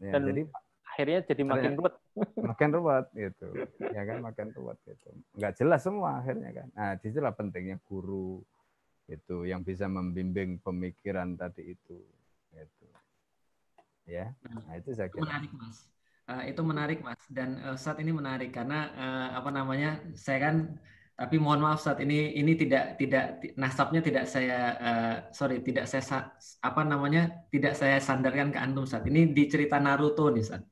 Ya, 0.00 0.16
Dan 0.16 0.22
jadi 0.32 0.42
akhirnya 0.90 1.18
jadi 1.28 1.42
makin 1.44 1.72
ruwet. 1.76 1.94
Makin 2.50 2.68
ruwet 2.74 3.06
gitu. 3.14 3.48
Ya 3.80 4.02
kan 4.04 4.18
makin 4.20 4.48
ruwet 4.52 4.78
gitu. 4.84 5.08
Enggak 5.38 5.52
jelas 5.56 5.80
semua 5.80 6.20
akhirnya 6.20 6.50
kan. 6.52 6.68
Nah, 6.74 6.92
di 6.98 7.06
situlah 7.08 7.32
pentingnya 7.36 7.76
guru 7.86 8.42
itu 9.06 9.46
yang 9.46 9.62
bisa 9.62 9.86
membimbing 9.86 10.58
pemikiran 10.60 11.38
tadi 11.38 11.74
itu 11.74 11.98
gitu. 12.52 12.86
Ya. 14.10 14.34
Nah, 14.42 14.74
itu 14.74 14.90
saya 14.92 15.06
kira. 15.08 15.22
Menarik, 15.22 15.52
Mas. 15.54 15.86
Uh, 16.26 16.42
itu 16.46 16.60
menarik, 16.66 16.98
Mas. 17.02 17.22
Dan 17.30 17.58
uh, 17.62 17.78
saat 17.78 18.02
ini 18.02 18.10
menarik 18.10 18.50
karena 18.50 18.90
uh, 18.94 19.28
apa 19.38 19.50
namanya? 19.54 20.02
Saya 20.18 20.50
kan 20.50 20.56
tapi 21.20 21.36
mohon 21.36 21.60
maaf 21.60 21.84
saat 21.84 22.00
ini 22.00 22.32
ini 22.32 22.56
tidak 22.56 22.96
tidak 22.96 23.44
nasabnya 23.60 24.00
tidak 24.00 24.24
saya 24.24 24.72
uh, 24.80 25.14
sorry 25.36 25.60
tidak 25.60 25.84
saya 25.84 26.32
apa 26.64 26.80
namanya 26.80 27.44
tidak 27.52 27.76
saya 27.76 28.00
sandarkan 28.00 28.48
ke 28.48 28.56
antum 28.56 28.88
saat 28.88 29.04
ini 29.04 29.28
di 29.28 29.44
cerita 29.44 29.76
Naruto 29.76 30.32
nih 30.32 30.40
saat. 30.40 30.64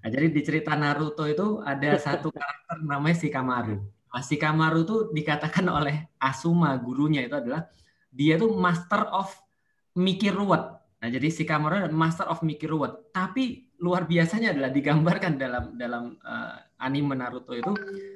Nah, 0.00 0.08
jadi 0.08 0.32
di 0.32 0.40
cerita 0.40 0.72
Naruto 0.72 1.28
itu 1.28 1.60
ada 1.60 2.00
satu 2.08 2.32
karakter 2.32 2.80
namanya 2.80 3.16
Shikamaru. 3.20 3.76
Nah, 3.84 4.24
Shikamaru 4.24 4.78
itu 4.88 4.96
dikatakan 5.12 5.68
oleh 5.84 6.08
Asuma 6.16 6.72
gurunya 6.80 7.20
itu 7.20 7.36
adalah 7.36 7.68
dia 8.08 8.40
itu 8.40 8.48
master 8.56 9.04
of 9.12 9.36
mikir 9.92 10.32
ruwet. 10.32 10.64
Nah, 11.04 11.08
jadi 11.12 11.28
Shikamaru 11.28 11.92
master 11.92 12.24
of 12.32 12.40
mikir 12.40 12.72
ruwet. 12.72 13.12
Tapi 13.12 13.68
luar 13.84 14.08
biasanya 14.08 14.56
adalah 14.56 14.72
digambarkan 14.72 15.36
dalam 15.36 15.64
dalam 15.76 16.16
uh, 16.24 16.56
anime 16.80 17.12
Naruto 17.12 17.52
itu 17.52 17.72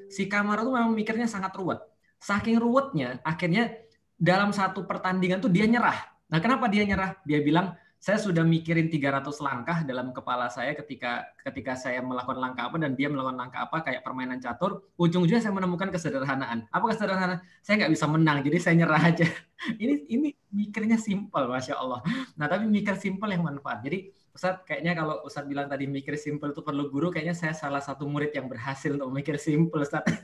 si 0.09 0.25
Kamaru 0.25 0.73
tuh 0.73 0.73
memang 0.73 0.97
mikirnya 0.97 1.29
sangat 1.29 1.53
ruwet. 1.53 1.85
Saking 2.17 2.57
ruwetnya 2.57 3.21
akhirnya 3.21 3.77
dalam 4.17 4.51
satu 4.51 4.89
pertandingan 4.89 5.39
tuh 5.39 5.53
dia 5.53 5.69
nyerah. 5.69 5.95
Nah, 6.29 6.43
kenapa 6.43 6.67
dia 6.67 6.83
nyerah? 6.83 7.15
Dia 7.23 7.39
bilang, 7.39 7.79
"Saya 8.03 8.19
sudah 8.19 8.43
mikirin 8.43 8.91
300 8.91 9.39
langkah 9.39 9.87
dalam 9.87 10.11
kepala 10.11 10.51
saya 10.51 10.75
ketika 10.75 11.25
ketika 11.47 11.79
saya 11.79 12.03
melakukan 12.03 12.37
langkah 12.37 12.67
apa 12.69 12.77
dan 12.83 12.99
dia 12.99 13.07
melakukan 13.09 13.39
langkah 13.39 13.71
apa 13.71 13.87
kayak 13.87 14.03
permainan 14.03 14.43
catur. 14.43 14.83
Ujung-ujungnya 14.99 15.41
saya 15.41 15.55
menemukan 15.55 15.89
kesederhanaan. 15.95 16.67
Apa 16.75 16.85
kesederhanaan? 16.91 17.39
Saya 17.63 17.87
nggak 17.87 17.93
bisa 17.95 18.07
menang, 18.11 18.43
jadi 18.43 18.57
saya 18.59 18.75
nyerah 18.83 19.03
aja." 19.07 19.27
ini 19.83 20.05
ini 20.11 20.29
mikirnya 20.51 20.99
simpel, 20.99 21.47
masya 21.47 21.79
Allah. 21.79 22.03
Nah, 22.35 22.47
tapi 22.51 22.67
mikir 22.67 22.99
simpel 22.99 23.31
yang 23.31 23.47
manfaat. 23.47 23.87
Jadi 23.87 24.18
Ustadz, 24.39 24.63
kayaknya 24.63 24.95
kalau 24.95 25.19
Ustadz 25.27 25.51
bilang 25.51 25.67
tadi 25.67 25.91
mikir 25.91 26.15
simple 26.15 26.55
itu 26.55 26.63
perlu 26.63 26.87
guru, 26.87 27.11
kayaknya 27.11 27.35
saya 27.35 27.51
salah 27.59 27.83
satu 27.83 28.07
murid 28.07 28.31
yang 28.31 28.47
berhasil 28.47 28.95
untuk 28.95 29.11
mikir 29.11 29.35
simple, 29.35 29.83
Ustadz. 29.83 30.15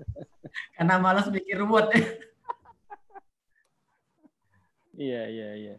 Karena 0.80 0.96
malas 0.96 1.28
mikir 1.28 1.60
ruwet. 1.60 1.92
iya, 4.96 5.28
iya, 5.28 5.50
iya. 5.60 5.76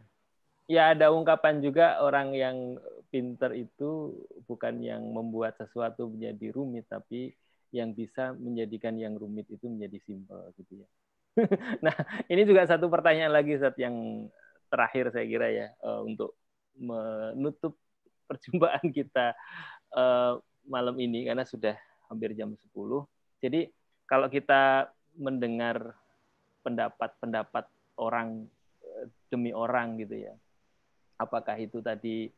Ya 0.69 0.93
ada 0.93 1.09
ungkapan 1.09 1.57
juga 1.57 1.97
orang 2.05 2.37
yang 2.37 2.77
pinter 3.09 3.49
itu 3.57 4.13
bukan 4.45 4.77
yang 4.85 5.01
membuat 5.01 5.57
sesuatu 5.57 6.05
menjadi 6.05 6.53
rumit, 6.53 6.85
tapi 6.85 7.33
yang 7.73 7.97
bisa 7.97 8.37
menjadikan 8.37 8.93
yang 8.93 9.17
rumit 9.17 9.49
itu 9.49 9.65
menjadi 9.65 9.97
simpel 10.05 10.37
gitu 10.53 10.85
ya. 10.85 10.87
nah, 11.89 11.97
ini 12.29 12.45
juga 12.45 12.61
satu 12.69 12.93
pertanyaan 12.93 13.33
lagi 13.33 13.57
saat 13.57 13.73
yang 13.81 14.29
terakhir 14.69 15.09
saya 15.09 15.25
kira 15.25 15.49
ya 15.49 15.67
eh, 15.73 16.01
untuk 16.05 16.37
menutup 16.81 17.77
perjumpaan 18.29 18.89
kita 18.89 19.37
uh, 19.93 20.41
malam 20.65 20.97
ini 20.97 21.27
karena 21.27 21.45
sudah 21.45 21.77
hampir 22.09 22.33
jam 22.33 22.51
10. 22.57 22.73
Jadi 23.41 23.69
kalau 24.09 24.27
kita 24.27 24.91
mendengar 25.15 25.95
pendapat-pendapat 26.61 27.65
orang 27.97 28.45
eh, 28.83 29.05
demi 29.31 29.51
orang 29.51 29.97
gitu 30.01 30.27
ya. 30.27 30.33
Apakah 31.17 31.57
itu 31.57 31.79
tadi 31.85 32.29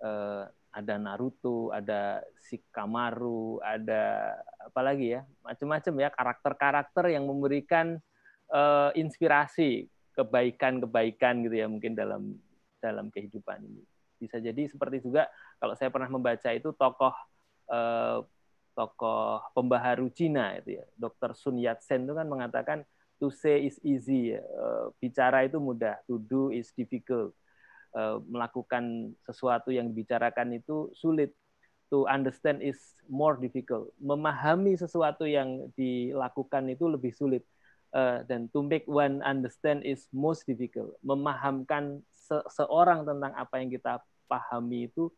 uh, 0.00 0.44
ada 0.72 0.94
Naruto, 0.96 1.68
ada 1.68 2.24
Shikamaru, 2.48 3.60
ada 3.60 4.34
apa 4.56 4.80
lagi 4.80 5.14
ya? 5.16 5.20
Macam-macam 5.44 5.94
ya 6.00 6.08
karakter-karakter 6.08 7.04
yang 7.12 7.28
memberikan 7.28 8.00
uh, 8.48 8.90
inspirasi 8.96 9.88
kebaikan-kebaikan 10.16 11.44
gitu 11.48 11.56
ya 11.56 11.66
mungkin 11.68 11.96
dalam 11.96 12.36
dalam 12.82 13.06
kehidupan 13.14 13.62
ini. 13.62 13.82
Bisa 14.18 14.42
jadi 14.42 14.66
seperti 14.66 15.06
juga 15.06 15.30
kalau 15.62 15.78
saya 15.78 15.94
pernah 15.94 16.10
membaca 16.10 16.50
itu 16.50 16.74
tokoh 16.74 17.14
eh, 17.70 18.18
tokoh 18.74 19.46
pembaharu 19.54 20.10
Cina 20.10 20.58
itu 20.58 20.82
ya, 20.82 20.84
Dr. 20.98 21.38
Sun 21.38 21.62
Yat-sen 21.62 22.02
itu 22.02 22.14
kan 22.18 22.26
mengatakan 22.26 22.78
to 23.22 23.30
say 23.30 23.62
is 23.70 23.78
easy, 23.86 24.34
eh, 24.34 24.84
bicara 24.98 25.46
itu 25.46 25.62
mudah, 25.62 26.02
to 26.10 26.18
do 26.26 26.50
is 26.50 26.74
difficult. 26.74 27.30
Eh, 27.94 28.18
melakukan 28.26 29.14
sesuatu 29.22 29.68
yang 29.70 29.92
dibicarakan 29.92 30.58
itu 30.58 30.90
sulit, 30.96 31.36
to 31.92 32.08
understand 32.08 32.64
is 32.64 32.80
more 33.04 33.36
difficult. 33.36 33.92
Memahami 34.00 34.80
sesuatu 34.80 35.28
yang 35.28 35.68
dilakukan 35.76 36.72
itu 36.72 36.88
lebih 36.88 37.12
sulit. 37.12 37.44
Uh, 37.92 38.24
dan 38.24 38.48
to 38.56 38.64
make 38.64 38.88
one 38.88 39.20
understand 39.20 39.84
is 39.84 40.08
most 40.16 40.48
difficult. 40.48 40.96
Memahamkan 41.04 42.00
seorang 42.48 43.04
tentang 43.04 43.32
apa 43.36 43.54
yang 43.60 43.68
kita 43.68 44.00
pahami 44.30 44.88
itu 44.88 45.12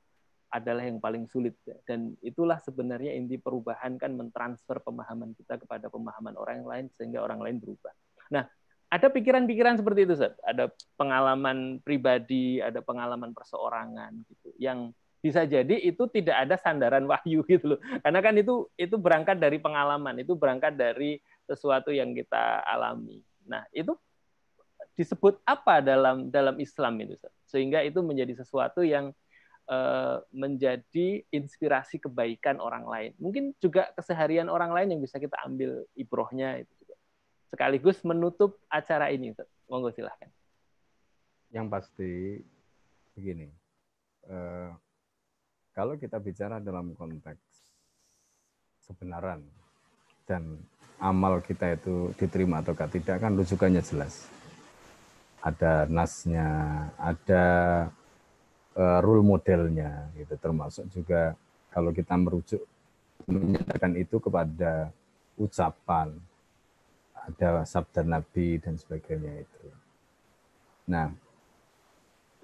adalah 0.55 0.87
yang 0.87 1.03
paling 1.03 1.27
sulit 1.27 1.59
dan 1.83 2.15
itulah 2.23 2.63
sebenarnya 2.63 3.11
inti 3.19 3.43
perubahan 3.43 3.99
kan 3.99 4.15
mentransfer 4.15 4.79
pemahaman 4.79 5.35
kita 5.35 5.59
kepada 5.59 5.91
pemahaman 5.91 6.39
orang 6.39 6.63
lain 6.63 6.87
sehingga 6.95 7.27
orang 7.27 7.43
lain 7.43 7.59
berubah. 7.59 7.91
Nah, 8.31 8.47
ada 8.87 9.11
pikiran-pikiran 9.11 9.83
seperti 9.83 10.07
itu, 10.07 10.15
Seth. 10.15 10.39
Ada 10.47 10.71
pengalaman 10.95 11.83
pribadi, 11.83 12.63
ada 12.63 12.79
pengalaman 12.79 13.35
perseorangan 13.35 14.15
gitu 14.31 14.55
yang 14.63 14.95
bisa 15.19 15.43
jadi 15.49 15.81
itu 15.81 16.07
tidak 16.13 16.47
ada 16.47 16.55
sandaran 16.55 17.03
wahyu 17.11 17.43
gitu 17.51 17.75
loh. 17.75 17.81
Karena 18.07 18.23
kan 18.23 18.39
itu 18.39 18.71
itu 18.79 18.95
berangkat 18.95 19.43
dari 19.43 19.59
pengalaman, 19.59 20.23
itu 20.23 20.39
berangkat 20.39 20.79
dari 20.79 21.19
sesuatu 21.51 21.91
yang 21.91 22.15
kita 22.15 22.63
alami. 22.63 23.19
Nah, 23.51 23.67
itu 23.75 23.99
disebut 24.95 25.43
apa 25.47 25.83
dalam 25.83 26.31
dalam 26.31 26.57
Islam 26.59 26.99
itu? 27.03 27.19
Sehingga 27.47 27.83
itu 27.83 28.03
menjadi 28.03 28.35
sesuatu 28.39 28.83
yang 28.83 29.15
Eh, 29.65 30.19
menjadi 30.29 31.25
inspirasi 31.33 31.97
kebaikan 31.97 32.61
orang 32.61 32.85
lain. 32.85 33.17
Mungkin 33.17 33.57
juga 33.57 33.89
keseharian 33.97 34.53
orang 34.53 34.77
lain 34.77 34.93
yang 34.93 35.01
bisa 35.01 35.17
kita 35.17 35.41
ambil 35.41 35.89
ibrohnya 35.97 36.61
itu 36.61 36.69
juga. 36.85 37.01
Sekaligus 37.49 38.05
menutup 38.05 38.61
acara 38.69 39.09
ini. 39.09 39.33
Monggo 39.65 39.89
silahkan. 39.89 40.29
Yang 41.49 41.67
pasti 41.73 42.13
begini, 43.17 43.49
eh, 44.29 44.69
kalau 45.73 45.97
kita 45.97 46.21
bicara 46.21 46.61
dalam 46.61 46.93
konteks 46.93 47.41
kebenaran 48.85 49.49
dan 50.29 50.61
amal 51.01 51.41
kita 51.41 51.73
itu 51.73 52.13
diterima 52.21 52.61
atau 52.61 52.77
tidak 52.77 53.17
kan 53.17 53.33
rujukannya 53.33 53.81
jelas. 53.81 54.29
Ada 55.45 55.85
nasnya, 55.93 56.49
ada 56.97 57.45
uh, 58.75 58.99
role 59.05 59.21
modelnya 59.21 60.09
gitu 60.17 60.35
termasuk 60.41 60.89
juga 60.89 61.37
kalau 61.69 61.93
kita 61.93 62.17
merujuk 62.17 62.63
menyatakan 63.29 63.93
itu 63.97 64.17
kepada 64.21 64.89
ucapan 65.37 66.17
ada 67.25 67.65
sabda 67.65 68.05
Nabi 68.05 68.61
dan 68.61 68.77
sebagainya 68.77 69.45
itu. 69.45 69.67
Nah, 70.85 71.09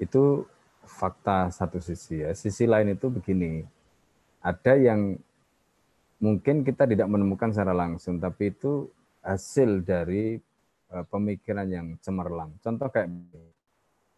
itu 0.00 0.48
fakta 0.88 1.52
satu 1.52 1.76
sisi 1.78 2.24
ya. 2.24 2.32
Sisi 2.32 2.64
lain 2.64 2.96
itu 2.96 3.12
begini, 3.12 3.60
ada 4.40 4.72
yang 4.80 5.20
mungkin 6.16 6.64
kita 6.64 6.88
tidak 6.88 7.08
menemukan 7.12 7.52
secara 7.52 7.76
langsung, 7.76 8.16
tapi 8.16 8.56
itu 8.56 8.88
hasil 9.20 9.84
dari 9.84 10.40
pemikiran 10.90 11.68
yang 11.70 11.86
cemerlang. 12.02 12.58
Contoh 12.58 12.90
kayak 12.90 13.08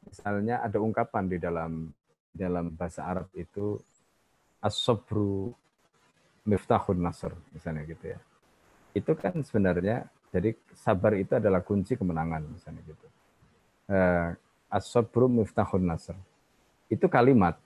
misalnya 0.09 0.65
ada 0.65 0.79
ungkapan 0.81 1.29
di 1.29 1.37
dalam 1.37 1.93
dalam 2.33 2.73
bahasa 2.73 3.05
Arab 3.05 3.29
itu 3.37 3.77
as-sabru 4.65 5.53
miftahun 6.49 6.99
nasr 6.99 7.33
misalnya 7.53 7.85
gitu 7.85 8.17
ya. 8.17 8.19
Itu 8.97 9.13
kan 9.15 9.37
sebenarnya 9.45 10.09
jadi 10.33 10.57
sabar 10.73 11.13
itu 11.21 11.37
adalah 11.37 11.61
kunci 11.61 11.93
kemenangan 11.93 12.41
misalnya 12.49 12.83
gitu. 12.89 13.07
Uh, 13.93 14.33
as-sabru 14.73 15.29
miftahun 15.29 15.85
nasr. 15.85 16.17
Itu 16.89 17.07
kalimat. 17.13 17.61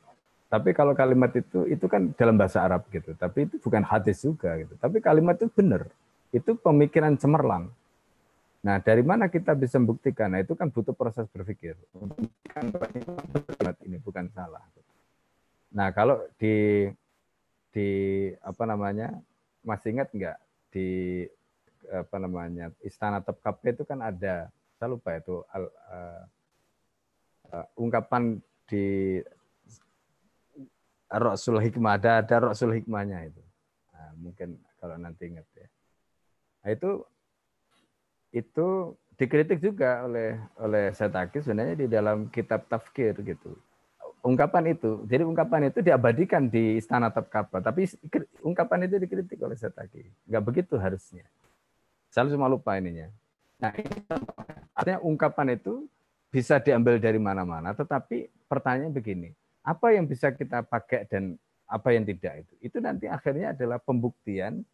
Tapi 0.46 0.74
kalau 0.74 0.94
kalimat 0.94 1.30
itu 1.34 1.66
itu 1.70 1.86
kan 1.86 2.10
dalam 2.18 2.34
bahasa 2.34 2.62
Arab 2.62 2.86
gitu. 2.90 3.14
Tapi 3.14 3.46
itu 3.46 3.62
bukan 3.62 3.82
hadis 3.86 4.22
juga 4.22 4.58
gitu. 4.58 4.74
Tapi 4.78 4.98
kalimat 4.98 5.38
itu 5.38 5.50
benar. 5.50 5.86
Itu 6.34 6.58
pemikiran 6.58 7.14
cemerlang. 7.14 7.70
Nah, 8.66 8.82
dari 8.82 9.06
mana 9.06 9.30
kita 9.30 9.54
bisa 9.54 9.78
membuktikan? 9.78 10.34
Nah, 10.34 10.42
itu 10.42 10.58
kan 10.58 10.66
butuh 10.74 10.90
proses 10.90 11.30
berpikir. 11.30 11.78
Ini 13.86 14.02
bukan 14.02 14.26
salah. 14.34 14.66
Nah, 15.70 15.94
kalau 15.94 16.26
di 16.34 16.90
di 17.70 17.88
apa 18.42 18.66
namanya? 18.66 19.14
Masih 19.62 19.94
ingat 19.94 20.10
nggak 20.10 20.38
di 20.74 21.22
apa 21.94 22.18
namanya? 22.18 22.74
Istana 22.82 23.22
Topkapi 23.22 23.70
itu 23.70 23.86
kan 23.86 24.02
ada 24.02 24.50
saya 24.74 24.90
lupa 24.90 25.14
itu 25.14 25.46
uh, 25.46 25.70
uh, 27.54 27.66
ungkapan 27.78 28.42
di 28.66 29.22
Rasul 31.06 31.62
Hikmah 31.62 32.02
ada 32.02 32.18
ada 32.18 32.50
Rasul 32.50 32.74
Hikmahnya 32.82 33.30
itu. 33.30 33.42
Nah, 33.94 34.10
mungkin 34.18 34.58
kalau 34.82 34.98
nanti 34.98 35.30
ingat 35.30 35.46
ya. 35.54 35.70
Nah, 36.66 36.70
itu 36.74 36.90
itu 38.36 38.92
dikritik 39.16 39.64
juga 39.64 40.04
oleh 40.04 40.36
oleh 40.60 40.92
Setaki 40.92 41.40
sebenarnya 41.40 41.76
di 41.80 41.86
dalam 41.88 42.28
kitab 42.28 42.68
tafkir 42.68 43.16
gitu. 43.24 43.56
Ungkapan 44.26 44.74
itu, 44.74 45.06
jadi 45.06 45.22
ungkapan 45.22 45.70
itu 45.70 45.78
diabadikan 45.86 46.50
di 46.50 46.82
Istana 46.82 47.14
Topkapa, 47.14 47.62
tapi 47.62 47.86
ungkapan 48.42 48.90
itu 48.90 48.98
dikritik 48.98 49.38
oleh 49.38 49.54
Setaki. 49.54 50.02
Enggak 50.26 50.42
begitu 50.42 50.74
harusnya. 50.74 51.22
Saya 52.10 52.26
cuma 52.34 52.50
lupa 52.50 52.74
ininya. 52.74 53.06
Nah, 53.62 53.70
ini 53.78 54.02
artinya 54.74 54.98
ungkapan 55.06 55.54
itu 55.54 55.86
bisa 56.28 56.58
diambil 56.58 56.98
dari 56.98 57.22
mana-mana, 57.22 57.70
tetapi 57.70 58.26
pertanyaan 58.50 58.90
begini, 58.90 59.30
apa 59.62 59.94
yang 59.94 60.10
bisa 60.10 60.34
kita 60.34 60.66
pakai 60.66 61.06
dan 61.06 61.38
apa 61.70 61.94
yang 61.94 62.02
tidak 62.02 62.42
itu? 62.42 62.54
Itu 62.66 62.76
nanti 62.82 63.06
akhirnya 63.06 63.54
adalah 63.54 63.78
pembuktian 63.78 64.66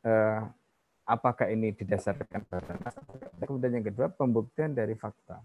eh, 0.00 0.40
apakah 1.08 1.48
ini 1.48 1.72
didasarkan 1.72 2.44
Kemudian 3.40 3.80
yang 3.80 3.86
kedua, 3.88 4.12
pembuktian 4.12 4.76
dari 4.76 4.92
fakta. 4.92 5.40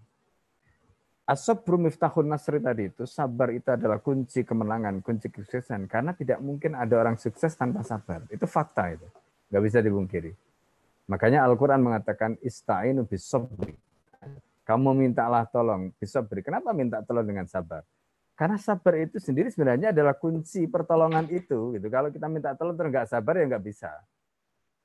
Asabru 1.24 1.80
miftahun 1.80 2.28
nasri 2.28 2.60
tadi 2.60 2.92
itu, 2.92 3.08
sabar 3.08 3.48
itu 3.48 3.72
adalah 3.72 3.96
kunci 3.96 4.44
kemenangan, 4.44 5.00
kunci 5.00 5.32
kesuksesan. 5.32 5.88
Karena 5.88 6.12
tidak 6.12 6.44
mungkin 6.44 6.76
ada 6.76 7.00
orang 7.00 7.16
sukses 7.16 7.56
tanpa 7.56 7.80
sabar. 7.80 8.28
Itu 8.28 8.44
fakta 8.44 8.92
itu. 8.92 9.08
Nggak 9.48 9.62
bisa 9.64 9.78
dibungkiri. 9.80 10.36
Makanya 11.08 11.48
Al-Quran 11.48 11.80
mengatakan, 11.80 12.36
ista'inu 12.44 13.08
bisobri. 13.08 13.72
Kamu 14.68 14.92
mintalah 14.92 15.48
tolong, 15.48 15.96
bisobri. 15.96 16.44
Kenapa 16.44 16.76
minta 16.76 17.00
tolong 17.00 17.24
dengan 17.24 17.48
sabar? 17.48 17.80
Karena 18.36 18.60
sabar 18.60 18.98
itu 18.98 19.16
sendiri 19.22 19.48
sebenarnya 19.48 19.96
adalah 19.96 20.12
kunci 20.16 20.68
pertolongan 20.68 21.24
itu. 21.32 21.76
Gitu. 21.76 21.86
Kalau 21.88 22.12
kita 22.12 22.26
minta 22.28 22.52
tolong 22.52 22.76
terus 22.76 22.90
nggak 22.92 23.08
sabar 23.08 23.32
ya 23.40 23.44
nggak 23.48 23.64
bisa. 23.64 23.92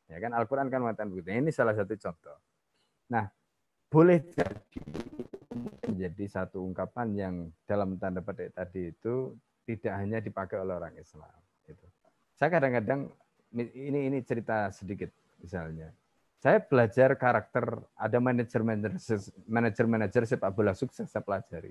Ya 0.09 0.17
kan 0.17 0.33
Al-Qur'an 0.33 0.73
kan 0.73 0.81
mengatakan 0.81 1.13
begitu. 1.13 1.29
Ini 1.29 1.53
salah 1.53 1.77
satu 1.77 1.93
contoh. 1.93 2.37
Nah, 3.13 3.29
boleh 3.89 4.25
jadi 4.33 4.81
menjadi 5.85 6.25
satu 6.25 6.65
ungkapan 6.65 7.07
yang 7.13 7.35
dalam 7.69 7.97
tanda 8.01 8.21
petik 8.25 8.53
tadi 8.53 8.89
itu 8.89 9.37
tidak 9.69 9.93
hanya 10.01 10.17
dipakai 10.17 10.57
oleh 10.57 10.73
orang 10.77 10.97
Islam. 10.97 11.29
Gitu. 11.65 11.85
Saya 12.33 12.49
kadang-kadang 12.49 13.09
ini 13.53 14.09
ini 14.09 14.17
cerita 14.25 14.73
sedikit 14.73 15.13
misalnya. 15.41 15.93
Saya 16.39 16.63
belajar 16.63 17.13
karakter 17.19 17.83
ada 17.93 18.17
manajer 18.17 18.61
manajer 19.45 19.85
manajer 19.85 20.23
sepak 20.25 20.49
bola 20.55 20.73
sukses 20.73 21.05
saya 21.05 21.21
pelajari. 21.21 21.69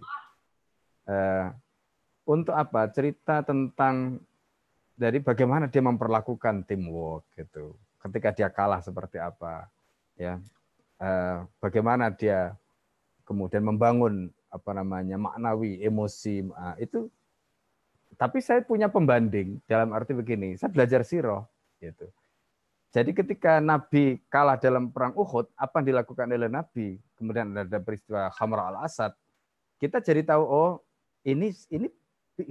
Uh, 1.08 1.48
untuk 2.28 2.52
apa? 2.52 2.86
Cerita 2.92 3.40
tentang 3.40 4.20
dari 4.92 5.24
bagaimana 5.24 5.70
dia 5.70 5.80
memperlakukan 5.80 6.68
teamwork 6.68 7.24
gitu 7.32 7.72
ketika 8.06 8.28
dia 8.34 8.48
kalah 8.50 8.80
seperti 8.82 9.18
apa 9.18 9.66
ya. 10.18 10.38
Eh, 10.98 11.38
bagaimana 11.62 12.10
dia 12.10 12.58
kemudian 13.22 13.62
membangun 13.62 14.32
apa 14.50 14.70
namanya 14.74 15.16
maknawi 15.20 15.78
emosi 15.82 16.48
ah, 16.54 16.74
itu. 16.82 17.06
Tapi 18.18 18.42
saya 18.42 18.64
punya 18.66 18.90
pembanding 18.90 19.62
dalam 19.68 19.94
arti 19.94 20.10
begini 20.16 20.58
saya 20.58 20.72
belajar 20.74 21.06
siroh 21.06 21.46
gitu. 21.78 22.10
Jadi 22.88 23.12
ketika 23.12 23.60
Nabi 23.60 24.18
kalah 24.32 24.56
dalam 24.56 24.90
perang 24.90 25.12
Uhud 25.12 25.46
apa 25.54 25.78
yang 25.78 25.86
dilakukan 25.92 26.26
oleh 26.26 26.50
Nabi? 26.50 26.98
Kemudian 27.20 27.52
ada 27.52 27.78
peristiwa 27.78 28.32
Khamr 28.32 28.58
al 28.58 28.80
Asad 28.82 29.12
kita 29.78 30.02
jadi 30.02 30.26
tahu 30.26 30.42
oh 30.42 30.70
ini 31.22 31.54
ini 31.70 31.88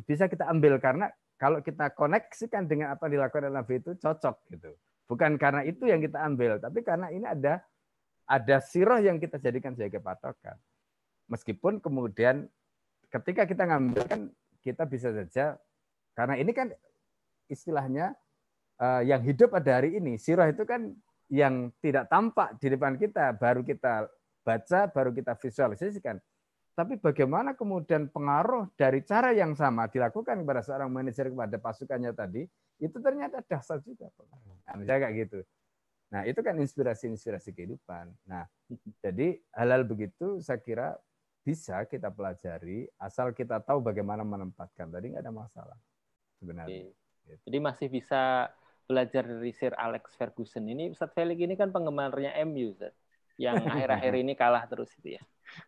bisa 0.07 0.31
kita 0.31 0.47
ambil 0.47 0.79
karena 0.79 1.11
kalau 1.37 1.61
kita 1.61 1.91
koneksikan 1.93 2.65
dengan 2.65 2.95
apa 2.95 3.05
yang 3.07 3.19
dilakukan 3.19 3.47
oleh 3.47 3.55
Nabi 3.61 3.73
itu 3.83 3.91
cocok 3.99 4.35
gitu 4.55 4.71
Bukan 5.07 5.39
karena 5.39 5.63
itu 5.63 5.87
yang 5.87 6.03
kita 6.03 6.19
ambil, 6.19 6.59
tapi 6.59 6.83
karena 6.83 7.07
ini 7.09 7.23
ada 7.23 7.63
ada 8.27 8.59
siroh 8.59 8.99
yang 8.99 9.23
kita 9.23 9.39
jadikan 9.39 9.71
sebagai 9.71 10.03
patokan. 10.03 10.59
Meskipun 11.31 11.79
kemudian 11.79 12.51
ketika 13.07 13.47
kita 13.47 13.63
ngambil 13.63 14.03
kan 14.03 14.21
kita 14.59 14.83
bisa 14.83 15.15
saja 15.15 15.55
karena 16.11 16.35
ini 16.35 16.51
kan 16.51 16.67
istilahnya 17.47 18.19
uh, 18.83 18.99
yang 19.03 19.23
hidup 19.23 19.55
pada 19.55 19.79
hari 19.79 19.95
ini. 19.95 20.19
Siroh 20.19 20.47
itu 20.51 20.67
kan 20.67 20.91
yang 21.31 21.71
tidak 21.83 22.07
tampak 22.07 22.59
di 22.59 22.67
depan 22.71 22.95
kita, 22.99 23.35
baru 23.35 23.63
kita 23.63 24.07
baca, 24.43 24.79
baru 24.91 25.11
kita 25.11 25.35
visualisasikan. 25.35 26.19
Tapi 26.77 27.01
bagaimana 27.01 27.57
kemudian 27.57 28.07
pengaruh 28.13 28.69
dari 28.77 29.01
cara 29.01 29.33
yang 29.33 29.57
sama 29.57 29.89
dilakukan 29.89 30.45
kepada 30.45 30.61
seorang 30.61 30.93
manajer 30.93 31.33
kepada 31.33 31.57
pasukannya 31.57 32.13
tadi, 32.13 32.45
itu 32.77 32.97
ternyata 33.01 33.41
dasar 33.45 33.81
juga. 33.81 34.09
Nah, 34.67 34.73
misalnya 34.77 35.09
kayak 35.09 35.15
gitu. 35.27 35.39
Nah, 36.07 36.23
itu 36.23 36.39
kan 36.39 36.55
inspirasi-inspirasi 36.55 37.51
kehidupan. 37.51 38.13
Nah, 38.29 38.47
jadi 39.03 39.37
halal 39.57 39.83
begitu 39.83 40.39
saya 40.39 40.61
kira 40.61 40.95
bisa 41.41 41.87
kita 41.87 42.11
pelajari 42.11 42.91
asal 42.99 43.31
kita 43.31 43.63
tahu 43.63 43.79
bagaimana 43.79 44.23
menempatkan. 44.23 44.91
Tadi 44.91 45.15
nggak 45.15 45.23
ada 45.23 45.33
masalah. 45.33 45.77
sebenarnya. 46.37 46.93
Okay. 47.25 47.41
Jadi 47.49 47.57
masih 47.57 47.87
bisa 47.89 48.53
belajar 48.85 49.25
dari 49.25 49.51
Sir 49.51 49.73
Alex 49.73 50.13
Ferguson. 50.13 50.69
Ini 50.69 50.93
Ustadz 50.93 51.17
Felix 51.17 51.41
ini 51.41 51.57
kan 51.57 51.73
penggemarnya 51.73 52.37
MU, 52.45 52.77
Ustadz. 52.77 52.95
Yang 53.41 53.55
akhir-akhir 53.73 54.13
ini 54.21 54.33
kalah 54.37 54.63
terus 54.69 54.93
itu 55.01 55.17
ya. 55.17 55.23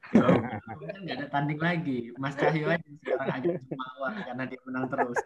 Kan 0.09 0.99
nggak 1.05 1.17
ada 1.21 1.27
tanding 1.29 1.61
lagi. 1.61 1.99
Mas 2.17 2.35
Cahyo 2.35 2.67
aja 2.69 2.89
sekarang 3.03 3.29
agak 3.29 3.57
karena 4.25 4.43
dia 4.49 4.59
menang 4.65 4.85
terus. 4.89 5.19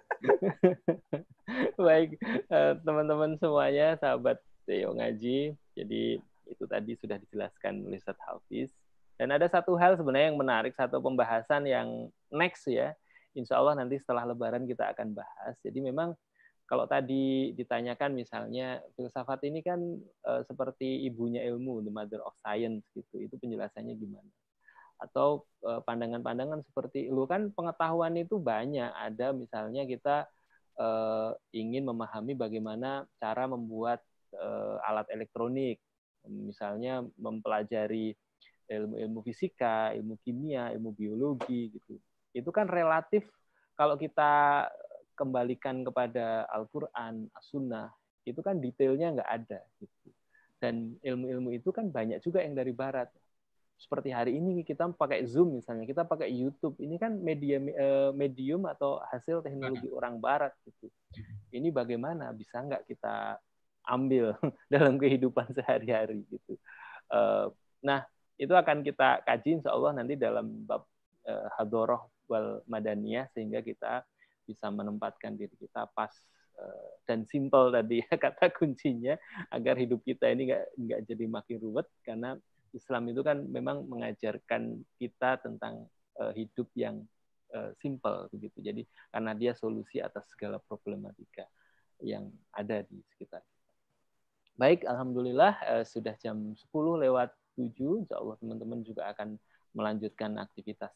Baik, 1.78 2.10
eh, 2.50 2.74
teman-teman 2.84 3.36
semuanya, 3.40 3.96
sahabat 4.00 4.40
Teo 4.64 4.96
Ngaji. 4.96 5.56
Jadi 5.76 6.04
itu 6.48 6.64
tadi 6.68 6.92
sudah 7.00 7.18
dijelaskan 7.20 7.88
oleh 7.88 8.00
Ustadz 8.00 8.24
Hafiz. 8.28 8.70
Dan 9.18 9.30
ada 9.30 9.46
satu 9.46 9.78
hal 9.78 9.96
sebenarnya 9.96 10.34
yang 10.34 10.42
menarik, 10.42 10.74
satu 10.74 11.00
pembahasan 11.00 11.70
yang 11.70 12.10
next 12.34 12.66
ya. 12.68 12.98
Insya 13.34 13.58
Allah 13.62 13.78
nanti 13.78 13.98
setelah 13.98 14.26
Lebaran 14.30 14.66
kita 14.66 14.94
akan 14.94 15.14
bahas. 15.18 15.56
Jadi 15.62 15.82
memang 15.82 16.14
kalau 16.66 16.90
tadi 16.90 17.54
ditanyakan 17.54 18.16
misalnya 18.16 18.82
filsafat 18.98 19.46
ini 19.46 19.62
kan 19.62 19.80
uh, 20.26 20.42
seperti 20.48 21.06
ibunya 21.06 21.44
ilmu, 21.46 21.86
the 21.86 21.92
mother 21.94 22.22
of 22.24 22.34
science 22.42 22.88
gitu. 22.98 23.22
Itu 23.22 23.38
penjelasannya 23.38 23.94
gimana? 24.00 24.32
Atau 25.04 25.44
uh, 25.68 25.84
pandangan-pandangan 25.84 26.64
seperti 26.64 27.12
lu 27.12 27.28
kan 27.28 27.52
pengetahuan 27.52 28.16
itu 28.16 28.40
banyak. 28.40 28.88
Ada 28.88 29.36
misalnya 29.36 29.84
kita 29.84 30.32
uh, 30.80 31.36
ingin 31.52 31.84
memahami 31.84 32.40
bagaimana 32.40 33.04
cara 33.20 33.44
membuat 33.52 34.00
uh, 34.40 34.80
alat 34.88 35.12
elektronik, 35.12 35.84
misalnya 36.24 37.04
mempelajari 37.20 38.16
ilmu-ilmu 38.72 39.20
fisika, 39.28 39.92
ilmu 39.92 40.16
kimia, 40.24 40.72
ilmu 40.72 40.96
biologi 40.96 41.76
gitu. 41.76 42.00
Itu 42.32 42.50
kan 42.50 42.72
relatif 42.72 43.28
kalau 43.76 44.00
kita 44.00 44.66
kembalikan 45.14 45.86
kepada 45.86 46.50
Al-Quran, 46.50 47.30
As-Sunnah, 47.38 47.94
itu 48.26 48.40
kan 48.42 48.58
detailnya 48.58 49.20
nggak 49.20 49.30
ada. 49.30 49.60
Gitu. 49.78 50.10
Dan 50.58 50.96
ilmu-ilmu 51.04 51.54
itu 51.54 51.70
kan 51.76 51.92
banyak 51.92 52.24
juga 52.24 52.42
yang 52.42 52.56
dari 52.56 52.72
Barat. 52.72 53.12
Seperti 53.84 54.16
hari 54.16 54.40
ini 54.40 54.64
kita 54.64 54.88
pakai 54.96 55.28
Zoom 55.28 55.60
misalnya, 55.60 55.84
kita 55.84 56.08
pakai 56.08 56.32
YouTube. 56.32 56.80
Ini 56.80 56.96
kan 56.96 57.20
media 57.20 57.60
eh, 57.60 58.12
medium 58.16 58.64
atau 58.64 59.04
hasil 59.12 59.44
teknologi 59.44 59.92
orang 59.92 60.24
Barat. 60.24 60.56
Gitu. 60.64 60.88
Ini 61.52 61.68
bagaimana 61.68 62.32
bisa 62.32 62.64
nggak 62.64 62.88
kita 62.88 63.36
ambil 63.84 64.40
dalam 64.74 64.96
kehidupan 64.96 65.52
sehari-hari 65.52 66.24
gitu. 66.32 66.56
Eh, 67.12 67.48
nah, 67.84 68.08
itu 68.40 68.56
akan 68.56 68.88
kita 68.88 69.20
kaji 69.28 69.60
insya 69.60 69.76
Allah 69.76 70.00
nanti 70.00 70.16
dalam 70.16 70.64
bab 70.64 70.88
eh, 71.28 71.48
hadoroh 71.60 72.08
wal 72.32 72.64
madaniyah 72.72 73.28
sehingga 73.36 73.60
kita 73.60 74.08
bisa 74.48 74.72
menempatkan 74.72 75.36
diri 75.36 75.56
kita 75.60 75.92
pas 75.92 76.12
dan 77.10 77.26
simple 77.26 77.74
tadi 77.74 78.00
ya 78.06 78.14
kata 78.30 78.54
kuncinya 78.54 79.18
agar 79.50 79.76
hidup 79.76 80.06
kita 80.06 80.30
ini 80.30 80.54
nggak 80.54 80.64
nggak 80.78 81.02
jadi 81.10 81.26
makin 81.26 81.58
ruwet 81.60 81.88
karena 82.06 82.38
Islam 82.74 83.10
itu 83.14 83.22
kan 83.22 83.46
memang 83.46 83.86
mengajarkan 83.86 84.82
kita 84.98 85.40
tentang 85.40 85.86
uh, 86.18 86.34
hidup 86.34 86.68
yang 86.74 87.06
uh, 87.54 87.72
simple 87.78 88.28
begitu. 88.34 88.60
Jadi 88.60 88.82
karena 89.14 89.32
dia 89.38 89.54
solusi 89.54 90.02
atas 90.02 90.28
segala 90.34 90.58
problematika 90.58 91.46
yang 92.02 92.28
ada 92.52 92.84
di 92.84 93.00
sekitar 93.14 93.40
kita. 93.46 93.64
Baik, 94.54 94.86
alhamdulillah 94.86 95.54
uh, 95.66 95.86
sudah 95.86 96.14
jam 96.18 96.54
10 96.54 96.70
lewat 97.10 97.34
7. 97.58 98.06
Insya 98.06 98.18
Allah 98.18 98.38
teman-teman 98.42 98.82
juga 98.86 99.10
akan 99.14 99.38
melanjutkan 99.74 100.38
aktivitas 100.38 100.94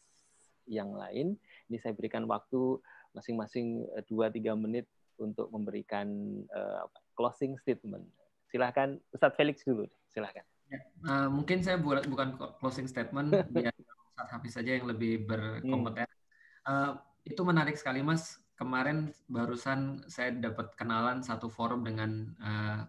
yang 0.70 0.94
lain. 0.94 1.34
Ini 1.66 1.76
saya 1.82 1.96
berikan 1.96 2.28
waktu 2.28 2.78
masing-masing 3.16 3.88
eh, 3.96 4.04
dua 4.06 4.28
tiga 4.28 4.52
menit 4.54 4.84
untuk 5.18 5.50
memberikan 5.50 6.06
uh, 6.54 6.86
closing 7.18 7.58
statement. 7.58 8.06
Silahkan 8.46 9.02
Ustadz 9.10 9.34
Felix 9.34 9.66
dulu, 9.66 9.90
silahkan. 10.14 10.46
Ya, 10.68 10.80
uh, 11.08 11.28
mungkin 11.32 11.64
saya 11.64 11.80
buat 11.80 12.04
bukan 12.04 12.36
closing 12.60 12.84
statement, 12.84 13.32
biar 13.54 13.72
Ustadz 14.12 14.32
Hafiz 14.32 14.52
saja 14.52 14.76
yang 14.76 14.86
lebih 14.88 15.24
berkompeten. 15.24 16.04
Hmm. 16.04 16.68
Uh, 16.68 16.92
itu 17.24 17.40
menarik 17.44 17.76
sekali 17.76 18.04
Mas. 18.04 18.36
Kemarin 18.58 19.14
barusan 19.30 20.02
saya 20.10 20.34
dapat 20.34 20.74
kenalan 20.74 21.22
satu 21.22 21.46
forum 21.46 21.86
dengan 21.86 22.34
uh, 22.42 22.82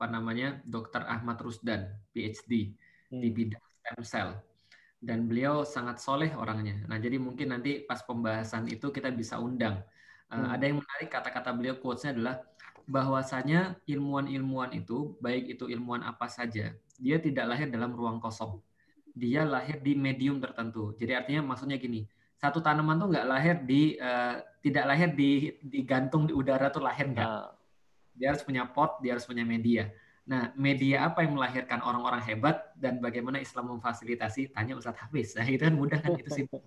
apa 0.00 0.06
namanya 0.06 0.62
Dr. 0.62 1.02
Ahmad 1.02 1.42
Rusdan, 1.42 1.92
PhD 2.14 2.72
hmm. 3.10 3.20
di 3.20 3.28
bidang 3.28 3.64
stem 3.82 4.00
cell 4.06 4.30
dan 5.00 5.24
beliau 5.24 5.64
sangat 5.64 5.98
soleh 5.98 6.30
orangnya. 6.36 6.84
Nah, 6.84 7.00
jadi 7.00 7.16
mungkin 7.16 7.56
nanti 7.56 7.80
pas 7.88 8.04
pembahasan 8.04 8.68
itu 8.68 8.92
kita 8.92 9.08
bisa 9.08 9.40
undang. 9.40 9.80
Uh, 10.28 10.44
hmm. 10.44 10.48
Ada 10.54 10.64
yang 10.68 10.76
menarik 10.78 11.08
kata-kata 11.08 11.50
beliau 11.56 11.74
quotes-nya 11.80 12.12
adalah 12.12 12.36
bahwasanya 12.84 13.80
ilmuwan-ilmuwan 13.88 14.76
itu, 14.76 15.16
baik 15.24 15.56
itu 15.56 15.72
ilmuwan 15.72 16.04
apa 16.04 16.28
saja, 16.28 16.76
dia 17.00 17.16
tidak 17.16 17.48
lahir 17.48 17.66
dalam 17.72 17.96
ruang 17.96 18.20
kosong. 18.20 18.60
Dia 19.16 19.42
lahir 19.42 19.80
di 19.80 19.96
medium 19.96 20.38
tertentu. 20.38 20.92
Jadi 21.00 21.12
artinya 21.16 21.42
maksudnya 21.50 21.80
gini, 21.80 22.04
satu 22.36 22.60
tanaman 22.60 23.00
tuh 23.00 23.08
nggak 23.10 23.26
lahir 23.26 23.56
di 23.64 23.96
uh, 23.98 24.38
tidak 24.60 24.84
lahir 24.84 25.08
di 25.16 25.56
digantung 25.64 26.28
di 26.28 26.36
udara 26.36 26.68
tuh 26.68 26.84
lahir 26.84 27.08
nggak. 27.08 27.26
Ah. 27.26 27.50
Dia 28.14 28.36
harus 28.36 28.44
punya 28.44 28.68
pot, 28.68 29.00
dia 29.00 29.16
harus 29.16 29.24
punya 29.24 29.42
media. 29.42 29.88
Nah, 30.28 30.52
media 30.54 31.10
apa 31.10 31.24
yang 31.24 31.34
melahirkan 31.34 31.82
orang-orang 31.82 32.22
hebat 32.22 32.70
dan 32.78 33.02
bagaimana 33.02 33.42
Islam 33.42 33.74
memfasilitasi? 33.74 34.52
Tanya 34.54 34.76
Ustadz 34.76 35.00
Hafiz. 35.00 35.34
Nah, 35.34 35.48
itu 35.48 35.64
kan 35.64 35.74
mudah 35.74 35.98
kan 35.98 36.14
itu 36.14 36.30
simpel. 36.30 36.60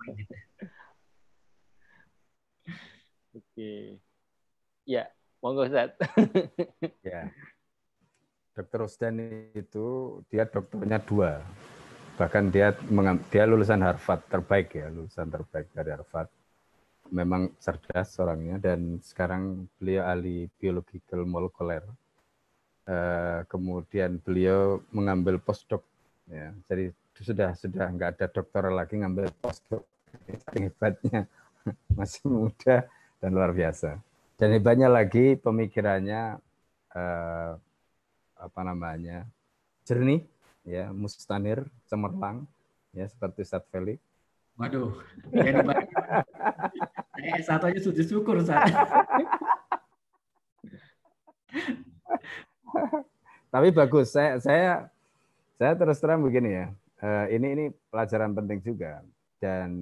Oke. 3.38 4.04
Ya, 4.84 5.08
monggo 5.40 5.64
Ustaz. 5.64 5.96
ya. 7.08 7.32
Dokter 8.54 8.86
Rusdan 8.86 9.18
itu 9.58 10.22
dia 10.30 10.46
dokternya 10.46 11.02
dua. 11.02 11.42
Bahkan 12.22 12.54
dia 12.54 12.70
dia 13.34 13.44
lulusan 13.50 13.82
Harvard 13.82 14.22
terbaik 14.30 14.78
ya, 14.78 14.94
lulusan 14.94 15.26
terbaik 15.26 15.74
dari 15.74 15.90
Harvard. 15.90 16.30
Memang 17.10 17.50
cerdas 17.58 18.14
orangnya 18.22 18.62
dan 18.62 19.02
sekarang 19.02 19.66
beliau 19.82 20.06
ahli 20.06 20.46
biological 20.62 21.26
molecular. 21.26 21.82
Eh, 22.86 23.40
kemudian 23.50 24.22
beliau 24.22 24.86
mengambil 24.94 25.42
postdoc 25.42 25.82
ya. 26.30 26.54
Jadi 26.70 26.94
sudah 27.18 27.58
sudah 27.58 27.90
nggak 27.90 28.10
ada 28.22 28.26
dokter 28.30 28.70
lagi 28.70 29.02
ngambil 29.02 29.34
postdoc. 29.42 29.82
Hebatnya. 30.54 31.26
Masih 31.98 32.30
muda 32.30 32.86
dan 33.18 33.30
luar 33.34 33.50
biasa. 33.50 33.98
Dan 34.38 34.54
hebatnya 34.54 34.94
lagi 34.94 35.42
pemikirannya 35.42 36.38
eh, 36.94 37.52
apa 38.44 38.60
namanya 38.68 39.24
jernih 39.88 40.28
ya 40.68 40.92
mustanir 40.92 41.64
cemerlang 41.88 42.44
ya 42.92 43.08
seperti 43.08 43.48
Ustadz 43.48 43.72
Felix 43.72 44.04
Waduh, 44.54 44.94
eh, 45.34 45.50
satu 47.42 47.66
aja 47.66 47.82
sujud 47.82 48.06
syukur 48.06 48.38
saat. 48.46 48.70
Tapi 53.50 53.74
bagus. 53.74 54.14
Saya 54.14 54.38
saya 54.38 54.94
saya 55.58 55.74
terus 55.74 55.98
terang 55.98 56.22
begini 56.22 56.54
ya. 56.54 56.70
Uh, 57.02 57.26
ini 57.34 57.48
ini 57.58 57.66
pelajaran 57.90 58.38
penting 58.38 58.62
juga 58.62 59.02
dan 59.42 59.74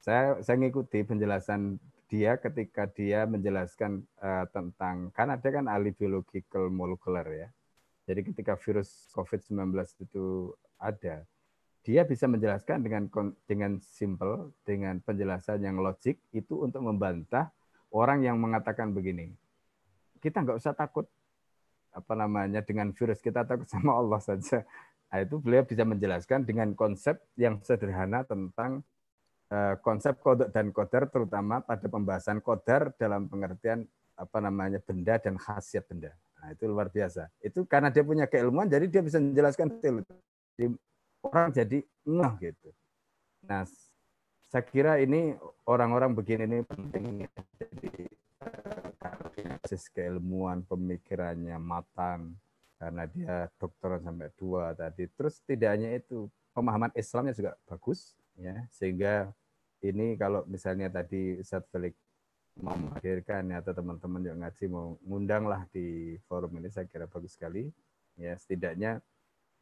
saya 0.00 0.40
saya 0.40 0.56
ngikuti 0.56 1.04
penjelasan 1.04 1.76
dia 2.08 2.40
ketika 2.40 2.88
dia 2.88 3.28
menjelaskan 3.28 4.00
uh, 4.24 4.48
tentang 4.48 5.12
kan 5.12 5.28
ada 5.28 5.48
kan 5.48 5.68
ahli 5.68 5.92
biological 5.92 6.72
molecular 6.72 7.24
ya. 7.28 7.48
Jadi 8.08 8.32
ketika 8.32 8.56
virus 8.56 9.12
COVID-19 9.12 9.76
itu 10.00 10.56
ada, 10.80 11.28
dia 11.84 12.02
bisa 12.08 12.24
menjelaskan 12.24 12.80
dengan 12.80 13.04
dengan 13.44 13.76
simple, 13.84 14.56
dengan 14.64 14.96
penjelasan 15.04 15.60
yang 15.60 15.76
logik 15.76 16.16
itu 16.32 16.64
untuk 16.64 16.80
membantah 16.80 17.52
orang 17.92 18.24
yang 18.24 18.40
mengatakan 18.40 18.96
begini. 18.96 19.36
Kita 20.24 20.40
nggak 20.40 20.56
usah 20.56 20.72
takut 20.72 21.04
apa 21.92 22.12
namanya 22.16 22.64
dengan 22.64 22.92
virus 22.96 23.20
kita 23.20 23.44
takut 23.44 23.68
sama 23.74 24.00
Allah 24.00 24.20
saja. 24.24 24.64
Nah, 25.08 25.24
itu 25.24 25.40
beliau 25.40 25.64
bisa 25.64 25.84
menjelaskan 25.88 26.44
dengan 26.44 26.72
konsep 26.76 27.20
yang 27.36 27.60
sederhana 27.64 28.24
tentang 28.28 28.84
konsep 29.80 30.20
kodok 30.20 30.52
dan 30.52 30.68
kodar 30.70 31.08
terutama 31.08 31.64
pada 31.64 31.88
pembahasan 31.88 32.44
kodar 32.44 32.92
dalam 33.00 33.24
pengertian 33.26 33.88
apa 34.18 34.38
namanya 34.44 34.82
benda 34.82 35.16
dan 35.16 35.40
khasiat 35.40 35.88
benda. 35.88 36.12
Nah, 36.38 36.52
itu 36.52 36.68
luar 36.68 36.92
biasa. 36.92 37.32
Itu 37.40 37.64
karena 37.64 37.88
dia 37.88 38.04
punya 38.04 38.28
keilmuan 38.28 38.68
jadi 38.68 38.84
dia 38.86 39.02
bisa 39.02 39.18
menjelaskan 39.18 39.78
detail. 39.78 40.04
orang 41.22 41.50
jadi 41.50 41.78
ngeh 42.06 42.32
gitu. 42.42 42.70
Nah, 43.46 43.66
saya 44.50 44.64
kira 44.64 45.02
ini 45.02 45.34
orang-orang 45.66 46.14
begini 46.14 46.46
ini 46.46 46.58
penting. 46.66 47.26
Jadi 47.58 48.06
basis 49.68 49.92
keilmuan 49.92 50.64
pemikirannya 50.64 51.60
matang 51.60 52.32
karena 52.80 53.04
dia 53.04 53.52
dokter 53.60 54.00
sampai 54.00 54.32
dua 54.40 54.72
tadi. 54.72 55.04
Terus 55.12 55.44
tidak 55.44 55.76
hanya 55.76 55.92
itu, 55.92 56.30
pemahaman 56.56 56.88
Islamnya 56.96 57.36
juga 57.36 57.52
bagus 57.68 58.16
ya. 58.38 58.54
Sehingga 58.70 59.34
ini 59.82 60.18
kalau 60.18 60.42
misalnya 60.46 60.90
tadi 60.90 61.38
Ustaz 61.38 61.66
Felix 61.70 61.94
mau 62.58 62.74
menghadirkan 62.74 63.54
ya, 63.54 63.62
atau 63.62 63.70
teman-teman 63.70 64.22
yang 64.26 64.42
ngaji 64.42 64.64
mau 64.66 64.98
ngundang 65.06 65.46
lah 65.46 65.62
di 65.70 66.18
forum 66.26 66.58
ini 66.58 66.66
saya 66.70 66.86
kira 66.90 67.06
bagus 67.06 67.38
sekali. 67.38 67.70
Ya 68.18 68.34
setidaknya 68.34 68.98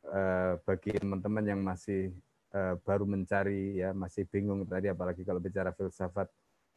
eh, 0.09 0.53
bagi 0.65 0.97
teman-teman 0.97 1.45
yang 1.45 1.61
masih 1.61 2.09
eh, 2.57 2.75
baru 2.81 3.05
mencari 3.05 3.77
ya 3.81 3.93
masih 3.93 4.25
bingung 4.29 4.65
tadi 4.65 4.89
apalagi 4.89 5.25
kalau 5.27 5.41
bicara 5.43 5.73
filsafat 5.77 6.29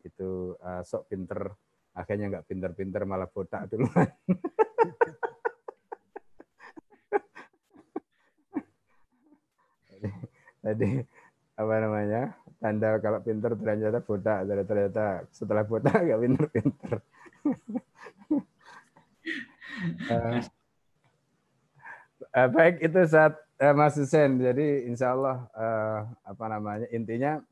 itu 0.04 0.56
eh, 0.60 0.84
sok 0.84 1.08
pinter 1.12 1.52
akhirnya 1.96 2.28
nggak 2.32 2.48
pinter-pinter 2.48 3.06
malah 3.08 3.28
botak 3.28 3.68
duluan 3.72 4.08
tadi 10.64 11.04
apa 11.60 11.74
namanya 11.84 12.40
tanda 12.64 12.96
kalau 13.04 13.20
pinter 13.20 13.52
ternyata 13.60 14.00
botak 14.00 14.48
ternyata 14.48 15.28
setelah 15.36 15.68
botak 15.68 16.00
nggak 16.08 16.22
pinter-pinter 16.24 16.94
uh, 20.08 20.40
uh, 22.40 22.48
baik 22.48 22.80
itu 22.80 23.00
saat 23.12 23.36
uh, 23.60 23.76
Mas 23.76 24.00
Husen 24.00 24.40
jadi 24.40 24.88
Insya 24.88 25.12
Allah 25.12 25.52
uh, 25.52 26.00
apa 26.24 26.46
namanya 26.48 26.88
intinya 26.96 27.44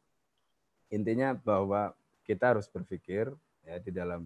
intinya 0.87 1.35
bahwa 1.35 1.91
kita 2.23 2.55
harus 2.55 2.71
berpikir 2.71 3.27
ya 3.67 3.75
di 3.83 3.91
dalam 3.91 4.23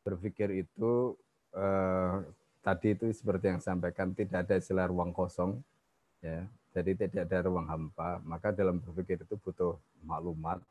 berpikir 0.00 0.64
itu 0.64 1.12
uh, 1.52 2.24
tadi 2.64 2.96
itu 2.96 3.12
seperti 3.12 3.52
yang 3.52 3.60
sampaikan 3.60 4.16
tidak 4.16 4.48
ada 4.48 4.56
istilah 4.56 4.88
ruang 4.88 5.12
kosong 5.12 5.60
ya 6.24 6.48
jadi 6.70 6.90
tidak 6.94 7.26
ada 7.26 7.38
ruang 7.50 7.66
hampa, 7.66 8.22
maka 8.22 8.54
dalam 8.54 8.78
berpikir 8.78 9.18
itu 9.22 9.34
butuh 9.38 9.74
maklumat. 10.06 10.62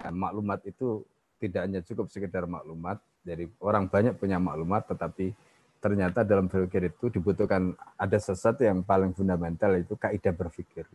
Nah, 0.00 0.12
maklumat 0.12 0.64
itu 0.64 1.04
tidak 1.36 1.68
hanya 1.68 1.80
cukup 1.84 2.08
sekedar 2.08 2.48
maklumat, 2.48 2.96
jadi 3.20 3.44
orang 3.60 3.88
banyak 3.88 4.16
punya 4.16 4.40
maklumat, 4.40 4.88
tetapi 4.88 5.36
ternyata 5.84 6.24
dalam 6.24 6.48
berpikir 6.48 6.88
itu 6.88 7.12
dibutuhkan 7.12 7.76
ada 8.00 8.16
sesuatu 8.16 8.64
yang 8.64 8.80
paling 8.80 9.12
fundamental 9.12 9.76
itu 9.76 10.00
kaidah 10.00 10.32
berpikir. 10.32 10.88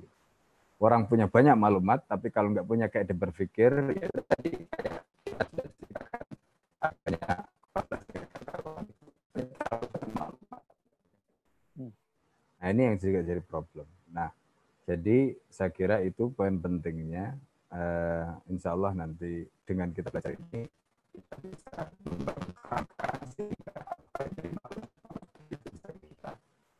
Orang 0.81 1.05
punya 1.05 1.29
banyak 1.29 1.53
maklumat, 1.53 2.09
tapi 2.09 2.33
kalau 2.33 2.49
nggak 2.49 2.65
punya 2.65 2.87
kaidah 2.89 3.13
berpikir, 3.13 3.69
ya 3.93 4.09
ini 12.79 12.95
yang 12.95 12.95
juga 12.95 13.19
jadi 13.27 13.43
problem. 13.43 13.83
Nah 14.15 14.31
jadi 14.87 15.35
saya 15.51 15.67
kira 15.67 15.99
itu 15.99 16.31
poin 16.31 16.55
pentingnya. 16.55 17.35
Uh, 17.69 18.39
insya 18.49 18.71
Allah 18.73 18.95
nanti 18.95 19.45
dengan 19.67 19.91
kita 19.91 20.09
belajar 20.09 20.33
ini 20.33 20.65
kita 21.13 21.35
bisa 21.43 21.77
mengembangkan 22.01 23.17
sehingga 23.29 23.77
apa 23.77 24.19
yang 24.41 24.57
bisa 25.53 25.89
kita 25.93 26.31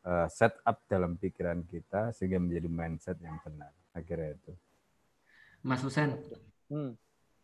uh, 0.02 0.26
set 0.26 0.58
up 0.66 0.82
dalam 0.90 1.14
pikiran 1.20 1.62
kita 1.68 2.10
sehingga 2.16 2.42
menjadi 2.42 2.66
mindset 2.66 3.20
yang 3.20 3.36
benar. 3.44 3.70
Akhirnya 3.92 4.34
itu. 4.34 4.52
Mas 5.60 5.84
Husen, 5.84 6.16
hmm. 6.72 6.96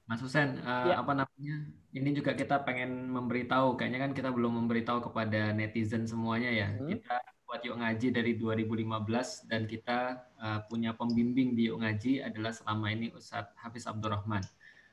Mas 0.09 0.25
Husen, 0.25 0.57
uh, 0.65 0.89
ya. 0.89 1.05
apa 1.05 1.13
namanya? 1.13 1.57
Ini 1.93 2.11
juga 2.17 2.33
kita 2.33 2.65
pengen 2.65 3.13
memberitahu. 3.13 3.77
Kayaknya 3.77 4.01
kan 4.09 4.13
kita 4.17 4.31
belum 4.33 4.65
memberitahu 4.65 5.13
kepada 5.13 5.53
netizen 5.53 6.09
semuanya 6.09 6.49
ya. 6.49 6.69
Hmm. 6.73 6.89
Kita 6.89 7.36
Yuk 7.67 7.83
Ngaji 7.83 8.15
dari 8.15 8.39
2015 8.39 9.51
dan 9.51 9.67
kita 9.67 10.23
uh, 10.39 10.63
punya 10.71 10.95
pembimbing 10.95 11.59
di 11.59 11.67
Yuk 11.67 11.83
Ngaji 11.83 12.23
adalah 12.23 12.55
selama 12.55 12.95
ini 12.95 13.11
Ustadz 13.11 13.59
Hafiz 13.59 13.91
Abdurrahman. 13.91 14.43
Nah, 14.43 14.51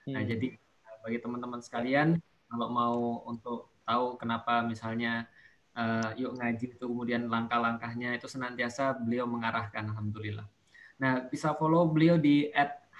hmm. 0.09 0.13
Nah, 0.17 0.23
jadi 0.25 0.57
uh, 0.57 0.97
bagi 1.05 1.21
teman-teman 1.21 1.61
sekalian 1.61 2.17
kalau 2.49 2.67
mau 2.69 3.21
untuk 3.29 3.69
tahu 3.85 4.17
kenapa 4.17 4.65
misalnya 4.65 5.29
uh, 5.77 6.09
Yuk 6.17 6.33
Ngaji 6.41 6.65
itu 6.73 6.85
kemudian 6.85 7.29
langkah-langkahnya 7.29 8.17
itu 8.17 8.25
senantiasa 8.25 8.97
beliau 8.97 9.29
mengarahkan 9.29 9.85
alhamdulillah. 9.93 10.49
Nah, 10.97 11.29
bisa 11.29 11.53
follow 11.53 11.85
beliau 11.89 12.17
di 12.17 12.49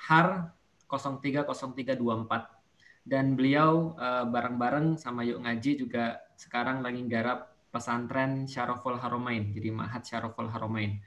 @har030324 0.10 2.62
dan 3.04 3.36
beliau 3.36 4.00
bareng-bareng 4.32 4.96
uh, 4.96 5.00
sama 5.00 5.26
Yuk 5.26 5.42
Ngaji 5.44 5.72
juga 5.82 6.22
sekarang 6.40 6.82
lagi 6.82 7.04
garap 7.06 7.53
pesantren 7.74 8.46
Syaroful 8.46 9.02
Haromain, 9.02 9.50
jadi 9.50 9.74
Mahat 9.74 10.06
Syaroful 10.06 10.54
Haromain. 10.54 11.02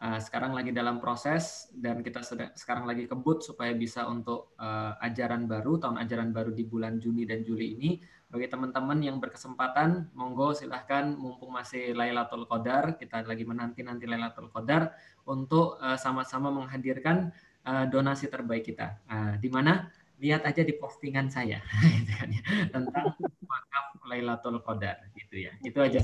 Uh, 0.00 0.16
sekarang 0.16 0.56
lagi 0.56 0.72
dalam 0.72 0.96
proses 0.96 1.68
dan 1.76 2.00
kita 2.00 2.24
sedang, 2.24 2.48
sekarang 2.56 2.88
lagi 2.88 3.04
kebut 3.04 3.44
supaya 3.44 3.76
bisa 3.76 4.08
untuk 4.08 4.56
uh, 4.56 4.96
ajaran 5.04 5.44
baru, 5.44 5.76
tahun 5.76 6.00
ajaran 6.00 6.32
baru 6.32 6.56
di 6.56 6.64
bulan 6.64 6.96
Juni 7.00 7.28
dan 7.28 7.44
Juli 7.44 7.76
ini. 7.76 7.90
Bagi 8.32 8.48
teman-teman 8.48 8.96
yang 9.04 9.20
berkesempatan, 9.20 10.08
monggo 10.16 10.56
silahkan 10.56 11.12
mumpung 11.12 11.52
masih 11.52 11.92
Lailatul 11.92 12.48
Qadar, 12.48 12.96
kita 12.96 13.28
lagi 13.28 13.44
menanti-nanti 13.44 14.08
Lailatul 14.08 14.48
Qadar 14.48 14.96
untuk 15.28 15.76
uh, 15.76 16.00
sama-sama 16.00 16.48
menghadirkan 16.48 17.28
uh, 17.68 17.84
donasi 17.84 18.32
terbaik 18.32 18.72
kita. 18.72 18.96
Di 19.36 19.52
mana? 19.52 19.92
Lihat 20.16 20.48
aja 20.48 20.64
di 20.64 20.76
postingan 20.80 21.28
saya 21.28 21.60
gitu 21.96 22.12
kan 22.12 22.28
ya, 22.28 22.42
tentang 22.72 23.16
wakaf 23.44 23.89
Lailatul 24.10 24.58
Qadar 24.66 24.98
gitu 25.14 25.46
ya. 25.46 25.54
Itu 25.62 25.78
aja. 25.78 26.02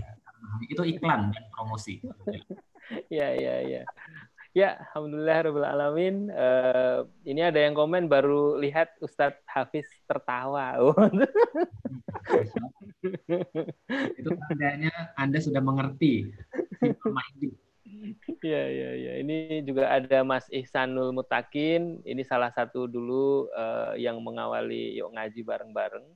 Itu 0.70 0.86
iklan 0.86 1.34
dan 1.34 1.44
promosi. 1.50 1.98
ya, 3.18 3.34
ya, 3.34 3.56
ya. 3.66 3.82
Ya, 4.56 4.80
alhamdulillah 4.88 5.38
rabbil 5.44 5.68
alamin. 5.68 6.16
Uh, 6.32 7.04
ini 7.28 7.44
ada 7.44 7.60
yang 7.60 7.76
komen 7.76 8.08
baru 8.08 8.56
lihat 8.56 8.88
Ustadz 9.04 9.44
Hafiz 9.44 9.84
tertawa. 10.08 10.80
itu 14.16 14.30
tandanya 14.48 15.12
Anda 15.20 15.44
sudah 15.44 15.60
mengerti 15.60 16.32
Ya, 18.40 18.64
ya, 18.64 18.90
ya. 18.96 19.12
Ini 19.20 19.60
juga 19.68 19.92
ada 19.92 20.24
Mas 20.24 20.48
Ihsanul 20.48 21.12
Mutakin. 21.12 22.00
Ini 22.08 22.22
salah 22.24 22.48
satu 22.48 22.88
dulu 22.88 23.52
uh, 23.52 23.92
yang 24.00 24.20
mengawali 24.24 24.96
yuk 24.96 25.12
ngaji 25.12 25.44
bareng-bareng 25.44 26.06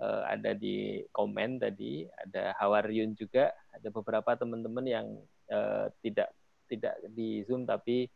uh, 0.00 0.22
ada 0.28 0.52
di 0.56 1.04
komen 1.12 1.60
tadi, 1.60 2.04
ada 2.08 2.56
Hawaryun 2.60 3.16
juga, 3.16 3.52
ada 3.72 3.88
beberapa 3.92 4.36
teman-teman 4.36 4.84
yang 4.86 5.06
uh, 5.52 5.88
tidak 6.00 6.32
tidak 6.66 6.98
di 7.14 7.46
Zoom 7.46 7.62
tapi 7.62 8.10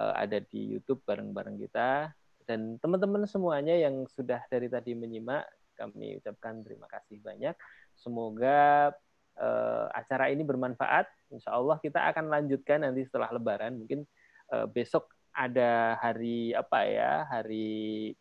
uh, 0.00 0.16
ada 0.16 0.40
di 0.40 0.76
YouTube 0.76 1.04
bareng-bareng 1.04 1.60
kita 1.60 2.10
dan 2.48 2.80
teman-teman 2.80 3.28
semuanya 3.28 3.76
yang 3.76 4.08
sudah 4.08 4.40
dari 4.48 4.66
tadi 4.66 4.96
menyimak 4.96 5.44
kami 5.80 6.20
ucapkan 6.20 6.60
terima 6.60 6.84
kasih 6.92 7.16
banyak. 7.24 7.56
Semoga 7.96 8.92
uh, 9.40 9.86
acara 9.96 10.28
ini 10.28 10.44
bermanfaat. 10.44 11.08
Insya 11.32 11.56
Allah 11.56 11.80
kita 11.80 12.04
akan 12.12 12.28
lanjutkan 12.28 12.84
nanti 12.84 13.08
setelah 13.08 13.32
Lebaran. 13.32 13.80
Mungkin 13.80 14.04
uh, 14.52 14.68
besok 14.68 15.08
ada 15.32 15.96
hari 15.96 16.52
apa 16.52 16.84
ya 16.84 17.24
hari 17.24 18.12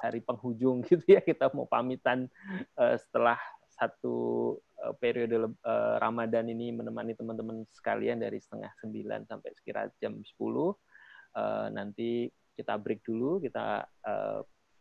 hari 0.00 0.24
penghujung 0.24 0.82
gitu 0.88 1.04
ya 1.06 1.20
kita 1.20 1.52
mau 1.52 1.68
pamitan 1.68 2.26
uh, 2.80 2.96
setelah 2.96 3.38
satu 3.70 4.56
uh, 4.84 4.92
periode 5.00 5.36
uh, 5.64 5.96
Ramadan 6.00 6.48
ini 6.52 6.72
menemani 6.74 7.16
teman-teman 7.16 7.64
sekalian 7.72 8.20
dari 8.20 8.36
setengah 8.40 8.72
sembilan 8.80 9.24
sampai 9.24 9.50
sekira 9.56 9.88
jam 10.00 10.20
10 10.20 10.36
uh, 10.36 10.72
nanti 11.72 12.28
kita 12.56 12.76
break 12.76 13.00
dulu 13.06 13.40
kita 13.40 13.84
uh, 14.04 14.40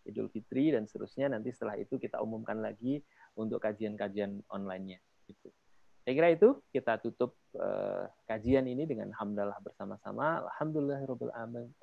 Idul 0.10 0.32
Fitri 0.34 0.74
dan 0.74 0.90
seterusnya 0.90 1.30
nanti 1.30 1.54
setelah 1.54 1.78
itu 1.78 2.02
kita 2.02 2.18
umumkan 2.24 2.58
lagi 2.60 3.04
untuk 3.38 3.62
kajian-kajian 3.62 4.42
online-nya 4.50 4.98
gitu. 5.30 5.54
Saya 6.02 6.14
kira 6.18 6.30
itu 6.34 6.58
kita 6.74 6.98
tutup 6.98 7.38
uh, 7.60 8.10
kajian 8.26 8.66
ini 8.66 8.90
dengan 8.90 9.14
hamdalah 9.14 9.62
bersama-sama. 9.62 10.42
Alhamdulillahirabbil 10.50 11.30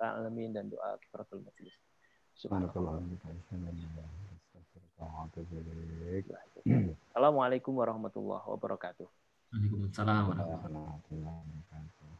alamin 0.03 0.51
dan 0.51 0.67
doa 0.67 0.99
kifaratul 0.99 1.47
majelis. 1.47 1.79
Assalamualaikum 2.37 2.85
warahmatullahi 7.73 8.45
wabarakatuh. 8.45 9.09
Waalaikumsalam 9.57 10.37
warahmatullahi 10.37 11.01
wabarakatuh. 11.01 12.13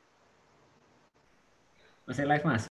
Masih 2.09 2.25
live, 2.25 2.49
Mas? 2.49 2.65